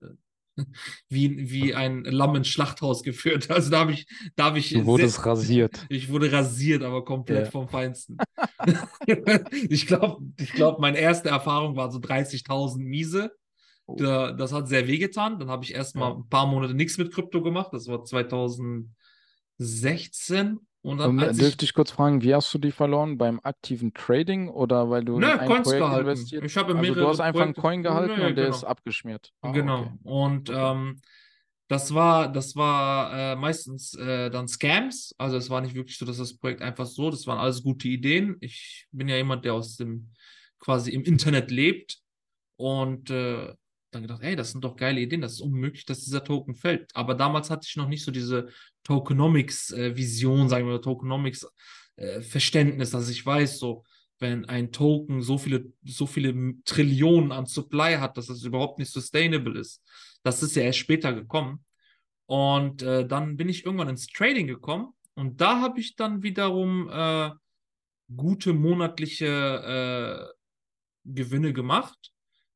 wie, 1.09 1.49
wie 1.51 1.73
ein 1.75 2.03
Lamm 2.03 2.35
ins 2.35 2.47
Schlachthaus 2.49 3.03
geführt. 3.03 3.49
Also 3.49 3.71
da 3.71 3.79
habe 3.79 3.93
ich, 3.93 4.05
da 4.35 4.45
habe 4.45 4.59
ich 4.59 4.69
Du 4.69 4.85
wurdest 4.85 5.15
sehr- 5.17 5.25
rasiert. 5.25 5.85
ich 5.89 6.09
wurde 6.09 6.31
rasiert, 6.31 6.83
aber 6.83 7.03
komplett 7.03 7.45
Ja. 7.45 7.51
vom 7.51 7.67
Feinsten. 7.67 8.17
ich 9.69 9.87
glaube, 9.87 10.23
ich 10.37 10.51
glaub, 10.53 10.79
meine 10.79 10.97
erste 10.99 11.29
Erfahrung 11.29 11.75
war 11.75 11.91
so 11.91 11.99
30.000 11.99 12.77
Miese. 12.79 13.31
Da, 13.97 14.31
das 14.31 14.53
hat 14.53 14.67
sehr 14.67 14.87
wehgetan. 14.87 15.39
Dann 15.39 15.49
habe 15.49 15.63
ich 15.63 15.73
erstmal 15.73 16.11
Ja. 16.11 16.15
ein 16.17 16.29
paar 16.29 16.47
Monate 16.47 16.73
nichts 16.73 16.97
mit 16.97 17.13
Krypto 17.13 17.41
gemacht. 17.41 17.69
Das 17.73 17.87
war 17.87 18.03
2016. 18.03 20.59
Und 20.83 20.97
dann, 20.97 21.11
Ähm, 21.11 21.19
als 21.19 21.37
ich, 21.37 21.43
dürfte 21.43 21.65
ich 21.65 21.73
kurz 21.75 21.91
fragen, 21.91 22.23
wie 22.23 22.33
hast 22.33 22.51
du 22.53 22.57
die 22.57 22.71
verloren? 22.71 23.17
Beim 23.19 23.39
aktiven 23.43 23.93
Trading 23.93 24.49
oder 24.49 24.89
weil 24.89 25.05
du 25.05 25.13
in 25.15 25.19
Nö, 25.19 25.27
ein 25.27 25.47
Coins 25.47 25.63
Projekt 25.67 25.83
gehalten. 25.85 26.09
investiert? 26.09 26.43
Ich 26.43 26.57
habe 26.57 26.71
in 26.71 26.77
Also 26.79 26.95
du 26.95 27.07
hast 27.07 27.19
einfach 27.19 27.41
einen 27.41 27.53
Projekte- 27.53 27.61
Coin 27.61 27.83
gehalten 27.83 28.15
Nö, 28.19 28.27
und 28.27 28.35
der 28.35 28.45
genau. 28.45 28.57
ist 28.57 28.63
abgeschmiert. 28.63 29.31
Ah, 29.41 29.51
Genau. 29.51 29.81
okay. 29.81 29.91
Und 30.01 30.49
ähm, 30.51 30.99
das 31.67 31.93
war, 31.93 32.31
das 32.31 32.55
war 32.55 33.33
äh, 33.33 33.35
meistens 33.35 33.93
äh, 33.93 34.31
dann 34.31 34.47
Scams. 34.47 35.13
Also 35.19 35.37
es 35.37 35.51
war 35.51 35.61
nicht 35.61 35.75
wirklich 35.75 35.99
so, 35.99 36.05
dass 36.05 36.17
das 36.17 36.35
Projekt 36.35 36.63
einfach 36.63 36.87
so, 36.87 37.11
das 37.11 37.27
waren 37.27 37.37
alles 37.37 37.61
gute 37.61 37.87
Ideen. 37.87 38.37
Ich 38.41 38.87
bin 38.91 39.07
ja 39.07 39.17
jemand, 39.17 39.45
der 39.45 39.53
aus 39.53 39.77
dem 39.77 40.09
quasi 40.59 40.89
im 40.91 41.03
Internet 41.03 41.51
lebt 41.51 41.99
und 42.55 43.11
äh, 43.11 43.53
dann 43.91 44.03
gedacht, 44.03 44.23
ey, 44.23 44.35
das 44.35 44.51
sind 44.51 44.63
doch 44.63 44.75
geile 44.75 45.01
Ideen, 45.01 45.21
das 45.21 45.33
ist 45.33 45.41
unmöglich, 45.41 45.85
dass 45.85 46.03
dieser 46.03 46.23
Token 46.23 46.55
fällt. 46.55 46.95
Aber 46.95 47.13
damals 47.13 47.49
hatte 47.49 47.67
ich 47.69 47.75
noch 47.75 47.87
nicht 47.87 48.03
so 48.03 48.11
diese 48.11 48.49
Tokenomics-Vision, 48.83 50.49
sagen 50.49 50.67
wir, 50.67 50.81
Tokenomics-Verständnis, 50.81 52.91
dass 52.91 53.09
ich 53.09 53.25
weiß, 53.25 53.59
so, 53.59 53.83
wenn 54.19 54.45
ein 54.45 54.71
Token 54.71 55.21
so 55.21 55.37
viele, 55.37 55.71
so 55.83 56.05
viele 56.05 56.55
Trillionen 56.63 57.31
an 57.31 57.45
Supply 57.45 57.95
hat, 57.95 58.17
dass 58.17 58.29
es 58.29 58.43
überhaupt 58.43 58.79
nicht 58.79 58.91
sustainable 58.91 59.59
ist. 59.59 59.81
Das 60.23 60.43
ist 60.43 60.55
ja 60.55 60.63
erst 60.63 60.79
später 60.79 61.13
gekommen. 61.13 61.65
Und 62.27 62.81
äh, 62.81 63.05
dann 63.05 63.35
bin 63.35 63.49
ich 63.49 63.65
irgendwann 63.65 63.89
ins 63.89 64.07
Trading 64.07 64.47
gekommen 64.47 64.93
und 65.15 65.41
da 65.41 65.59
habe 65.59 65.81
ich 65.81 65.95
dann 65.95 66.23
wiederum 66.23 66.89
äh, 66.89 67.31
gute 68.15 68.53
monatliche 68.53 69.27
äh, 69.27 70.33
Gewinne 71.03 71.53
gemacht. 71.53 72.11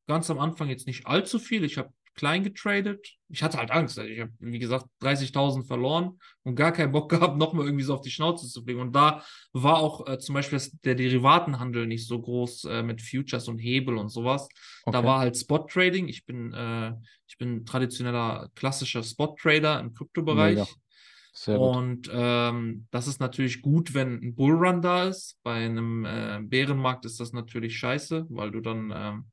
Ganz 0.06 0.30
am 0.30 0.38
Anfang 0.38 0.68
jetzt 0.68 0.86
nicht 0.86 1.06
allzu 1.06 1.38
viel. 1.38 1.64
Ich 1.64 1.78
habe 1.78 1.90
klein 2.14 2.44
getradet. 2.44 3.06
Ich 3.28 3.42
hatte 3.42 3.58
halt 3.58 3.70
Angst. 3.70 3.98
Also 3.98 4.10
Ich 4.10 4.20
habe, 4.20 4.32
wie 4.38 4.58
gesagt, 4.58 4.86
30.000 5.00 5.66
verloren 5.66 6.18
und 6.44 6.54
gar 6.54 6.72
keinen 6.72 6.92
Bock 6.92 7.10
gehabt, 7.10 7.36
nochmal 7.36 7.66
irgendwie 7.66 7.84
so 7.84 7.92
auf 7.94 8.00
die 8.00 8.10
Schnauze 8.10 8.48
zu 8.48 8.62
fliegen. 8.62 8.80
Und 8.80 8.94
da 8.94 9.22
war 9.52 9.78
auch 9.78 10.06
äh, 10.08 10.18
zum 10.18 10.34
Beispiel 10.34 10.60
der 10.84 10.94
Derivatenhandel 10.94 11.86
nicht 11.86 12.06
so 12.06 12.20
groß 12.20 12.64
äh, 12.64 12.82
mit 12.82 13.02
Futures 13.02 13.48
und 13.48 13.58
Hebel 13.58 13.98
und 13.98 14.08
sowas. 14.08 14.48
Da 14.86 14.98
Okay. 14.98 15.06
war 15.06 15.18
halt 15.18 15.36
Spot 15.36 15.58
Trading. 15.58 16.08
Ich 16.08 16.24
bin, 16.24 16.52
äh, 16.54 16.92
ich 17.28 17.36
bin 17.38 17.66
traditioneller 17.66 18.48
klassischer 18.54 19.02
Spot 19.02 19.34
Trader 19.38 19.80
im 19.80 19.92
Kryptobereich. 19.92 20.56
Mega. 20.56 20.66
Sehr 21.34 21.58
gut. 21.58 21.70
Und 21.72 22.10
ähm, 22.12 22.86
das 22.90 23.06
ist 23.08 23.20
natürlich 23.20 23.60
gut, 23.60 23.92
wenn 23.92 24.22
ein 24.22 24.34
Bullrun 24.34 24.80
da 24.80 25.04
ist. 25.04 25.36
Bei 25.42 25.66
einem 25.66 26.04
äh, 26.06 26.40
Bärenmarkt 26.42 27.04
ist 27.04 27.20
das 27.20 27.34
natürlich 27.34 27.76
scheiße, 27.76 28.26
weil 28.30 28.50
du 28.52 28.60
dann 28.60 28.90
ähm, 28.94 29.24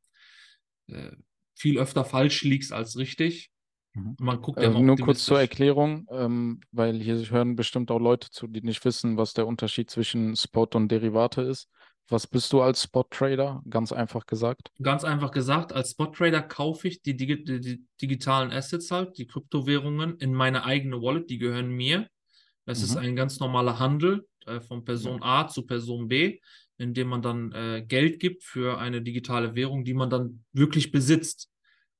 äh, 0.88 1.12
viel 1.56 1.80
öfter 1.80 2.06
falsch 2.06 2.44
liegst 2.44 2.74
als 2.74 2.98
richtig. 2.98 3.52
Mhm. 3.94 4.16
Man 4.20 4.42
guckt 4.42 4.62
ja 4.62 4.70
Äh, 4.70 4.74
nur 4.82 5.00
kurz 5.00 5.26
zur. 5.26 5.40
Erklärung, 5.40 6.08
ähm, 6.12 6.62
weil 6.72 7.00
hier 7.02 7.18
hören 7.30 7.56
bestimmt 7.56 7.90
auch 7.92 8.00
Leute 8.00 8.30
zu, 8.30 8.48
die 8.48 8.62
nicht 8.62 8.84
wissen, 8.86 9.18
was 9.18 9.34
der 9.34 9.48
Unterschied 9.48 9.90
zwischen 9.90 10.36
Spot 10.36 10.68
und 10.74 10.90
Derivate 10.90 11.42
ist. 11.42 11.70
Was 12.10 12.28
bist 12.28 12.52
du 12.54 12.62
als 12.62 12.84
Spot-Trader? 12.84 13.64
Ganz 13.70 13.92
einfach 13.92 14.26
gesagt. 14.26 14.72
Ganz 14.82 15.04
einfach 15.04 15.32
gesagt, 15.32 15.72
als 15.72 15.92
Spot-Trader 15.92 16.42
kaufe 16.42 16.88
ich 16.88 17.02
die, 17.04 17.16
digi 17.16 17.44
die, 17.44 17.86
digitalen 18.02 18.52
Assets 18.52 18.90
halt, 18.90 19.18
die 19.18 19.28
Kryptowährungen, 19.28 20.18
in 20.18 20.34
meine 20.34 20.64
eigene 20.66 21.00
Wallet, 21.02 21.30
die 21.30 21.38
gehören 21.38 21.70
mir. 21.70 22.08
Das 22.66 22.82
ist 22.84 22.96
Mhm. 22.96 22.98
ein 22.98 23.16
ganz 23.16 23.40
normaler 23.40 23.80
Handel 23.80 24.28
äh, 24.48 24.60
von 24.62 24.84
Person 24.84 25.22
A 25.24 25.48
zu 25.48 25.66
Person 25.66 26.08
B, 26.08 26.40
in 26.84 26.94
dem 26.94 27.08
man 27.08 27.22
dann 27.22 27.52
äh, 27.54 27.84
Geld 27.88 28.20
gibt 28.20 28.44
für 28.44 28.78
eine 28.78 29.02
digitale 29.02 29.56
Währung, 29.56 29.84
die 29.84 29.94
man 29.94 30.10
dann 30.10 30.44
wirklich 30.52 30.92
besitzt. 30.92 31.50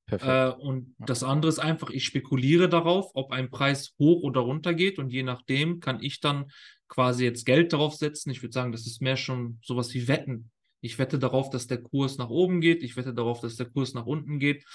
Äh, 0.08 0.50
und 0.50 0.96
das 1.00 1.24
andere 1.24 1.50
ist 1.50 1.60
einfach, 1.60 1.90
ich 1.90 2.06
spekuliere 2.06 2.70
darauf, 2.70 3.12
ob 3.14 3.32
ein 3.32 3.50
Preis 3.50 3.94
hoch 3.98 4.24
oder 4.24 4.42
runter 4.42 4.74
geht 4.74 5.00
und 5.00 5.12
je 5.12 5.24
nachdem 5.24 5.80
kann 5.80 6.04
ich 6.04 6.20
dann 6.20 6.52
quasi 6.88 7.24
jetzt 7.24 7.46
Geld 7.46 7.74
darauf 7.74 7.96
setzen. 7.96 8.30
Ich 8.30 8.44
würde 8.44 8.54
sagen, 8.54 8.72
das 8.72 8.86
ist 8.86 9.02
mehr 9.02 9.18
schon 9.18 9.60
sowas 9.64 9.94
wie 9.94 10.08
Wetten. 10.08 10.52
Ich 10.82 11.00
wette 11.00 11.18
darauf, 11.18 11.50
dass 11.50 11.68
der 11.68 11.82
Kurs 11.82 12.18
nach 12.18 12.30
oben 12.30 12.60
geht, 12.60 12.84
ich 12.84 12.98
wette 12.98 13.14
darauf, 13.14 13.40
dass 13.40 13.56
der 13.56 13.70
Kurs 13.70 13.94
nach 13.94 14.06
unten 14.06 14.38
geht. 14.38 14.66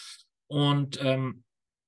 Und 0.46 0.98
ähm, 1.02 1.44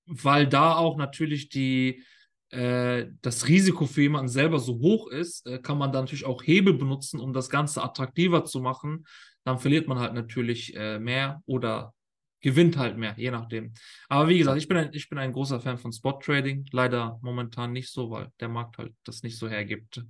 weil 0.06 0.46
da 0.46 0.76
auch 0.76 0.96
natürlich 0.96 1.48
die, 1.48 2.04
das 2.50 3.46
Risiko 3.46 3.86
für 3.86 4.02
jemanden 4.02 4.28
selber 4.28 4.58
so 4.58 4.78
hoch 4.80 5.08
ist, 5.08 5.46
äh, 5.46 5.58
kann 5.58 5.78
man 5.78 5.92
da 5.92 6.00
natürlich 6.00 6.26
auch 6.26 6.42
Hebel 6.42 6.74
benutzen, 6.74 7.20
um 7.20 7.32
das 7.32 7.48
Ganze 7.48 7.82
attraktiver 7.82 8.44
zu 8.44 8.60
machen. 8.60 9.06
Dann 9.44 9.58
verliert 9.58 9.86
man 9.86 9.98
halt 9.98 10.14
natürlich 10.14 10.74
äh, 10.76 10.98
mehr 10.98 11.42
oder 11.46 11.94
gewinnt 12.40 12.76
halt 12.76 12.96
mehr, 12.96 13.14
je 13.16 13.30
nachdem. 13.30 13.72
Aber 14.08 14.28
wie 14.28 14.38
gesagt, 14.38 14.58
ich 14.58 14.66
bin 14.66 14.76
ein, 14.78 14.90
ich 14.92 15.08
bin 15.08 15.18
ein 15.18 15.32
großer 15.32 15.60
Fan 15.60 15.78
von 15.78 15.92
Spot 15.92 16.12
Trading. 16.12 16.66
Leider 16.72 17.18
momentan 17.22 17.72
nicht 17.72 17.92
so, 17.92 18.10
weil 18.10 18.32
der 18.40 18.48
Markt 18.48 18.78
halt 18.78 18.94
das 19.04 19.22
nicht 19.22 19.38
so 19.38 19.48
hergibt. 19.48 20.02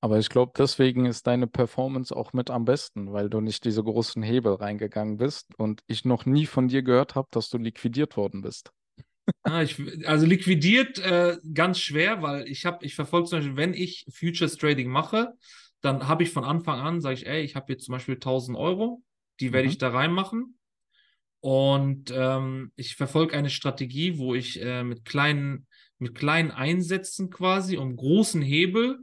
Aber 0.00 0.18
ich 0.18 0.28
glaube, 0.28 0.52
deswegen 0.56 1.06
ist 1.06 1.26
deine 1.26 1.46
Performance 1.46 2.14
auch 2.14 2.32
mit 2.32 2.50
am 2.50 2.64
besten, 2.64 3.12
weil 3.12 3.30
du 3.30 3.40
nicht 3.40 3.64
diese 3.64 3.84
großen 3.84 4.22
Hebel 4.22 4.54
reingegangen 4.54 5.16
bist 5.16 5.54
und 5.58 5.82
ich 5.86 6.04
noch 6.04 6.26
nie 6.26 6.46
von 6.46 6.66
dir 6.68 6.82
gehört 6.82 7.14
habe, 7.14 7.28
dass 7.30 7.50
du 7.50 7.58
liquidiert 7.58 8.16
worden 8.16 8.42
bist. 8.42 8.72
Ah, 9.44 9.62
ich, 9.62 9.76
also 10.06 10.24
liquidiert 10.26 10.98
äh, 10.98 11.36
ganz 11.52 11.78
schwer, 11.80 12.22
weil 12.22 12.46
ich 12.48 12.64
habe, 12.64 12.84
ich 12.84 12.94
verfolge 12.94 13.28
zum 13.28 13.38
Beispiel, 13.38 13.56
wenn 13.56 13.74
ich 13.74 14.06
Futures 14.12 14.56
Trading 14.56 14.88
mache, 14.88 15.32
dann 15.80 16.06
habe 16.06 16.22
ich 16.22 16.30
von 16.30 16.44
Anfang 16.44 16.78
an, 16.80 17.00
sage 17.00 17.14
ich, 17.14 17.26
ey, 17.26 17.42
ich 17.42 17.56
habe 17.56 17.72
jetzt 17.72 17.84
zum 17.84 17.92
Beispiel 17.92 18.18
1000 18.18 18.56
Euro, 18.56 19.02
die 19.40 19.52
werde 19.52 19.66
Mhm. 19.66 19.70
ich 19.72 19.78
da 19.78 19.88
reinmachen. 19.90 20.58
Und 21.40 22.12
ähm, 22.14 22.72
ich 22.76 22.96
verfolge 22.96 23.36
eine 23.36 23.50
Strategie, 23.50 24.18
wo 24.18 24.34
ich 24.34 24.60
äh, 24.62 24.84
mit 24.84 25.04
kleinen, 25.04 25.66
mit 25.98 26.14
kleinen 26.14 26.50
Einsätzen 26.52 27.30
quasi 27.30 27.76
um 27.78 27.96
großen 27.96 28.42
Hebel 28.42 29.00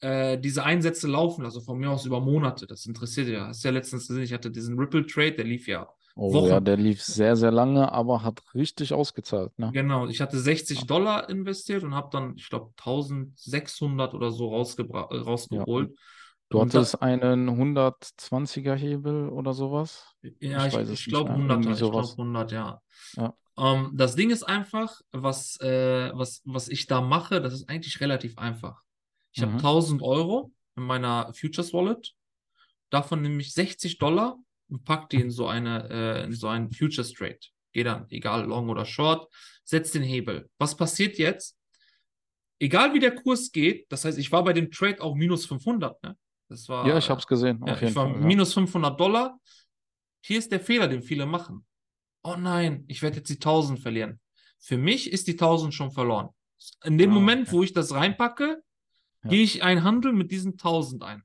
äh, 0.00 0.38
diese 0.38 0.64
Einsätze 0.64 1.08
laufen 1.08 1.44
lasse, 1.44 1.62
von 1.62 1.78
mir 1.78 1.90
aus 1.90 2.06
über 2.06 2.20
Monate. 2.20 2.66
Das 2.66 2.86
interessiert 2.86 3.28
ja. 3.28 3.48
Hast 3.48 3.64
ja 3.64 3.72
letztens 3.72 4.08
gesehen, 4.08 4.24
ich 4.24 4.32
hatte 4.34 4.50
diesen 4.50 4.78
Ripple 4.78 5.06
Trade, 5.06 5.32
der 5.34 5.46
lief 5.46 5.68
ja 5.68 5.88
Oh 6.16 6.32
Wochen. 6.32 6.48
ja, 6.48 6.60
der 6.60 6.76
lief 6.76 7.02
sehr, 7.02 7.36
sehr 7.36 7.50
lange, 7.50 7.92
aber 7.92 8.22
hat 8.22 8.42
richtig 8.54 8.92
ausgezahlt, 8.94 9.58
ne? 9.58 9.72
Genau, 9.72 10.06
ich 10.08 10.20
hatte 10.20 10.38
60 10.38 10.86
Dollar 10.86 11.28
investiert 11.28 11.82
und 11.82 11.94
habe 11.94 12.08
dann, 12.10 12.36
ich 12.36 12.48
glaube, 12.48 12.72
1600 12.76 14.14
oder 14.14 14.30
so 14.30 14.50
äh, 14.52 14.52
rausgeholt. 14.52 15.96
Du 16.48 16.60
Und 16.60 16.74
da- 16.74 16.80
hattest 16.80 17.02
einen 17.02 17.56
120er 17.56 18.74
Hebel 18.74 19.28
oder 19.28 19.52
sowas? 19.52 20.14
Ja, 20.40 20.66
Ich 20.66 20.72
ich, 20.78 20.78
ich 20.78 20.86
nicht 20.86 21.08
glaube 21.08 21.30
mehr. 21.30 21.36
100, 21.36 21.56
Irgendwie 21.56 21.74
ich 21.80 21.90
glaube 21.90 21.92
sowas. 21.92 22.16
100, 22.16 22.52
ja. 22.52 22.80
Ja. 23.16 23.34
Ähm, 23.58 23.92
das 23.94 24.16
Ding 24.16 24.30
ist 24.30 24.42
einfach, 24.44 25.00
was, 25.12 25.60
äh, 25.60 26.10
was, 26.14 26.42
was 26.44 26.68
ich 26.68 26.86
da 26.86 27.00
mache, 27.00 27.40
das 27.40 27.54
ist 27.54 27.68
eigentlich 27.68 28.00
relativ 28.00 28.38
einfach. 28.38 28.82
Ich 29.32 29.42
habe 29.42 29.52
Mhm. 29.52 29.58
1000 29.58 30.02
Euro 30.02 30.52
in 30.76 30.84
meiner 30.84 31.32
Futures 31.34 31.72
Wallet, 31.72 32.14
davon 32.90 33.22
nehme 33.22 33.40
ich 33.40 33.54
60 33.54 33.98
Dollar 33.98 34.38
und 34.68 34.84
packe 34.84 35.08
die 35.12 35.20
in 35.22 35.30
so 35.30 35.46
eine, 35.48 35.88
äh, 35.90 36.24
in 36.24 36.32
so 36.32 36.48
einen 36.48 36.70
Futures 36.70 37.12
Trade. 37.12 37.38
Gehe 37.72 37.84
dann, 37.84 38.06
egal 38.10 38.46
long 38.46 38.68
oder 38.68 38.84
short, 38.84 39.32
setz 39.64 39.90
den 39.92 40.02
Hebel. 40.02 40.48
Was 40.58 40.76
passiert 40.76 41.18
jetzt? 41.18 41.56
Egal 42.58 42.94
wie 42.94 43.00
der 43.00 43.14
Kurs 43.14 43.52
geht, 43.52 43.86
das 43.92 44.04
heißt, 44.04 44.18
ich 44.18 44.32
war 44.32 44.42
bei 44.42 44.52
dem 44.54 44.70
Trade 44.70 45.00
auch 45.02 45.14
minus 45.14 45.44
500, 45.46 46.02
ne? 46.02 46.16
Das 46.48 46.68
war, 46.68 46.86
Ja, 46.86 46.96
ich 46.96 47.10
habe 47.10 47.20
es 47.20 47.26
gesehen, 47.26 47.60
ja, 47.66 47.74
ich 47.80 47.94
war 47.94 48.08
Fall. 48.10 48.20
minus 48.20 48.54
500 48.54 48.98
Dollar. 48.98 49.38
Hier 50.24 50.38
ist 50.38 50.50
der 50.52 50.60
Fehler, 50.60 50.88
den 50.88 51.02
viele 51.02 51.26
machen. 51.26 51.66
Oh 52.22 52.36
nein, 52.36 52.84
ich 52.88 53.02
werde 53.02 53.18
jetzt 53.18 53.28
die 53.28 53.34
1000 53.34 53.78
verlieren. 53.78 54.20
Für 54.58 54.78
mich 54.78 55.12
ist 55.12 55.26
die 55.28 55.32
1000 55.36 55.74
schon 55.74 55.90
verloren. 55.90 56.30
In 56.84 56.96
dem 56.98 57.10
Ah, 57.10 57.14
Moment, 57.14 57.48
okay. 57.48 57.56
wo 57.56 57.62
ich 57.62 57.72
das 57.72 57.92
reinpacke, 57.92 58.62
Ja. 59.22 59.30
gehe 59.30 59.42
ich 59.42 59.62
einen 59.62 59.82
Handel 59.84 60.12
mit 60.12 60.30
diesen 60.30 60.56
1000 60.56 61.02
ein. 61.02 61.22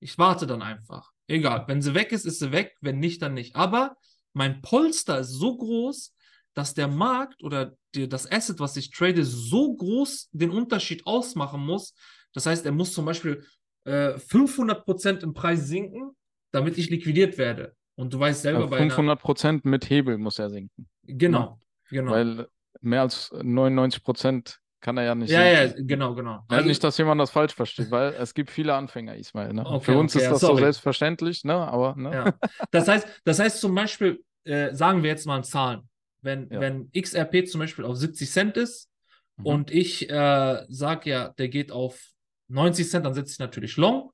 Ich 0.00 0.16
warte 0.18 0.46
dann 0.46 0.62
einfach. 0.62 1.10
Egal, 1.28 1.64
wenn 1.68 1.82
sie 1.82 1.94
weg 1.94 2.12
ist, 2.12 2.26
ist 2.26 2.40
sie 2.40 2.52
weg. 2.52 2.76
Wenn 2.80 2.98
nicht, 2.98 3.22
dann 3.22 3.34
nicht. 3.34 3.56
Aber 3.56 3.96
mein 4.32 4.62
Polster 4.62 5.20
ist 5.20 5.30
so 5.30 5.56
groß, 5.56 6.14
dass 6.54 6.74
der 6.74 6.88
Markt 6.88 7.42
oder 7.42 7.74
die, 7.94 8.08
das 8.08 8.30
Asset, 8.30 8.60
was 8.60 8.76
ich 8.76 8.90
trade, 8.90 9.24
so 9.24 9.74
groß 9.74 10.28
den 10.32 10.50
Unterschied 10.50 11.06
ausmachen 11.06 11.64
muss. 11.64 11.94
Das 12.32 12.46
heißt, 12.46 12.66
er 12.66 12.72
muss 12.72 12.92
zum 12.92 13.04
Beispiel 13.04 13.44
äh, 13.84 14.14
500% 14.14 15.22
im 15.22 15.34
Preis 15.34 15.66
sinken, 15.66 16.12
damit 16.50 16.78
ich 16.78 16.90
liquidiert 16.90 17.38
werde. 17.38 17.74
Und 17.94 18.12
du 18.12 18.18
weißt 18.18 18.42
selber 18.42 18.64
Äh, 18.64 18.68
bei 18.68 18.76
einer, 18.78 18.90
500 18.90 19.20
Prozent 19.20 19.64
mit 19.64 19.88
Hebel 19.88 20.18
muss 20.18 20.38
er 20.38 20.50
sinken, 20.50 20.88
genau, 21.02 21.58
genau. 21.88 22.12
weil 22.12 22.48
mehr 22.80 23.02
als 23.02 23.30
99 23.32 24.02
Prozent 24.02 24.61
kann 24.82 24.98
er 24.98 25.04
ja 25.04 25.14
nicht 25.14 25.30
ja, 25.30 25.42
ja, 25.42 25.72
genau, 25.78 26.14
genau. 26.14 26.44
Also, 26.48 26.68
nicht, 26.68 26.84
dass 26.84 26.98
jemand 26.98 27.20
das 27.20 27.30
falsch 27.30 27.54
versteht, 27.54 27.90
weil 27.90 28.12
es 28.14 28.34
gibt 28.34 28.50
viele 28.50 28.74
Anfänger, 28.74 29.16
Ismail. 29.16 29.54
Ne? 29.54 29.64
Okay, 29.64 29.84
Für 29.92 29.96
uns 29.98 30.14
okay, 30.14 30.24
ist 30.24 30.30
das 30.30 30.40
so 30.40 30.48
sorry. 30.48 30.62
selbstverständlich, 30.62 31.44
ne? 31.44 31.54
aber 31.54 31.94
ne? 31.96 32.12
Ja. 32.12 32.48
Das 32.70 32.88
heißt, 32.88 33.06
das 33.24 33.38
heißt 33.38 33.60
zum 33.60 33.74
Beispiel, 33.74 34.22
äh, 34.44 34.74
sagen 34.74 35.02
wir 35.02 35.10
jetzt 35.10 35.24
mal 35.26 35.42
Zahlen. 35.44 35.88
Wenn, 36.20 36.50
Ja. 36.50 36.60
wenn 36.60 36.90
XRP 36.92 37.46
zum 37.48 37.60
Beispiel 37.60 37.84
auf 37.84 37.96
70 37.96 38.30
Cent 38.30 38.56
ist 38.58 38.90
Mhm. 39.38 39.46
und 39.46 39.70
ich 39.70 40.10
äh, 40.10 40.64
sage 40.68 41.08
ja, 41.10 41.28
der 41.30 41.48
geht 41.48 41.72
auf 41.72 41.98
90 42.48 42.90
Cent, 42.90 43.06
dann 43.06 43.14
setze 43.14 43.32
ich 43.32 43.38
natürlich 43.38 43.76
Long. 43.78 44.10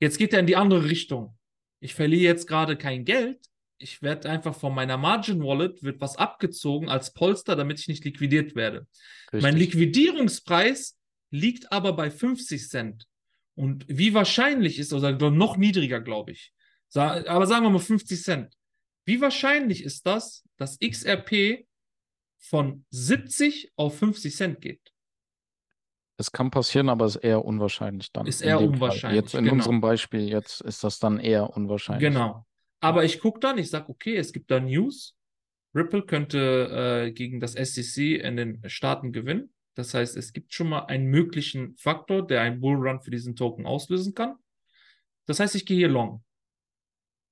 Jetzt 0.00 0.18
geht 0.18 0.32
er 0.32 0.40
in 0.40 0.46
die 0.46 0.56
andere 0.56 0.84
Richtung. 0.84 1.36
Ich 1.80 1.94
verliere 1.94 2.22
jetzt 2.32 2.46
gerade 2.48 2.76
kein 2.76 3.04
Geld, 3.04 3.38
ich 3.78 4.02
werde 4.02 4.30
einfach 4.30 4.54
von 4.54 4.74
meiner 4.74 4.96
Margin 4.96 5.42
Wallet 5.42 5.82
wird 5.82 6.00
was 6.00 6.16
abgezogen 6.16 6.88
als 6.88 7.12
Polster, 7.12 7.56
damit 7.56 7.80
ich 7.80 7.88
nicht 7.88 8.04
liquidiert 8.04 8.54
werde. 8.54 8.86
Richtig. 9.26 9.42
Mein 9.42 9.56
Liquidierungspreis 9.56 10.96
liegt 11.30 11.72
aber 11.72 11.92
bei 11.94 12.10
50 12.10 12.68
Cent. 12.68 13.06
Und 13.56 13.84
wie 13.88 14.14
wahrscheinlich 14.14 14.78
ist, 14.78 14.92
oder 14.92 15.30
noch 15.30 15.56
niedriger, 15.56 16.00
glaube 16.00 16.32
ich. 16.32 16.52
Aber 16.94 17.46
sagen 17.46 17.64
wir 17.64 17.70
mal 17.70 17.78
50 17.78 18.22
Cent. 18.22 18.54
Wie 19.04 19.20
wahrscheinlich 19.20 19.82
ist 19.82 20.06
das, 20.06 20.44
dass 20.56 20.78
XRP 20.78 21.66
von 22.38 22.84
70 22.90 23.72
auf 23.76 23.98
50 23.98 24.34
Cent 24.34 24.60
geht? 24.60 24.80
Es 26.16 26.30
kann 26.30 26.50
passieren, 26.50 26.88
aber 26.88 27.06
es 27.06 27.16
ist 27.16 27.24
eher 27.24 27.44
unwahrscheinlich 27.44 28.12
dann. 28.12 28.26
Ist 28.26 28.40
eher 28.40 28.58
dem 28.58 28.66
Fall. 28.66 28.74
unwahrscheinlich, 28.74 29.22
Jetzt 29.22 29.34
in 29.34 29.44
genau. 29.44 29.54
unserem 29.56 29.80
Beispiel, 29.80 30.28
jetzt 30.28 30.60
ist 30.60 30.84
das 30.84 31.00
dann 31.00 31.18
eher 31.18 31.50
unwahrscheinlich. 31.56 32.08
Genau. 32.08 32.46
Aber 32.84 33.02
ich 33.02 33.18
gucke 33.18 33.40
dann, 33.40 33.56
ich 33.56 33.70
sage, 33.70 33.88
okay, 33.88 34.14
es 34.14 34.30
gibt 34.34 34.50
da 34.50 34.60
News. 34.60 35.16
Ripple 35.74 36.02
könnte 36.02 37.06
äh, 37.06 37.12
gegen 37.12 37.40
das 37.40 37.52
SEC 37.52 38.20
in 38.20 38.36
den 38.36 38.68
Staaten 38.68 39.10
gewinnen. 39.10 39.54
Das 39.74 39.94
heißt, 39.94 40.18
es 40.18 40.34
gibt 40.34 40.52
schon 40.52 40.68
mal 40.68 40.80
einen 40.80 41.06
möglichen 41.06 41.78
Faktor, 41.78 42.26
der 42.26 42.42
einen 42.42 42.60
Bullrun 42.60 43.00
für 43.00 43.10
diesen 43.10 43.36
Token 43.36 43.64
auslösen 43.64 44.12
kann. 44.12 44.34
Das 45.24 45.40
heißt, 45.40 45.54
ich 45.54 45.64
gehe 45.64 45.78
hier 45.78 45.88
long. 45.88 46.22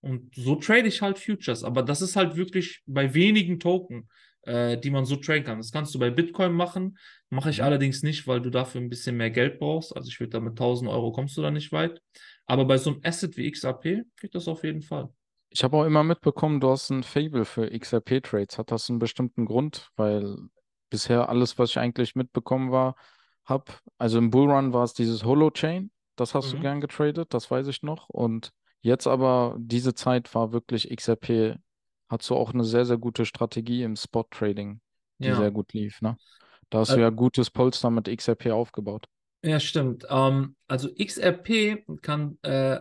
Und 0.01 0.35
so 0.35 0.57
trade 0.57 0.89
ich 0.89 1.03
halt 1.03 1.19
Futures. 1.19 1.65
Aber 1.65 1.83
das 1.83 2.01
ist 2.01 2.17
halt 2.17 2.35
wirklich 2.37 2.83
bei 2.87 3.13
wenigen 3.13 3.61
Token, 3.61 4.09
äh, 4.45 4.79
die 4.79 4.91
man 4.91 5.05
so 5.05 5.17
traden 5.17 5.45
kann. 5.45 5.59
Das 5.59 5.71
kannst 5.71 5.95
du 5.95 5.99
bei 5.99 6.09
Bitcoin 6.09 6.55
machen. 6.55 6.97
Mache 7.29 7.51
ich 7.51 7.63
allerdings 7.63 8.03
nicht, 8.03 8.27
weil 8.27 8.41
du 8.41 8.49
dafür 8.49 8.81
ein 8.81 8.89
bisschen 8.89 9.19
mehr 9.19 9.31
Geld 9.31 9.59
brauchst. 9.59 9.95
Also 9.95 10.09
ich 10.09 10.19
würde 10.19 10.31
da 10.31 10.41
mit 10.41 10.53
1000 10.53 10.89
Euro 10.89 11.13
kommst 11.13 11.37
du 11.37 11.43
da 11.43 11.51
nicht 11.51 11.73
weit. 11.73 12.01
Aber 12.47 12.65
bei 12.65 12.79
so 12.79 12.89
einem 12.89 13.01
Asset 13.05 13.37
wie 13.37 13.51
XRP 13.51 14.07
geht 14.19 14.35
das 14.35 14.49
auf 14.49 14.65
jeden 14.65 14.81
Fall. 14.81 15.11
Ich 15.55 15.63
habe 15.65 15.77
auch 15.77 15.85
immer 15.85 16.03
mitbekommen, 16.03 16.61
du 16.61 16.71
hast 16.71 16.91
ein 16.91 17.03
Fable 17.03 17.45
für 17.45 17.71
XRP-Trades. 17.71 18.59
Hat 18.59 18.71
das 18.71 18.89
einen 18.89 18.99
bestimmten 18.99 19.45
Grund? 19.45 19.91
Weil 19.97 20.37
bisher 20.91 21.29
alles, 21.29 21.59
was 21.59 21.71
ich 21.71 21.79
eigentlich 21.79 22.15
mitbekommen 22.15 22.71
war, 22.71 22.97
habe, 23.45 23.73
also 23.99 24.19
im 24.19 24.31
Bullrun 24.31 24.73
war 24.73 24.85
es 24.85 24.95
dieses 24.95 25.25
Holo-Chain, 25.25 25.91
das 26.17 26.35
hast 26.35 26.53
du 26.53 26.59
Mhm. 26.59 26.63
gern 26.63 26.81
getradet, 26.81 27.35
das 27.35 27.51
weiß 27.51 27.67
ich 27.69 27.83
noch. 27.83 28.09
Und 28.09 28.51
jetzt 28.83 29.07
aber, 29.07 29.57
diese 29.59 29.95
Zeit 29.95 30.35
war 30.35 30.53
wirklich 30.53 30.91
XRP, 30.91 31.57
hat 32.09 32.23
so 32.23 32.37
auch 32.37 32.53
eine 32.55 32.65
sehr, 32.65 32.85
sehr 32.87 32.99
gute 32.99 33.27
Strategie 33.27 33.83
im 33.83 33.97
Spot-Trading, 33.97 34.81
die 35.25 35.33
Ja. 35.33 35.35
sehr 35.35 35.51
gut 35.51 35.73
lief, 35.75 36.01
ne? 36.01 36.19
Da 36.71 36.81
hast 36.81 36.95
Äh, 36.95 36.97
du 36.97 37.01
ja 37.01 37.11
gutes 37.11 37.51
Polster 37.51 37.91
mit 37.91 38.09
XRP 38.09 38.53
aufgebaut. 38.53 39.07
Ja, 39.45 39.59
stimmt. 39.61 40.07
Ähm, 40.09 40.57
also 40.69 40.89
XRP 40.97 41.85
kann 42.03 42.39
äh, 42.43 42.81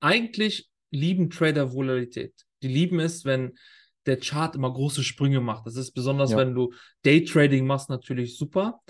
eigentlich 0.00 0.70
lieben 0.92 1.30
Trader 1.30 1.72
Volatilität. 1.72 2.34
Die 2.62 2.68
lieben 2.68 3.00
es, 3.00 3.24
wenn 3.24 3.58
der 4.06 4.18
Chart 4.18 4.54
immer 4.54 4.72
große 4.72 5.02
Sprünge 5.02 5.40
macht. 5.40 5.66
Das 5.66 5.76
ist 5.76 5.92
besonders, 5.92 6.30
Ja. 6.32 6.36
wenn 6.38 6.54
du 6.54 6.72
Daytrading 7.02 7.66
machst, 7.66 7.88
natürlich 7.88 8.36
super. 8.36 8.80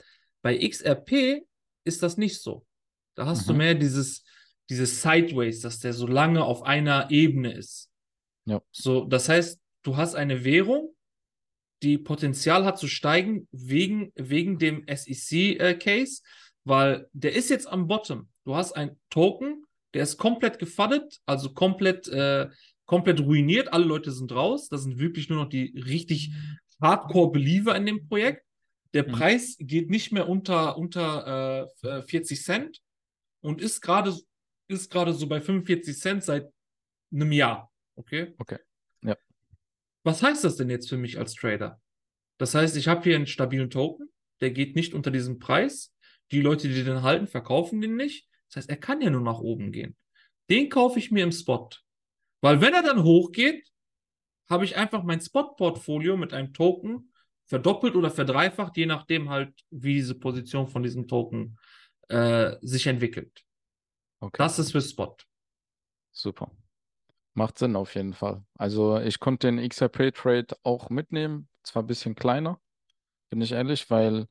Bei 0.42 0.56
XRP 0.58 1.42
ist 1.84 2.02
das 2.02 2.16
nicht 2.16 2.40
so. 2.40 2.66
Da 3.14 3.26
hast 3.26 3.48
du 3.48 3.52
Mhm. 3.52 3.58
mehr 3.58 3.74
dieses, 3.74 4.24
dieses 4.70 5.02
Sideways, 5.02 5.60
dass 5.60 5.78
der 5.80 5.92
so 5.92 6.06
lange 6.06 6.44
auf 6.44 6.62
einer 6.62 7.10
Ebene 7.10 7.52
ist. 7.52 7.90
Ja. 8.46 8.60
So, 8.72 9.04
das 9.04 9.28
heißt, 9.28 9.60
du 9.82 9.96
hast 9.96 10.14
eine 10.14 10.44
Währung, 10.44 10.94
die 11.82 11.98
Potenzial 11.98 12.64
hat 12.64 12.78
zu 12.78 12.88
steigen 12.88 13.48
wegen, 13.52 14.12
wegen 14.14 14.58
dem 14.58 14.84
SEC-Case, 14.86 16.22
weil 16.64 17.08
der 17.12 17.34
ist 17.34 17.50
jetzt 17.50 17.66
am 17.66 17.86
Bottom. 17.88 18.28
Du 18.44 18.54
hast 18.54 18.72
einen 18.72 18.98
Token, 19.10 19.64
der 19.94 20.02
ist 20.02 20.16
komplett 20.16 20.58
gefuddet, 20.58 21.20
also 21.26 21.52
komplett, 21.52 22.08
äh, 22.08 22.48
komplett 22.86 23.20
ruiniert. 23.20 23.72
Alle 23.72 23.84
Leute 23.84 24.10
sind 24.10 24.32
raus. 24.32 24.68
Das 24.68 24.82
sind 24.82 24.98
wirklich 24.98 25.28
nur 25.28 25.44
noch 25.44 25.48
die 25.48 25.78
richtig 25.86 26.32
Hardcore-Believer 26.80 27.76
in 27.76 27.86
dem 27.86 28.08
Projekt. 28.08 28.44
Der 28.94 29.06
Mhm. 29.06 29.12
Preis 29.12 29.56
geht 29.58 29.90
nicht 29.90 30.12
mehr 30.12 30.28
unter, 30.28 30.76
unter 30.76 31.68
äh, 31.82 32.02
40 32.02 32.42
Cent 32.42 32.82
und 33.40 33.60
ist 33.60 33.80
gerade 33.80 34.14
ist 34.68 34.90
gerade 34.90 35.12
so 35.12 35.26
bei 35.26 35.40
45 35.40 35.98
Cent 35.98 36.24
seit 36.24 36.50
einem 37.12 37.32
Jahr. 37.32 37.70
Okay? 37.94 38.34
Okay. 38.38 38.58
Ja. 39.02 39.16
Was 40.02 40.22
heißt 40.22 40.44
das 40.44 40.56
denn 40.56 40.70
jetzt 40.70 40.88
für 40.88 40.96
mich 40.96 41.18
als 41.18 41.34
Trader? 41.34 41.80
Das 42.38 42.54
heißt, 42.54 42.76
ich 42.76 42.88
habe 42.88 43.02
hier 43.02 43.16
einen 43.16 43.26
stabilen 43.26 43.70
Token, 43.70 44.08
der 44.40 44.50
geht 44.50 44.74
nicht 44.74 44.94
unter 44.94 45.10
diesem 45.10 45.38
Preis. 45.38 45.94
Die 46.30 46.40
Leute, 46.40 46.68
die 46.68 46.82
den 46.82 47.02
halten, 47.02 47.26
verkaufen 47.26 47.80
den 47.80 47.96
nicht. 47.96 48.26
Das 48.52 48.64
heißt, 48.64 48.70
er 48.70 48.76
kann 48.76 49.00
ja 49.00 49.08
nur 49.08 49.22
nach 49.22 49.38
oben 49.38 49.72
gehen. 49.72 49.96
Den 50.50 50.68
kaufe 50.68 50.98
ich 50.98 51.10
mir 51.10 51.24
im 51.24 51.32
Spot. 51.32 51.70
Weil 52.42 52.60
wenn 52.60 52.74
er 52.74 52.82
dann 52.82 53.02
hochgeht, 53.02 53.66
habe 54.50 54.64
ich 54.64 54.76
einfach 54.76 55.02
mein 55.02 55.20
Spot-Portfolio 55.20 56.16
mit 56.16 56.34
einem 56.34 56.52
Token 56.52 57.12
verdoppelt 57.46 57.94
oder 57.94 58.10
verdreifacht, 58.10 58.76
je 58.76 58.86
nachdem 58.86 59.30
halt, 59.30 59.54
wie 59.70 59.94
diese 59.94 60.14
Position 60.14 60.68
von 60.68 60.82
diesem 60.82 61.08
Token 61.08 61.58
äh, 62.08 62.56
sich 62.60 62.86
entwickelt. 62.86 63.42
Okay. 64.20 64.36
Das 64.38 64.58
ist 64.58 64.72
für 64.72 64.82
Spot. 64.82 65.16
Super. 66.10 66.50
Macht 67.34 67.58
Sinn 67.58 67.76
auf 67.76 67.94
jeden 67.94 68.12
Fall. 68.12 68.44
Also 68.54 68.98
ich 68.98 69.18
konnte 69.18 69.46
den 69.46 69.66
XRP-Trade 69.66 70.56
auch 70.62 70.90
mitnehmen, 70.90 71.48
zwar 71.62 71.82
ein 71.82 71.86
bisschen 71.86 72.14
kleiner, 72.14 72.60
bin 73.30 73.40
ich 73.40 73.52
ehrlich, 73.52 73.88
weil 73.88 74.26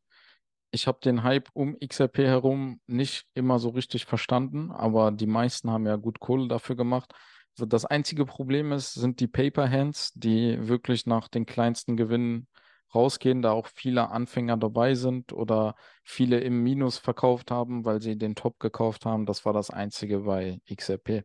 ich 0.71 0.87
habe 0.87 0.99
den 1.03 1.23
Hype 1.23 1.49
um 1.53 1.77
XRP 1.79 2.19
herum 2.19 2.79
nicht 2.87 3.25
immer 3.33 3.59
so 3.59 3.69
richtig 3.69 4.05
verstanden, 4.05 4.71
aber 4.71 5.11
die 5.11 5.27
meisten 5.27 5.69
haben 5.69 5.85
ja 5.85 5.97
gut 5.97 6.19
Kohle 6.19 6.47
dafür 6.47 6.75
gemacht. 6.75 7.13
Also 7.57 7.65
das 7.65 7.85
einzige 7.85 8.25
Problem 8.25 8.71
ist, 8.71 8.93
sind 8.93 9.19
die 9.19 9.27
Paper 9.27 9.69
Hands, 9.69 10.11
die 10.15 10.67
wirklich 10.67 11.05
nach 11.05 11.27
den 11.27 11.45
kleinsten 11.45 11.97
Gewinnen 11.97 12.47
rausgehen, 12.95 13.41
da 13.41 13.51
auch 13.51 13.67
viele 13.67 14.09
Anfänger 14.09 14.57
dabei 14.57 14.95
sind 14.95 15.33
oder 15.33 15.75
viele 16.03 16.39
im 16.39 16.63
Minus 16.63 16.97
verkauft 16.97 17.51
haben, 17.51 17.85
weil 17.85 18.01
sie 18.01 18.17
den 18.17 18.35
Top 18.35 18.59
gekauft 18.59 19.05
haben. 19.05 19.25
Das 19.25 19.45
war 19.45 19.53
das 19.53 19.69
einzige 19.69 20.19
bei 20.19 20.59
XRP. 20.73 21.23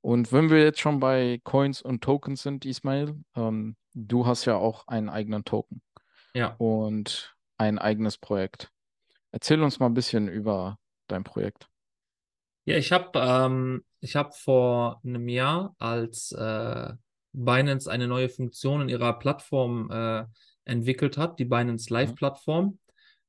Und 0.00 0.32
wenn 0.32 0.50
wir 0.50 0.62
jetzt 0.62 0.80
schon 0.80 1.00
bei 1.00 1.40
Coins 1.44 1.82
und 1.82 2.02
Tokens 2.02 2.42
sind, 2.42 2.64
Ismail, 2.64 3.14
ähm, 3.34 3.76
du 3.94 4.26
hast 4.26 4.44
ja 4.44 4.56
auch 4.56 4.86
einen 4.86 5.08
eigenen 5.08 5.44
Token 5.44 5.82
Ja. 6.34 6.54
und 6.58 7.35
ein 7.58 7.78
eigenes 7.78 8.18
Projekt. 8.18 8.70
Erzähl 9.32 9.62
uns 9.62 9.78
mal 9.78 9.86
ein 9.86 9.94
bisschen 9.94 10.28
über 10.28 10.78
dein 11.08 11.24
Projekt. 11.24 11.68
Ja, 12.64 12.76
ich 12.76 12.90
habe 12.92 13.10
ähm, 13.14 13.84
ich 14.00 14.16
hab 14.16 14.36
vor 14.36 15.00
einem 15.04 15.28
Jahr, 15.28 15.74
als 15.78 16.32
äh, 16.32 16.92
Binance 17.32 17.90
eine 17.90 18.08
neue 18.08 18.28
Funktion 18.28 18.80
in 18.80 18.88
ihrer 18.88 19.18
Plattform 19.18 19.90
äh, 19.90 20.24
entwickelt 20.64 21.16
hat, 21.16 21.38
die 21.38 21.44
Binance 21.44 21.92
Live-Plattform, 21.92 22.78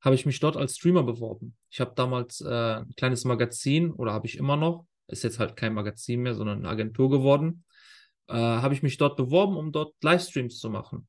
habe 0.00 0.14
ich 0.14 0.26
mich 0.26 0.40
dort 0.40 0.56
als 0.56 0.76
Streamer 0.76 1.02
beworben. 1.02 1.56
Ich 1.70 1.80
habe 1.80 1.92
damals 1.94 2.40
äh, 2.40 2.78
ein 2.80 2.94
kleines 2.96 3.24
Magazin 3.24 3.92
oder 3.92 4.12
habe 4.12 4.26
ich 4.26 4.36
immer 4.36 4.56
noch, 4.56 4.86
ist 5.08 5.24
jetzt 5.24 5.38
halt 5.38 5.56
kein 5.56 5.74
Magazin 5.74 6.22
mehr, 6.22 6.34
sondern 6.34 6.58
eine 6.58 6.68
Agentur 6.68 7.10
geworden, 7.10 7.64
äh, 8.28 8.34
habe 8.34 8.74
ich 8.74 8.82
mich 8.82 8.96
dort 8.96 9.16
beworben, 9.16 9.56
um 9.56 9.72
dort 9.72 9.94
Livestreams 10.02 10.58
zu 10.58 10.70
machen. 10.70 11.08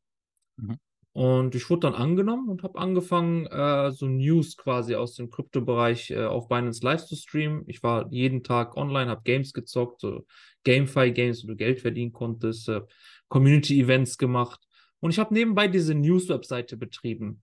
Mhm. 0.58 0.78
Und 1.20 1.54
ich 1.54 1.70
wurde 1.70 1.82
dann 1.82 1.96
angenommen 1.96 2.48
und 2.48 2.64
habe 2.64 2.80
angefangen, 2.80 3.46
äh, 3.48 3.92
so 3.92 4.08
News 4.08 4.56
quasi 4.56 4.96
aus 4.96 5.16
dem 5.16 5.30
Kryptobereich 5.30 6.12
äh, 6.12 6.24
auf 6.24 6.48
Binance 6.48 6.82
Live 6.82 7.08
zu 7.08 7.18
streamen. 7.18 7.66
Ich 7.68 7.84
war 7.84 8.08
jeden 8.10 8.42
Tag 8.42 8.78
online, 8.78 9.12
habe 9.12 9.24
Games 9.26 9.52
gezockt, 9.52 10.00
so 10.00 10.26
Gamify-Games, 10.64 11.44
wo 11.44 11.50
du 11.50 11.58
Geld 11.58 11.82
verdienen 11.82 12.14
konntest, 12.14 12.70
äh, 12.70 12.80
Community-Events 13.28 14.18
gemacht. 14.18 14.62
Und 15.02 15.12
ich 15.12 15.20
habe 15.20 15.34
nebenbei 15.34 15.68
diese 15.68 15.94
News-Webseite 15.94 16.78
betrieben. 16.78 17.42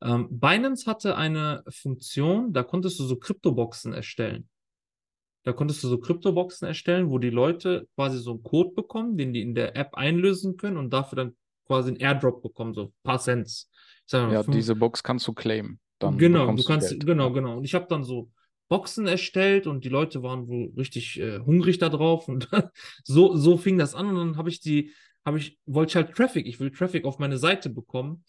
Ähm, 0.00 0.28
Binance 0.30 0.90
hatte 0.90 1.14
eine 1.14 1.64
Funktion, 1.68 2.54
da 2.54 2.62
konntest 2.62 2.98
du 2.98 3.04
so 3.04 3.16
Kryptoboxen 3.16 3.92
erstellen. 3.92 4.48
Da 5.44 5.52
konntest 5.52 5.84
du 5.84 5.88
so 5.88 5.98
Kryptoboxen 5.98 6.66
erstellen, 6.66 7.10
wo 7.10 7.18
die 7.18 7.28
Leute 7.28 7.88
quasi 7.94 8.20
so 8.20 8.30
einen 8.30 8.42
Code 8.42 8.70
bekommen, 8.74 9.18
den 9.18 9.34
die 9.34 9.42
in 9.42 9.54
der 9.54 9.76
App 9.76 9.96
einlösen 9.96 10.56
können 10.56 10.78
und 10.78 10.94
dafür 10.94 11.16
dann 11.16 11.36
quasi 11.68 11.90
einen 11.90 12.00
Airdrop 12.00 12.42
bekommen, 12.42 12.74
so 12.74 12.82
ein 12.86 12.92
paar 13.04 13.20
Cents. 13.20 13.70
Mal, 14.12 14.32
Ja, 14.32 14.42
fünf- 14.42 14.56
diese 14.56 14.74
Box 14.74 15.02
kannst 15.02 15.28
du 15.28 15.32
claimen. 15.34 15.78
Dann 16.00 16.16
genau, 16.18 16.50
du 16.54 16.64
kannst, 16.64 16.90
Geld. 16.90 17.06
genau, 17.06 17.28
Ja. 17.28 17.32
genau. 17.34 17.58
Und 17.58 17.64
ich 17.64 17.74
habe 17.74 17.86
dann 17.88 18.02
so 18.04 18.30
Boxen 18.68 19.06
erstellt 19.06 19.66
und 19.66 19.84
die 19.84 19.88
Leute 19.88 20.22
waren 20.22 20.48
wohl 20.48 20.72
richtig 20.76 21.18
äh, 21.20 21.38
hungrig 21.40 21.78
da 21.78 21.88
drauf 21.88 22.28
und 22.28 22.48
so, 23.04 23.36
so 23.36 23.56
fing 23.56 23.78
das 23.78 23.94
an 23.94 24.06
und 24.08 24.16
dann 24.16 24.36
habe 24.36 24.48
ich 24.48 24.60
die, 24.60 24.92
habe 25.24 25.38
ich, 25.38 25.58
wollte 25.66 25.90
ich 25.90 25.96
halt 25.96 26.14
Traffic, 26.14 26.46
ich 26.46 26.58
will 26.60 26.70
Traffic 26.70 27.04
auf 27.04 27.18
meine 27.18 27.38
Seite 27.38 27.70
bekommen 27.70 28.24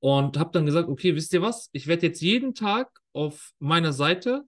und 0.00 0.38
habe 0.38 0.50
dann 0.52 0.66
gesagt, 0.66 0.88
okay, 0.88 1.14
wisst 1.14 1.32
ihr 1.34 1.42
was, 1.42 1.68
ich 1.72 1.86
werde 1.86 2.06
jetzt 2.06 2.20
jeden 2.22 2.54
Tag 2.54 2.88
auf 3.12 3.52
meiner 3.58 3.92
Seite 3.92 4.44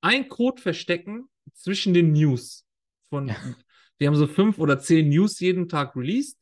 ein 0.00 0.28
Code 0.28 0.60
verstecken 0.62 1.24
zwischen 1.54 1.92
den 1.94 2.12
News 2.12 2.64
von, 3.08 3.28
wir 3.98 4.06
haben 4.06 4.16
so 4.16 4.26
fünf 4.26 4.58
oder 4.58 4.78
zehn 4.78 5.08
News 5.08 5.40
jeden 5.40 5.68
Tag 5.68 5.96
released 5.96 6.38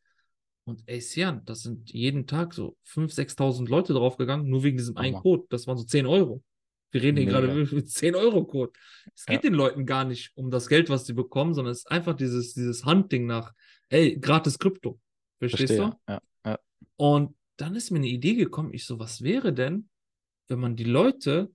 und 0.64 0.82
Sian, 1.00 1.44
das 1.44 1.62
sind 1.62 1.92
jeden 1.92 2.26
Tag 2.26 2.54
so 2.54 2.76
5.000, 2.86 3.36
6.000 3.36 3.68
Leute 3.68 3.92
draufgegangen, 3.92 4.48
nur 4.48 4.62
wegen 4.62 4.76
diesem 4.78 4.96
einen. 4.96 5.16
Code. 5.16 5.44
Das 5.50 5.66
waren 5.66 5.76
so 5.76 5.84
10 5.84 6.06
Euro. 6.06 6.42
Wir 6.90 7.02
reden 7.02 7.18
hier 7.18 7.26
Mega. 7.26 7.40
gerade 7.40 7.74
mit 7.74 7.90
10 7.90 8.14
Euro 8.14 8.44
Code. 8.44 8.72
Es 9.14 9.26
geht 9.26 9.36
Ja. 9.44 9.50
den 9.50 9.54
Leuten 9.54 9.84
gar 9.84 10.04
nicht 10.04 10.30
um 10.36 10.50
das 10.50 10.68
Geld, 10.68 10.88
was 10.88 11.06
sie 11.06 11.12
bekommen, 11.12 11.52
sondern 11.54 11.72
es 11.72 11.78
ist 11.80 11.90
einfach 11.90 12.14
dieses, 12.16 12.54
dieses 12.54 12.84
Hunting 12.84 13.26
nach, 13.26 13.52
ey, 13.90 14.18
gratis 14.18 14.58
Krypto. 14.58 14.98
Verstehst 15.38 15.74
Verstehe. 15.74 15.98
du? 16.06 16.12
Ja, 16.12 16.22
ja. 16.46 16.58
Und 16.96 17.36
dann 17.56 17.76
ist 17.76 17.90
mir 17.90 17.98
eine 17.98 18.08
Idee 18.08 18.34
gekommen, 18.34 18.72
ich 18.72 18.86
so, 18.86 18.98
was 18.98 19.22
wäre 19.22 19.52
denn, 19.52 19.88
wenn 20.48 20.60
man 20.60 20.76
die 20.76 20.84
Leute, 20.84 21.52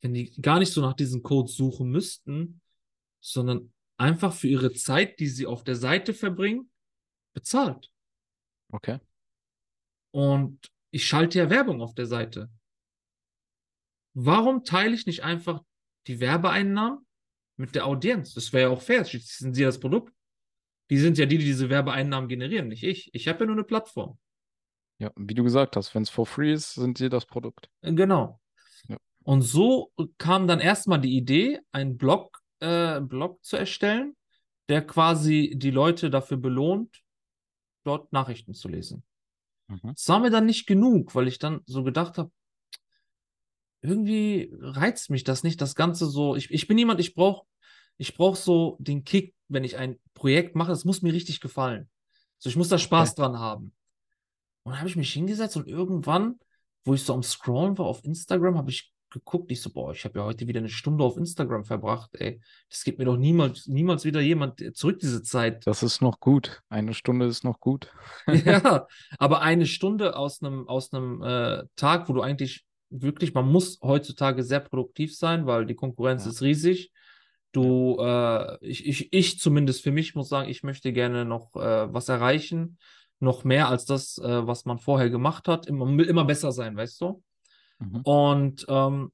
wenn 0.00 0.14
die 0.14 0.30
gar 0.40 0.58
nicht 0.58 0.72
so 0.72 0.80
nach 0.80 0.94
diesen 0.94 1.22
Codes 1.22 1.54
suchen 1.54 1.90
müssten, 1.90 2.60
sondern 3.20 3.72
einfach 3.98 4.32
für 4.32 4.48
ihre 4.48 4.72
Zeit, 4.72 5.20
die 5.20 5.28
sie 5.28 5.46
auf 5.46 5.62
der 5.62 5.76
Seite 5.76 6.14
verbringen, 6.14 6.70
bezahlt. 7.32 7.90
Okay. 8.72 8.98
Und 10.12 10.70
ich 10.90 11.06
schalte 11.06 11.38
ja 11.38 11.50
Werbung 11.50 11.80
auf 11.80 11.94
der 11.94 12.06
Seite. 12.06 12.50
Warum 14.14 14.64
teile 14.64 14.94
ich 14.94 15.06
nicht 15.06 15.24
einfach 15.24 15.62
die 16.06 16.20
Werbeeinnahmen 16.20 17.06
mit 17.56 17.74
der 17.74 17.86
Audienz? 17.86 18.34
Das 18.34 18.52
wäre 18.52 18.70
ja 18.70 18.76
auch 18.76 18.82
fair. 18.82 19.04
Schließlich 19.04 19.36
sind 19.36 19.54
sie 19.54 19.62
das 19.62 19.80
Produkt. 19.80 20.12
Die 20.90 20.98
sind 20.98 21.16
ja 21.16 21.24
die, 21.24 21.38
die 21.38 21.46
diese 21.46 21.70
Werbeeinnahmen 21.70 22.28
generieren, 22.28 22.68
nicht 22.68 22.82
ich. 22.82 23.08
Ich 23.14 23.26
habe 23.28 23.40
ja 23.40 23.46
nur 23.46 23.54
eine 23.54 23.64
Plattform. 23.64 24.18
Ja, 24.98 25.10
wie 25.16 25.34
du 25.34 25.42
gesagt 25.42 25.76
hast, 25.76 25.94
wenn 25.94 26.02
es 26.02 26.10
for 26.10 26.26
free 26.26 26.52
ist, 26.52 26.74
sind 26.74 26.98
sie 26.98 27.08
das 27.08 27.24
Produkt. 27.24 27.70
Äh, 27.80 27.94
Genau. 27.94 28.40
Ja. 28.88 28.98
Und 29.24 29.42
so 29.42 29.90
kam 30.18 30.46
dann 30.46 30.60
erstmal 30.60 31.00
die 31.00 31.16
Idee, 31.16 31.60
einen 31.72 31.96
Blog, 31.96 32.38
äh, 32.60 33.00
Blog 33.00 33.42
zu 33.42 33.56
erstellen, 33.56 34.14
der 34.68 34.86
quasi 34.86 35.54
die 35.56 35.70
Leute 35.70 36.10
dafür 36.10 36.36
belohnt, 36.36 37.01
dort 37.84 38.12
Nachrichten 38.12 38.54
zu 38.54 38.68
lesen. 38.68 39.02
Mhm. 39.68 39.92
Das 39.94 40.08
war 40.08 40.20
mir 40.20 40.30
dann 40.30 40.46
nicht 40.46 40.66
genug, 40.66 41.14
weil 41.14 41.28
ich 41.28 41.38
dann 41.38 41.60
so 41.66 41.82
gedacht 41.82 42.18
habe, 42.18 42.30
irgendwie 43.80 44.52
reizt 44.60 45.10
mich 45.10 45.24
das 45.24 45.42
nicht, 45.42 45.60
das 45.60 45.74
Ganze 45.74 46.06
so. 46.06 46.36
Ich, 46.36 46.50
ich 46.50 46.68
bin 46.68 46.78
jemand, 46.78 47.00
ich 47.00 47.14
brauche 47.14 47.46
ich 47.98 48.16
brauch 48.16 48.36
so 48.36 48.76
den 48.80 49.04
Kick, 49.04 49.34
wenn 49.48 49.64
ich 49.64 49.76
ein 49.76 49.98
Projekt 50.14 50.56
mache, 50.56 50.72
es 50.72 50.84
muss 50.84 51.02
mir 51.02 51.12
richtig 51.12 51.40
gefallen. 51.40 51.88
So, 52.38 52.48
ich 52.48 52.56
muss 52.56 52.68
da 52.68 52.78
Spaß 52.78 53.14
dran 53.14 53.38
haben. 53.38 53.72
Und 54.64 54.72
dann 54.72 54.78
habe 54.78 54.88
ich 54.88 54.96
mich 54.96 55.12
hingesetzt 55.12 55.56
und 55.56 55.68
irgendwann, 55.68 56.38
wo 56.84 56.94
ich 56.94 57.04
so 57.04 57.14
am 57.14 57.22
Scrollen 57.22 57.78
war 57.78 57.86
auf 57.86 58.04
Instagram, 58.04 58.56
habe 58.56 58.70
ich 58.70 58.91
geguckt, 59.12 59.50
ich 59.50 59.60
so, 59.62 59.70
boah, 59.70 59.92
ich 59.92 60.04
habe 60.04 60.18
ja 60.18 60.24
heute 60.24 60.46
wieder 60.46 60.60
eine 60.60 60.68
Stunde 60.68 61.04
auf 61.04 61.16
Instagram 61.16 61.64
verbracht, 61.64 62.10
ey. 62.14 62.40
Das 62.68 62.84
gibt 62.84 62.98
mir 62.98 63.04
doch 63.04 63.16
niemals, 63.16 63.66
niemals 63.66 64.04
wieder 64.04 64.20
jemand 64.20 64.62
zurück, 64.76 64.98
diese 65.00 65.22
Zeit. 65.22 65.66
Das 65.66 65.82
ist 65.82 66.00
noch 66.00 66.20
gut. 66.20 66.60
Eine 66.68 66.94
Stunde 66.94 67.26
ist 67.26 67.44
noch 67.44 67.60
gut. 67.60 67.92
Ja, 68.44 68.86
aber 69.18 69.42
eine 69.42 69.66
Stunde 69.66 70.16
aus 70.16 70.42
einem 70.42 70.68
aus 70.68 70.92
einem 70.92 71.22
äh, 71.22 71.64
Tag, 71.76 72.08
wo 72.08 72.12
du 72.12 72.22
eigentlich 72.22 72.64
wirklich, 72.90 73.34
man 73.34 73.50
muss 73.50 73.78
heutzutage 73.82 74.42
sehr 74.42 74.60
produktiv 74.60 75.16
sein, 75.16 75.46
weil 75.46 75.66
die 75.66 75.74
Konkurrenz 75.74 76.24
Ja. 76.24 76.30
ist 76.30 76.42
riesig. 76.42 76.92
Du, 77.52 77.98
äh, 78.00 78.58
ich, 78.66 78.86
ich, 78.86 79.12
ich 79.12 79.38
zumindest 79.38 79.82
für 79.82 79.92
mich 79.92 80.14
muss 80.14 80.28
sagen, 80.28 80.48
ich 80.48 80.62
möchte 80.62 80.92
gerne 80.92 81.24
noch 81.24 81.54
äh, 81.54 81.92
was 81.92 82.08
erreichen, 82.08 82.78
noch 83.20 83.44
mehr 83.44 83.68
als 83.68 83.84
das, 83.84 84.18
äh, 84.18 84.46
was 84.46 84.64
man 84.64 84.78
vorher 84.78 85.10
gemacht 85.10 85.48
hat. 85.48 85.66
Immer, 85.66 85.84
man 85.84 85.98
will 85.98 86.06
immer 86.06 86.24
besser 86.24 86.50
sein, 86.52 86.76
weißt 86.76 87.00
du? 87.00 87.22
Mhm. 87.90 88.00
Und 88.02 88.66
ähm, 88.68 89.12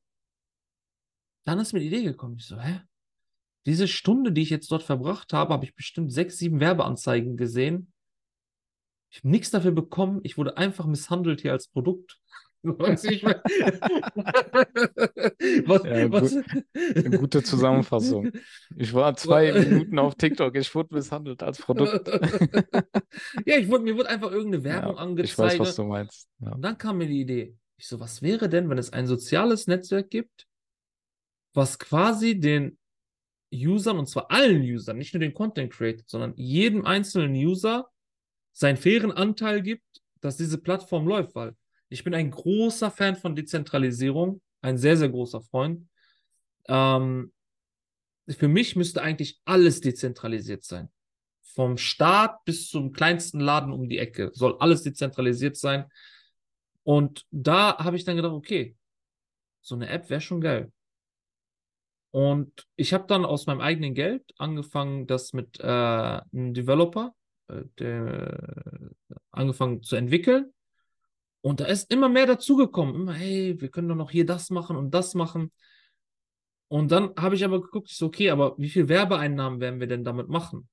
dann 1.45 1.59
ist 1.59 1.73
mir 1.73 1.81
die 1.81 1.87
Idee 1.87 2.03
gekommen. 2.03 2.37
Ich 2.39 2.47
so, 2.47 2.61
hä? 2.61 2.81
Diese 3.67 3.89
Stunde, 3.89 4.33
die 4.33 4.43
ich 4.43 4.51
jetzt 4.51 4.71
dort 4.71 4.83
verbracht 4.83 5.33
habe, 5.33 5.53
habe 5.53 5.65
ich 5.65 5.75
bestimmt 5.75 6.13
sechs, 6.13 6.39
sieben 6.39 6.61
Werbeanzeigen 6.61 7.37
gesehen. 7.37 7.93
Ich 9.11 9.19
habe 9.19 9.29
nichts 9.31 9.51
dafür 9.51 9.73
bekommen. 9.73 10.21
Ich 10.23 10.37
wurde 10.39 10.57
einfach 10.57 10.87
misshandelt 10.87 11.41
hier 11.41 11.53
als 11.53 11.69
Produkt. 11.69 12.19
Was, 12.63 13.05
Ja, 15.85 16.11
was? 16.11 16.37
Eine 16.75 17.19
gute 17.19 17.43
Zusammenfassung. 17.43 18.33
Ich 18.77 18.93
war 18.93 19.15
zwei 19.17 19.53
Minuten 19.69 19.99
auf 19.99 20.17
TikTok, 20.17 20.57
ich 20.57 20.75
wurde 20.75 20.95
misshandelt 20.95 21.43
als 21.43 21.59
Produkt. 21.59 22.09
ja, 23.47 23.57
ich 23.59 23.69
wurde, 23.69 23.85
mir 23.85 23.97
wurde 23.97 24.09
einfach 24.09 24.33
irgendeine 24.33 24.65
Werbung 24.65 24.97
Ja, 24.97 25.03
angezeigt. 25.03 25.31
ich 25.31 25.39
weiß, 25.39 25.59
was 25.61 25.77
du 25.77 25.85
meinst. 25.85 26.29
Ja. 26.41 26.53
Und 26.53 26.63
dann 26.63 26.77
kam 26.77 26.99
mir 26.99 27.07
die 27.07 27.21
Idee. 27.21 27.57
Ich 27.79 27.87
so, 27.87 28.01
was 28.01 28.23
wäre 28.23 28.49
denn, 28.49 28.69
wenn 28.69 28.79
es 28.79 28.93
ein 28.93 29.07
soziales 29.07 29.69
Netzwerk 29.69 30.11
gibt, 30.11 30.47
was 31.55 31.79
quasi 31.79 32.39
den 32.39 32.77
Usern, 33.53 33.99
und 33.99 34.09
zwar 34.09 34.31
allen 34.31 34.63
Usern, 34.63 34.99
nicht 34.99 35.15
nur 35.15 35.21
den 35.21 35.33
Content 35.33 35.73
Creator, 35.73 36.05
sondern 36.07 36.35
jedem 36.37 36.85
einzelnen 36.85 37.35
User 37.35 37.89
seinen 38.53 38.77
fairen 38.77 39.13
Anteil 39.13 39.63
gibt, 39.63 40.03
dass 40.21 40.37
diese 40.37 40.59
Plattform 40.59 41.07
läuft, 41.07 41.35
weil 41.35 41.57
ich 41.89 42.05
bin 42.05 42.15
ein 42.15 42.31
großer 42.31 42.91
Fan 42.91 43.17
von 43.17 43.37
Dezentralisierung, 43.37 44.43
ein 44.61 44.77
sehr, 44.77 44.97
sehr 44.97 45.09
großer 45.09 45.41
Freund. 45.41 45.89
Ähm, 46.67 47.33
für 48.29 48.49
mich 48.49 48.77
müsste 48.77 49.03
eigentlich 49.03 49.41
alles 49.45 49.81
dezentralisiert 49.81 50.65
sein. 50.65 50.91
Vom 51.55 51.79
Staat 51.79 52.45
bis 52.45 52.69
zum 52.69 52.93
kleinsten 52.93 53.41
Laden 53.41 53.73
um 53.73 53.89
die 53.89 53.99
Ecke 53.99 54.31
soll 54.35 54.57
alles 54.59 54.83
dezentralisiert 54.83 55.57
sein. 55.57 55.87
Und 56.89 57.27
da 57.31 57.77
habe 57.77 57.97
ich 57.97 58.05
dann 58.07 58.17
gedacht, 58.17 58.33
okay, 58.33 58.75
so 59.61 59.75
eine 59.75 59.91
App 59.91 60.09
wäre 60.09 60.23
schon 60.23 60.41
geil. 60.41 60.73
Und 62.13 62.67
ich 62.77 62.95
habe 62.95 63.05
dann 63.07 63.27
aus 63.27 63.45
meinem 63.45 63.61
eigenen 63.61 63.93
Geld 63.93 64.25
angefangen, 64.39 65.07
das 65.07 65.35
mit 65.35 65.61
äh, 65.61 65.65
einem 65.65 66.55
Developer 66.55 67.15
äh, 67.49 67.65
der, 67.79 68.95
angefangen 69.33 69.83
zu 69.83 69.97
entwickeln. 69.97 70.55
Und 71.43 71.61
da 71.61 71.67
ist 71.67 71.93
immer 71.93 72.09
mehr 72.09 72.25
dazugekommen. 72.25 72.95
Immer, 72.95 73.13
hey, 73.13 73.61
wir 73.61 73.69
können 73.69 73.91
doch 73.91 73.95
noch 73.95 74.11
hier 74.11 74.25
das 74.25 74.49
machen 74.49 74.75
und 74.75 74.95
das 74.95 75.13
machen. 75.15 75.53
Und 76.69 76.91
dann 76.91 77.13
habe 77.19 77.35
ich 77.35 77.45
aber 77.45 77.61
geguckt, 77.61 77.91
ich 77.91 77.99
so, 77.99 78.07
okay, 78.07 78.31
aber 78.31 78.57
wie 78.57 78.71
viel 78.71 78.89
Werbeeinnahmen 78.89 79.61
werden 79.61 79.79
wir 79.79 79.89
denn 79.89 80.05
damit 80.05 80.31
machen? 80.31 80.71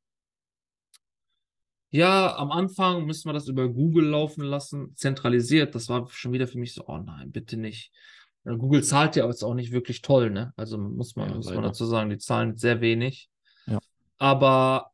Ja, 1.95 2.35
am 2.35 2.51
Anfang 2.51 3.05
müssen 3.05 3.29
wir 3.29 3.33
das 3.33 3.47
über 3.47 3.69
Google 3.69 4.07
laufen 4.07 4.43
lassen, 4.43 4.93
zentralisiert. 4.97 5.75
Das 5.75 5.87
war 5.87 6.09
schon 6.09 6.33
wieder 6.33 6.45
für 6.45 6.57
mich 6.57 6.73
so, 6.73 6.85
oh 6.87 6.97
nein, 6.97 7.31
bitte 7.31 7.55
nicht. 7.55 7.93
Ja, 8.43 8.53
Google 8.55 8.83
zahlt 8.83 9.15
ja 9.15 9.25
jetzt 9.25 9.43
auch 9.43 9.53
nicht 9.53 9.71
wirklich 9.71 10.01
toll, 10.01 10.29
ne? 10.29 10.51
Also 10.57 10.77
muss 10.77 11.15
man, 11.15 11.29
Ja, 11.29 11.35
muss 11.35 11.53
man 11.53 11.63
dazu 11.63 11.85
sagen, 11.85 12.09
die 12.09 12.17
zahlen 12.17 12.57
sehr 12.57 12.81
wenig. 12.81 13.29
Ja. 13.65 13.79
Aber 14.17 14.91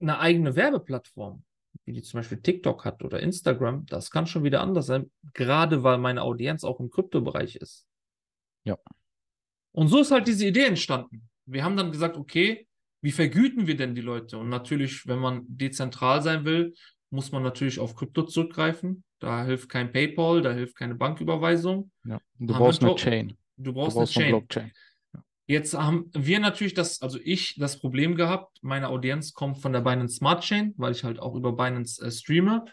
eine 0.00 0.18
eigene 0.18 0.56
Werbeplattform, 0.56 1.44
wie 1.84 1.92
die 1.92 2.02
zum 2.02 2.20
Beispiel 2.20 2.40
TikTok 2.40 2.86
hat 2.86 3.04
oder 3.04 3.20
Instagram, 3.20 3.84
das 3.84 4.10
kann 4.10 4.26
schon 4.26 4.44
wieder 4.44 4.62
anders 4.62 4.86
sein, 4.86 5.10
gerade 5.34 5.82
weil 5.82 5.98
meine 5.98 6.22
Audienz 6.22 6.64
auch 6.64 6.80
im 6.80 6.88
Kryptobereich 6.88 7.56
ist. 7.56 7.86
Ja. 8.64 8.78
Und 9.72 9.88
so 9.88 10.00
ist 10.00 10.10
halt 10.10 10.26
diese 10.26 10.46
Idee 10.46 10.64
entstanden. 10.64 11.28
Wir 11.44 11.64
haben 11.64 11.76
dann 11.76 11.92
gesagt, 11.92 12.16
okay, 12.16 12.67
wie 13.00 13.12
vergüten 13.12 13.66
wir 13.66 13.76
denn 13.76 13.94
die 13.94 14.00
Leute? 14.00 14.38
Und 14.38 14.48
natürlich, 14.48 15.06
wenn 15.06 15.18
man 15.18 15.44
dezentral 15.46 16.22
sein 16.22 16.44
will, 16.44 16.74
muss 17.10 17.32
man 17.32 17.42
natürlich 17.42 17.78
auf 17.78 17.94
Krypto 17.94 18.24
zurückgreifen. 18.24 19.04
Da 19.18 19.44
hilft 19.44 19.68
kein 19.68 19.92
PayPal, 19.92 20.42
da 20.42 20.52
hilft 20.52 20.76
keine 20.76 20.94
Banküberweisung. 20.94 21.90
Ja. 22.04 22.20
Du 22.38 22.54
brauchst 22.54 22.82
eine 22.82 22.94
Chain. 22.96 23.36
Du 23.56 23.64
Du 23.64 23.72
brauchst 23.72 23.96
brauchst 23.96 24.16
eine 24.16 24.26
eine 24.26 24.32
Chain. 24.32 24.40
Blockchain. 24.40 24.72
Jetzt 25.46 25.74
haben 25.74 26.10
wir 26.12 26.40
natürlich 26.40 26.74
das, 26.74 27.00
also 27.00 27.18
ich, 27.24 27.54
das 27.56 27.78
Problem 27.80 28.16
gehabt, 28.16 28.58
meine 28.60 28.88
Audienz 28.88 29.32
kommt 29.32 29.58
von 29.58 29.72
der 29.72 29.80
Binance 29.80 30.16
Smart 30.16 30.44
Chain, 30.44 30.74
weil 30.76 30.92
ich 30.92 31.04
halt 31.04 31.18
auch 31.18 31.34
über 31.34 31.52
Binance 31.52 32.04
äh, 32.04 32.10
streame. 32.10 32.66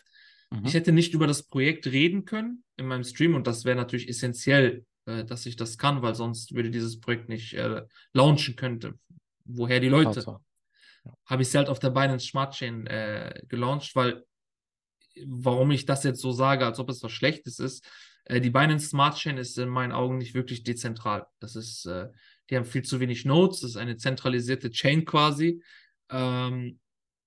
Mhm. 0.52 0.66
Ich 0.66 0.74
hätte 0.74 0.92
nicht 0.92 1.14
über 1.14 1.26
das 1.26 1.44
Projekt 1.44 1.88
reden 1.88 2.26
können 2.26 2.64
in 2.76 2.88
meinem 2.88 3.06
Stream 3.06 3.34
und 3.34 3.48
das 3.48 3.64
wäre 3.64 3.78
natürlich 3.78 4.10
essentiell, 4.10 4.86
äh, 5.06 5.24
dass 5.24 5.46
ich 5.46 5.56
das 5.56 5.78
kann, 5.78 6.02
weil 6.02 6.16
sonst 6.16 6.54
würde 6.54 6.70
dieses 6.70 7.00
Projekt 7.00 7.30
nicht 7.30 7.54
äh, 7.54 7.84
launchen 8.12 8.58
könnte. 8.58 8.96
Woher 9.46 9.80
die 9.80 9.90
Leute? 9.90 10.14
Tatsache. 10.14 10.40
Habe 11.26 11.44
ich 11.44 11.50
sie 11.50 11.58
halt 11.58 11.70
auf 11.70 11.80
der 11.80 11.92
Binance 11.92 12.28
Smart 12.28 12.54
Chain 12.54 12.88
äh, 12.88 13.42
gelauncht, 13.48 13.96
weil 13.96 14.24
warum 15.26 15.72
ich 15.72 15.86
das 15.86 16.04
jetzt 16.04 16.22
so 16.22 16.32
sage, 16.32 16.66
als 16.66 16.80
ob 16.80 16.90
es 16.90 17.02
was 17.04 17.12
Schlechtes 17.12 17.60
ist, 17.60 17.88
äh, 18.26 18.42
die 18.42 18.50
Binance 18.50 18.90
Smart 18.90 19.16
Chain 19.16 19.38
ist 19.38 19.58
in 19.58 19.70
meinen 19.70 19.92
Augen 19.92 20.18
nicht 20.18 20.34
wirklich 20.34 20.64
dezentral. 20.64 21.26
Das 21.40 21.56
ist, 21.56 21.86
äh, 21.86 22.10
die 22.50 22.58
haben 22.58 22.66
viel 22.66 22.84
zu 22.84 23.00
wenig 23.00 23.26
Nodes, 23.26 23.62
das 23.62 23.72
ist 23.72 23.78
eine 23.78 23.98
zentralisierte 23.98 24.72
Chain 24.72 25.06
quasi. 25.06 25.62
Ähm, 26.10 26.80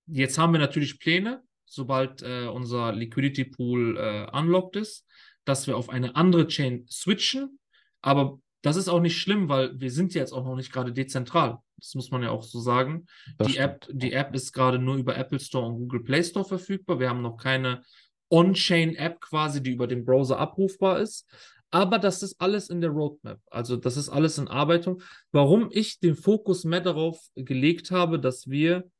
jetzt 0.06 0.38
haben 0.38 0.52
wir 0.52 0.60
natürlich 0.60 0.98
Pläne, 0.98 1.42
sobald 1.66 2.22
äh, 2.22 2.46
unser 2.46 2.92
Liquidity 2.92 3.44
Pool 3.44 3.96
äh, 3.96 4.36
unlocked 4.36 4.76
ist, 4.76 5.06
dass 5.44 5.66
wir 5.66 5.76
auf 5.76 5.88
eine 5.88 6.16
andere 6.16 6.46
Chain 6.46 6.86
switchen. 6.90 7.58
Aber 8.00 8.40
das 8.62 8.76
ist 8.76 8.88
auch 8.88 9.00
nicht 9.00 9.18
schlimm, 9.18 9.48
weil 9.48 9.78
wir 9.80 9.90
sind 9.90 10.14
jetzt 10.14 10.32
auch 10.32 10.44
noch 10.44 10.56
nicht 10.56 10.72
gerade 10.72 10.92
dezentral. 10.92 11.58
Das 11.78 11.94
muss 11.94 12.10
man 12.10 12.22
ja 12.22 12.30
auch 12.30 12.42
so 12.42 12.60
sagen. 12.60 13.06
Das 13.38 13.48
Die 13.48 13.56
App, 13.56 13.86
die 13.90 14.12
App 14.12 14.34
ist 14.34 14.52
gerade 14.52 14.78
nur 14.78 14.96
über 14.96 15.16
Apple 15.16 15.40
Store 15.40 15.66
und 15.66 15.78
Google 15.78 16.02
Play 16.02 16.22
Store 16.22 16.44
verfügbar. 16.44 16.98
Wir 16.98 17.08
haben 17.08 17.22
noch 17.22 17.36
keine 17.36 17.82
On-Chain-App 18.30 19.20
quasi, 19.20 19.62
die 19.62 19.70
über 19.70 19.86
den 19.86 20.04
Browser 20.04 20.38
abrufbar 20.38 21.00
ist. 21.00 21.26
Aber 21.70 21.98
das 21.98 22.22
ist 22.22 22.40
alles 22.40 22.70
in 22.70 22.80
der 22.80 22.90
Roadmap. 22.90 23.40
Also 23.50 23.76
das 23.76 23.96
ist 23.96 24.08
alles 24.08 24.38
in 24.38 24.48
Arbeitung. 24.48 25.02
Warum 25.32 25.68
ich 25.70 26.00
den 26.00 26.14
Fokus 26.14 26.64
mehr 26.64 26.80
darauf 26.80 27.20
gelegt 27.34 27.90
habe, 27.90 28.18
dass 28.18 28.48
wir, 28.48 28.90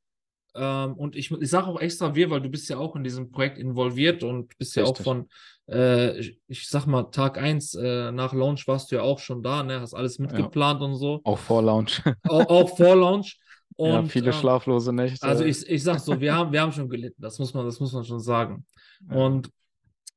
ähm, 0.55 0.93
und 0.93 1.15
ich, 1.15 1.31
ich 1.31 1.49
sage 1.49 1.67
auch 1.67 1.79
extra 1.79 2.15
wir, 2.15 2.29
weil 2.29 2.41
du 2.41 2.49
bist 2.49 2.69
ja 2.69 2.77
auch 2.77 2.95
in 2.95 3.03
diesem 3.03 3.31
Projekt 3.31 3.57
involviert 3.57 4.23
und 4.23 4.57
bist 4.57 4.75
ja 4.75 4.83
auch 4.83 4.97
von, 4.97 5.29
äh, 5.69 6.19
ich, 6.19 6.39
ich 6.47 6.67
sag 6.67 6.87
mal, 6.87 7.03
Tag 7.03 7.37
1 7.37 7.75
äh, 7.75 8.11
nach 8.11 8.33
Launch 8.33 8.67
warst 8.67 8.91
du 8.91 8.95
ja 8.95 9.01
auch 9.03 9.19
schon 9.19 9.43
da, 9.43 9.63
ne? 9.63 9.79
Hast 9.79 9.93
alles 9.93 10.17
mitgeplant 10.19 10.81
und 10.81 10.95
so 10.95 11.21
Auch 11.23 11.37
vor 11.37 11.61
Launch. 11.61 12.01
auch, 12.27 12.49
auch 12.49 12.77
vor 12.77 12.95
Launch. 12.95 13.37
ja, 13.77 13.99
Und, 13.99 14.07
viele 14.09 14.31
ähm, 14.31 14.33
schlaflose 14.33 14.91
Nächte. 14.91 15.25
Also 15.25 15.43
ich, 15.43 15.67
ich 15.69 15.83
sag 15.83 15.99
so, 15.99 16.19
wir 16.19 16.33
haben, 16.33 16.51
wir 16.51 16.61
haben 16.61 16.71
schon 16.71 16.89
gelitten, 16.89 17.21
das 17.21 17.37
muss 17.37 17.53
man, 17.53 17.65
das 17.65 17.79
muss 17.79 17.93
man 17.93 18.03
schon 18.03 18.19
sagen. 18.19 18.65
Ja. 19.09 19.17
Und 19.17 19.51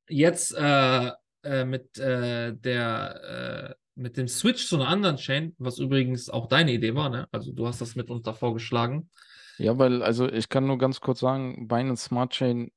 jetzt 0.09 0.55
äh, 0.57 1.11
äh, 1.45 1.65
mit 1.65 1.99
äh, 1.99 2.55
der 2.55 3.69
äh, 3.71 3.75
mit 3.95 4.17
dem 4.17 4.29
Switch 4.29 4.67
zu 4.67 4.77
einer 4.77 4.89
anderen 4.89 5.17
Chain, 5.17 5.55
was 5.59 5.79
übrigens 5.79 6.31
auch 6.31 6.47
deine 6.47 6.73
Idee 6.73 6.95
war, 6.95 7.11
ne? 7.11 7.29
Also 7.31 7.53
du 7.53 7.67
hast 7.67 7.81
das 7.81 7.95
mit 7.95 8.11
uns 8.11 8.23
da 8.23 8.33
vorgeschlagen. 8.33 9.11
Ja, 9.59 9.79
weil, 9.79 10.03
also 10.03 10.29
ich 10.29 10.49
kann 10.49 10.67
nur 10.67 10.79
ganz 10.79 11.01
kurz 11.01 11.21
sagen, 11.21 11.69
Binance 11.69 12.05
Smart 12.07 12.33
Chain, 12.33 12.71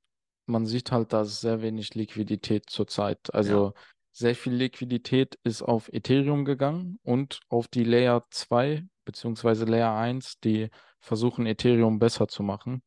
man 0.45 0.65
sieht 0.65 0.91
halt, 0.91 1.13
da 1.13 1.25
sehr 1.25 1.61
wenig 1.61 1.95
Liquidität 1.95 2.69
zurzeit. 2.69 3.33
Also 3.33 3.73
sehr 4.11 4.35
viel 4.35 4.53
Liquidität 4.53 5.37
ist 5.43 5.61
auf 5.61 5.91
Ethereum 5.91 6.45
gegangen 6.45 6.99
und 7.03 7.39
auf 7.49 7.67
die 7.67 7.83
Layer 7.83 8.25
2 8.29 8.85
beziehungsweise 9.05 9.65
Layer 9.65 9.95
1, 9.95 10.39
die 10.39 10.69
versuchen, 10.99 11.45
Ethereum 11.45 11.99
besser 11.99 12.27
zu 12.27 12.43
machen. 12.43 12.81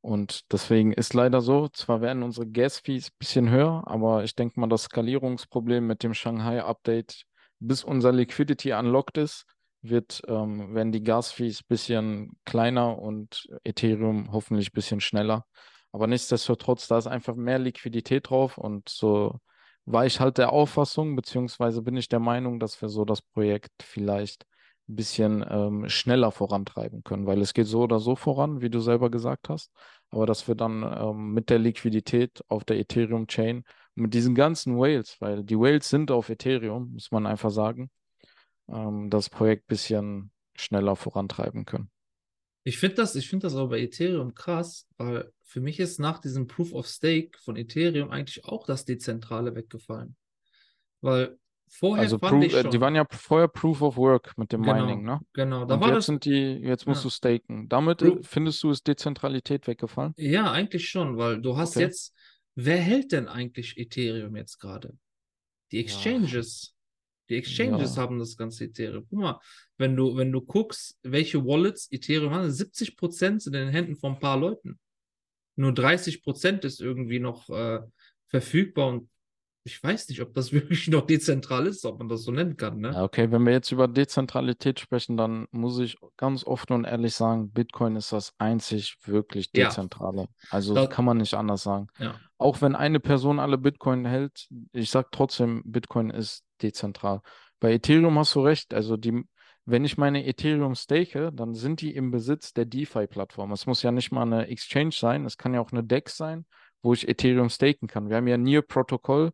Und 0.00 0.52
deswegen 0.52 0.92
ist 0.92 1.14
leider 1.14 1.40
so, 1.40 1.68
zwar 1.68 2.00
werden 2.00 2.22
unsere 2.22 2.46
Gas-Fees 2.46 3.08
ein 3.08 3.16
bisschen 3.18 3.50
höher, 3.50 3.82
aber 3.86 4.22
ich 4.22 4.36
denke 4.36 4.60
mal, 4.60 4.68
das 4.68 4.84
Skalierungsproblem 4.84 5.86
mit 5.86 6.02
dem 6.02 6.14
Shanghai-Update, 6.14 7.24
bis 7.58 7.82
unser 7.82 8.12
Liquidity 8.12 8.72
unlocked 8.72 9.18
ist, 9.18 9.44
wird, 9.82 10.22
ähm, 10.28 10.74
werden 10.74 10.92
die 10.92 11.02
Gas-Fees 11.02 11.60
ein 11.60 11.68
bisschen 11.68 12.36
kleiner 12.44 12.98
und 12.98 13.48
Ethereum 13.64 14.32
hoffentlich 14.32 14.70
ein 14.70 14.74
bisschen 14.74 15.00
schneller. 15.00 15.46
Aber 15.92 16.06
nichtsdestotrotz, 16.06 16.88
da 16.88 16.98
ist 16.98 17.06
einfach 17.06 17.34
mehr 17.34 17.58
Liquidität 17.58 18.30
drauf 18.30 18.58
und 18.58 18.88
so 18.88 19.38
war 19.86 20.04
ich 20.04 20.20
halt 20.20 20.38
der 20.38 20.52
Auffassung, 20.52 21.16
beziehungsweise 21.16 21.82
bin 21.82 21.96
ich 21.96 22.08
der 22.08 22.20
Meinung, 22.20 22.60
dass 22.60 22.80
wir 22.82 22.88
so 22.88 23.04
das 23.04 23.22
Projekt 23.22 23.72
vielleicht 23.82 24.44
ein 24.88 24.96
bisschen 24.96 25.44
ähm, 25.48 25.88
schneller 25.88 26.30
vorantreiben 26.30 27.04
können, 27.04 27.26
weil 27.26 27.40
es 27.40 27.54
geht 27.54 27.66
so 27.66 27.82
oder 27.82 27.98
so 27.98 28.16
voran, 28.16 28.60
wie 28.60 28.70
du 28.70 28.80
selber 28.80 29.10
gesagt 29.10 29.48
hast, 29.48 29.70
aber 30.10 30.26
dass 30.26 30.48
wir 30.48 30.54
dann 30.54 30.82
ähm, 30.82 31.32
mit 31.32 31.50
der 31.50 31.58
Liquidität 31.58 32.42
auf 32.48 32.64
der 32.64 32.78
Ethereum-Chain, 32.78 33.64
mit 33.94 34.14
diesen 34.14 34.34
ganzen 34.34 34.78
Whales, 34.78 35.16
weil 35.20 35.42
die 35.42 35.58
Whales 35.58 35.88
sind 35.88 36.10
auf 36.10 36.28
Ethereum, 36.28 36.92
muss 36.92 37.10
man 37.10 37.26
einfach 37.26 37.50
sagen, 37.50 37.90
ähm, 38.68 39.10
das 39.10 39.28
Projekt 39.30 39.64
ein 39.64 39.68
bisschen 39.68 40.30
schneller 40.54 40.96
vorantreiben 40.96 41.64
können. 41.64 41.90
Ich 42.64 42.78
finde 42.78 42.96
das, 42.96 43.14
ich 43.14 43.28
finde 43.28 43.46
das 43.46 43.54
aber 43.54 43.68
bei 43.70 43.80
Ethereum 43.80 44.34
krass, 44.34 44.86
weil 44.96 45.32
für 45.42 45.60
mich 45.60 45.80
ist 45.80 45.98
nach 45.98 46.18
diesem 46.18 46.46
Proof 46.46 46.72
of 46.74 46.86
Stake 46.86 47.38
von 47.38 47.56
Ethereum 47.56 48.10
eigentlich 48.10 48.44
auch 48.44 48.66
das 48.66 48.84
Dezentrale 48.84 49.54
weggefallen. 49.54 50.16
Weil 51.00 51.38
vorher 51.68 52.04
Also 52.04 52.18
fand 52.18 52.42
Pro 52.42 52.46
ich 52.46 52.54
äh, 52.54 52.62
schon. 52.62 52.72
die 52.72 52.80
waren 52.80 52.94
ja 52.94 53.06
vorher 53.10 53.48
Proof 53.48 53.80
of 53.82 53.96
Work 53.96 54.36
mit 54.36 54.52
dem 54.52 54.62
Genau, 54.62 54.74
Mining, 54.74 55.04
ne? 55.04 55.20
genau. 55.32 55.64
Da 55.64 55.74
Und 55.74 55.80
war 55.80 55.88
jetzt 55.88 55.96
das. 55.96 56.06
sind 56.06 56.24
die, 56.24 56.32
jetzt 56.62 56.86
musst 56.86 57.04
Ja. 57.04 57.08
du 57.08 57.14
staken. 57.14 57.68
Damit 57.68 58.02
äh, 58.02 58.16
findest 58.22 58.62
du, 58.62 58.70
ist 58.70 58.86
Dezentralität 58.86 59.66
weggefallen? 59.66 60.14
Ja, 60.18 60.50
eigentlich 60.50 60.88
schon, 60.88 61.16
weil 61.16 61.40
du 61.40 61.56
hast 61.56 61.76
Okay. 61.76 61.84
jetzt. 61.84 62.14
Wer 62.54 62.78
hält 62.78 63.12
denn 63.12 63.28
eigentlich 63.28 63.78
Ethereum 63.78 64.34
jetzt 64.36 64.58
gerade? 64.58 64.94
Die. 65.70 65.78
Exchanges. 65.78 66.74
Die 67.28 67.36
Exchanges 67.36 67.96
Ja. 67.96 68.02
haben 68.02 68.18
das 68.18 68.36
ganze 68.36 68.64
Ethereum. 68.64 69.06
Guck 69.08 69.18
mal, 69.18 69.40
wenn 69.76 69.94
du, 69.96 70.16
wenn 70.16 70.32
du 70.32 70.40
guckst, 70.40 70.98
welche 71.02 71.44
Wallets 71.44 71.88
Ethereum 71.90 72.32
hat, 72.32 72.50
70% 72.50 73.42
sind 73.42 73.54
in 73.54 73.66
den 73.66 73.68
Händen 73.68 73.96
von 73.96 74.14
ein 74.14 74.20
paar 74.20 74.38
Leuten. 74.38 74.78
Nur 75.56 75.72
30% 75.72 76.64
ist 76.64 76.80
irgendwie 76.80 77.18
noch 77.18 77.48
äh, 77.50 77.80
verfügbar 78.28 78.88
und 78.88 79.10
ich 79.68 79.82
weiß 79.82 80.08
nicht, 80.08 80.20
ob 80.22 80.32
das 80.34 80.52
wirklich 80.52 80.88
noch 80.88 81.02
dezentral 81.06 81.66
ist, 81.66 81.84
ob 81.84 81.98
man 81.98 82.08
das 82.08 82.22
so 82.22 82.32
nennen 82.32 82.56
kann, 82.56 82.78
ne? 82.78 82.90
Ja, 82.92 83.04
okay, 83.04 83.30
wenn 83.30 83.44
wir 83.44 83.52
jetzt 83.52 83.70
über 83.70 83.86
Dezentralität 83.86 84.80
sprechen, 84.80 85.16
dann 85.16 85.46
muss 85.50 85.78
ich 85.78 85.96
ganz 86.16 86.44
offen 86.44 86.72
und 86.72 86.84
ehrlich 86.84 87.14
sagen, 87.14 87.50
Bitcoin 87.50 87.96
ist 87.96 88.12
das 88.12 88.32
einzig 88.38 88.96
wirklich 89.04 89.50
Ja. 89.54 89.66
dezentrale. 89.68 90.28
Also 90.50 90.74
Da- 90.74 90.86
kann 90.86 91.04
man 91.04 91.18
nicht 91.18 91.34
anders 91.34 91.62
sagen. 91.62 91.88
Ja. 91.98 92.14
Auch 92.38 92.62
wenn 92.62 92.74
eine 92.74 93.00
Person 93.00 93.40
alle 93.40 93.58
Bitcoin 93.58 94.04
hält, 94.06 94.48
ich 94.72 94.90
sag 94.90 95.12
trotzdem, 95.12 95.62
Bitcoin 95.64 96.10
ist 96.10 96.44
dezentral. 96.62 97.20
Bei 97.60 97.72
Ethereum 97.74 98.18
hast 98.18 98.34
du 98.34 98.40
recht. 98.40 98.72
Also 98.72 98.96
die, 98.96 99.24
wenn 99.64 99.84
ich 99.84 99.98
meine 99.98 100.24
Ethereum 100.26 100.74
stake, 100.76 101.30
dann 101.32 101.54
sind 101.54 101.80
die 101.80 101.94
im 101.94 102.10
Besitz 102.10 102.52
der 102.54 102.64
DeFi-Plattform. 102.64 103.52
Es 103.52 103.66
muss 103.66 103.82
ja 103.82 103.90
nicht 103.92 104.12
mal 104.12 104.22
eine 104.22 104.46
Exchange 104.46 104.92
sein, 104.92 105.24
es 105.26 105.36
kann 105.36 105.52
ja 105.54 105.60
auch 105.60 105.72
eine 105.72 105.82
DEX 105.84 106.16
sein, 106.16 106.46
wo 106.80 106.92
ich 106.92 107.08
Ethereum 107.08 107.48
staken 107.50 107.88
kann. 107.88 108.08
Wir 108.08 108.16
haben 108.16 108.28
ja 108.28 108.38
Near 108.38 108.62
Protocol, 108.62 109.32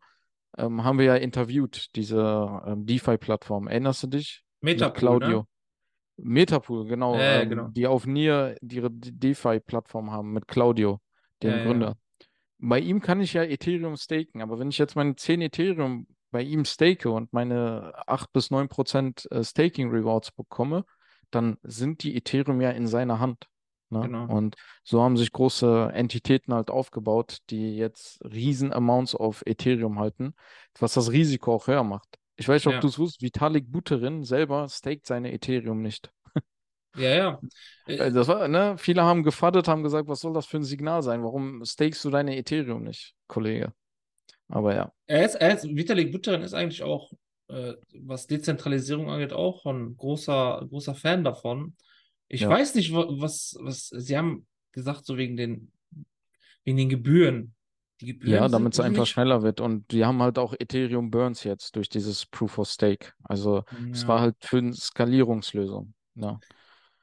ähm, 0.59 0.85
haben 0.85 0.98
wir 0.98 1.06
ja 1.06 1.16
interviewt, 1.16 1.94
diese 1.97 2.62
ähm, 2.66 2.86
DeFi-Plattform. 2.86 3.66
Erinnerst 3.68 4.02
du 4.02 4.06
dich? 4.09 4.43
Metapool, 4.60 4.98
Claudio. 4.98 5.39
ne? 5.40 5.47
Metapool, 6.16 6.86
genau, 6.86 7.14
Ja, 7.16 7.22
ja, 7.22 7.40
ähm, 7.43 7.48
genau. 7.48 7.68
die 7.68 7.86
auf 7.86 8.06
Near 8.06 8.55
ihre 8.62 8.90
De- 8.90 9.12
DeFi-Plattform 9.12 10.10
haben 10.12 10.32
mit 10.32 10.47
Claudio, 10.47 11.01
dem 11.43 11.51
Ja, 11.51 11.56
ja. 11.59 11.64
Gründer. 11.64 11.97
Bei 12.59 12.78
ihm 12.78 13.01
kann 13.01 13.20
ich 13.20 13.32
ja 13.35 13.43
Ethereum 13.43 13.97
staken, 13.97 14.40
aber 14.40 14.59
wenn 14.59 14.68
ich 14.70 14.78
jetzt 14.78 14.94
meine 14.97 15.16
10 15.16 15.40
Ethereum 15.43 16.06
bei 16.31 16.43
ihm 16.43 16.64
stake 16.64 17.10
und 17.10 17.32
meine 17.32 17.93
8 18.06 18.32
bis 18.32 18.51
9 18.51 18.68
Prozent 18.68 19.28
äh, 19.32 19.43
Staking 19.44 19.90
Rewards 19.90 20.31
bekomme, 20.32 20.85
dann 21.31 21.59
sind 21.62 22.05
die 22.05 22.16
Ethereum 22.16 22.60
ja 22.60 22.70
in 22.70 22.86
seiner 22.86 23.18
Hand. 23.18 23.47
Ne? 24.00 24.08
Genau. 24.08 24.26
Und 24.26 24.56
so 24.84 25.02
haben 25.02 25.16
sich 25.16 25.32
große 25.32 25.90
Entitäten 25.94 26.52
halt 26.54 26.70
aufgebaut, 26.70 27.38
die 27.50 27.76
jetzt 27.76 28.22
riesen 28.24 28.72
Amounts 28.72 29.14
auf 29.14 29.42
Ethereum 29.46 29.98
halten, 29.98 30.34
was 30.78 30.94
das 30.94 31.10
Risiko 31.12 31.54
auch 31.54 31.66
höher 31.66 31.84
macht. 31.84 32.18
Ich 32.36 32.48
weiß 32.48 32.62
nicht, 32.62 32.66
ob 32.68 32.74
Ja. 32.74 32.80
du 32.80 32.88
es 32.88 32.98
wusstest, 32.98 33.22
Vitalik 33.22 33.70
Buterin 33.70 34.24
selber 34.24 34.68
staked 34.68 35.06
seine 35.06 35.32
Ethereum 35.32 35.82
nicht. 35.82 36.10
Ja, 36.96 37.10
ja. 37.14 37.40
Äh, 37.86 38.12
Das 38.12 38.28
war, 38.28 38.48
ne? 38.48 38.76
Viele 38.78 39.02
haben 39.04 39.22
gefaddet, 39.24 39.68
haben 39.68 39.82
gesagt, 39.82 40.08
was 40.08 40.20
soll 40.20 40.32
das 40.32 40.46
für 40.46 40.58
ein 40.58 40.64
Signal 40.64 41.02
sein? 41.02 41.22
Warum 41.22 41.64
stakest 41.64 42.04
du 42.04 42.10
deine 42.10 42.36
Ethereum 42.36 42.82
nicht, 42.84 43.14
Kollege? 43.26 43.72
Aber 44.48 44.74
ja. 44.74 44.92
Er 45.06 45.24
ist, 45.24 45.34
er 45.36 45.54
ist, 45.54 45.64
Vitalik 45.64 46.12
Buterin 46.12 46.42
ist 46.42 46.54
eigentlich 46.54 46.82
auch, 46.82 47.12
äh, 47.48 47.74
was 48.00 48.26
Dezentralisierung 48.26 49.10
angeht, 49.10 49.32
auch 49.32 49.64
ein 49.66 49.96
großer, 49.96 50.66
großer 50.68 50.94
Fan 50.94 51.24
davon. 51.24 51.76
Ich 52.28 52.42
Ja. 52.42 52.48
weiß 52.48 52.74
nicht, 52.74 52.92
wa- 52.92 53.06
was, 53.10 53.56
was, 53.60 53.88
sie 53.88 54.16
haben 54.16 54.46
gesagt, 54.72 55.05
so 55.06 55.16
wegen 55.16 55.36
den, 55.36 55.72
wegen 56.64 56.76
den 56.76 56.88
Gebühren. 56.88 57.55
Die 58.01 58.06
Gebühren 58.06 58.32
Ja, 58.34 58.48
damit 58.48 58.72
es 58.74 58.80
einfach 58.80 59.06
schneller 59.06 59.42
wird. 59.42 59.60
Und 59.60 59.90
die 59.92 60.05
haben 60.05 60.20
halt 60.20 60.38
auch 60.38 60.55
Ethereum 60.59 61.10
Burns 61.10 61.44
jetzt 61.44 61.76
durch 61.76 61.88
dieses 61.88 62.26
Proof 62.26 62.59
of 62.59 62.68
Stake. 62.68 63.12
Also 63.22 63.64
es 63.92 64.02
Ja. 64.02 64.09
war 64.09 64.20
halt 64.20 64.36
für 64.40 64.59
eine 64.59 64.72
Skalierungslösung. 64.74 65.94
Ja. 66.16 66.40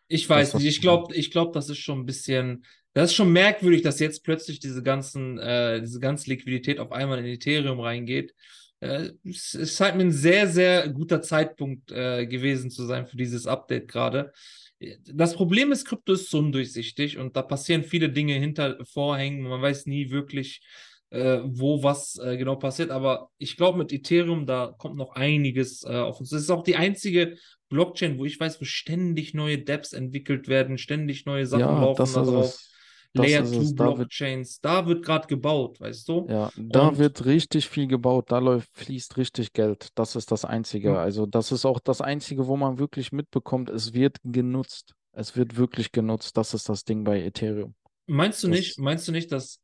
Ich 0.07 0.23
Das 0.23 0.30
weiß 0.30 0.52
das 0.52 0.61
nicht, 0.61 0.69
ich 0.76 0.81
glaube, 0.81 1.15
ich 1.15 1.31
glaube, 1.31 1.52
das 1.53 1.69
ist 1.69 1.77
schon 1.77 1.99
ein 1.99 2.06
bisschen, 2.06 2.65
das 2.93 3.11
ist 3.11 3.15
schon 3.15 3.31
merkwürdig, 3.31 3.81
dass 3.84 3.99
jetzt 3.99 4.23
plötzlich 4.26 4.60
diese 4.60 4.84
ganzen, 4.84 5.38
äh, 5.39 5.80
diese 5.80 6.02
ganze 6.02 6.30
Liquidität 6.30 6.80
auf 6.80 6.91
einmal 6.91 7.19
in 7.19 7.26
Ethereum 7.26 7.80
reingeht. 7.80 8.34
Äh, 8.81 9.11
es 9.23 9.53
es 9.53 9.77
scheint 9.77 9.95
mir 9.95 10.03
ein 10.03 10.11
sehr, 10.11 10.48
sehr 10.49 10.89
guter 10.89 11.22
Zeitpunkt 11.22 11.91
äh, 11.91 12.26
gewesen 12.27 12.69
zu 12.72 12.85
sein 12.85 13.07
für 13.07 13.15
dieses 13.15 13.48
Update 13.48 13.88
gerade. 13.88 14.34
Das 15.14 15.36
Problem 15.36 15.72
ist, 15.72 15.86
Krypto 15.86 16.14
ist 16.14 16.30
so 16.30 16.40
undurchsichtig 16.40 17.18
und 17.18 17.36
da 17.36 17.41
passieren 17.44 17.84
viele 17.84 18.10
Dinge 18.10 18.34
hinter 18.34 18.78
Vorhängen. 18.86 19.41
Man 19.44 19.62
weiß 19.62 19.86
nie 19.86 20.10
wirklich, 20.10 20.62
äh, 21.12 21.40
wo 21.44 21.84
was 21.84 22.18
äh, 22.18 22.38
genau 22.38 22.56
passiert. 22.56 22.90
Aber 22.90 23.30
ich 23.38 23.58
glaube, 23.58 23.78
mit 23.78 23.91
Ethereum, 23.94 24.45
da 24.45 24.74
kommt 24.78 24.95
noch 24.95 25.12
einiges 25.16 25.84
äh, 25.84 25.90
auf 25.95 26.20
uns. 26.20 26.30
Das 26.30 26.41
ist 26.41 26.49
auch 26.49 26.64
die 26.64 26.78
einzige 26.78 27.38
Blockchain, 27.70 28.18
wo 28.18 28.26
ich 28.26 28.40
weiß, 28.40 28.60
wo 28.60 28.66
ständig 28.66 29.34
neue 29.34 29.60
dApps 29.60 29.94
entwickelt 29.94 30.48
werden, 30.48 30.78
ständig 30.78 31.26
neue 31.26 31.45
Sachen 31.45 31.62
Ja, 31.62 31.82
laufen 31.82 31.98
das 31.99 32.14
da 32.14 32.22
ist 32.22 32.28
drauf. 32.28 32.56
es. 32.56 32.70
Das 33.14 33.26
Layer 33.26 33.44
ist 33.44 33.52
2 33.54 33.58
es. 33.62 33.76
Da 33.76 33.86
wird, 33.88 33.96
Blockchains, 33.98 34.60
da 34.62 34.86
wird 34.88 35.04
gerade 35.06 35.28
gebaut, 35.28 35.80
weißt 35.82 36.08
du? 36.08 36.28
ja, 36.30 36.50
da 36.58 36.88
Und- 36.90 36.98
wird 36.98 37.26
richtig 37.26 37.68
viel 37.68 37.88
gebaut. 37.88 38.32
Da 38.32 38.40
läuft, 38.40 38.70
fließt 38.78 39.18
richtig 39.18 39.52
Geld. 39.54 39.90
Das 39.96 40.16
ist 40.16 40.32
das 40.32 40.46
Einzige. 40.46 40.90
Ja. 40.90 41.02
Also 41.02 41.26
das 41.26 41.52
ist 41.52 41.66
auch 41.66 41.80
das 41.80 42.00
Einzige, 42.02 42.48
wo 42.48 42.56
man 42.56 42.78
wirklich 42.80 43.12
mitbekommt, 43.12 43.70
es 43.70 43.94
wird 43.94 44.18
genutzt. 44.24 44.94
Es 45.14 45.36
wird 45.36 45.58
wirklich 45.58 45.92
genutzt. 45.92 46.38
Das 46.38 46.54
ist 46.54 46.70
das 46.70 46.86
Ding 46.86 47.04
bei 47.04 47.22
Ethereum. 47.22 47.76
Meinst 48.08 48.44
du 48.44 48.48
Das- 48.48 48.58
nicht, 48.58 48.80
meinst 48.80 49.08
du 49.08 49.12
nicht, 49.12 49.32
dass 49.32 49.60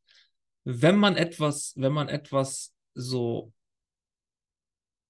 wenn 0.64 0.96
man 0.96 1.16
etwas, 1.16 1.72
wenn 1.76 1.92
man 1.92 2.08
etwas 2.10 2.74
so, 2.94 3.52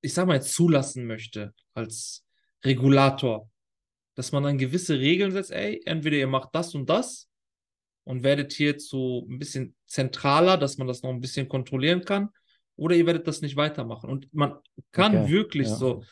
ich 0.01 0.15
sag 0.15 0.27
mal, 0.29 0.35
jetzt 0.35 0.53
zulassen 0.55 1.07
möchte 1.07 1.53
als 1.75 2.25
Regulator, 2.65 3.51
dass 4.15 4.31
man 4.33 4.43
dann 4.45 4.59
gewisse 4.59 4.99
Regeln 4.99 5.33
setzt, 5.33 5.51
ey, 5.51 5.81
entweder 5.85 6.17
ihr 6.17 6.27
macht 6.29 6.51
das 6.53 6.75
und 6.75 6.89
das 6.89 7.28
und 8.09 8.23
werdet 8.23 8.55
hier 8.55 8.79
zu 8.79 9.27
ein 9.29 9.39
bisschen 9.39 9.75
zentraler, 9.87 10.57
dass 10.57 10.79
man 10.79 10.87
das 10.87 11.03
noch 11.03 11.11
ein 11.11 11.21
bisschen 11.21 11.47
kontrollieren 11.47 12.07
kann, 12.07 12.31
oder 12.75 12.97
ihr 12.97 13.05
werdet 13.05 13.27
das 13.29 13.43
nicht 13.43 13.57
weitermachen. 13.57 14.09
Und 14.09 14.33
man 14.33 14.55
kann 14.93 15.25
Okay, 15.25 15.31
wirklich 15.31 15.69
ja. 15.69 15.75
so, 15.75 16.05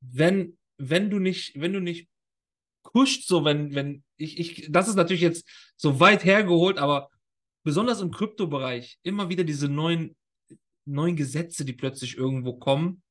wenn, 0.00 0.56
wenn 0.78 1.10
du 1.10 1.18
nicht, 1.18 1.60
wenn 1.60 1.72
du 1.72 1.80
nicht 1.80 2.08
pusht, 2.84 3.26
so 3.26 3.44
wenn, 3.44 3.74
wenn, 3.74 4.04
ich, 4.16 4.38
ich, 4.38 4.68
das 4.70 4.86
ist 4.86 4.94
natürlich 4.94 5.20
jetzt 5.20 5.44
so 5.76 5.98
weit 5.98 6.24
hergeholt, 6.24 6.78
aber 6.78 7.10
besonders 7.64 8.00
im 8.00 8.12
Kryptobereich 8.12 9.00
immer 9.02 9.28
wieder 9.28 9.42
diese 9.42 9.68
neuen, 9.68 10.14
neuen 10.84 11.16
Gesetze, 11.16 11.64
die 11.64 11.72
plötzlich 11.72 12.16
irgendwo 12.16 12.52
kommen, 12.52 13.02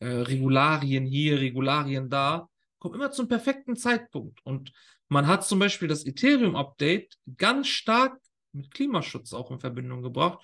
äh, 0.00 0.06
Regularien 0.08 1.06
hier, 1.06 1.38
Regularien 1.38 2.10
da, 2.10 2.48
kommen 2.80 2.96
immer 2.96 3.12
zum 3.12 3.28
perfekten 3.28 3.76
Zeitpunkt. 3.76 4.40
Und 4.44 4.72
Man 5.12 5.26
hat 5.26 5.44
zum 5.46 5.58
Beispiel 5.58 5.88
das 5.88 6.06
Ethereum-Update 6.06 7.18
ganz 7.36 7.68
stark 7.68 8.18
mit 8.54 8.70
Klimaschutz 8.70 9.34
auch 9.34 9.50
in 9.50 9.60
Verbindung 9.60 10.00
gebracht. 10.02 10.38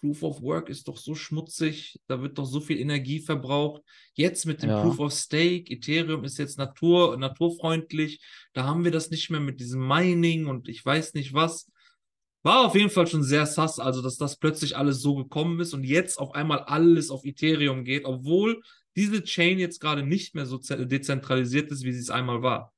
Proof 0.00 0.22
of 0.22 0.40
Work 0.40 0.70
ist 0.70 0.88
doch 0.88 0.96
so 0.96 1.14
schmutzig, 1.14 2.00
da 2.06 2.22
wird 2.22 2.38
doch 2.38 2.46
so 2.46 2.60
viel 2.60 2.78
Energie 2.78 3.20
verbraucht. 3.20 3.82
Jetzt 4.14 4.46
mit 4.46 4.62
dem 4.62 4.70
Ja. 4.70 4.80
Proof 4.82 4.98
of 4.98 5.12
Stake, 5.12 5.70
Ethereum 5.70 6.24
ist 6.24 6.38
jetzt 6.38 6.56
natur, 6.56 7.18
naturfreundlich, 7.18 8.22
da 8.54 8.64
haben 8.64 8.84
wir 8.84 8.90
das 8.90 9.10
nicht 9.10 9.28
mehr 9.28 9.40
mit 9.40 9.60
diesem 9.60 9.86
Mining 9.86 10.46
und 10.46 10.68
ich 10.68 10.82
weiß 10.84 11.12
nicht 11.12 11.34
was. 11.34 11.70
War 12.42 12.66
auf 12.66 12.74
jeden 12.74 12.90
Fall 12.90 13.06
schon 13.06 13.22
sehr 13.22 13.44
sass, 13.44 13.78
also 13.78 14.00
dass 14.00 14.16
das 14.16 14.38
plötzlich 14.38 14.74
alles 14.74 15.02
so 15.02 15.14
gekommen 15.16 15.60
ist 15.60 15.74
und 15.74 15.84
jetzt 15.84 16.18
auf 16.18 16.34
einmal 16.34 16.60
alles 16.60 17.10
auf 17.10 17.26
Ethereum 17.26 17.84
geht, 17.84 18.06
obwohl 18.06 18.62
diese 18.96 19.22
Chain 19.22 19.58
jetzt 19.58 19.80
gerade 19.80 20.02
nicht 20.02 20.34
mehr 20.34 20.46
so 20.46 20.56
ze- 20.58 20.86
dezentralisiert 20.86 21.70
ist, 21.70 21.84
wie 21.84 21.92
sie 21.92 22.00
es 22.00 22.10
einmal 22.10 22.42
war. 22.42 22.73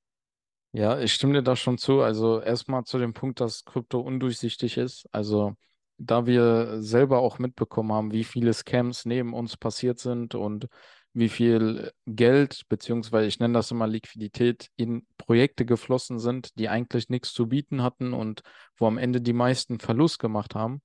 Ja, 0.73 0.99
ich 1.01 1.15
stimme 1.15 1.33
dir 1.35 1.43
da 1.43 1.57
schon 1.57 1.79
zu. 1.79 2.03
Also 2.03 2.41
erstmal 2.41 2.85
zu 2.85 2.99
dem 2.99 3.15
Punkt, 3.15 3.41
dass 3.41 3.65
Krypto 3.65 4.01
undurchsichtig 4.01 4.77
ist. 4.77 5.07
Also 5.11 5.55
da 5.99 6.27
wir 6.27 6.83
selber 6.83 7.21
auch 7.21 7.39
mitbekommen 7.39 7.93
haben, 7.93 8.13
wie 8.13 8.25
viele 8.25 8.53
Scams 8.53 9.07
neben 9.07 9.33
uns 9.33 9.57
passiert 9.57 9.99
sind 9.99 10.35
und 10.35 10.69
wie 11.15 11.31
viel 11.31 11.93
Geld, 12.05 12.63
beziehungsweise 12.69 13.27
ich 13.27 13.39
nenne 13.39 13.55
das 13.55 13.71
immer 13.71 13.87
Liquidität, 13.87 14.69
in 14.77 15.07
Projekte 15.17 15.65
geflossen 15.65 16.19
sind, 16.19 16.59
die 16.59 16.69
eigentlich 16.69 17.09
nichts 17.09 17.33
zu 17.33 17.49
bieten 17.49 17.83
hatten 17.83 18.13
und 18.13 18.43
wo 18.77 18.87
am 18.87 18.99
Ende 18.99 19.23
die 19.23 19.33
meisten 19.33 19.81
Verlust 19.81 20.19
gemacht 20.19 20.55
haben, 20.55 20.83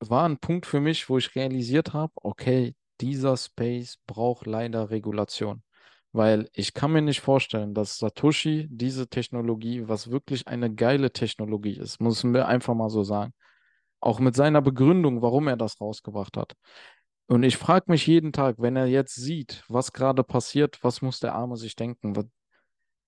war 0.00 0.24
ein 0.28 0.38
Punkt 0.38 0.66
für 0.66 0.80
mich, 0.80 1.08
wo 1.08 1.18
ich 1.18 1.34
realisiert 1.34 1.92
habe, 1.92 2.12
okay, 2.16 2.74
dieser 3.00 3.36
Space 3.36 3.98
braucht 4.06 4.46
leider 4.46 4.90
Regulation. 4.90 5.62
Weil 6.14 6.48
ich 6.52 6.74
kann 6.74 6.92
mir 6.92 7.02
nicht 7.02 7.20
vorstellen, 7.20 7.74
dass 7.74 7.98
Satoshi 7.98 8.68
diese 8.70 9.08
Technologie, 9.08 9.88
was 9.88 10.12
wirklich 10.12 10.46
eine 10.46 10.72
geile 10.72 11.10
Technologie 11.10 11.76
ist, 11.76 12.00
müssen 12.00 12.32
wir 12.32 12.46
einfach 12.46 12.72
mal 12.74 12.88
so 12.88 13.02
sagen, 13.02 13.32
auch 13.98 14.20
mit 14.20 14.36
seiner 14.36 14.62
Begründung, 14.62 15.22
warum 15.22 15.48
er 15.48 15.56
das 15.56 15.80
rausgebracht 15.80 16.36
hat. 16.36 16.52
Und 17.26 17.42
ich 17.42 17.56
frage 17.56 17.86
mich 17.90 18.06
jeden 18.06 18.32
Tag, 18.32 18.56
wenn 18.58 18.76
er 18.76 18.86
jetzt 18.86 19.16
sieht, 19.16 19.64
was 19.66 19.92
gerade 19.92 20.22
passiert, 20.22 20.84
was 20.84 21.02
muss 21.02 21.18
der 21.18 21.34
Arme 21.34 21.56
sich 21.56 21.74
denken? 21.74 22.14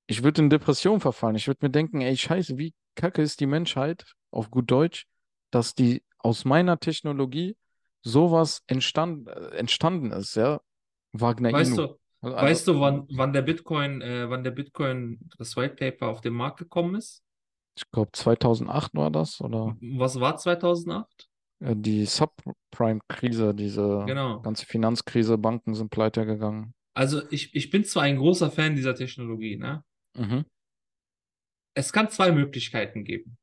Ich 0.09 0.25
würde 0.25 0.43
in 0.43 0.51
Depression 0.51 0.99
verfallen. 0.99 1.37
Ich 1.37 1.47
würde 1.47 1.65
mir 1.65 1.71
denken, 1.71 2.01
ey, 2.01 2.17
scheiße, 2.17 2.59
wie 2.59 2.75
kacke 2.97 3.23
ist 3.23 3.39
die 3.39 3.47
Menschheit, 3.47 4.05
auf 4.33 4.51
gut 4.51 4.69
Deutsch, 4.69 5.07
dass 5.53 5.77
die 5.77 6.03
aus 6.19 6.45
meiner 6.45 6.81
Technologie 6.81 7.57
sowas 8.03 8.65
entstand, 8.67 9.29
äh, 9.29 9.51
entstanden 9.51 10.11
ist, 10.11 10.35
ja? 10.35 10.61
Wagner 11.13 11.53
Weißt 11.53 11.75
Inu. 11.75 11.87
du, 11.87 11.99
Also, 12.35 12.37
weißt 12.47 12.69
du, 12.69 12.81
wann, 12.81 13.07
wann 13.11 13.33
der 13.33 13.43
Bitcoin, 13.43 14.01
äh, 14.03 14.29
wann 14.29 14.43
der 14.45 14.51
Bitcoin, 14.51 15.21
das 15.39 15.57
White 15.57 15.77
Paper 15.77 16.09
auf 16.09 16.21
den 16.21 16.35
Markt 16.35 16.59
gekommen 16.59 16.95
ist? 16.97 17.23
ich 17.79 17.85
glaube 17.91 18.11
2008 18.13 18.95
war 18.95 19.11
das 19.11 19.41
oder 19.41 19.77
Was 19.81 20.19
war 20.19 20.37
2008? 20.39 21.29
äh, 21.61 21.75
die 21.77 22.07
Subprime-Krise, 22.07 23.55
diese 23.55 24.05
Genau. 24.07 24.41
ganze 24.41 24.65
Finanzkrise, 24.67 25.37
Banken 25.39 25.75
sind 25.75 25.91
pleite 25.91 26.25
gegangen. 26.25 26.75
Also 26.95 27.21
ich, 27.31 27.55
ich 27.55 27.71
bin 27.71 27.85
zwar 27.85 28.05
ein 28.05 28.17
großer 28.17 28.51
Fan 28.51 28.77
dieser 28.77 28.95
Technologie, 28.95 29.57
ne? 29.57 29.85
Mhm. 30.17 30.47
Es 31.75 31.93
kann 31.93 32.09
zwei 32.09 32.33
Möglichkeiten 32.33 33.05
geben. 33.05 33.37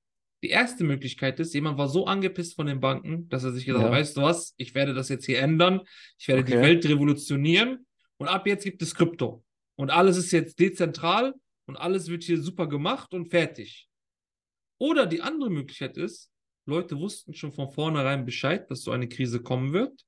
Die 0.43 0.49
erste 0.49 0.83
Möglichkeit 0.83 1.39
ist, 1.39 1.53
jemand 1.53 1.77
war 1.77 1.87
so 1.87 2.05
angepisst 2.07 2.55
von 2.55 2.65
den 2.65 2.79
Banken, 2.79 3.29
dass 3.29 3.43
er 3.43 3.51
sich 3.51 3.65
gesagt 3.65 3.85
hat, 3.85 3.91
Ja. 3.91 3.97
weißt 3.97 4.17
du 4.17 4.21
was, 4.23 4.55
ich 4.57 4.73
werde 4.75 4.93
das 4.93 5.07
jetzt 5.09 5.25
hier 5.25 5.39
ändern, 5.39 5.81
ich 6.17 6.27
werde 6.27 6.43
die 6.43 6.53
Okay. 6.53 6.61
Welt 6.63 6.85
revolutionieren 6.85 7.85
und 8.23 8.29
ab 8.29 8.47
jetzt 8.47 8.63
gibt 8.63 8.81
es 8.81 8.95
Krypto. 8.95 9.43
Und 9.75 9.89
alles 9.89 10.15
ist 10.15 10.31
jetzt 10.31 10.57
dezentral 10.57 11.33
und 11.65 11.75
alles 11.75 12.07
wird 12.07 12.23
hier 12.23 12.41
super 12.41 12.67
gemacht 12.67 13.13
und 13.13 13.29
fertig. 13.29 13.89
Oder 14.77 15.05
die 15.05 15.21
andere 15.21 15.49
Möglichkeit 15.49 15.97
ist, 15.97 16.31
Leute 16.65 16.97
wussten 16.97 17.33
schon 17.33 17.51
von 17.51 17.69
vornherein 17.69 18.23
Bescheid, 18.23 18.71
dass 18.71 18.83
so 18.83 18.91
eine 18.91 19.09
Krise 19.09 19.41
kommen 19.41 19.73
wird 19.73 20.05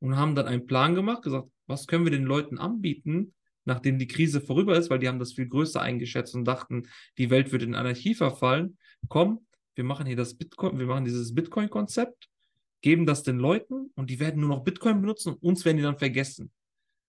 und 0.00 0.16
haben 0.16 0.34
dann 0.34 0.48
einen 0.48 0.66
Plan 0.66 0.96
gemacht, 0.96 1.22
gesagt, 1.22 1.48
was 1.68 1.86
können 1.86 2.04
wir 2.04 2.10
den 2.10 2.24
Leuten 2.24 2.58
anbieten, 2.58 3.32
nachdem 3.64 3.96
die 3.96 4.08
Krise 4.08 4.40
vorüber 4.40 4.76
ist, 4.76 4.90
weil 4.90 4.98
die 4.98 5.06
haben 5.06 5.20
das 5.20 5.34
viel 5.34 5.46
größer 5.46 5.80
eingeschätzt 5.80 6.34
und 6.34 6.44
dachten, 6.44 6.88
die 7.16 7.30
Welt 7.30 7.52
wird 7.52 7.62
in 7.62 7.76
Anarchie 7.76 8.16
verfallen. 8.16 8.76
Komm, 9.06 9.46
wir 9.76 9.84
machen 9.84 10.06
hier 10.06 10.16
das 10.16 10.34
Bitcoin, 10.34 10.80
wir 10.80 10.86
machen 10.86 11.04
dieses 11.04 11.32
Bitcoin-Konzept, 11.32 12.28
geben 12.80 13.06
das 13.06 13.22
den 13.22 13.38
Leuten 13.38 13.92
und 13.94 14.10
die 14.10 14.18
werden 14.18 14.40
nur 14.40 14.48
noch 14.48 14.64
Bitcoin 14.64 15.00
benutzen 15.00 15.34
und 15.34 15.42
uns 15.44 15.64
werden 15.64 15.76
die 15.76 15.84
dann 15.84 15.96
vergessen. 15.96 16.50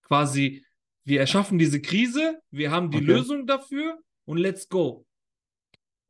Quasi, 0.04 0.64
wir 1.04 1.20
erschaffen 1.20 1.58
diese 1.58 1.80
Krise, 1.80 2.40
wir 2.50 2.70
haben 2.70 2.90
die 2.90 2.98
Okay. 2.98 3.06
Lösung 3.06 3.46
dafür 3.46 3.98
und 4.24 4.38
let's 4.38 4.68
go. 4.68 5.06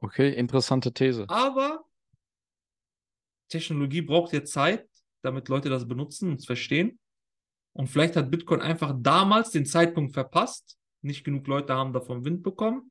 Okay, 0.00 0.32
interessante 0.32 0.92
These. 0.92 1.28
Aber 1.28 1.84
Technologie 3.48 4.02
braucht 4.02 4.32
ja 4.32 4.44
Zeit, 4.44 4.86
damit 5.22 5.48
Leute 5.48 5.68
das 5.68 5.88
benutzen 5.88 6.30
und 6.30 6.40
es 6.40 6.46
verstehen. 6.46 6.98
Und 7.72 7.88
vielleicht 7.88 8.16
hat 8.16 8.30
Bitcoin 8.30 8.60
einfach 8.60 8.94
damals 8.96 9.50
den 9.50 9.66
Zeitpunkt 9.66 10.12
verpasst. 10.12 10.76
Nicht 11.02 11.24
genug 11.24 11.46
Leute 11.46 11.74
haben 11.74 11.92
davon 11.92 12.24
Wind 12.24 12.42
bekommen. 12.42 12.90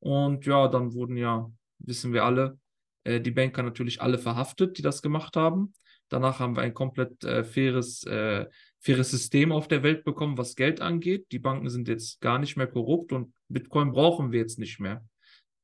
Und 0.00 0.46
ja, 0.46 0.68
dann 0.68 0.92
wurden 0.94 1.16
ja, 1.16 1.50
wissen 1.78 2.12
wir 2.12 2.24
alle, 2.24 2.58
äh, 3.04 3.20
die 3.20 3.30
Banker 3.30 3.62
natürlich 3.62 4.00
alle 4.00 4.18
verhaftet, 4.18 4.78
die 4.78 4.82
das 4.82 5.02
gemacht 5.02 5.36
haben. 5.36 5.74
Danach 6.08 6.38
haben 6.38 6.56
wir 6.56 6.62
ein 6.62 6.74
komplett 6.74 7.24
äh, 7.24 7.44
faires, 7.44 8.04
äh, 8.04 8.46
faires 8.84 9.10
System 9.10 9.50
auf 9.50 9.66
der 9.66 9.82
Welt 9.82 10.04
bekommen, 10.04 10.36
was 10.36 10.56
Geld 10.56 10.80
angeht. 10.80 11.26
Die 11.32 11.38
Banken 11.38 11.70
sind 11.70 11.88
jetzt 11.88 12.20
gar 12.20 12.38
nicht 12.38 12.56
mehr 12.56 12.66
korrupt 12.66 13.12
und 13.12 13.32
Bitcoin 13.48 13.92
brauchen 13.92 14.30
wir 14.30 14.40
jetzt 14.40 14.58
nicht 14.58 14.78
mehr. 14.78 15.04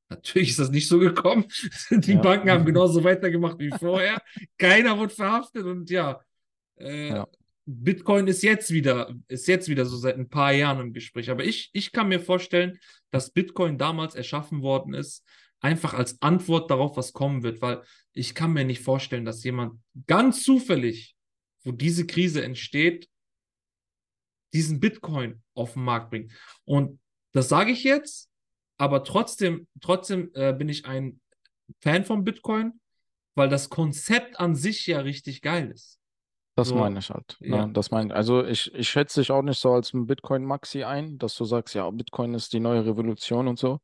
Natürlich 0.08 0.50
ist 0.50 0.58
das 0.58 0.70
nicht 0.70 0.88
so 0.88 0.98
gekommen. 0.98 1.44
Die 1.90 2.12
Ja. 2.14 2.20
Banken 2.20 2.50
haben 2.50 2.64
genauso 2.66 3.04
weitergemacht 3.04 3.58
wie 3.58 3.70
vorher. 3.70 4.20
Keiner 4.58 4.98
wurde 4.98 5.14
verhaftet 5.14 5.64
und 5.64 5.90
ja, 5.90 6.20
äh, 6.78 7.08
Ja. 7.10 7.28
Bitcoin 7.66 8.26
ist 8.26 8.42
jetzt 8.42 8.72
wieder, 8.72 9.14
ist 9.28 9.46
jetzt 9.46 9.68
wieder 9.68 9.84
so 9.84 9.96
seit 9.96 10.16
ein 10.16 10.28
paar 10.28 10.52
Jahren 10.52 10.80
im 10.80 10.92
Gespräch. 10.92 11.30
Aber 11.30 11.44
ich, 11.44 11.70
ich 11.72 11.92
kann 11.92 12.08
mir 12.08 12.18
vorstellen, 12.18 12.78
dass 13.12 13.30
Bitcoin 13.30 13.78
damals 13.78 14.14
erschaffen 14.16 14.62
worden 14.62 14.94
ist, 14.94 15.24
einfach 15.60 15.94
als 15.94 16.20
Antwort 16.22 16.70
darauf, 16.70 16.96
was 16.96 17.12
kommen 17.12 17.42
wird, 17.44 17.60
weil 17.62 17.82
ich 18.12 18.34
kann 18.34 18.52
mir 18.54 18.64
nicht 18.64 18.82
vorstellen, 18.82 19.24
dass 19.24 19.44
jemand 19.44 19.74
ganz 20.08 20.42
zufällig, 20.42 21.14
wo 21.64 21.72
diese 21.72 22.06
Krise 22.06 22.42
entsteht, 22.42 23.08
diesen 24.52 24.80
Bitcoin 24.80 25.42
auf 25.54 25.74
den 25.74 25.84
Markt 25.84 26.10
bringt. 26.10 26.32
Und 26.64 27.00
das 27.32 27.48
sage 27.48 27.70
ich 27.70 27.84
jetzt, 27.84 28.28
aber 28.78 29.04
trotzdem, 29.04 29.68
trotzdem 29.80 30.30
äh, 30.34 30.52
bin 30.52 30.68
ich 30.68 30.86
ein 30.86 31.20
Fan 31.80 32.04
von 32.04 32.24
Bitcoin, 32.24 32.80
weil 33.34 33.48
das 33.48 33.68
Konzept 33.70 34.40
an 34.40 34.54
sich 34.54 34.86
ja 34.86 35.00
richtig 35.00 35.42
geil 35.42 35.70
ist. 35.70 35.98
Das 36.56 36.68
So, 36.68 36.74
meine 36.74 36.98
ich 36.98 37.10
halt. 37.10 37.36
ja. 37.40 37.66
Ne? 37.66 37.72
Das 37.72 37.90
meine 37.90 38.14
Also 38.14 38.44
ich, 38.44 38.74
ich 38.74 38.88
schätze 38.88 39.20
dich 39.20 39.30
auch 39.30 39.42
nicht 39.42 39.60
so 39.60 39.72
als 39.72 39.94
ein 39.94 40.06
Bitcoin-Maxi 40.06 40.84
ein, 40.84 41.16
dass 41.18 41.36
du 41.36 41.44
sagst, 41.44 41.74
ja, 41.74 41.88
Bitcoin 41.90 42.34
ist 42.34 42.52
die 42.52 42.60
neue 42.60 42.84
Revolution 42.84 43.48
und 43.48 43.58
so. 43.58 43.80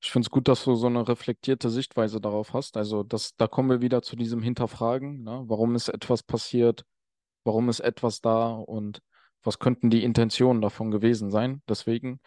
Ich 0.00 0.10
finde 0.10 0.26
es 0.26 0.30
gut, 0.30 0.46
dass 0.46 0.64
du 0.64 0.74
so 0.74 0.86
eine 0.86 1.06
reflektierte 1.08 1.70
Sichtweise 1.70 2.20
darauf 2.20 2.52
hast. 2.52 2.76
Also 2.76 3.02
das, 3.02 3.34
da 3.36 3.46
kommen 3.46 3.70
wir 3.70 3.80
wieder 3.80 4.02
zu 4.02 4.14
diesem 4.14 4.42
Hinterfragen. 4.42 5.22
Ne? 5.22 5.44
Warum 5.46 5.74
ist 5.74 5.88
etwas 5.88 6.22
passiert? 6.22 6.84
Warum 7.44 7.68
ist 7.68 7.80
etwas 7.80 8.20
da? 8.20 8.52
Und 8.52 9.00
was 9.42 9.58
könnten 9.58 9.90
die 9.90 10.04
Intentionen 10.04 10.60
davon 10.60 10.90
gewesen 10.90 11.30
sein? 11.30 11.62
Deswegen, 11.68 12.20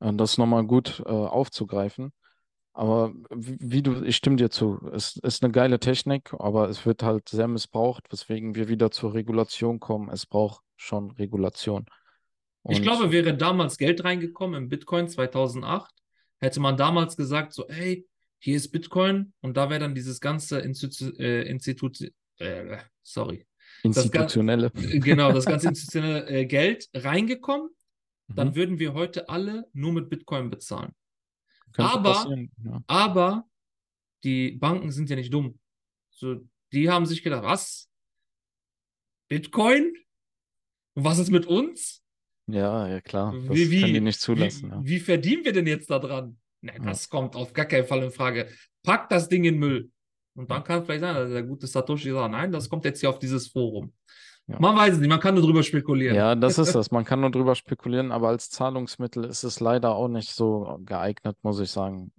äh, 0.00 0.12
das 0.14 0.38
nochmal 0.38 0.64
gut 0.64 1.02
äh, 1.04 1.08
aufzugreifen. 1.08 2.12
Aber 2.78 3.12
wie, 3.30 3.82
du, 3.82 4.04
ich 4.04 4.14
stimme 4.14 4.36
dir 4.36 4.50
zu. 4.50 4.78
Es 4.92 5.16
ist 5.16 5.42
eine 5.42 5.50
geile 5.50 5.80
Technik, 5.80 6.32
aber 6.38 6.68
es 6.68 6.86
wird 6.86 7.02
halt 7.02 7.28
sehr 7.28 7.48
missbraucht, 7.48 8.04
weswegen 8.12 8.54
wir 8.54 8.68
wieder 8.68 8.92
zur 8.92 9.14
Regulation 9.14 9.80
kommen. 9.80 10.10
Es 10.10 10.26
braucht 10.26 10.62
schon 10.76 11.10
Regulation. 11.10 11.86
Ich 12.68 12.76
Und 12.76 12.82
glaube, 12.84 13.10
wäre 13.10 13.36
damals 13.36 13.78
Geld 13.78 14.04
reingekommen 14.04 14.62
im 14.62 14.68
Bitcoin 14.68 15.08
2008, 15.08 15.90
hätte 16.38 16.60
man 16.60 16.76
damals 16.76 17.16
gesagt, 17.16 17.52
so, 17.52 17.66
hey, 17.68 18.06
hier 18.38 18.56
ist 18.56 18.70
Bitcoin 18.70 19.32
und 19.40 19.56
da 19.56 19.70
wäre 19.70 19.80
dann 19.80 19.96
dieses 19.96 20.20
ganze 20.20 20.60
Institu 20.60 21.10
äh, 21.18 21.48
Institut, 21.48 21.98
äh, 22.36 22.78
sorry, 23.02 23.44
institutionelle. 23.82 24.70
äh, 24.74 24.98
genau, 24.98 25.32
das 25.32 25.44
ganze 25.46 25.68
institutionelle 25.68 26.26
äh, 26.28 26.46
Geld 26.46 26.88
reingekommen, 26.94 27.70
dann 28.28 28.48
Mhm. 28.48 28.54
würden 28.56 28.78
wir 28.78 28.94
heute 28.94 29.28
alle 29.28 29.66
nur 29.72 29.92
mit 29.92 30.10
Bitcoin 30.10 30.50
bezahlen. 30.50 30.92
Könnte 31.72 31.90
aber- 31.92 32.36
ja. 32.64 32.82
Aber 32.86 33.48
die 34.24 34.52
Banken 34.52 34.90
sind 34.90 35.08
ja 35.10 35.16
nicht 35.16 35.32
dumm. 35.32 35.58
So, 36.10 36.44
die 36.72 36.90
haben 36.90 37.06
sich 37.06 37.22
gedacht, 37.22 37.44
was? 37.44 37.88
Bitcoin? 39.28 39.92
Was 40.94 41.18
ist 41.18 41.30
mit 41.30 41.46
uns? 41.46 42.02
Ja, 42.46 42.88
ja, 42.88 43.00
klar. 43.00 43.32
Das 43.46 43.56
Wie, 43.56 43.70
wie, 43.70 43.80
können 43.82 43.94
die 43.94 44.00
nicht 44.00 44.20
zulassen. 44.20 44.70
wie, 44.70 44.74
ja. 44.74 44.80
wie 44.84 45.00
verdienen 45.00 45.44
wir 45.44 45.52
denn 45.52 45.66
jetzt 45.66 45.90
da 45.90 45.98
dran? 45.98 46.38
Ne, 46.60 46.72
Ja. 46.76 46.82
das 46.82 47.08
kommt 47.08 47.36
auf 47.36 47.52
gar 47.52 47.66
keinen 47.66 47.86
Fall 47.86 48.02
in 48.02 48.10
Frage. 48.10 48.48
Pack 48.82 49.08
das 49.10 49.28
Ding 49.28 49.44
in 49.44 49.58
Müll. 49.58 49.90
Und 50.38 50.48
dann 50.52 50.62
kann 50.62 50.84
vielleicht 50.84 51.00
sein, 51.00 51.16
dass 51.16 51.30
der 51.30 51.42
gute 51.42 51.66
Satoshi 51.66 52.12
sagt, 52.12 52.30
nein, 52.30 52.52
das 52.52 52.68
kommt 52.68 52.84
jetzt 52.84 53.00
hier 53.00 53.10
auf 53.10 53.18
dieses 53.18 53.48
Forum. 53.48 53.92
Ja. 54.46 54.56
Man 54.60 54.76
weiß 54.76 54.94
es 54.94 55.00
nicht, 55.00 55.08
man 55.08 55.18
kann 55.18 55.34
nur 55.34 55.42
drüber 55.42 55.64
spekulieren. 55.64 56.14
Ja, 56.14 56.36
das 56.36 56.58
ist 56.58 56.74
das. 56.76 56.92
Man 56.92 57.04
kann 57.04 57.20
nur 57.20 57.32
drüber 57.32 57.56
spekulieren, 57.56 58.12
aber 58.12 58.28
als 58.28 58.48
Zahlungsmittel 58.48 59.24
ist 59.24 59.42
es 59.42 59.58
leider 59.58 59.96
auch 59.96 60.06
nicht 60.06 60.30
so 60.30 60.78
geeignet, 60.84 61.36
muss 61.42 61.58
ich 61.58 61.72
sagen. 61.72 62.12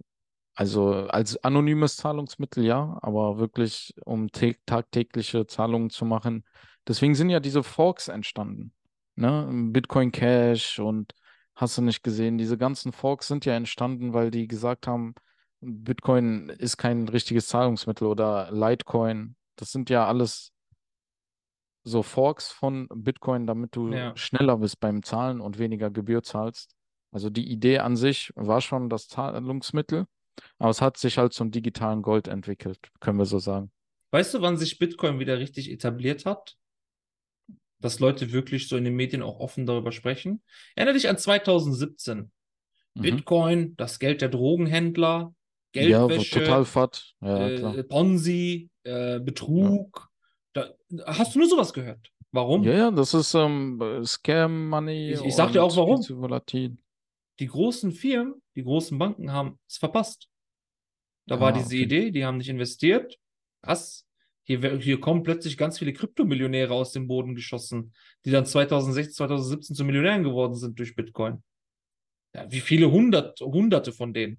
Also 0.54 0.92
als 0.92 1.42
anonymes 1.42 1.96
Zahlungsmittel 1.96 2.62
ja, 2.62 2.98
aber 3.00 3.38
wirklich 3.38 3.94
um 4.04 4.28
tagtägliche 4.30 5.46
Zahlungen 5.46 5.88
zu 5.88 6.04
machen. 6.04 6.44
Deswegen 6.86 7.14
sind 7.14 7.30
ja 7.30 7.40
diese 7.40 7.62
Forks 7.62 8.08
entstanden. 8.08 8.74
Ne? 9.16 9.48
Bitcoin 9.72 10.12
Cash 10.12 10.78
und 10.78 11.14
hast 11.54 11.78
du 11.78 11.82
nicht 11.82 12.02
gesehen, 12.02 12.36
diese 12.36 12.58
ganzen 12.58 12.92
Forks 12.92 13.28
sind 13.28 13.46
ja 13.46 13.54
entstanden, 13.54 14.12
weil 14.12 14.30
die 14.30 14.46
gesagt 14.46 14.86
haben, 14.86 15.14
Bitcoin 15.60 16.48
ist 16.48 16.76
kein 16.76 17.08
richtiges 17.08 17.48
Zahlungsmittel 17.48 18.06
oder 18.06 18.50
Litecoin. 18.50 19.36
Das 19.56 19.72
sind 19.72 19.90
ja 19.90 20.06
alles 20.06 20.52
so 21.84 22.02
Forks 22.02 22.50
von 22.50 22.88
Bitcoin, 22.94 23.46
damit 23.46 23.76
du 23.76 23.92
Ja. 23.92 24.16
schneller 24.16 24.58
bist 24.58 24.80
beim 24.80 25.02
Zahlen 25.02 25.40
und 25.40 25.58
weniger 25.58 25.90
Gebühr 25.90 26.22
zahlst. 26.22 26.74
Also 27.12 27.30
die 27.30 27.50
Idee 27.50 27.78
an 27.78 27.96
sich 27.96 28.32
war 28.36 28.60
schon 28.60 28.88
das 28.88 29.08
Zahlungsmittel, 29.08 30.06
aber 30.58 30.70
es 30.70 30.80
hat 30.80 30.96
sich 30.96 31.18
halt 31.18 31.32
zum 31.32 31.50
digitalen 31.50 32.02
Gold 32.02 32.28
entwickelt, 32.28 32.78
können 33.00 33.18
wir 33.18 33.26
so 33.26 33.38
sagen. 33.38 33.70
Weißt 34.12 34.34
du, 34.34 34.40
wann 34.42 34.56
sich 34.56 34.78
Bitcoin 34.78 35.18
wieder 35.18 35.38
richtig 35.38 35.70
etabliert 35.70 36.26
hat? 36.26 36.56
Dass 37.80 37.98
Leute 37.98 38.32
wirklich 38.32 38.68
so 38.68 38.76
in 38.76 38.84
den 38.84 38.94
Medien 38.94 39.22
auch 39.22 39.40
offen 39.40 39.66
darüber 39.66 39.90
sprechen. 39.92 40.42
Erinnere 40.74 40.94
dich 40.94 41.08
an 41.08 41.16
2017. 41.16 42.30
Mhm. 42.94 43.00
Bitcoin, 43.02 43.76
das 43.76 43.98
Geld 43.98 44.20
der 44.20 44.28
Drogenhändler, 44.28 45.34
Ja, 45.74 46.06
Geldwäsche, 46.06 46.40
total 46.40 46.64
fad. 46.64 47.14
Ja, 47.20 47.48
äh, 47.48 47.84
Ponzi, 47.84 48.70
äh, 48.84 49.20
Betrug. 49.20 50.08
Da, 50.52 50.74
hast 51.06 51.34
du 51.34 51.38
nur 51.40 51.48
sowas 51.48 51.72
gehört? 51.72 52.10
Warum? 52.32 52.64
Ja, 52.64 52.72
ja, 52.72 52.90
das 52.90 53.14
ist 53.14 53.34
ähm, 53.34 53.80
Scam 54.04 54.68
Money 54.68 55.12
Ich- 55.12 55.24
ich 55.24 55.34
sag 55.34 55.52
dir 55.52 55.62
auch 55.62 55.76
warum. 55.76 56.00
Die 57.38 57.46
großen 57.46 57.92
Firmen, 57.92 58.34
die 58.56 58.62
großen 58.64 58.98
Banken 58.98 59.32
haben 59.32 59.58
es 59.68 59.78
verpasst. 59.78 60.28
Da 61.26 61.36
Ah, 61.36 61.40
war 61.40 61.52
diese 61.52 61.66
okay. 61.68 61.82
Idee, 61.82 62.10
die 62.10 62.24
haben 62.24 62.38
nicht 62.38 62.48
investiert. 62.48 63.16
Was? 63.62 64.06
Hier, 64.42 64.78
hier 64.78 65.00
kommen 65.00 65.22
plötzlich 65.22 65.56
ganz 65.56 65.78
viele 65.78 65.92
Kryptomillionäre 65.92 66.74
aus 66.74 66.92
dem 66.92 67.06
Boden 67.06 67.34
geschossen, 67.36 67.94
die 68.24 68.30
dann 68.30 68.46
2016, 68.46 69.14
2017 69.14 69.76
zu 69.76 69.84
Millionären 69.84 70.24
geworden 70.24 70.54
sind 70.54 70.78
durch 70.78 70.96
Bitcoin. 70.96 71.42
Ja, 72.34 72.50
wie 72.50 72.60
viele 72.60 72.90
hundert, 72.90 73.40
hunderte 73.40 73.92
von 73.92 74.12
denen. 74.12 74.38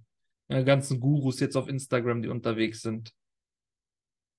Ja, 0.52 0.64
ganzen 0.64 1.00
Gurus 1.00 1.40
jetzt 1.40 1.56
auf 1.56 1.70
Instagram, 1.70 2.22
die 2.22 2.28
unterwegs 2.28 2.82
sind. 2.82 3.14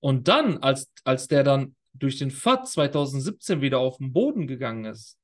Und 0.00 0.28
dann, 0.28 0.58
als, 0.58 0.92
als 1.04 1.26
der 1.26 1.42
dann 1.42 1.74
durch 1.94 2.18
den 2.18 2.30
FAT 2.30 2.68
2017 2.68 3.62
wieder 3.62 3.78
auf 3.78 3.96
den 3.96 4.12
Boden 4.12 4.46
gegangen 4.46 4.84
ist, 4.84 5.18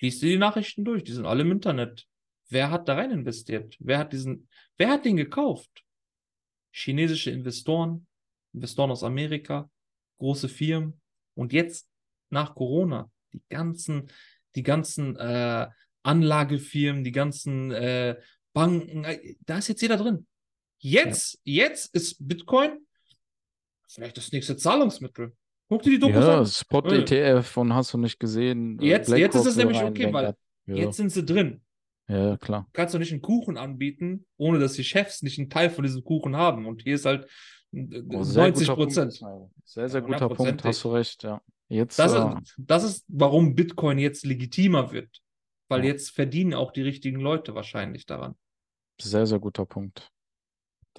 liest 0.00 0.22
du 0.22 0.26
die 0.26 0.38
Nachrichten 0.38 0.84
durch, 0.84 1.04
die 1.04 1.12
sind 1.12 1.26
alle 1.26 1.42
im 1.42 1.52
Internet. 1.52 2.06
Wer 2.48 2.70
hat 2.70 2.88
da 2.88 2.94
rein 2.94 3.10
investiert? 3.10 3.76
Wer 3.80 3.98
hat 3.98 4.14
diesen, 4.14 4.48
wer 4.78 4.88
hat 4.88 5.04
den 5.04 5.16
gekauft? 5.16 5.84
Chinesische 6.72 7.30
Investoren, 7.30 8.06
Investoren 8.54 8.90
aus 8.90 9.04
Amerika, 9.04 9.70
große 10.18 10.48
Firmen. 10.48 11.00
Und 11.34 11.52
jetzt 11.52 11.86
nach 12.30 12.54
Corona, 12.54 13.10
die 13.34 13.42
ganzen, 13.50 14.10
die 14.54 14.62
ganzen 14.62 15.16
äh, 15.16 15.68
Anlagefirmen, 16.02 17.04
die 17.04 17.12
ganzen 17.12 17.72
äh, 17.72 18.16
Banken, 18.54 19.04
äh, 19.04 19.36
da 19.40 19.58
ist 19.58 19.68
jetzt 19.68 19.82
jeder 19.82 19.96
drin. 19.96 20.26
Jetzt, 20.82 21.38
jetzt 21.44 21.94
ist 21.94 22.16
Bitcoin 22.26 22.78
vielleicht 23.88 24.16
das 24.16 24.32
nächste 24.32 24.56
Zahlungsmittel. 24.56 25.32
Guck 25.68 25.82
dir 25.82 25.90
die 25.90 25.98
Dokus 25.98 26.16
Ja, 26.16 26.38
an. 26.40 26.46
Spot 26.46 26.82
Äh. 26.90 27.00
ETF 27.00 27.56
und 27.58 27.74
hast 27.74 27.92
du 27.92 27.98
nicht 27.98 28.18
gesehen. 28.18 28.78
äh, 28.80 28.86
Jetzt, 28.86 29.08
jetzt 29.10 29.34
ist 29.36 29.46
es 29.46 29.56
nämlich 29.56 29.82
okay, 29.82 30.12
weil. 30.12 30.34
Ja, 30.66 30.74
jetzt 30.76 30.96
sind 30.96 31.10
sie 31.10 31.24
drin. 31.24 31.60
ja, 32.08 32.36
klar. 32.36 32.68
kannst 32.72 32.94
du 32.94 32.98
nicht 32.98 33.12
einen 33.12 33.22
Kuchen 33.22 33.56
anbieten, 33.56 34.26
ohne 34.36 34.58
dass 34.58 34.74
die 34.74 34.84
Chefs 34.84 35.22
nicht 35.22 35.38
einen 35.38 35.50
Teil 35.50 35.70
von 35.70 35.84
diesem 35.84 36.02
Kuchen 36.04 36.36
haben. 36.36 36.66
Und 36.66 36.82
hier 36.82 36.94
ist 36.94 37.04
halt 37.04 37.24
äh, 37.72 38.02
Oh, 38.12 38.22
sehr 38.22 38.44
90 38.44 38.68
guter 38.68 38.76
Punkt, 38.76 38.94
Prozent. 38.94 39.12
Sehr, 39.64 39.88
sehr 39.88 40.00
Ja, 40.00 40.06
guter 40.06 40.28
Punkt, 40.28 40.64
hast 40.64 40.84
du 40.84 40.88
recht, 40.92 41.22
ja. 41.24 41.40
Jetzt, 41.68 41.98
Das, 41.98 42.12
äh, 42.14 42.18
ist, 42.42 42.54
das 42.58 42.84
ist, 42.84 43.04
warum 43.08 43.54
Bitcoin 43.54 43.98
jetzt 43.98 44.24
legitimer 44.24 44.90
wird. 44.92 45.20
Weil 45.68 45.84
Ja. 45.84 45.92
jetzt 45.92 46.10
verdienen 46.10 46.54
auch 46.54 46.72
die 46.72 46.82
richtigen 46.82 47.20
Leute 47.20 47.54
wahrscheinlich 47.54 48.06
daran. 48.06 48.34
sehr, 49.00 49.26
sehr 49.26 49.38
guter 49.38 49.66
Punkt. 49.66 50.10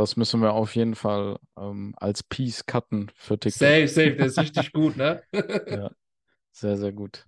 Das 0.01 0.17
müssen 0.17 0.41
wir 0.41 0.53
auf 0.53 0.75
jeden 0.75 0.95
Fall 0.95 1.37
ähm, 1.57 1.93
als 1.97 2.23
Piece 2.23 2.65
cutten 2.65 3.11
für 3.15 3.39
TikTok. 3.39 3.59
Safe, 3.59 3.87
safe, 3.87 4.15
der 4.15 4.25
ist 4.25 4.37
richtig 4.41 4.73
gut, 4.73 4.97
ne? 4.97 5.21
Ja, 5.69 5.91
sehr, 6.51 6.77
sehr 6.77 6.91
gut. 6.91 7.25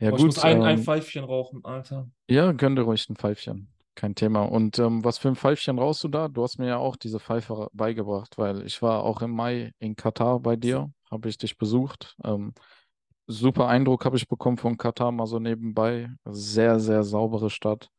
Ja, 0.00 0.10
Boah, 0.10 0.16
ich 0.18 0.22
gut. 0.22 0.36
muss 0.36 0.38
ein, 0.44 0.62
ein 0.62 0.78
ähm, 0.78 0.84
Pfeifchen 0.84 1.24
rauchen, 1.24 1.64
Alter. 1.64 2.08
ja, 2.28 2.52
gönn 2.52 2.76
dir 2.76 2.82
ruhig 2.82 3.08
ein 3.08 3.16
Pfeifchen. 3.16 3.68
Kein 3.94 4.14
Thema. 4.14 4.42
Und 4.42 4.78
ähm, 4.78 5.04
was 5.04 5.18
für 5.18 5.28
ein 5.28 5.36
Pfeifchen 5.36 5.78
rauchst 5.78 6.02
du 6.04 6.08
da? 6.08 6.28
Du 6.28 6.42
hast 6.42 6.58
mir 6.58 6.66
ja 6.68 6.76
auch 6.78 6.96
diese 6.96 7.20
Pfeife 7.20 7.68
beigebracht, 7.72 8.38
weil 8.38 8.66
ich 8.66 8.82
war 8.82 9.04
auch 9.04 9.22
im 9.22 9.30
Mai 9.30 9.72
in 9.78 9.94
Katar 9.94 10.40
bei 10.40 10.56
dir, 10.56 10.90
habe 11.10 11.28
ich 11.28 11.38
dich 11.38 11.56
besucht. 11.58 12.16
Ähm, 12.24 12.54
super 13.28 13.68
Eindruck 13.68 14.04
habe 14.04 14.16
ich 14.16 14.28
bekommen 14.28 14.58
von 14.58 14.76
Katar 14.78 15.12
mal 15.12 15.26
so 15.26 15.38
nebenbei. 15.38 16.10
Sehr, 16.26 16.80
sehr 16.80 17.04
saubere 17.04 17.50
Stadt. 17.50 17.90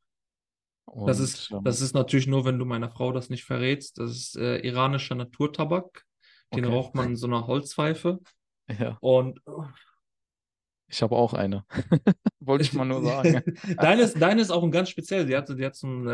Das 0.88 1.18
Und, 1.20 1.24
ist, 1.24 1.52
ähm, 1.52 1.64
das 1.64 1.82
ist 1.82 1.94
natürlich 1.94 2.28
nur, 2.28 2.46
wenn 2.46 2.60
du 2.60 2.66
meiner 2.66 2.90
Frau 2.90 3.12
das 3.12 3.30
nicht 3.30 3.44
verrätst. 3.44 3.98
Das 4.00 4.12
ist 4.12 4.38
äh, 4.38 4.58
iranischer 4.60 5.16
Naturtabak. 5.16 6.04
Den 6.54 6.66
Okay. 6.66 6.74
raucht 6.76 6.96
man 6.96 7.08
in 7.12 7.16
so 7.16 7.28
einer 7.28 7.48
Holzpfeife. 7.48 8.20
ja, 8.70 8.98
Und 9.02 9.40
ich 10.88 11.02
habe 11.02 11.16
auch 11.16 11.34
eine. 11.34 11.66
Wollte 12.40 12.64
ich 12.64 12.74
mal 12.74 12.86
nur 12.86 13.04
sagen. 13.04 13.42
deine, 13.78 14.04
ist, 14.04 14.22
deine 14.22 14.42
ist 14.42 14.52
auch 14.52 14.64
ein 14.64 14.72
ganz 14.72 14.90
speziell. 14.90 15.26
Die 15.26 15.36
hat, 15.36 15.48
so- 15.48 15.56
die 15.56 15.66
hat 15.66 15.76
so 15.76 15.88
einen, 15.88 16.08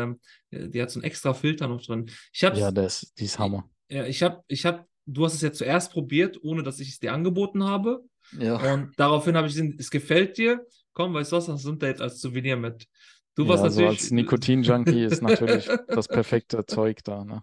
ähm, 0.50 0.70
die 0.72 0.80
hat 0.80 0.90
so 0.90 0.98
einen 0.98 1.04
extra 1.04 1.34
Filter 1.34 1.68
noch 1.68 1.82
drin. 1.82 2.10
Ich 2.32 2.42
hab's, 2.42 2.58
Ja, 2.58 2.70
das, 2.70 3.12
die 3.18 3.24
ist 3.26 3.38
Hammer. 3.38 3.68
ja, 3.90 4.06
ich 4.06 4.22
hab, 4.22 4.42
ich 4.48 4.64
hab, 4.64 4.86
du 5.04 5.24
hast 5.26 5.34
es 5.34 5.42
ja 5.42 5.52
zuerst 5.52 5.92
probiert, 5.92 6.38
ohne 6.42 6.62
dass 6.62 6.80
ich 6.80 6.88
es 6.88 6.98
dir 6.98 7.12
angeboten 7.12 7.62
habe. 7.64 8.02
Ja. 8.38 8.72
Und 8.72 8.98
daraufhin 8.98 9.36
habe 9.36 9.46
ich 9.46 9.52
gesehen, 9.52 9.76
es 9.78 9.90
gefällt 9.90 10.38
dir. 10.38 10.66
Komm, 10.94 11.12
weißt 11.14 11.32
du 11.32 11.36
was, 11.36 11.46
das 11.46 11.64
nimmt 11.64 11.82
er 11.82 11.90
jetzt 11.90 12.00
als 12.02 12.20
Souvenir 12.20 12.56
mit. 12.56 12.86
Du 13.34 13.48
warst 13.48 13.64
Ja, 13.64 13.70
so 13.70 13.80
natürlich. 13.80 14.00
als 14.02 14.10
Nikotin-Junkie 14.10 15.04
ist 15.04 15.22
natürlich 15.22 15.66
das 15.88 16.08
perfekte 16.08 16.66
Zeug 16.66 17.02
da, 17.04 17.24
ne? 17.24 17.42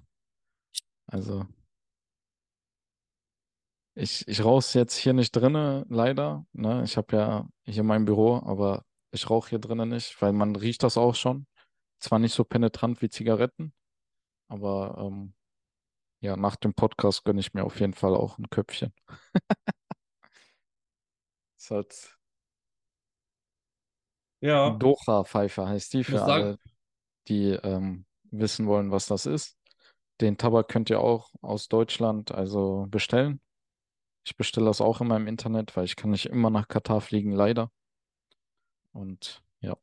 Also, 1.07 1.45
ich, 3.95 4.27
ich 4.27 4.43
rauche 4.43 4.77
jetzt 4.77 4.95
hier 4.95 5.13
nicht 5.13 5.31
drinne, 5.31 5.85
leider, 5.89 6.45
ne? 6.53 6.83
Ich 6.83 6.97
habe 6.97 7.15
ja 7.15 7.47
hier 7.65 7.83
mein 7.83 8.05
Büro, 8.05 8.37
aber 8.37 8.85
ich 9.11 9.29
rauche 9.29 9.49
hier 9.49 9.59
drinnen 9.59 9.89
nicht, 9.89 10.21
weil 10.21 10.33
man 10.33 10.55
riecht 10.55 10.83
das 10.83 10.97
auch 10.97 11.15
schon. 11.15 11.47
Zwar 11.99 12.19
nicht 12.19 12.33
so 12.33 12.43
penetrant 12.45 13.01
wie 13.01 13.09
Zigaretten, 13.09 13.73
aber 14.49 14.97
ähm, 14.99 15.33
ja, 16.21 16.37
nach 16.37 16.55
dem 16.57 16.73
Podcast 16.73 17.25
gönne 17.25 17.39
ich 17.41 17.53
mir 17.53 17.63
auf 17.65 17.79
jeden 17.79 17.93
Fall 17.93 18.15
auch 18.15 18.37
ein 18.39 18.49
Köpfchen. 18.49 18.93
Ist 21.57 21.71
halt 21.71 22.18
Ja, 24.41 24.69
Doha-Pfeife 24.71 25.67
heißt 25.67 25.93
die 25.93 26.03
für 26.03 26.21
alle, 26.23 26.57
die 27.27 27.51
ähm, 27.51 28.05
wissen 28.31 28.67
wollen, 28.67 28.91
was 28.91 29.07
das 29.07 29.25
ist. 29.25 29.57
Den 30.21 30.37
Tabak 30.37 30.67
könnt 30.67 30.89
ihr 30.89 30.99
auch 31.01 31.29
aus 31.41 31.67
Deutschland 31.67 32.31
also 32.31 32.87
bestellen. 32.89 33.41
Ich 34.25 34.35
bestelle 34.37 34.67
das 34.67 34.81
auch 34.81 35.01
immer 35.01 35.15
im 35.17 35.27
Internet, 35.27 35.75
weil 35.75 35.85
ich 35.85 35.95
kann 35.95 36.11
nicht 36.11 36.27
immer 36.27 36.49
nach 36.49 36.67
Katar 36.67 37.01
fliegen, 37.01 37.31
leider. 37.31 37.71
Und 38.91 39.41
ja. 39.61 39.77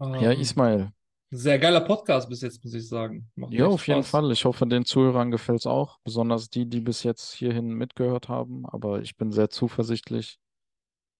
Ja, 0.00 0.32
ähm, 0.32 0.40
Ismail. 0.40 0.92
sehr 1.30 1.58
geiler 1.58 1.80
Podcast 1.80 2.28
bis 2.28 2.42
jetzt, 2.42 2.62
muss 2.64 2.74
ich 2.74 2.88
sagen. 2.88 3.30
Macht 3.34 3.52
Ja, 3.52 3.66
auf 3.66 3.86
jeden 3.88 4.02
Spaß. 4.02 4.10
Fall. 4.10 4.32
Ich 4.32 4.44
hoffe, 4.44 4.66
den 4.66 4.84
Zuhörern 4.84 5.30
gefällt 5.30 5.60
es 5.60 5.66
auch, 5.66 5.98
besonders 6.04 6.48
die, 6.50 6.66
die 6.68 6.80
bis 6.80 7.02
jetzt 7.02 7.32
hierhin 7.34 7.68
mitgehört 7.74 8.28
haben. 8.28 8.66
Aber 8.66 9.00
ich 9.00 9.16
bin 9.16 9.32
sehr 9.32 9.50
zuversichtlich. 9.50 10.38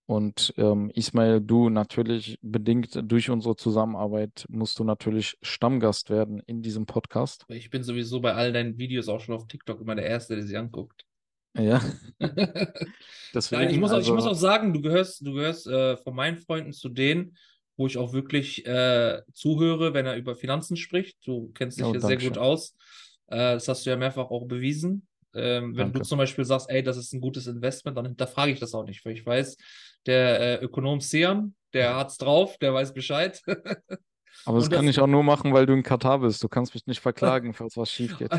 Und 0.07 0.53
ähm, 0.59 0.91
Ismail, 0.95 1.41
du 1.41 1.71
natürlich 1.71 2.39
bedingt 2.43 2.99
durch 3.11 3.31
unsere 3.31 3.57
Zusammenarbeit 3.57 4.45
musst 4.49 4.79
du 4.79 4.85
natürlich 4.85 5.39
Stammgast 5.41 6.11
werden 6.11 6.41
in 6.47 6.61
diesem 6.61 6.85
Podcast. 6.85 7.47
Ich 7.49 7.71
bin 7.71 7.83
sowieso 7.83 8.21
bei 8.21 8.35
all 8.35 8.53
deinen 8.53 8.77
Videos 8.77 9.09
auch 9.09 9.21
schon 9.21 9.35
auf 9.35 9.47
TikTok 9.47 9.81
immer 9.81 9.95
der 9.95 10.07
Erste, 10.07 10.35
der 10.35 10.45
sie 10.45 10.57
anguckt. 10.59 11.07
Ja, 11.57 11.81
Nein, 12.19 12.73
deswegen, 13.33 13.71
ich 13.71 13.79
muss 13.79 13.93
auch, 13.93 14.01
ich 14.01 14.09
muss 14.09 14.27
also, 14.27 14.31
auch 14.31 14.35
sagen, 14.35 14.73
du 14.73 14.83
gehörst, 14.83 15.25
du 15.25 15.33
gehörst 15.33 15.69
äh, 15.69 15.97
von 15.97 16.15
meinen 16.15 16.39
Freunden 16.39 16.73
zu 16.73 16.89
denen, 16.89 17.37
wo 17.77 17.87
ich 17.87 17.97
auch 17.97 18.13
wirklich 18.13 18.67
äh, 18.67 19.23
zuhöre, 19.33 19.95
wenn 19.95 20.05
er 20.05 20.17
über 20.17 20.35
Finanzen 20.35 20.77
spricht. 20.77 21.17
Du 21.27 21.51
kennst 21.55 21.79
dich 21.79 21.87
oh, 21.87 21.99
sehr 21.99 22.19
gut 22.19 22.39
aus. 22.39 22.77
Äh, 23.29 23.55
das 23.55 23.69
hast 23.69 23.87
du 23.87 23.91
ja 23.91 23.97
mehrfach 23.97 24.31
auch 24.31 24.47
bewiesen. 24.47 25.07
Ähm, 25.33 25.77
wenn 25.77 25.89
du 25.89 25.95
Danke. 25.95 26.09
zum 26.09 26.19
Beispiel 26.19 26.45
sagst, 26.45 26.71
ey, 26.71 26.83
das 26.83 26.97
ist 26.97 27.13
ein 27.13 27.21
gutes 27.21 27.47
Investment, 27.47 27.97
dann 27.97 28.07
hinterfrage 28.07 28.53
ich 28.53 28.61
das 28.61 28.75
auch 28.75 28.85
nicht, 28.85 29.05
weil 29.05 29.15
ich 29.15 29.27
weiß, 29.27 29.57
der 30.07 30.61
äh, 30.61 30.65
Ökonom 30.65 31.01
Sian, 31.01 31.55
der 31.73 31.97
hat's 31.97 32.19
drauf, 32.19 32.57
der 32.59 32.73
weiß 32.75 32.93
Bescheid. 32.95 33.41
Aber 34.47 34.59
das 34.59 34.67
Und 34.67 34.73
kann 34.75 34.87
das- 34.87 34.97
ich 34.97 35.01
auch 35.01 35.07
nur 35.07 35.23
machen, 35.23 35.53
weil 35.55 35.65
du 35.67 35.73
in 35.73 35.83
Katar 35.83 36.19
bist. 36.19 36.43
Du 36.43 36.49
kannst 36.49 36.75
mich 36.75 36.87
nicht 36.87 37.01
verklagen, 37.01 37.55
falls 37.55 37.77
was 37.77 37.91
schief 37.91 38.19
geht. 38.19 38.31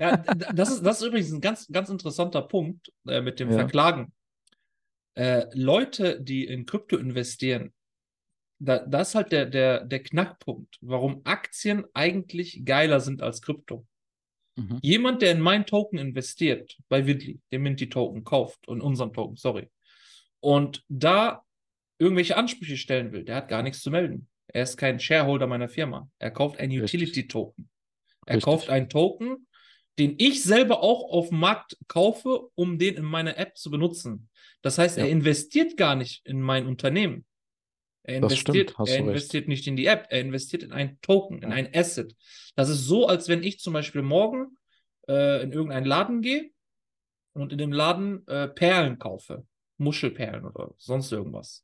ja, 0.00 0.16
das 0.52 0.70
ist, 0.72 0.82
das 0.82 1.00
ist 1.00 1.06
übrigens 1.06 1.32
ein 1.32 1.40
ganz, 1.40 1.68
ganz 1.70 1.88
interessanter 1.88 2.42
Punkt 2.42 2.92
äh, 3.06 3.20
mit 3.20 3.38
dem 3.38 3.50
Ja. 3.50 3.58
Verklagen. 3.58 4.12
Äh, 5.14 5.44
Leute, 5.52 6.20
die 6.20 6.44
in 6.46 6.64
Krypto 6.66 6.96
investieren, 6.96 7.72
da, 8.58 8.78
das 8.78 9.10
ist 9.10 9.14
halt 9.14 9.32
der, 9.32 9.46
der, 9.46 9.84
der 9.84 10.02
Knackpunkt, 10.02 10.78
warum 10.80 11.20
Aktien 11.24 11.84
eigentlich 11.94 12.62
geiler 12.64 13.00
sind 13.00 13.20
als 13.22 13.42
Krypto. 13.42 13.86
Mhm. 14.56 14.78
Jemand, 14.82 15.20
der 15.22 15.32
in 15.32 15.40
meinen 15.40 15.66
Token 15.66 15.98
investiert, 15.98 16.76
bei 16.88 17.06
Widley, 17.06 17.40
den 17.52 17.62
Minty-Token 17.62 18.24
kauft 18.24 18.66
und 18.68 18.80
unseren 18.80 19.12
Token, 19.12 19.36
sorry, 19.36 19.68
und 20.42 20.84
da 20.88 21.44
irgendwelche 21.98 22.36
Ansprüche 22.36 22.76
stellen 22.76 23.12
will, 23.12 23.24
der 23.24 23.36
hat 23.36 23.48
gar 23.48 23.62
nichts 23.62 23.80
zu 23.80 23.90
melden. 23.90 24.28
Er 24.48 24.64
ist 24.64 24.76
kein 24.76 24.98
Shareholder 24.98 25.46
meiner 25.46 25.68
Firma. 25.68 26.10
Er 26.18 26.30
kauft 26.30 26.58
einen. 26.58 26.82
Utility-Token. 26.82 27.70
Er 28.26 28.36
Richtig. 28.36 28.44
kauft 28.44 28.68
einen 28.70 28.88
Token, 28.88 29.46
den 29.98 30.16
ich 30.18 30.42
selber 30.42 30.82
auch 30.82 31.10
auf 31.12 31.28
dem 31.28 31.38
Markt 31.38 31.78
kaufe, 31.86 32.48
um 32.54 32.78
den 32.78 32.96
in 32.96 33.04
meiner 33.04 33.38
App 33.38 33.56
zu 33.56 33.70
benutzen. 33.70 34.28
Das 34.62 34.78
heißt, 34.78 34.98
er 34.98 35.06
Ja. 35.06 35.10
investiert 35.12 35.76
gar 35.76 35.94
nicht 35.94 36.26
in 36.26 36.40
mein 36.40 36.66
Unternehmen. 36.66 37.24
Er 38.04 38.20
Das 38.20 38.32
investiert, 38.32 38.74
er 38.78 38.96
investiert 38.98 39.48
nicht 39.48 39.66
in 39.68 39.76
die 39.76 39.86
App, 39.86 40.06
er 40.10 40.20
investiert 40.20 40.64
in 40.64 40.72
einen 40.72 41.00
Token, 41.02 41.40
in 41.40 41.52
ein 41.52 41.72
Asset. 41.72 42.16
Das 42.56 42.68
ist 42.68 42.84
so, 42.86 43.06
als 43.06 43.28
wenn 43.28 43.44
ich 43.44 43.60
zum 43.60 43.74
Beispiel 43.74 44.02
morgen 44.02 44.58
äh, 45.08 45.42
in 45.42 45.52
irgendeinen 45.52 45.86
Laden 45.86 46.20
gehe 46.20 46.50
und 47.32 47.52
in 47.52 47.58
dem 47.58 47.70
Laden 47.72 48.26
äh, 48.26 48.48
Perlen 48.48 48.98
kaufe. 48.98 49.46
Muschelperlen 49.82 50.44
oder 50.44 50.72
sonst 50.78 51.12
irgendwas. 51.12 51.62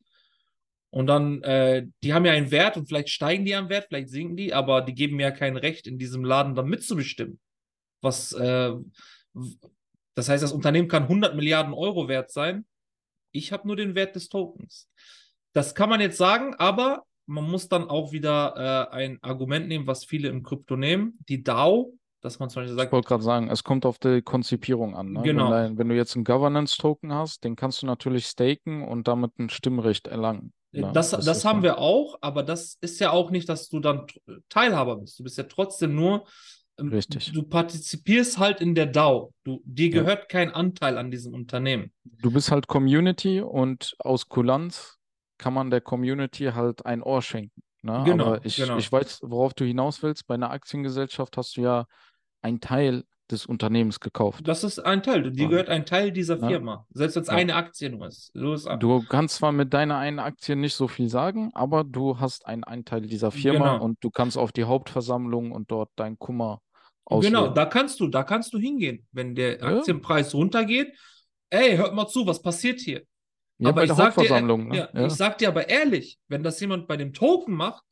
Und 0.91 1.07
dann, 1.07 1.43
äh, 1.43 1.87
die 2.03 2.15
haben 2.15 2.25
ja 2.25 2.33
einen 2.33 2.51
Wert 2.51 2.77
und 2.77 2.87
vielleicht 2.87 3.11
steigen 3.11 3.45
die 3.45 3.55
am 3.55 3.69
Wert, 3.69 3.87
vielleicht 3.89 4.09
sinken 4.09 4.37
die, 4.37 4.55
aber 4.55 4.81
die 4.81 4.95
geben 4.95 5.17
mir 5.17 5.25
ja 5.25 5.31
kein 5.31 5.57
Recht, 5.57 5.87
in 5.87 5.99
diesem 5.99 6.25
Laden 6.25 6.55
dann 6.55 6.69
mitzubestimmen. 6.69 7.39
Was, 8.01 8.33
äh, 8.33 8.73
das 10.15 10.29
heißt, 10.29 10.43
das 10.43 10.53
Unternehmen 10.53 10.89
kann 10.89 11.05
100 11.05 11.37
Milliarden 11.37 11.75
Euro 11.75 12.09
wert 12.09 12.31
sein. 12.31 12.67
Ich 13.33 13.53
habe 13.53 13.67
nur 13.67 13.77
den 13.77 13.95
Wert 13.95 14.17
des 14.17 14.29
Tokens. 14.29 14.91
Das 15.53 15.75
kann 15.75 15.91
man 15.91 16.01
jetzt 16.01 16.17
sagen, 16.17 16.55
aber 16.55 17.05
man 17.27 17.45
muss 17.45 17.69
dann 17.69 17.91
auch 17.91 18.13
wieder 18.13 18.89
äh, 18.91 18.95
ein 18.95 19.23
Argument 19.23 19.69
nehmen, 19.69 19.87
was 19.87 20.07
viele 20.07 20.29
im 20.29 20.43
Krypto 20.43 20.77
nehmen, 20.77 21.19
die 21.29 21.43
DAO, 21.43 21.98
dass 22.21 22.39
man 22.39 22.51
zum 22.51 22.63
Beispiel 22.63 22.75
Ich 22.77 22.81
sagt, 22.81 22.93
wollte 22.93 23.09
gerade 23.09 23.23
sagen, 23.23 23.49
es 23.51 23.63
kommt 23.65 23.87
auf 23.87 23.99
die 23.99 24.23
Konzipierung 24.23 24.97
an. 24.97 25.13
Ne? 25.13 25.23
Genau. 25.23 25.51
Wenn, 25.51 25.79
wenn 25.79 25.89
du 25.89 25.95
jetzt 25.95 26.15
einen 26.17 26.25
Governance-Token 26.25 27.13
hast, 27.15 27.45
den 27.45 27.55
kannst 27.57 27.83
du 27.83 27.87
natürlich 27.87 28.27
staken 28.27 28.87
und 28.87 29.07
damit 29.09 29.39
ein 29.39 29.51
Stimmrecht 29.51 30.07
erlangen. 30.09 30.53
Ne? 30.73 30.91
Das, 30.93 31.11
das, 31.11 31.27
ist 31.27 31.45
haben 31.45 31.59
ja- 31.59 31.63
wir 31.65 31.79
auch, 31.79 32.19
aber 32.21 32.43
das 32.43 32.77
ist 32.81 33.01
ja 33.01 33.11
auch 33.11 33.31
nicht, 33.31 33.49
dass 33.49 33.69
du 33.69 33.81
dann 33.81 34.07
t- 34.07 34.21
Teilhaber 34.49 34.97
bist. 34.97 35.19
Du 35.19 35.23
bist 35.25 35.39
ja 35.39 35.45
trotzdem 35.45 35.95
nur, 35.95 36.27
ähm, 36.79 36.89
Richtig. 36.91 37.33
du 37.33 37.43
partizipierst 37.43 38.39
halt 38.39 38.61
in 38.61 38.75
der 38.75 38.87
DAO. 38.87 39.33
Du, 39.45 39.63
dir 39.65 39.89
Ja. 39.89 40.03
gehört 40.03 40.29
kein 40.29 40.51
Anteil 40.53 40.99
an 40.99 41.11
diesem 41.11 41.35
Unternehmen. 41.35 41.93
Du 42.05 42.31
bist 42.33 42.51
halt 42.51 42.67
Community 42.67 43.41
und 43.41 43.95
aus 44.01 44.29
Kulanz 44.29 44.97
kann 45.39 45.55
man 45.55 45.71
der 45.71 45.81
Community 45.81 46.47
halt 46.55 46.85
ein 46.85 47.03
Ohr 47.03 47.23
schenken. 47.23 47.63
Ne? 47.83 48.03
Genau, 48.05 48.27
Aber 48.27 48.45
ich, 48.45 48.57
genau. 48.57 48.77
ich 48.77 48.91
weiß, 48.91 49.21
worauf 49.23 49.55
du 49.55 49.65
hinaus 49.65 50.03
willst. 50.03 50.27
Bei 50.27 50.35
einer 50.35 50.51
Aktiengesellschaft 50.51 51.37
hast 51.37 51.57
du 51.57 51.61
ja 51.63 51.87
einen 52.43 52.61
Teil 52.61 53.05
des 53.31 53.45
Unternehmens 53.45 54.01
gekauft. 54.01 54.49
Das 54.49 54.65
ist 54.65 54.79
ein 54.79 55.03
Teil. 55.03 55.27
Ja. 55.37 55.49
gehört 55.49 55.69
ein 55.69 55.85
Teil 55.85 56.13
dieser 56.13 56.39
Ja. 56.41 56.49
Firma. 56.49 56.87
Selbst 56.95 57.17
wenn 57.17 57.23
es 57.25 57.29
Ja. 57.29 57.35
eine 57.35 57.55
Aktie 57.57 57.91
nur 57.91 58.07
ist. 58.07 58.31
So 58.33 58.55
ist 58.55 58.67
Du 58.79 59.03
kannst 59.07 59.37
zwar 59.37 59.53
mit 59.53 59.75
deiner 59.75 59.99
einen 59.99 60.19
Aktie 60.19 60.57
nicht 60.57 60.75
so 60.75 60.89
viel 60.89 61.11
sagen, 61.11 61.51
aber 61.55 61.85
du 61.85 62.19
hast 62.19 62.47
einen, 62.47 62.65
Teil 62.87 63.03
dieser 63.03 63.31
Firma 63.31 63.75
Genau. 63.75 63.85
und 63.85 63.99
du 64.03 64.11
kannst 64.11 64.39
auf 64.39 64.51
die 64.53 64.65
Hauptversammlung 64.65 65.53
und 65.53 65.71
dort 65.71 65.91
deinen 65.97 66.19
Kummer 66.19 66.63
Genau, 67.11 67.19
ausleben. 67.41 67.55
da 67.55 67.67
kannst 67.67 68.01
du, 68.01 68.09
da 68.09 68.23
kannst 68.23 68.53
du 68.55 68.59
hingehen, 68.59 69.07
wenn 69.13 69.35
der 69.35 69.59
Ja. 69.61 69.77
Aktienpreis 69.79 70.35
runtergeht. 70.35 70.95
Ey, 71.51 71.77
hört 71.77 71.95
mal 71.95 72.07
zu, 72.07 72.27
was 72.27 72.41
passiert 72.41 72.81
hier? 72.81 73.03
Ja, 73.59 73.71
aber 73.71 73.77
bei 73.77 73.83
ich 73.85 73.89
der 73.89 73.97
sag 73.97 74.15
dir, 74.15 74.21
Hauptversammlung. 74.21 74.73
ja, 74.73 74.89
Ne? 74.95 75.01
Ja. 75.01 75.07
ich 75.07 75.13
sag 75.15 75.37
dir 75.39 75.49
aber 75.49 75.69
ehrlich, 75.69 76.19
wenn 76.29 76.43
das 76.43 76.61
jemand 76.61 76.87
bei 76.89 76.97
dem 76.97 77.13
Token 77.13 77.55
macht, 77.55 77.83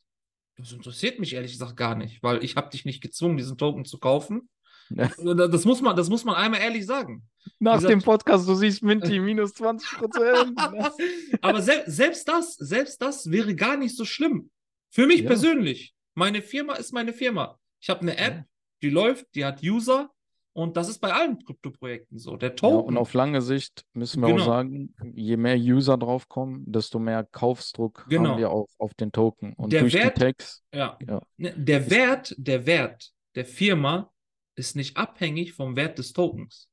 das 0.56 0.72
interessiert 0.72 1.18
mich 1.18 1.34
ehrlich 1.34 1.52
gesagt 1.52 1.76
gar 1.76 1.94
nicht, 1.94 2.22
weil 2.22 2.42
ich 2.44 2.56
habe 2.56 2.70
dich 2.70 2.84
nicht 2.84 3.02
gezwungen, 3.02 3.36
diesen 3.36 3.58
Token 3.58 3.84
zu 3.84 3.98
kaufen. 3.98 4.48
Ja. 4.88 5.10
Das 5.48 5.64
muss 5.64 5.82
man, 5.82 5.96
das 5.96 6.08
muss 6.08 6.24
man 6.24 6.36
einmal 6.36 6.60
ehrlich 6.60 6.86
sagen. 6.86 7.24
Nach 7.58 7.76
Dieser- 7.78 7.88
dem 7.88 8.02
Podcast, 8.02 8.48
du 8.48 8.54
siehst 8.54 8.82
Minty 8.82 9.18
minus 9.20 9.52
20 9.54 9.98
Prozent. 9.98 10.58
Aber 11.42 11.60
sel 11.62 11.82
selbst 11.86 12.28
das, 12.28 12.54
selbst 12.54 13.02
das 13.02 13.30
wäre 13.30 13.54
gar 13.56 13.76
nicht 13.76 13.96
so 13.96 14.04
schlimm. 14.04 14.50
Für 14.90 15.06
mich 15.06 15.20
Ja. 15.22 15.26
persönlich. 15.26 15.92
Meine 16.14 16.40
Firma 16.40 16.74
ist 16.74 16.92
meine 16.92 17.12
Firma. 17.12 17.58
Ich 17.80 17.90
habe 17.90 18.00
eine 18.02 18.16
App, 18.16 18.34
Ja. 18.36 18.44
die 18.82 18.90
läuft, 18.90 19.26
die 19.34 19.44
hat 19.44 19.62
User 19.62 20.10
und 20.56 20.76
das 20.76 20.88
ist 20.88 20.98
bei 21.00 21.12
allen 21.12 21.38
Kryptoprojekten 21.44 22.18
so. 22.18 22.36
Der 22.36 22.48
Ja, 22.50 22.54
Token. 22.56 22.88
und 22.88 22.96
auf 22.96 23.12
lange 23.14 23.42
Sicht 23.42 23.84
müssen 23.92 24.22
wir 24.22 24.28
Genau. 24.28 24.40
auch 24.42 24.46
sagen, 24.46 24.94
je 25.14 25.36
mehr 25.36 25.56
User 25.56 25.96
draufkommen, 25.98 26.64
desto 26.66 26.98
mehr 26.98 27.24
Kaufsdruck 27.24 28.06
Genau. 28.08 28.30
haben 28.30 28.38
wir 28.38 28.50
auch 28.50 28.68
auf 28.78 28.94
den 28.94 29.12
Token. 29.12 29.52
Und 29.54 29.72
Der 29.72 29.82
durch 29.82 29.94
Wert- 29.94 30.16
die 30.16 30.20
Tags, 30.20 30.62
Ja. 30.72 30.98
Ja. 31.06 31.20
Ne, 31.36 31.52
Der 31.56 31.90
Wert, 31.90 32.34
der 32.38 32.66
Wert 32.66 33.12
der 33.34 33.44
Firma 33.44 34.10
ist 34.54 34.76
nicht 34.76 34.96
abhängig 34.96 35.52
vom 35.52 35.76
Wert 35.76 35.98
des 35.98 36.12
Tokens. 36.12 36.68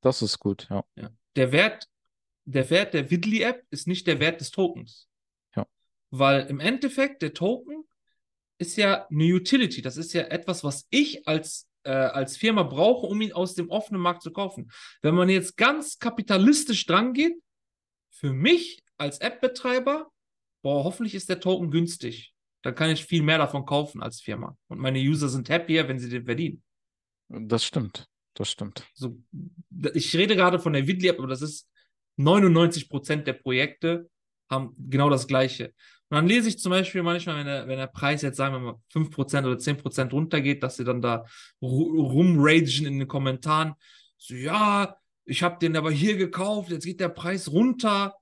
das 0.00 0.22
ist 0.22 0.38
gut, 0.38 0.68
ja. 0.70 0.84
Ja. 0.96 1.10
Der 1.34 1.52
Wert, 1.52 1.88
der 2.44 2.70
Wert 2.70 2.94
der 2.94 3.10
Widley 3.10 3.42
App 3.42 3.64
ist 3.70 3.86
nicht 3.88 4.06
der 4.06 4.20
Wert 4.20 4.40
des 4.40 4.50
Tokens. 4.52 5.08
Ja. 5.56 5.66
Weil 6.10 6.46
im 6.46 6.60
Endeffekt 6.60 7.20
der 7.22 7.34
Token 7.34 7.84
ist 8.58 8.76
ja 8.76 9.06
eine 9.08 9.24
Utility. 9.34 9.82
Das 9.82 9.96
ist 9.98 10.12
ja 10.14 10.22
etwas, 10.22 10.62
was 10.64 10.86
ich 10.90 11.26
als, 11.28 11.66
äh, 11.86 11.90
als 11.90 12.36
Firma 12.36 12.62
brauche, 12.62 13.06
um 13.06 13.20
ihn 13.20 13.32
aus 13.32 13.54
dem 13.54 13.70
offenen 13.70 14.00
Markt 14.00 14.22
zu 14.22 14.32
kaufen. 14.32 14.70
Wenn 15.02 15.14
man 15.14 15.28
jetzt 15.28 15.56
ganz 15.56 15.98
kapitalistisch 15.98 16.84
dran 16.86 17.12
geht, 17.12 17.34
für 18.10 18.32
mich 18.32 18.82
als 18.98 19.18
App-Betreiber, 19.18 20.10
boah, 20.62 20.84
hoffentlich 20.84 21.14
ist 21.14 21.28
der 21.28 21.40
Token 21.40 21.70
günstig. 21.70 22.34
Dann 22.62 22.74
kann 22.74 22.90
ich 22.90 23.04
viel 23.04 23.22
mehr 23.22 23.38
davon 23.38 23.64
kaufen 23.64 24.02
als 24.02 24.20
Firma. 24.20 24.56
Und 24.68 24.80
meine 24.80 24.98
User 24.98 25.28
sind 25.28 25.48
happier, 25.48 25.86
wenn 25.88 25.98
sie 25.98 26.08
den 26.08 26.24
verdienen. 26.24 26.62
Das 27.28 27.64
stimmt. 27.64 28.08
Das 28.34 28.50
stimmt. 28.50 28.86
So, 28.92 29.18
ich 29.94 30.14
rede 30.14 30.36
gerade 30.36 30.58
von 30.58 30.72
der 30.72 30.86
Widley 30.86 31.08
App, 31.08 31.18
aber 31.18 31.28
das 31.28 31.42
ist 31.42 31.70
99% 32.18 33.22
der 33.22 33.32
Projekte 33.34 34.10
haben 34.50 34.74
genau 34.78 35.10
das 35.10 35.26
Gleiche. 35.26 35.74
Und 36.08 36.14
dann 36.16 36.26
lese 36.28 36.48
ich 36.48 36.58
zum 36.58 36.70
Beispiel 36.70 37.02
manchmal, 37.02 37.38
wenn 37.38 37.46
der, 37.46 37.66
wenn 37.66 37.78
der 37.78 37.88
Preis 37.88 38.22
jetzt, 38.22 38.36
sagen 38.36 38.54
wir 38.54 38.60
mal, 38.60 38.74
5% 38.90 39.46
oder 39.46 39.58
10% 39.58 40.12
runtergeht, 40.12 40.62
dass 40.62 40.76
sie 40.76 40.84
dann 40.84 41.02
da 41.02 41.24
ru- 41.60 42.00
rumragen 42.00 42.86
in 42.86 42.98
den 43.00 43.08
Kommentaren. 43.08 43.74
So, 44.16 44.34
ja, 44.34 44.96
ich 45.24 45.42
habe 45.42 45.58
den 45.58 45.76
aber 45.76 45.90
hier 45.90 46.16
gekauft, 46.16 46.70
jetzt 46.70 46.84
geht 46.84 47.00
der 47.00 47.08
Preis 47.08 47.50
runter. 47.50 48.14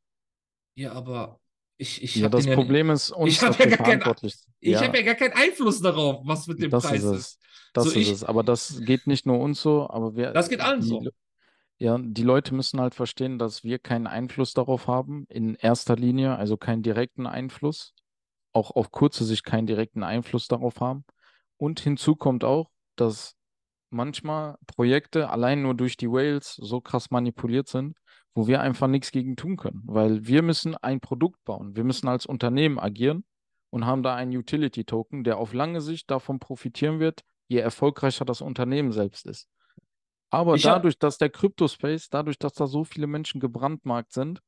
Ja, 0.74 0.92
aber 0.92 1.40
ich, 1.76 2.02
ich 2.02 2.16
Ja, 2.16 2.24
habe 2.24 2.36
das 2.36 2.44
den 2.44 2.50
ja, 2.52 2.56
Problem 2.56 2.90
ist, 2.90 3.10
uns 3.10 3.32
ich 3.32 3.42
hab 3.42 3.48
dafür 3.56 3.66
ja 3.66 4.14
ich 4.60 4.72
Ja, 4.72 4.82
habe 4.86 4.96
ja 4.98 5.02
gar 5.04 5.14
keinen 5.14 5.34
Einfluss 5.34 5.80
darauf, 5.80 6.22
was 6.24 6.46
mit 6.46 6.62
dem 6.62 6.70
das 6.70 6.84
Preis 6.84 7.02
ist 7.02 7.10
ist. 7.12 7.12
es. 7.20 7.38
Das 7.74 7.84
So, 7.84 7.90
ist 7.90 7.96
ich- 7.96 8.10
es. 8.10 8.24
Aber 8.24 8.42
das 8.42 8.80
geht 8.84 9.06
nicht 9.06 9.26
nur 9.26 9.38
uns 9.40 9.60
so, 9.60 9.88
aber 9.90 10.16
wir. 10.16 10.32
Das 10.32 10.48
geht 10.48 10.60
allen 10.60 10.80
die, 10.80 10.88
so. 10.88 11.02
Ja, 11.78 11.98
die 11.98 12.22
Leute 12.22 12.54
müssen 12.54 12.80
halt 12.80 12.94
verstehen, 12.94 13.38
dass 13.38 13.64
wir 13.64 13.78
keinen 13.78 14.06
Einfluss 14.06 14.54
darauf 14.54 14.86
haben, 14.86 15.26
in 15.28 15.54
erster 15.56 15.96
Linie, 15.96 16.36
also 16.36 16.56
keinen 16.56 16.82
direkten 16.82 17.26
Einfluss, 17.26 17.94
auch 18.52 18.70
auf 18.70 18.92
kurze 18.92 19.24
Sicht 19.24 19.44
keinen 19.44 19.66
direkten 19.66 20.02
Einfluss 20.02 20.46
darauf 20.46 20.80
haben. 20.80 21.04
Und 21.56 21.80
hinzu 21.80 22.14
kommt 22.14 22.44
auch, 22.44 22.70
dass 22.96 23.34
manchmal 23.90 24.56
Projekte 24.66 25.30
allein 25.30 25.62
nur 25.62 25.74
durch 25.74 25.96
die 25.96 26.10
Whales 26.10 26.54
so 26.54 26.80
krass 26.80 27.10
manipuliert 27.10 27.68
sind, 27.68 27.96
wo 28.34 28.46
wir 28.46 28.60
einfach 28.60 28.88
nichts 28.88 29.10
gegen 29.12 29.36
tun 29.36 29.56
können, 29.56 29.82
weil 29.84 30.26
wir 30.26 30.42
müssen 30.42 30.76
ein 30.76 31.00
Produkt 31.00 31.42
bauen. 31.44 31.76
Wir 31.76 31.84
müssen 31.84 32.08
als 32.08 32.26
Unternehmen 32.26 32.78
agieren 32.78 33.24
und 33.70 33.86
haben 33.86 34.02
da 34.02 34.14
einen 34.14 34.36
Utility-Token, 34.36 35.24
der 35.24 35.38
auf 35.38 35.52
lange 35.52 35.80
Sicht 35.80 36.10
davon 36.10 36.40
profitieren 36.40 36.98
wird, 37.00 37.22
je 37.48 37.58
erfolgreicher 37.58 38.24
das 38.24 38.40
Unternehmen 38.40 38.92
selbst 38.92 39.26
ist. 39.26 39.48
Aber 40.34 40.54
Ich 40.56 40.66
hab- 40.66 40.76
dadurch, 40.76 40.98
dass 40.98 41.18
der 41.18 41.30
Crypto-Space, 41.30 42.08
dadurch, 42.10 42.38
dass 42.38 42.52
da 42.54 42.66
so 42.66 42.84
viele 42.84 43.06
Menschen 43.06 43.40
gebrandmarkt 43.40 44.12
sind, 44.12 44.40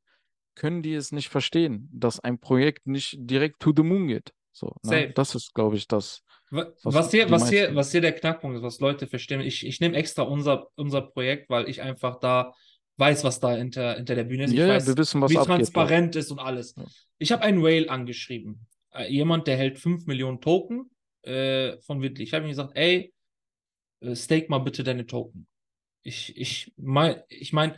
können 0.55 0.83
die 0.83 0.95
es 0.95 1.13
nicht 1.13 1.29
verstehen, 1.29 1.89
dass 1.93 2.19
ein 2.21 2.39
Projekt 2.39 2.87
nicht 2.87 3.17
direkt 3.21 3.61
to 3.61 3.73
the 3.77 3.83
moon 3.83 4.09
geht. 4.09 4.33
So, 4.53 4.73
ne? 4.85 5.13
Das 5.15 5.35
ist, 5.35 5.53
glaube 5.55 5.77
ich, 5.77 5.87
das. 5.87 6.23
Wa- 6.51 6.73
Was 6.83 6.95
Was 6.95 7.11
hier, 7.11 7.31
was 7.31 7.51
hier, 7.51 7.75
was 7.75 7.93
hier 7.93 8.01
der 8.01 8.13
Knackpunkt 8.13 8.57
ist, 8.57 8.63
was 8.63 8.81
Leute 8.81 9.07
verstehen, 9.07 9.41
ich, 9.43 9.67
ich 9.67 9.81
nehme 9.81 9.97
extra 9.97 10.23
unser, 10.23 10.69
unser 10.77 11.03
Projekt, 11.03 11.51
weil 11.51 11.69
ich 11.69 11.83
einfach 11.83 12.19
da 12.21 12.55
weiß, 12.97 13.25
was 13.25 13.39
da 13.41 13.53
hinter, 13.55 13.97
hinter 13.97 14.15
der 14.15 14.25
Bühne 14.25 14.45
ist. 14.45 14.53
Ja, 14.55 14.67
ja, 14.67 14.75
weiß, 14.77 14.87
wir 14.87 14.97
wissen, 14.97 15.21
was 15.21 15.31
wie 15.31 15.37
abgeht. 15.37 15.51
ja. 15.51 15.57
transparent 15.57 16.17
ist 16.17 16.31
und 16.31 16.39
alles. 16.39 16.75
Ja. 16.77 16.85
Ich 17.19 17.33
habe 17.33 17.43
einen 17.43 17.63
Whale 17.63 17.91
angeschrieben. 17.91 18.67
Äh, 18.95 19.13
jemand, 19.13 19.47
der 19.47 19.57
hält 19.59 19.79
5 19.79 20.07
Millionen 20.07 20.41
Token 20.41 20.91
äh, 21.23 21.77
von 21.83 22.01
Whitley. 22.01 22.25
Ich 22.25 22.33
habe 22.33 22.47
ihm 22.47 22.49
gesagt, 22.49 22.73
ey, 22.77 23.13
äh, 24.01 24.17
stake 24.17 24.47
mal 24.49 24.61
bitte 24.61 24.83
deine 24.83 25.05
Token. 25.07 25.47
Ich, 26.07 26.37
ich 26.37 26.73
mein, 26.77 27.17
ich 27.29 27.53
mein, 27.53 27.75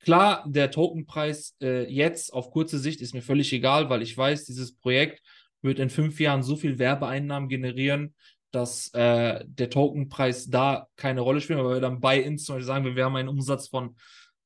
klar, 0.00 0.44
der 0.46 0.70
Tokenpreis 0.70 1.56
äh, 1.60 1.90
jetzt 1.92 2.32
auf 2.32 2.50
kurze 2.50 2.78
Sicht 2.78 3.00
ist 3.00 3.14
mir 3.14 3.22
völlig 3.22 3.52
egal, 3.52 3.90
weil 3.90 4.02
ich 4.02 4.16
weiß, 4.16 4.44
dieses 4.44 4.76
Projekt 4.76 5.22
wird 5.60 5.78
in 5.80 5.90
fünf 5.90 6.20
Jahren 6.20 6.42
so 6.42 6.56
viel 6.56 6.78
Werbeeinnahmen 6.78 7.48
generieren, 7.48 8.14
dass 8.52 8.92
äh, 8.94 9.44
der 9.46 9.70
Tokenpreis 9.70 10.46
da 10.46 10.86
keine 10.96 11.22
Rolle 11.22 11.40
spielt, 11.40 11.58
weil 11.58 11.74
wir 11.74 11.80
dann 11.80 12.00
Buy-ins 12.00 12.44
zum 12.44 12.54
Beispiel 12.54 12.66
sagen, 12.66 12.84
wir, 12.84 12.94
wir 12.94 13.04
haben 13.06 13.16
einen 13.16 13.28
Umsatz 13.28 13.68
von 13.68 13.96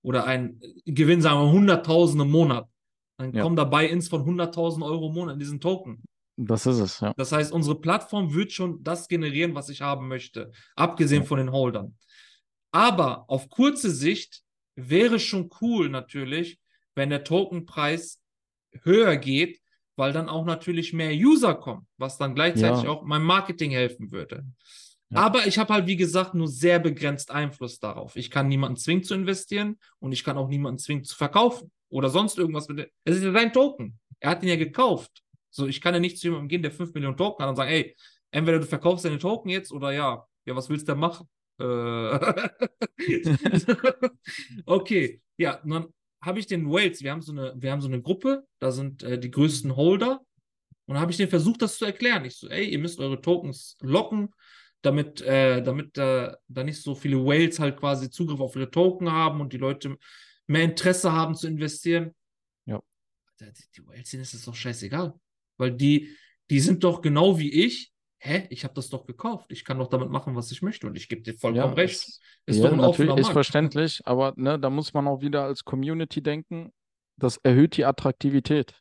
oder 0.03 0.25
einen 0.25 0.61
Gewinn, 0.87 1.21
sagen 1.21 1.41
wir 1.41 1.77
100.000 1.77 2.23
im 2.23 2.31
Monat. 2.31 2.67
Dann 3.19 3.35
Ja. 3.35 3.43
kommen 3.43 3.57
da 3.57 3.65
Buy-ins 3.65 4.09
von 4.09 4.25
100.000 4.25 4.83
Euro 4.83 5.09
im 5.09 5.15
Monat 5.15 5.35
in 5.35 5.41
diesen 5.41 5.61
Token. 5.61 6.03
Das 6.37 6.67
ist 6.67 6.79
es, 6.79 7.01
ja. 7.01 7.13
Das 7.17 7.33
heißt, 7.33 7.53
unsere 7.53 7.79
Plattform 7.81 8.33
wird 8.33 8.53
schon 8.53 8.83
das 8.85 9.09
generieren, 9.09 9.55
was 9.57 9.69
ich 9.69 9.83
haben 9.83 10.07
möchte, 10.09 10.53
abgesehen 10.77 11.23
Ja. 11.23 11.29
von 11.29 11.39
den 11.39 11.51
Holdern. 11.51 11.97
Aber 12.71 13.25
auf 13.29 13.49
kurze 13.49 13.91
Sicht 13.91 14.43
wäre 14.77 15.19
schon 15.19 15.51
cool 15.61 15.89
natürlich, 15.89 16.59
wenn 16.95 17.11
der 17.11 17.25
Tokenpreis 17.25 18.21
höher 18.83 19.17
geht, 19.17 19.61
weil 19.97 20.13
dann 20.13 20.29
auch 20.29 20.45
natürlich 20.45 20.93
mehr 20.93 21.13
User 21.13 21.55
kommen, 21.55 21.87
was 21.97 22.19
dann 22.19 22.35
gleichzeitig 22.35 22.85
Ja. 22.85 22.91
auch 22.91 23.03
meinem 23.03 23.25
Marketing 23.25 23.71
helfen 23.73 24.13
würde. 24.13 24.45
Ja. 25.11 25.21
Aber 25.21 25.47
ich 25.47 25.59
habe 25.59 25.73
halt, 25.73 25.87
wie 25.87 25.97
gesagt, 25.97 26.35
nur 26.35 26.49
sehr 26.49 26.79
begrenzt 26.79 27.31
Einfluss 27.31 27.79
darauf. 27.81 28.15
Ich 28.15 28.31
kann 28.31 28.47
niemanden 28.49 28.77
zwingen 28.77 29.03
zu 29.03 29.15
investieren 29.15 29.79
und 30.01 30.13
ich 30.13 30.23
kann 30.23 30.37
auch 30.37 30.49
niemanden 30.49 30.79
zwingen 30.79 31.03
zu 31.05 31.17
verkaufen 31.17 31.71
oder 31.89 32.11
sonst 32.11 32.39
irgendwas 32.39 32.69
mit. 32.69 32.79
dem- 32.79 32.87
Es 33.05 33.17
ist 33.17 33.25
ja 33.25 33.33
sein 33.33 33.53
Token. 33.53 33.99
Er 34.21 34.31
hat 34.31 34.43
ihn 34.43 34.51
ja 34.51 34.57
gekauft. 34.57 35.23
So, 35.51 35.67
ich 35.67 35.81
kann 35.81 35.95
ja 35.95 36.01
nicht 36.01 36.19
zu 36.19 36.27
jemandem 36.27 36.49
gehen, 36.49 36.63
der 36.63 36.71
5 36.73 36.93
Millionen 36.93 37.17
Token 37.17 37.43
hat 37.43 37.49
und 37.51 37.57
sagen, 37.57 37.71
ey, 37.71 37.97
entweder 38.31 38.59
du 38.59 38.67
verkaufst 38.67 39.05
deine 39.07 39.19
Token 39.19 39.49
jetzt 39.49 39.73
oder 39.73 39.93
ja. 39.93 40.25
Ja, 40.45 40.55
was 40.55 40.69
willst 40.69 40.87
du 40.87 40.93
denn 40.93 41.01
machen? 41.01 41.27
Äh, 41.59 42.49
okay, 44.67 45.21
ja, 45.37 45.61
dann 45.65 45.93
habe 46.21 46.39
ich 46.41 46.47
den 46.47 46.71
Wales, 46.71 47.03
wir 47.03 47.13
haben 47.13 47.23
so 47.23 47.33
eine, 47.33 47.55
wir 47.57 47.71
haben 47.71 47.81
so 47.81 47.89
eine 47.89 48.03
Gruppe, 48.03 48.47
da 48.59 48.71
sind 48.71 49.03
äh, 49.03 49.19
die 49.19 49.31
größten 49.31 49.77
Holder. 49.77 50.21
Und 50.87 50.95
dann 50.95 51.01
habe 51.01 51.11
ich 51.11 51.19
denen 51.19 51.31
versucht, 51.31 51.61
das 51.63 51.77
zu 51.77 51.85
erklären. 51.85 52.25
Ich 52.25 52.37
so, 52.37 52.49
ey, 52.49 52.67
ihr 52.67 52.79
müsst 52.79 52.99
eure 52.99 53.21
Tokens 53.21 53.77
locken, 53.81 54.31
damit, 54.81 55.21
äh, 55.21 55.63
damit 55.63 55.99
äh, 55.99 56.33
da 56.49 56.65
nicht 56.65 56.81
so 56.81 56.95
viele 56.95 57.19
Whales 57.25 57.59
halt 57.59 57.77
quasi 57.77 58.11
Zugriff 58.11 58.41
auf 58.41 58.57
ihre 58.57 58.71
Token 58.71 59.11
haben 59.11 59.41
und 59.41 59.53
die 59.53 59.59
Leute 59.59 59.99
mehr 60.47 60.63
Interesse 60.63 61.13
haben 61.13 61.35
zu 61.35 61.47
investieren. 61.47 62.15
Ja. 62.65 62.83
Die, 63.39 63.53
die 63.77 63.87
Whales, 63.87 64.11
denen 64.11 64.23
ist 64.23 64.35
es 64.35 64.45
doch 64.45 64.55
scheißegal. 64.55 65.15
Weil 65.59 65.73
die, 65.73 66.17
die 66.49 66.61
sind 66.61 66.83
doch 66.85 67.03
genau 67.03 67.39
wie 67.39 67.51
ich. 67.51 67.93
Hä? 68.21 68.47
Ich 68.51 68.65
habe 68.65 68.75
das 68.75 68.89
doch 68.91 69.07
gekauft. 69.07 69.53
Ich 69.53 69.65
kann 69.65 69.79
doch 69.79 69.89
damit 69.89 70.11
machen, 70.11 70.35
was 70.35 70.51
ich 70.51 70.61
möchte. 70.63 70.87
Und 70.89 70.97
ich 70.97 71.09
gebe 71.09 71.23
dir 71.23 71.35
vollkommen 71.35 71.69
Ja, 71.77 71.83
recht. 71.83 71.95
es- 71.95 72.21
Ist 72.47 72.57
ja, 72.59 72.65
doch 72.65 72.73
ein 72.73 72.79
natürlich 72.79 73.15
ist 73.17 73.23
Markt. 73.23 73.33
verständlich, 73.33 74.01
aber 74.07 74.33
ne, 74.37 74.59
da 74.59 74.71
muss 74.71 74.93
man 74.93 75.07
auch 75.07 75.21
wieder 75.21 75.45
als 75.45 75.65
Community 75.65 76.21
denken. 76.23 76.73
Das 77.17 77.37
erhöht 77.39 77.77
die 77.77 77.85
Attraktivität. 77.85 78.75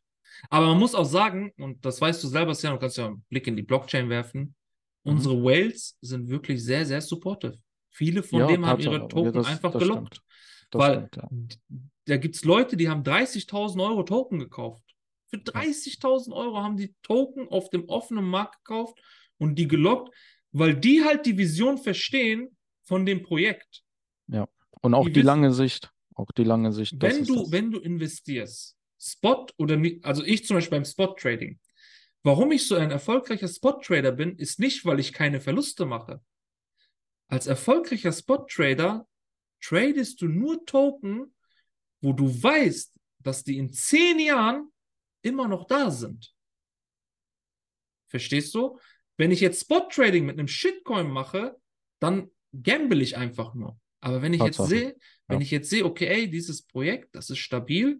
Aber 0.49 0.67
man 0.67 0.79
muss 0.79 0.95
auch 0.95 1.05
sagen, 1.05 1.51
und 1.57 1.85
das 1.85 2.01
weißt 2.01 2.23
du 2.23 2.27
selber, 2.27 2.53
Sian, 2.55 2.73
du 2.73 2.79
kannst 2.79 2.97
ja 2.97 3.05
einen 3.07 3.23
Blick 3.29 3.47
in 3.47 3.55
die 3.55 3.63
Blockchain 3.63 4.09
werfen, 4.09 4.55
Mhm. 5.03 5.11
unsere 5.13 5.43
Whales 5.43 5.97
sind 6.01 6.29
wirklich 6.29 6.63
sehr, 6.63 6.85
sehr 6.85 7.01
supportive. 7.01 7.57
Viele 7.89 8.23
von 8.23 8.39
Ja, 8.39 8.47
denen 8.47 8.65
haben 8.65 8.79
ihre 8.81 9.07
Token 9.07 9.33
das- 9.33 9.47
einfach 9.47 9.71
das 9.71 9.81
gelockt. 9.81 10.21
Weil 10.71 11.07
stimmt, 11.13 11.59
da 12.05 12.17
gibt 12.17 12.35
es 12.35 12.43
Leute, 12.43 12.75
die 12.77 12.89
haben 12.89 13.03
30.000 13.03 13.81
Euro 13.83 14.03
Token 14.03 14.39
gekauft. 14.39 14.83
Für 15.29 15.37
30.000 15.39 16.33
Euro 16.35 16.57
haben 16.61 16.77
die 16.77 16.93
Token 17.01 17.47
auf 17.49 17.69
dem 17.69 17.85
offenen 17.89 18.25
Markt 18.25 18.63
gekauft 18.63 18.99
und 19.37 19.55
die 19.55 19.67
gelockt, 19.67 20.15
weil 20.51 20.75
die 20.75 21.03
halt 21.03 21.25
die 21.25 21.37
Vision 21.37 21.77
verstehen 21.77 22.57
von 22.83 23.05
dem 23.05 23.21
Projekt. 23.23 23.83
Und 24.81 24.93
auch 24.93 25.05
die 25.05 25.11
die 25.11 25.15
wissen- 25.17 25.25
lange 25.25 25.53
Sicht. 25.53 25.91
Auch 26.13 26.31
die 26.31 26.43
lange 26.43 26.71
Sicht. 26.71 26.93
Wenn 26.99 27.23
du, 27.25 27.35
das. 27.43 27.51
wenn 27.51 27.71
du 27.71 27.79
investierst, 27.79 28.77
Spot 28.99 29.47
oder 29.57 29.81
also 30.03 30.23
ich 30.23 30.45
zum 30.45 30.57
Beispiel 30.57 30.77
beim 30.77 30.85
Spot-Trading, 30.85 31.59
warum 32.23 32.51
ich 32.51 32.67
so 32.67 32.75
ein 32.75 32.91
erfolgreicher 32.91 33.47
Spot-Trader 33.47 34.11
bin, 34.11 34.35
ist 34.37 34.59
nicht, 34.59 34.85
weil 34.85 34.99
ich 34.99 35.13
keine 35.13 35.41
Verluste 35.41 35.85
mache. 35.85 36.21
Als 37.27 37.47
erfolgreicher 37.47 38.11
Spot-Trader 38.11 39.07
tradest 39.61 40.21
du 40.21 40.27
nur 40.27 40.63
Token, 40.65 41.33
wo 42.01 42.13
du 42.13 42.27
weißt, 42.43 42.95
dass 43.19 43.43
die 43.43 43.57
in 43.57 43.73
zehn 43.73 44.19
Jahren 44.19 44.71
immer 45.23 45.47
noch 45.47 45.65
da 45.65 45.89
sind. 45.91 46.33
Verstehst 48.07 48.53
du? 48.53 48.79
Wenn 49.17 49.31
ich 49.31 49.41
jetzt 49.41 49.61
Spot-Trading 49.61 50.25
mit 50.25 50.37
einem 50.37 50.47
Shitcoin 50.47 51.09
mache, 51.09 51.57
dann 51.99 52.29
gamble 52.63 53.01
ich 53.01 53.17
einfach 53.17 53.53
nur. 53.55 53.79
Aber 53.99 54.21
wenn 54.21 54.33
ich 54.33 54.41
jetzt 54.41 54.63
sehe, 54.63 54.95
wenn 55.27 55.39
Ja. 55.39 55.43
ich 55.43 55.51
jetzt 55.51 55.69
sehe, 55.69 55.83
okay, 55.85 56.05
ey, 56.05 56.29
dieses 56.29 56.61
Projekt, 56.63 57.15
das 57.15 57.29
ist 57.29 57.39
stabil, 57.39 57.99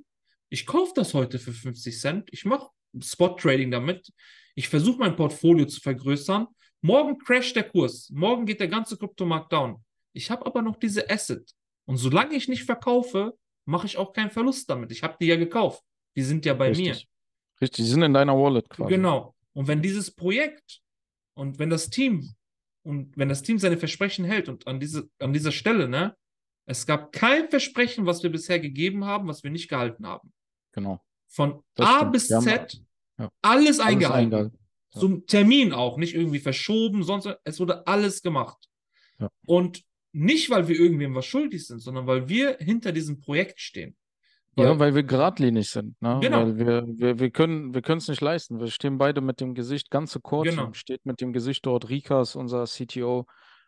ich 0.49 0.65
kaufe 0.65 0.93
das 0.95 1.13
heute 1.13 1.39
für 1.39 1.51
50 1.51 1.99
Cent, 1.99 2.29
ich 2.31 2.45
mache 2.45 2.69
Spot-Trading 3.01 3.71
damit, 3.71 4.11
ich 4.55 4.69
versuche 4.69 4.99
mein 4.99 5.15
Portfolio 5.15 5.65
zu 5.65 5.81
vergrößern, 5.81 6.47
morgen 6.81 7.17
crasht 7.17 7.55
der 7.55 7.63
Kurs, 7.67 8.09
morgen 8.11 8.45
geht 8.45 8.59
der 8.59 8.67
ganze 8.67 8.97
Kryptomarkt 8.97 9.51
down. 9.51 9.83
Ich 10.13 10.31
habe 10.31 10.45
aber 10.45 10.61
noch 10.61 10.77
diese 10.77 11.09
Asset. 11.09 11.51
Und 11.85 11.97
solange 11.97 12.35
ich 12.35 12.47
nicht 12.47 12.63
verkaufe, 12.63 13.37
mache 13.65 13.87
ich 13.87 13.97
auch 13.97 14.13
keinen 14.13 14.31
Verlust 14.31 14.69
damit. 14.69 14.91
Ich 14.91 15.03
habe 15.03 15.17
die 15.19 15.27
ja 15.27 15.35
gekauft. 15.35 15.83
Die 16.15 16.21
sind 16.23 16.45
ja 16.45 16.53
bei 16.53 16.69
mir. 16.71 16.91
Richtig. 16.91 17.07
Richtig, 17.61 17.85
die 17.85 17.91
sind 17.91 18.03
in 18.03 18.13
deiner 18.13 18.33
Wallet 18.37 18.69
quasi. 18.69 18.93
Genau. 18.95 19.35
Und 19.53 19.67
wenn 19.67 19.81
dieses 19.81 20.11
Projekt 20.11 20.79
und 21.37 21.59
wenn 21.59 21.69
das 21.69 21.89
Team 21.89 22.33
und 22.83 23.15
wenn 23.17 23.29
das 23.29 23.43
Team 23.43 23.59
seine 23.59 23.77
Versprechen 23.77 24.25
hält 24.25 24.49
und 24.49 24.65
an, 24.67 24.79
diese, 24.79 25.09
an 25.19 25.33
dieser 25.33 25.51
Stelle, 25.51 25.87
ne, 25.87 26.15
es 26.65 26.85
gab 26.85 27.11
kein 27.11 27.49
Versprechen, 27.49 28.05
was 28.05 28.23
wir 28.23 28.31
bisher 28.31 28.59
gegeben 28.59 29.05
haben, 29.05 29.27
was 29.27 29.43
wir 29.43 29.51
nicht 29.51 29.69
gehalten 29.69 30.05
haben. 30.05 30.33
Genau. 30.73 31.01
Von 31.27 31.63
Das 31.75 31.87
A 31.87 31.97
stimmt. 31.97 32.11
bis 32.13 32.29
Wir 32.29 32.37
haben 32.37 32.43
Z, 32.43 32.81
ja. 33.19 33.31
alles 33.41 33.79
Alles 33.79 33.79
eingehalten. 33.79 34.17
eingehalten. 34.33 34.59
Ja. 34.93 34.99
Zum 34.99 35.25
Termin 35.27 35.73
auch, 35.73 35.97
nicht 35.97 36.15
irgendwie 36.15 36.39
verschoben, 36.39 37.03
sonst 37.03 37.29
es 37.43 37.59
wurde 37.59 37.85
alles 37.85 38.21
gemacht. 38.21 38.69
Ja. 39.19 39.29
Und 39.45 39.83
nicht, 40.13 40.49
weil 40.49 40.67
wir 40.67 40.79
irgendwem 40.79 41.13
was 41.13 41.25
schuldig 41.25 41.67
sind, 41.67 41.79
sondern 41.79 42.07
weil 42.07 42.27
wir 42.29 42.57
hinter 42.59 42.91
diesem 42.91 43.19
Projekt 43.19 43.59
stehen. 43.59 43.95
Ja, 44.57 44.79
weil 44.79 44.95
wir 44.95 45.03
geradlinig 45.03 45.69
sind, 45.69 46.01
ne? 46.01 46.19
Genau. 46.21 46.37
Weil 46.39 46.57
wir, 46.57 46.85
wir, 46.87 47.19
wir 47.19 47.29
können 47.31 47.73
wir 47.73 47.87
es 47.87 48.07
nicht 48.07 48.21
leisten. 48.21 48.59
Wir 48.59 48.67
stehen 48.67 48.97
beide 48.97 49.21
mit 49.21 49.39
dem 49.39 49.53
Gesicht, 49.53 49.89
ganze 49.91 50.19
Core-Team 50.19 50.55
Genau. 50.57 50.73
steht 50.73 51.05
mit 51.05 51.21
dem 51.21 51.31
Gesicht 51.33 51.65
dort. 51.65 51.89
Rikas, 51.89 52.35
unser 52.35 52.65
CTO, 52.65 53.25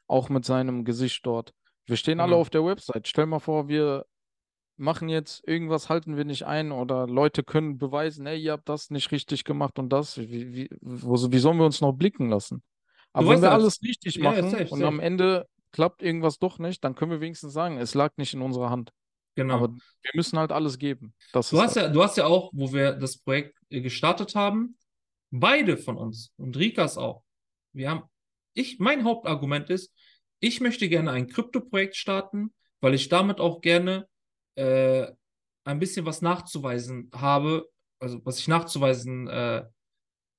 auch 0.07 0.29
mit 0.29 0.45
seinem 0.45 0.85
Gesicht 0.85 1.25
dort. 1.25 1.53
Wir 1.85 1.95
stehen 1.95 2.19
alle 2.19 2.29
Genau. 2.31 2.41
auf 2.41 2.49
der 2.49 2.65
Website. 2.65 3.07
Stell 3.07 3.25
mal 3.27 3.39
vor, 3.39 3.67
wir 3.67 4.05
machen 4.77 5.09
jetzt 5.09 5.45
irgendwas, 5.47 5.89
halten 5.89 6.15
wir 6.17 6.25
nicht 6.25 6.43
ein 6.45 6.71
oder 6.71 7.05
Leute 7.05 7.43
können 7.43 7.77
beweisen, 7.77 8.25
hey, 8.25 8.39
ihr 8.39 8.53
habt 8.53 8.69
das 8.69 8.89
nicht 8.89 9.11
richtig 9.11 9.43
gemacht 9.43 9.77
und 9.77 9.89
das. 9.89 10.17
Wie, 10.17 10.53
wie, 10.53 10.69
wo, 10.81 11.15
wie 11.31 11.39
sollen 11.39 11.57
wir 11.57 11.65
uns 11.65 11.81
noch 11.81 11.93
blicken 11.93 12.29
lassen? 12.29 12.63
Aber 13.11 13.29
wenn 13.29 13.41
wir 13.41 13.51
als- 13.51 13.61
alles 13.63 13.81
richtig 13.83 14.15
Ja, 14.15 14.23
machen 14.31 14.49
safe, 14.49 14.63
und 14.69 14.79
safe. 14.79 14.87
am 14.87 14.99
Ende 14.99 15.45
klappt 15.71 16.01
irgendwas 16.01 16.39
doch 16.39 16.59
nicht, 16.59 16.83
dann 16.83 16.95
können 16.95 17.11
wir 17.11 17.21
wenigstens 17.21 17.53
sagen, 17.53 17.77
es 17.77 17.93
lag 17.93 18.11
nicht 18.17 18.33
in 18.33 18.41
unserer 18.41 18.69
Hand. 18.69 18.91
Genau. 19.43 19.55
Aber 19.55 19.67
wir 19.73 20.11
müssen 20.15 20.37
halt 20.37 20.51
alles 20.51 20.77
geben. 20.77 21.13
Das 21.33 21.49
Du 21.49 21.59
hast 21.61 21.75
das. 21.75 21.83
ja, 21.83 21.89
du 21.89 22.03
hast 22.03 22.17
ja 22.17 22.25
auch, 22.25 22.51
wo 22.53 22.71
wir 22.73 22.93
das 22.93 23.17
Projekt 23.17 23.57
äh, 23.69 23.81
gestartet 23.81 24.35
haben, 24.35 24.77
beide 25.31 25.77
von 25.77 25.97
uns 25.97 26.33
und 26.37 26.57
Rikas 26.57 26.97
auch. 26.97 27.23
Wir 27.73 27.89
haben, 27.89 28.03
ich, 28.53 28.79
mein 28.79 29.03
Hauptargument 29.03 29.69
ist, 29.69 29.93
ich 30.39 30.59
möchte 30.61 30.89
gerne 30.89 31.11
ein 31.11 31.27
Krypto-Projekt 31.27 31.95
starten, 31.95 32.53
weil 32.81 32.93
ich 32.93 33.09
damit 33.09 33.39
auch 33.39 33.61
gerne 33.61 34.07
äh, 34.55 35.07
ein 35.65 35.79
bisschen 35.79 36.05
was 36.05 36.21
nachzuweisen 36.21 37.09
habe, 37.13 37.69
also 37.99 38.19
was 38.25 38.39
ich 38.39 38.47
nachzuweisen 38.47 39.27
äh, 39.27 39.65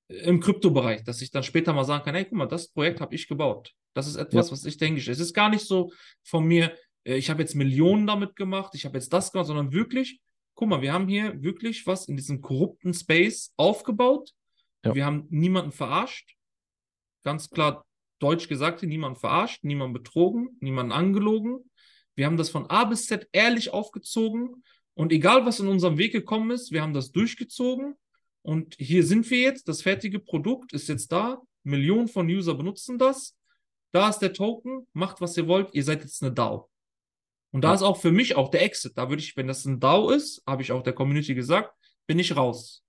im 0.08 0.40
Kryptobereich, 0.40 1.04
dass 1.04 1.22
ich 1.22 1.30
dann 1.30 1.42
später 1.44 1.72
mal 1.72 1.84
sagen 1.84 2.04
kann, 2.04 2.14
hey, 2.14 2.24
guck 2.24 2.32
mal, 2.38 2.46
das 2.46 2.68
Projekt 2.72 3.00
habe 3.00 3.14
ich 3.14 3.28
gebaut. 3.28 3.72
Das 3.94 4.06
ist 4.08 4.16
etwas, 4.16 4.46
Ja. 4.48 4.52
was 4.52 4.64
ich 4.64 4.76
denke. 4.76 5.00
Es 5.00 5.20
ist 5.20 5.34
gar 5.34 5.48
nicht 5.50 5.64
so 5.66 5.92
von 6.24 6.44
mir, 6.44 6.76
ich 7.04 7.30
habe 7.30 7.42
jetzt 7.42 7.54
Millionen 7.54 8.06
damit 8.06 8.36
gemacht, 8.36 8.74
ich 8.74 8.84
habe 8.84 8.98
jetzt 8.98 9.12
das 9.12 9.32
gemacht, 9.32 9.46
sondern 9.46 9.72
wirklich, 9.72 10.20
guck 10.54 10.68
mal, 10.68 10.82
wir 10.82 10.92
haben 10.92 11.08
hier 11.08 11.42
wirklich 11.42 11.86
was 11.86 12.06
in 12.08 12.16
diesem 12.16 12.40
korrupten 12.40 12.92
Space 12.92 13.52
aufgebaut. 13.56 14.32
Ja. 14.84 14.94
Wir 14.94 15.04
haben 15.04 15.26
niemanden 15.30 15.72
verarscht. 15.72 16.36
Ganz 17.22 17.50
klar 17.50 17.86
deutsch 18.18 18.48
gesagt, 18.48 18.82
niemanden 18.82 19.18
verarscht, 19.18 19.64
niemanden 19.64 19.94
betrogen, 19.94 20.56
niemanden 20.60 20.92
angelogen. 20.92 21.70
Wir 22.14 22.26
haben 22.26 22.36
das 22.36 22.50
von 22.50 22.66
A 22.66 22.84
bis 22.84 23.06
Z 23.06 23.28
ehrlich 23.32 23.72
aufgezogen 23.72 24.62
und 24.94 25.12
egal 25.12 25.46
was 25.46 25.60
in 25.60 25.68
unserem 25.68 25.96
Weg 25.96 26.12
gekommen 26.12 26.50
ist, 26.50 26.72
wir 26.72 26.82
haben 26.82 26.92
das 26.92 27.12
durchgezogen 27.12 27.96
und 28.42 28.74
hier 28.78 29.04
sind 29.04 29.30
wir 29.30 29.40
jetzt. 29.40 29.68
Das 29.68 29.82
fertige 29.82 30.18
Produkt 30.18 30.72
ist 30.72 30.88
jetzt 30.88 31.12
da. 31.12 31.40
Millionen 31.62 32.08
von 32.08 32.26
User 32.26 32.54
benutzen 32.54 32.98
das. 32.98 33.36
Da 33.92 34.08
ist 34.08 34.18
der 34.18 34.32
Token. 34.32 34.86
Macht, 34.92 35.20
was 35.20 35.36
ihr 35.36 35.46
wollt. 35.46 35.74
Ihr 35.74 35.84
seid 35.84 36.02
jetzt 36.02 36.22
eine 36.22 36.32
DAO. 36.32 36.69
Und 37.52 37.62
da 37.62 37.68
Ja. 37.68 37.74
ist 37.74 37.82
auch 37.82 37.96
für 37.96 38.12
mich 38.12 38.36
auch 38.36 38.48
der 38.48 38.62
Exit. 38.62 38.96
Da 38.96 39.08
würde 39.08 39.22
ich, 39.22 39.36
wenn 39.36 39.46
das 39.48 39.64
ein 39.64 39.80
DAO 39.80 40.10
ist, 40.10 40.42
habe 40.46 40.62
ich 40.62 40.72
auch 40.72 40.82
der 40.82 40.92
Community 40.92 41.34
gesagt, 41.34 41.74
bin 42.06 42.18
ich 42.18 42.36
raus. 42.36 42.84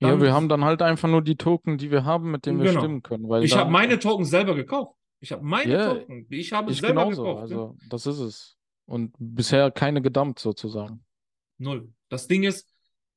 Ja, 0.00 0.10
Dann- 0.10 0.20
wir 0.22 0.32
haben 0.34 0.48
dann 0.48 0.64
halt 0.64 0.82
einfach 0.82 1.08
nur 1.08 1.22
die 1.22 1.36
Token, 1.36 1.78
die 1.78 1.90
wir 1.90 2.04
haben, 2.04 2.30
mit 2.30 2.44
denen 2.46 2.58
wir 2.60 2.68
Genau. 2.70 2.80
stimmen 2.80 3.02
können. 3.02 3.28
Weil 3.28 3.44
Ich 3.44 3.56
habe 3.56 3.70
meine 3.70 3.98
Token 3.98 4.24
selber 4.24 4.54
gekauft. 4.54 4.94
Ich 5.20 5.32
habe 5.32 5.42
meine 5.42 5.72
Ja, 5.72 5.94
Token. 5.94 6.26
Ich 6.28 6.52
habe 6.52 6.70
ich 6.72 6.80
selber 6.80 7.02
genauso. 7.04 7.22
gekauft. 7.22 7.42
Also, 7.42 7.76
das 7.88 8.06
ist 8.06 8.18
es. 8.18 8.56
Und 8.86 9.14
bisher 9.18 9.70
keine 9.70 10.02
gedumpt 10.02 10.38
sozusagen. 10.40 11.02
Null. 11.56 11.90
Das 12.10 12.26
Ding 12.28 12.42
ist, 12.42 12.68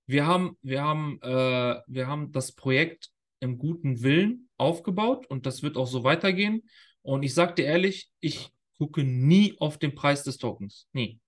wir 0.05 0.25
haben, 0.25 0.57
wir 0.61 0.83
haben, 0.83 1.19
äh, 1.21 1.81
wir 1.87 2.07
haben 2.07 2.31
das 2.31 2.53
Projekt 2.53 3.09
im 3.41 3.57
guten 3.57 4.01
Willen 4.03 4.47
aufgebaut 4.57 5.27
und 5.27 5.45
das 5.45 5.63
wird 5.63 5.75
auch 5.75 5.87
so 5.87 6.03
weitergehen. 6.05 6.63
Und 7.01 7.23
ich 7.23 7.33
sage 7.33 7.55
dir 7.55 7.65
ehrlich, 7.65 8.09
ich 8.21 8.49
gucke 8.77 9.03
nie 9.03 9.55
auf 9.59 9.77
den 9.77 9.95
Preis 9.95 10.23
des 10.23 10.37
Tokens. 10.37 10.87
Nie. 10.93 11.19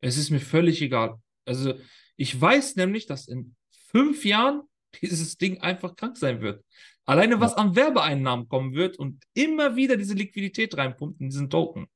Es 0.00 0.16
ist 0.16 0.30
mir 0.30 0.40
völlig 0.40 0.82
egal. 0.82 1.20
Also 1.44 1.74
ich 2.16 2.38
weiß 2.38 2.76
nämlich, 2.76 3.06
dass 3.06 3.28
in 3.28 3.56
fünf 3.70 4.24
Jahren 4.24 4.62
dieses 5.02 5.36
Ding 5.36 5.60
einfach 5.60 5.96
krank 5.96 6.16
sein 6.16 6.40
wird. 6.40 6.64
Alleine 7.04 7.40
was 7.40 7.54
an 7.54 7.76
Werbeeinnahmen 7.76 8.48
kommen 8.48 8.74
wird 8.74 8.98
und 8.98 9.22
immer 9.34 9.76
wieder 9.76 9.96
diese 9.96 10.14
Liquidität 10.14 10.76
reinpumpt 10.76 11.20
in 11.20 11.28
diesen 11.28 11.50
Token. 11.50 11.86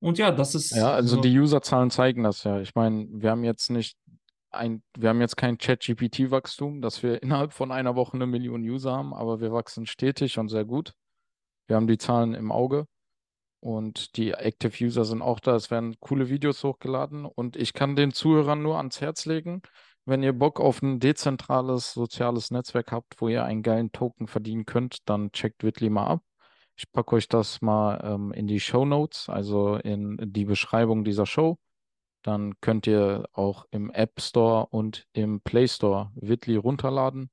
Und 0.00 0.18
ja, 0.18 0.30
das 0.30 0.54
ist 0.54 0.70
Ja, 0.70 0.92
also 0.92 1.16
so. 1.16 1.20
die 1.22 1.36
Userzahlen 1.36 1.90
zeigen 1.90 2.22
das 2.22 2.44
ja. 2.44 2.60
Ich 2.60 2.76
meine, 2.76 3.08
wir 3.10 3.30
haben 3.30 3.42
jetzt 3.42 3.70
nicht 3.70 3.98
ein, 4.50 4.82
wir 4.96 5.08
haben 5.08 5.20
jetzt 5.20 5.36
kein 5.36 5.58
ChatGPT-Wachstum, 5.58 6.80
dass 6.80 7.02
wir 7.02 7.22
innerhalb 7.22 7.52
von 7.52 7.72
einer 7.72 7.96
Woche 7.96 8.14
eine 8.14 8.26
Million 8.26 8.62
User 8.62 8.92
haben, 8.92 9.12
aber 9.12 9.40
wir 9.40 9.52
wachsen 9.52 9.86
stetig 9.86 10.38
und 10.38 10.48
sehr 10.48 10.64
gut. 10.64 10.94
Wir 11.66 11.76
haben 11.76 11.88
die 11.88 11.98
Zahlen 11.98 12.34
im 12.34 12.52
Auge 12.52 12.86
und 13.60 14.16
die 14.16 14.32
Active 14.32 14.84
User 14.84 15.04
sind 15.04 15.22
auch 15.22 15.40
da. 15.40 15.56
Es 15.56 15.70
werden 15.70 15.96
coole 16.00 16.28
Videos 16.28 16.62
hochgeladen 16.64 17.24
und 17.24 17.56
ich 17.56 17.72
kann 17.72 17.96
den 17.96 18.12
Zuhörern 18.12 18.62
nur 18.62 18.76
ans 18.78 19.00
Herz 19.00 19.26
legen, 19.26 19.62
wenn 20.04 20.22
ihr 20.22 20.32
Bock 20.32 20.58
auf 20.60 20.80
ein 20.80 21.00
dezentrales 21.00 21.92
soziales 21.92 22.50
Netzwerk 22.50 22.92
habt, 22.92 23.20
wo 23.20 23.28
ihr 23.28 23.44
einen 23.44 23.62
geilen 23.62 23.92
Token 23.92 24.26
verdienen 24.26 24.64
könnt, 24.64 25.08
dann 25.08 25.32
checkt 25.32 25.64
Witli 25.64 25.90
mal 25.90 26.06
ab. 26.06 26.22
Ich 26.76 26.90
packe 26.92 27.16
euch 27.16 27.28
das 27.28 27.60
mal 27.60 28.00
ähm, 28.04 28.32
in 28.32 28.46
die 28.46 28.60
Show 28.60 28.84
Notes, 28.84 29.28
also 29.28 29.76
in 29.76 30.16
die 30.18 30.44
Beschreibung 30.44 31.04
dieser 31.04 31.26
Show. 31.26 31.58
Dann 32.22 32.60
könnt 32.60 32.86
ihr 32.86 33.28
auch 33.32 33.66
im 33.70 33.90
App 33.90 34.20
Store 34.20 34.66
und 34.70 35.06
im 35.12 35.40
Play 35.40 35.68
Store 35.68 36.10
Witli 36.14 36.56
runterladen. 36.56 37.30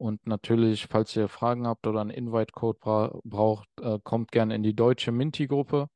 Und 0.00 0.26
natürlich, 0.26 0.86
falls 0.86 1.14
ihr 1.14 1.28
Fragen 1.28 1.66
habt 1.66 1.86
oder 1.86 2.00
einen 2.00 2.08
Invite-Code 2.08 2.78
bra 2.80 3.20
braucht, 3.22 3.68
äh, 3.82 3.98
kommt 4.02 4.32
gerne 4.32 4.54
in 4.54 4.62
die 4.62 4.74
deutsche 4.74 5.12
Minty-Gruppe. 5.12 5.88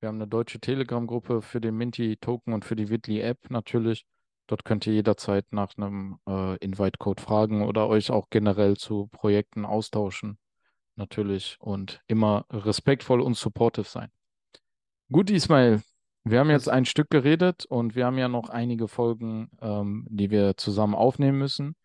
Wir 0.00 0.08
haben 0.08 0.16
eine 0.16 0.26
deutsche 0.26 0.58
Telegram-Gruppe 0.58 1.40
für 1.40 1.60
den 1.60 1.76
Minty-Token 1.76 2.52
und 2.52 2.64
für 2.64 2.74
die 2.74 2.88
Witli-App 2.88 3.48
natürlich. 3.48 4.04
Dort 4.48 4.64
könnt 4.64 4.84
ihr 4.88 4.94
jederzeit 4.94 5.46
nach 5.52 5.76
einem 5.76 6.18
äh, 6.28 6.56
Invite-Code 6.56 7.22
fragen 7.22 7.62
oder 7.62 7.86
euch 7.86 8.10
auch 8.10 8.30
generell 8.30 8.76
zu 8.76 9.06
Projekten 9.12 9.64
austauschen. 9.64 10.36
Natürlich. 10.96 11.56
Und 11.60 12.02
immer 12.08 12.46
respektvoll 12.50 13.20
und 13.20 13.36
supportive 13.36 13.86
sein. 13.86 14.08
Gut, 15.12 15.30
Ismail. 15.30 15.82
Wir 16.24 16.40
haben 16.40 16.50
jetzt 16.50 16.68
ein 16.68 16.84
Stück 16.84 17.10
geredet 17.10 17.64
und 17.64 17.94
wir 17.94 18.06
haben 18.06 18.18
ja 18.18 18.26
noch 18.26 18.48
einige 18.48 18.88
Folgen, 18.88 19.50
ähm, 19.60 20.04
die 20.10 20.32
wir 20.32 20.56
zusammen 20.56 20.96
aufnehmen 20.96 21.38
müssen. 21.38 21.76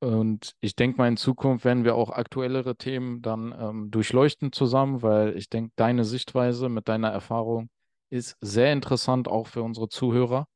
Und 0.00 0.52
ich 0.60 0.76
denke 0.76 0.98
mal, 0.98 1.08
in 1.08 1.16
Zukunft 1.16 1.64
werden 1.64 1.84
wir 1.84 1.96
auch 1.96 2.10
aktuellere 2.10 2.76
Themen 2.76 3.20
dann 3.20 3.54
ähm, 3.58 3.90
durchleuchten 3.90 4.52
zusammen, 4.52 5.02
weil 5.02 5.36
ich 5.36 5.48
denke, 5.48 5.72
deine 5.74 6.04
Sichtweise 6.04 6.68
mit 6.68 6.88
deiner 6.88 7.08
Erfahrung 7.08 7.68
ist 8.10 8.36
sehr 8.40 8.72
interessant 8.72 9.26
auch 9.28 9.48
für 9.48 9.62
unsere 9.62 9.88
Zuhörer, 9.88 10.46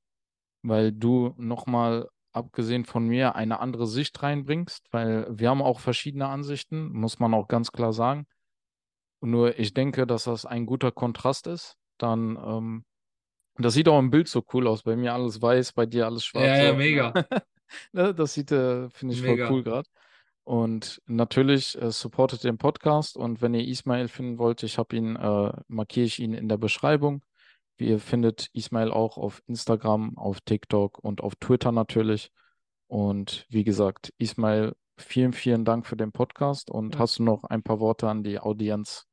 weil 0.63 0.93
du 0.93 1.35
nochmal, 1.37 2.09
abgesehen 2.33 2.85
von 2.85 3.07
mir, 3.07 3.35
eine 3.35 3.59
andere 3.59 3.87
Sicht 3.87 4.23
reinbringst, 4.23 4.87
weil 4.93 5.27
wir 5.29 5.51
haben 5.51 5.61
auch 5.61 5.81
verschiedene 5.81 6.29
Ansichten, 6.29 6.93
muss 6.93 7.19
man 7.19 7.35
auch 7.35 7.49
ganz 7.49 7.73
klar 7.73 7.93
sagen. 7.93 8.27
Nur 9.21 9.59
ich 9.59 9.75
denke, 9.75 10.07
dass 10.07 10.25
das 10.25 10.47
ein 10.47 10.67
guter 10.67 10.93
Kontrast 10.93 11.47
ist. 11.47 11.77
Dann, 11.99 12.37
ähm, 12.37 12.85
das 13.57 13.75
sieht 13.75 13.89
auch 13.89 13.99
im 13.99 14.11
Bild 14.11 14.29
so 14.29 14.43
cool 14.53 14.67
aus. 14.67 14.83
Bei 14.83 14.97
mir 14.97 15.13
alles 15.13 15.43
weiß, 15.43 15.75
bei 15.75 15.85
dir 15.85 16.07
alles 16.07 16.25
ja, 16.25 16.29
schwarz. 16.29 16.59
ja, 16.59 16.73
ne? 16.73 16.79
mega. 16.79 17.13
Ne, 17.93 18.15
Das 18.15 18.35
sieht, 18.35 18.53
äh, 18.53 18.89
finde 18.91 19.15
ich 19.15 19.23
voll 19.23 19.41
cool 19.49 19.59
Mega. 19.59 19.71
gerade. 19.71 19.89
Und 20.45 21.01
natürlich 21.07 21.81
äh, 21.81 21.91
supportet 21.93 22.45
den 22.45 22.59
Podcast. 22.59 23.17
Und 23.17 23.43
wenn 23.43 23.55
ihr 23.55 23.67
Ismail 23.67 24.09
finden 24.09 24.39
wollt, 24.39 24.63
ich 24.63 24.79
habe 24.79 24.97
ihn, 24.97 25.17
äh, 25.17 25.53
markiere 25.69 26.07
ich 26.07 26.19
ihn 26.19 26.35
in 26.35 26.49
der 26.49 26.59
Beschreibung. 26.59 27.23
Ihr 27.79 27.99
findet 27.99 28.49
Ismail 28.53 28.91
auch 28.91 29.17
auf 29.19 29.43
Instagram, 29.47 30.17
auf 30.19 30.41
TikTok 30.43 30.99
und 30.99 31.21
auf 31.21 31.35
Twitter 31.37 31.73
natürlich. 31.73 32.31
Und 32.87 33.47
wie 33.49 33.65
gesagt, 33.65 34.13
Ismail, 34.19 34.75
vielen, 34.99 35.33
vielen 35.33 35.65
Dank 35.65 35.87
für 35.87 35.97
den 35.97 36.13
Podcast. 36.13 36.71
Und 36.71 36.95
Ja. 36.95 37.01
hast 37.01 37.19
du 37.19 37.23
noch 37.25 37.45
ein 37.45 37.63
paar 37.63 37.81
Worte 37.81 38.09
an 38.09 38.23
die 38.23 38.39
Audienz, 38.39 39.07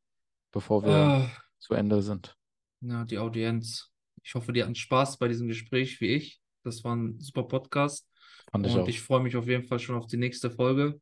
bevor 0.52 0.84
wir 0.86 0.94
Ah, 0.94 1.30
zu 1.60 1.74
Ende 1.74 2.02
sind? 2.02 2.36
ja, 2.82 3.06
die 3.06 3.18
Audienz. 3.18 3.92
Ich 4.24 4.36
hoffe, 4.36 4.52
die 4.54 4.62
hatten 4.64 4.76
Spaß 4.76 5.18
bei 5.18 5.28
diesem 5.28 5.48
Gespräch 5.48 6.02
wie 6.02 6.14
ich. 6.16 6.42
Das 6.64 6.84
war 6.84 6.96
ein 6.96 7.20
super 7.20 7.44
Podcast. 7.44 8.08
Fand 8.52 8.66
ich 8.66 8.74
Und 8.74 8.82
auch. 8.82 8.88
ich 8.88 9.02
freue 9.02 9.22
mich 9.22 9.36
auf 9.36 9.48
jeden 9.48 9.64
Fall 9.64 9.80
schon 9.80 9.96
auf 9.96 10.08
die 10.08 10.18
nächste 10.18 10.50
Folge. 10.50 11.00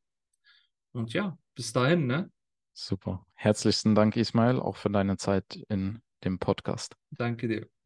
Und 0.91 1.13
ja, 1.13 1.37
bis 1.55 1.73
dahin, 1.73 2.07
ne? 2.07 2.31
Super. 2.73 3.25
Herzlichsten 3.33 3.95
Dank, 3.95 4.15
Ismail, 4.15 4.59
auch 4.59 4.75
für 4.75 4.89
deine 4.89 5.17
Zeit 5.17 5.59
in 5.69 6.01
dem 6.23 6.39
Podcast. 6.39 6.95
Danke 7.11 7.47
dir. 7.47 7.76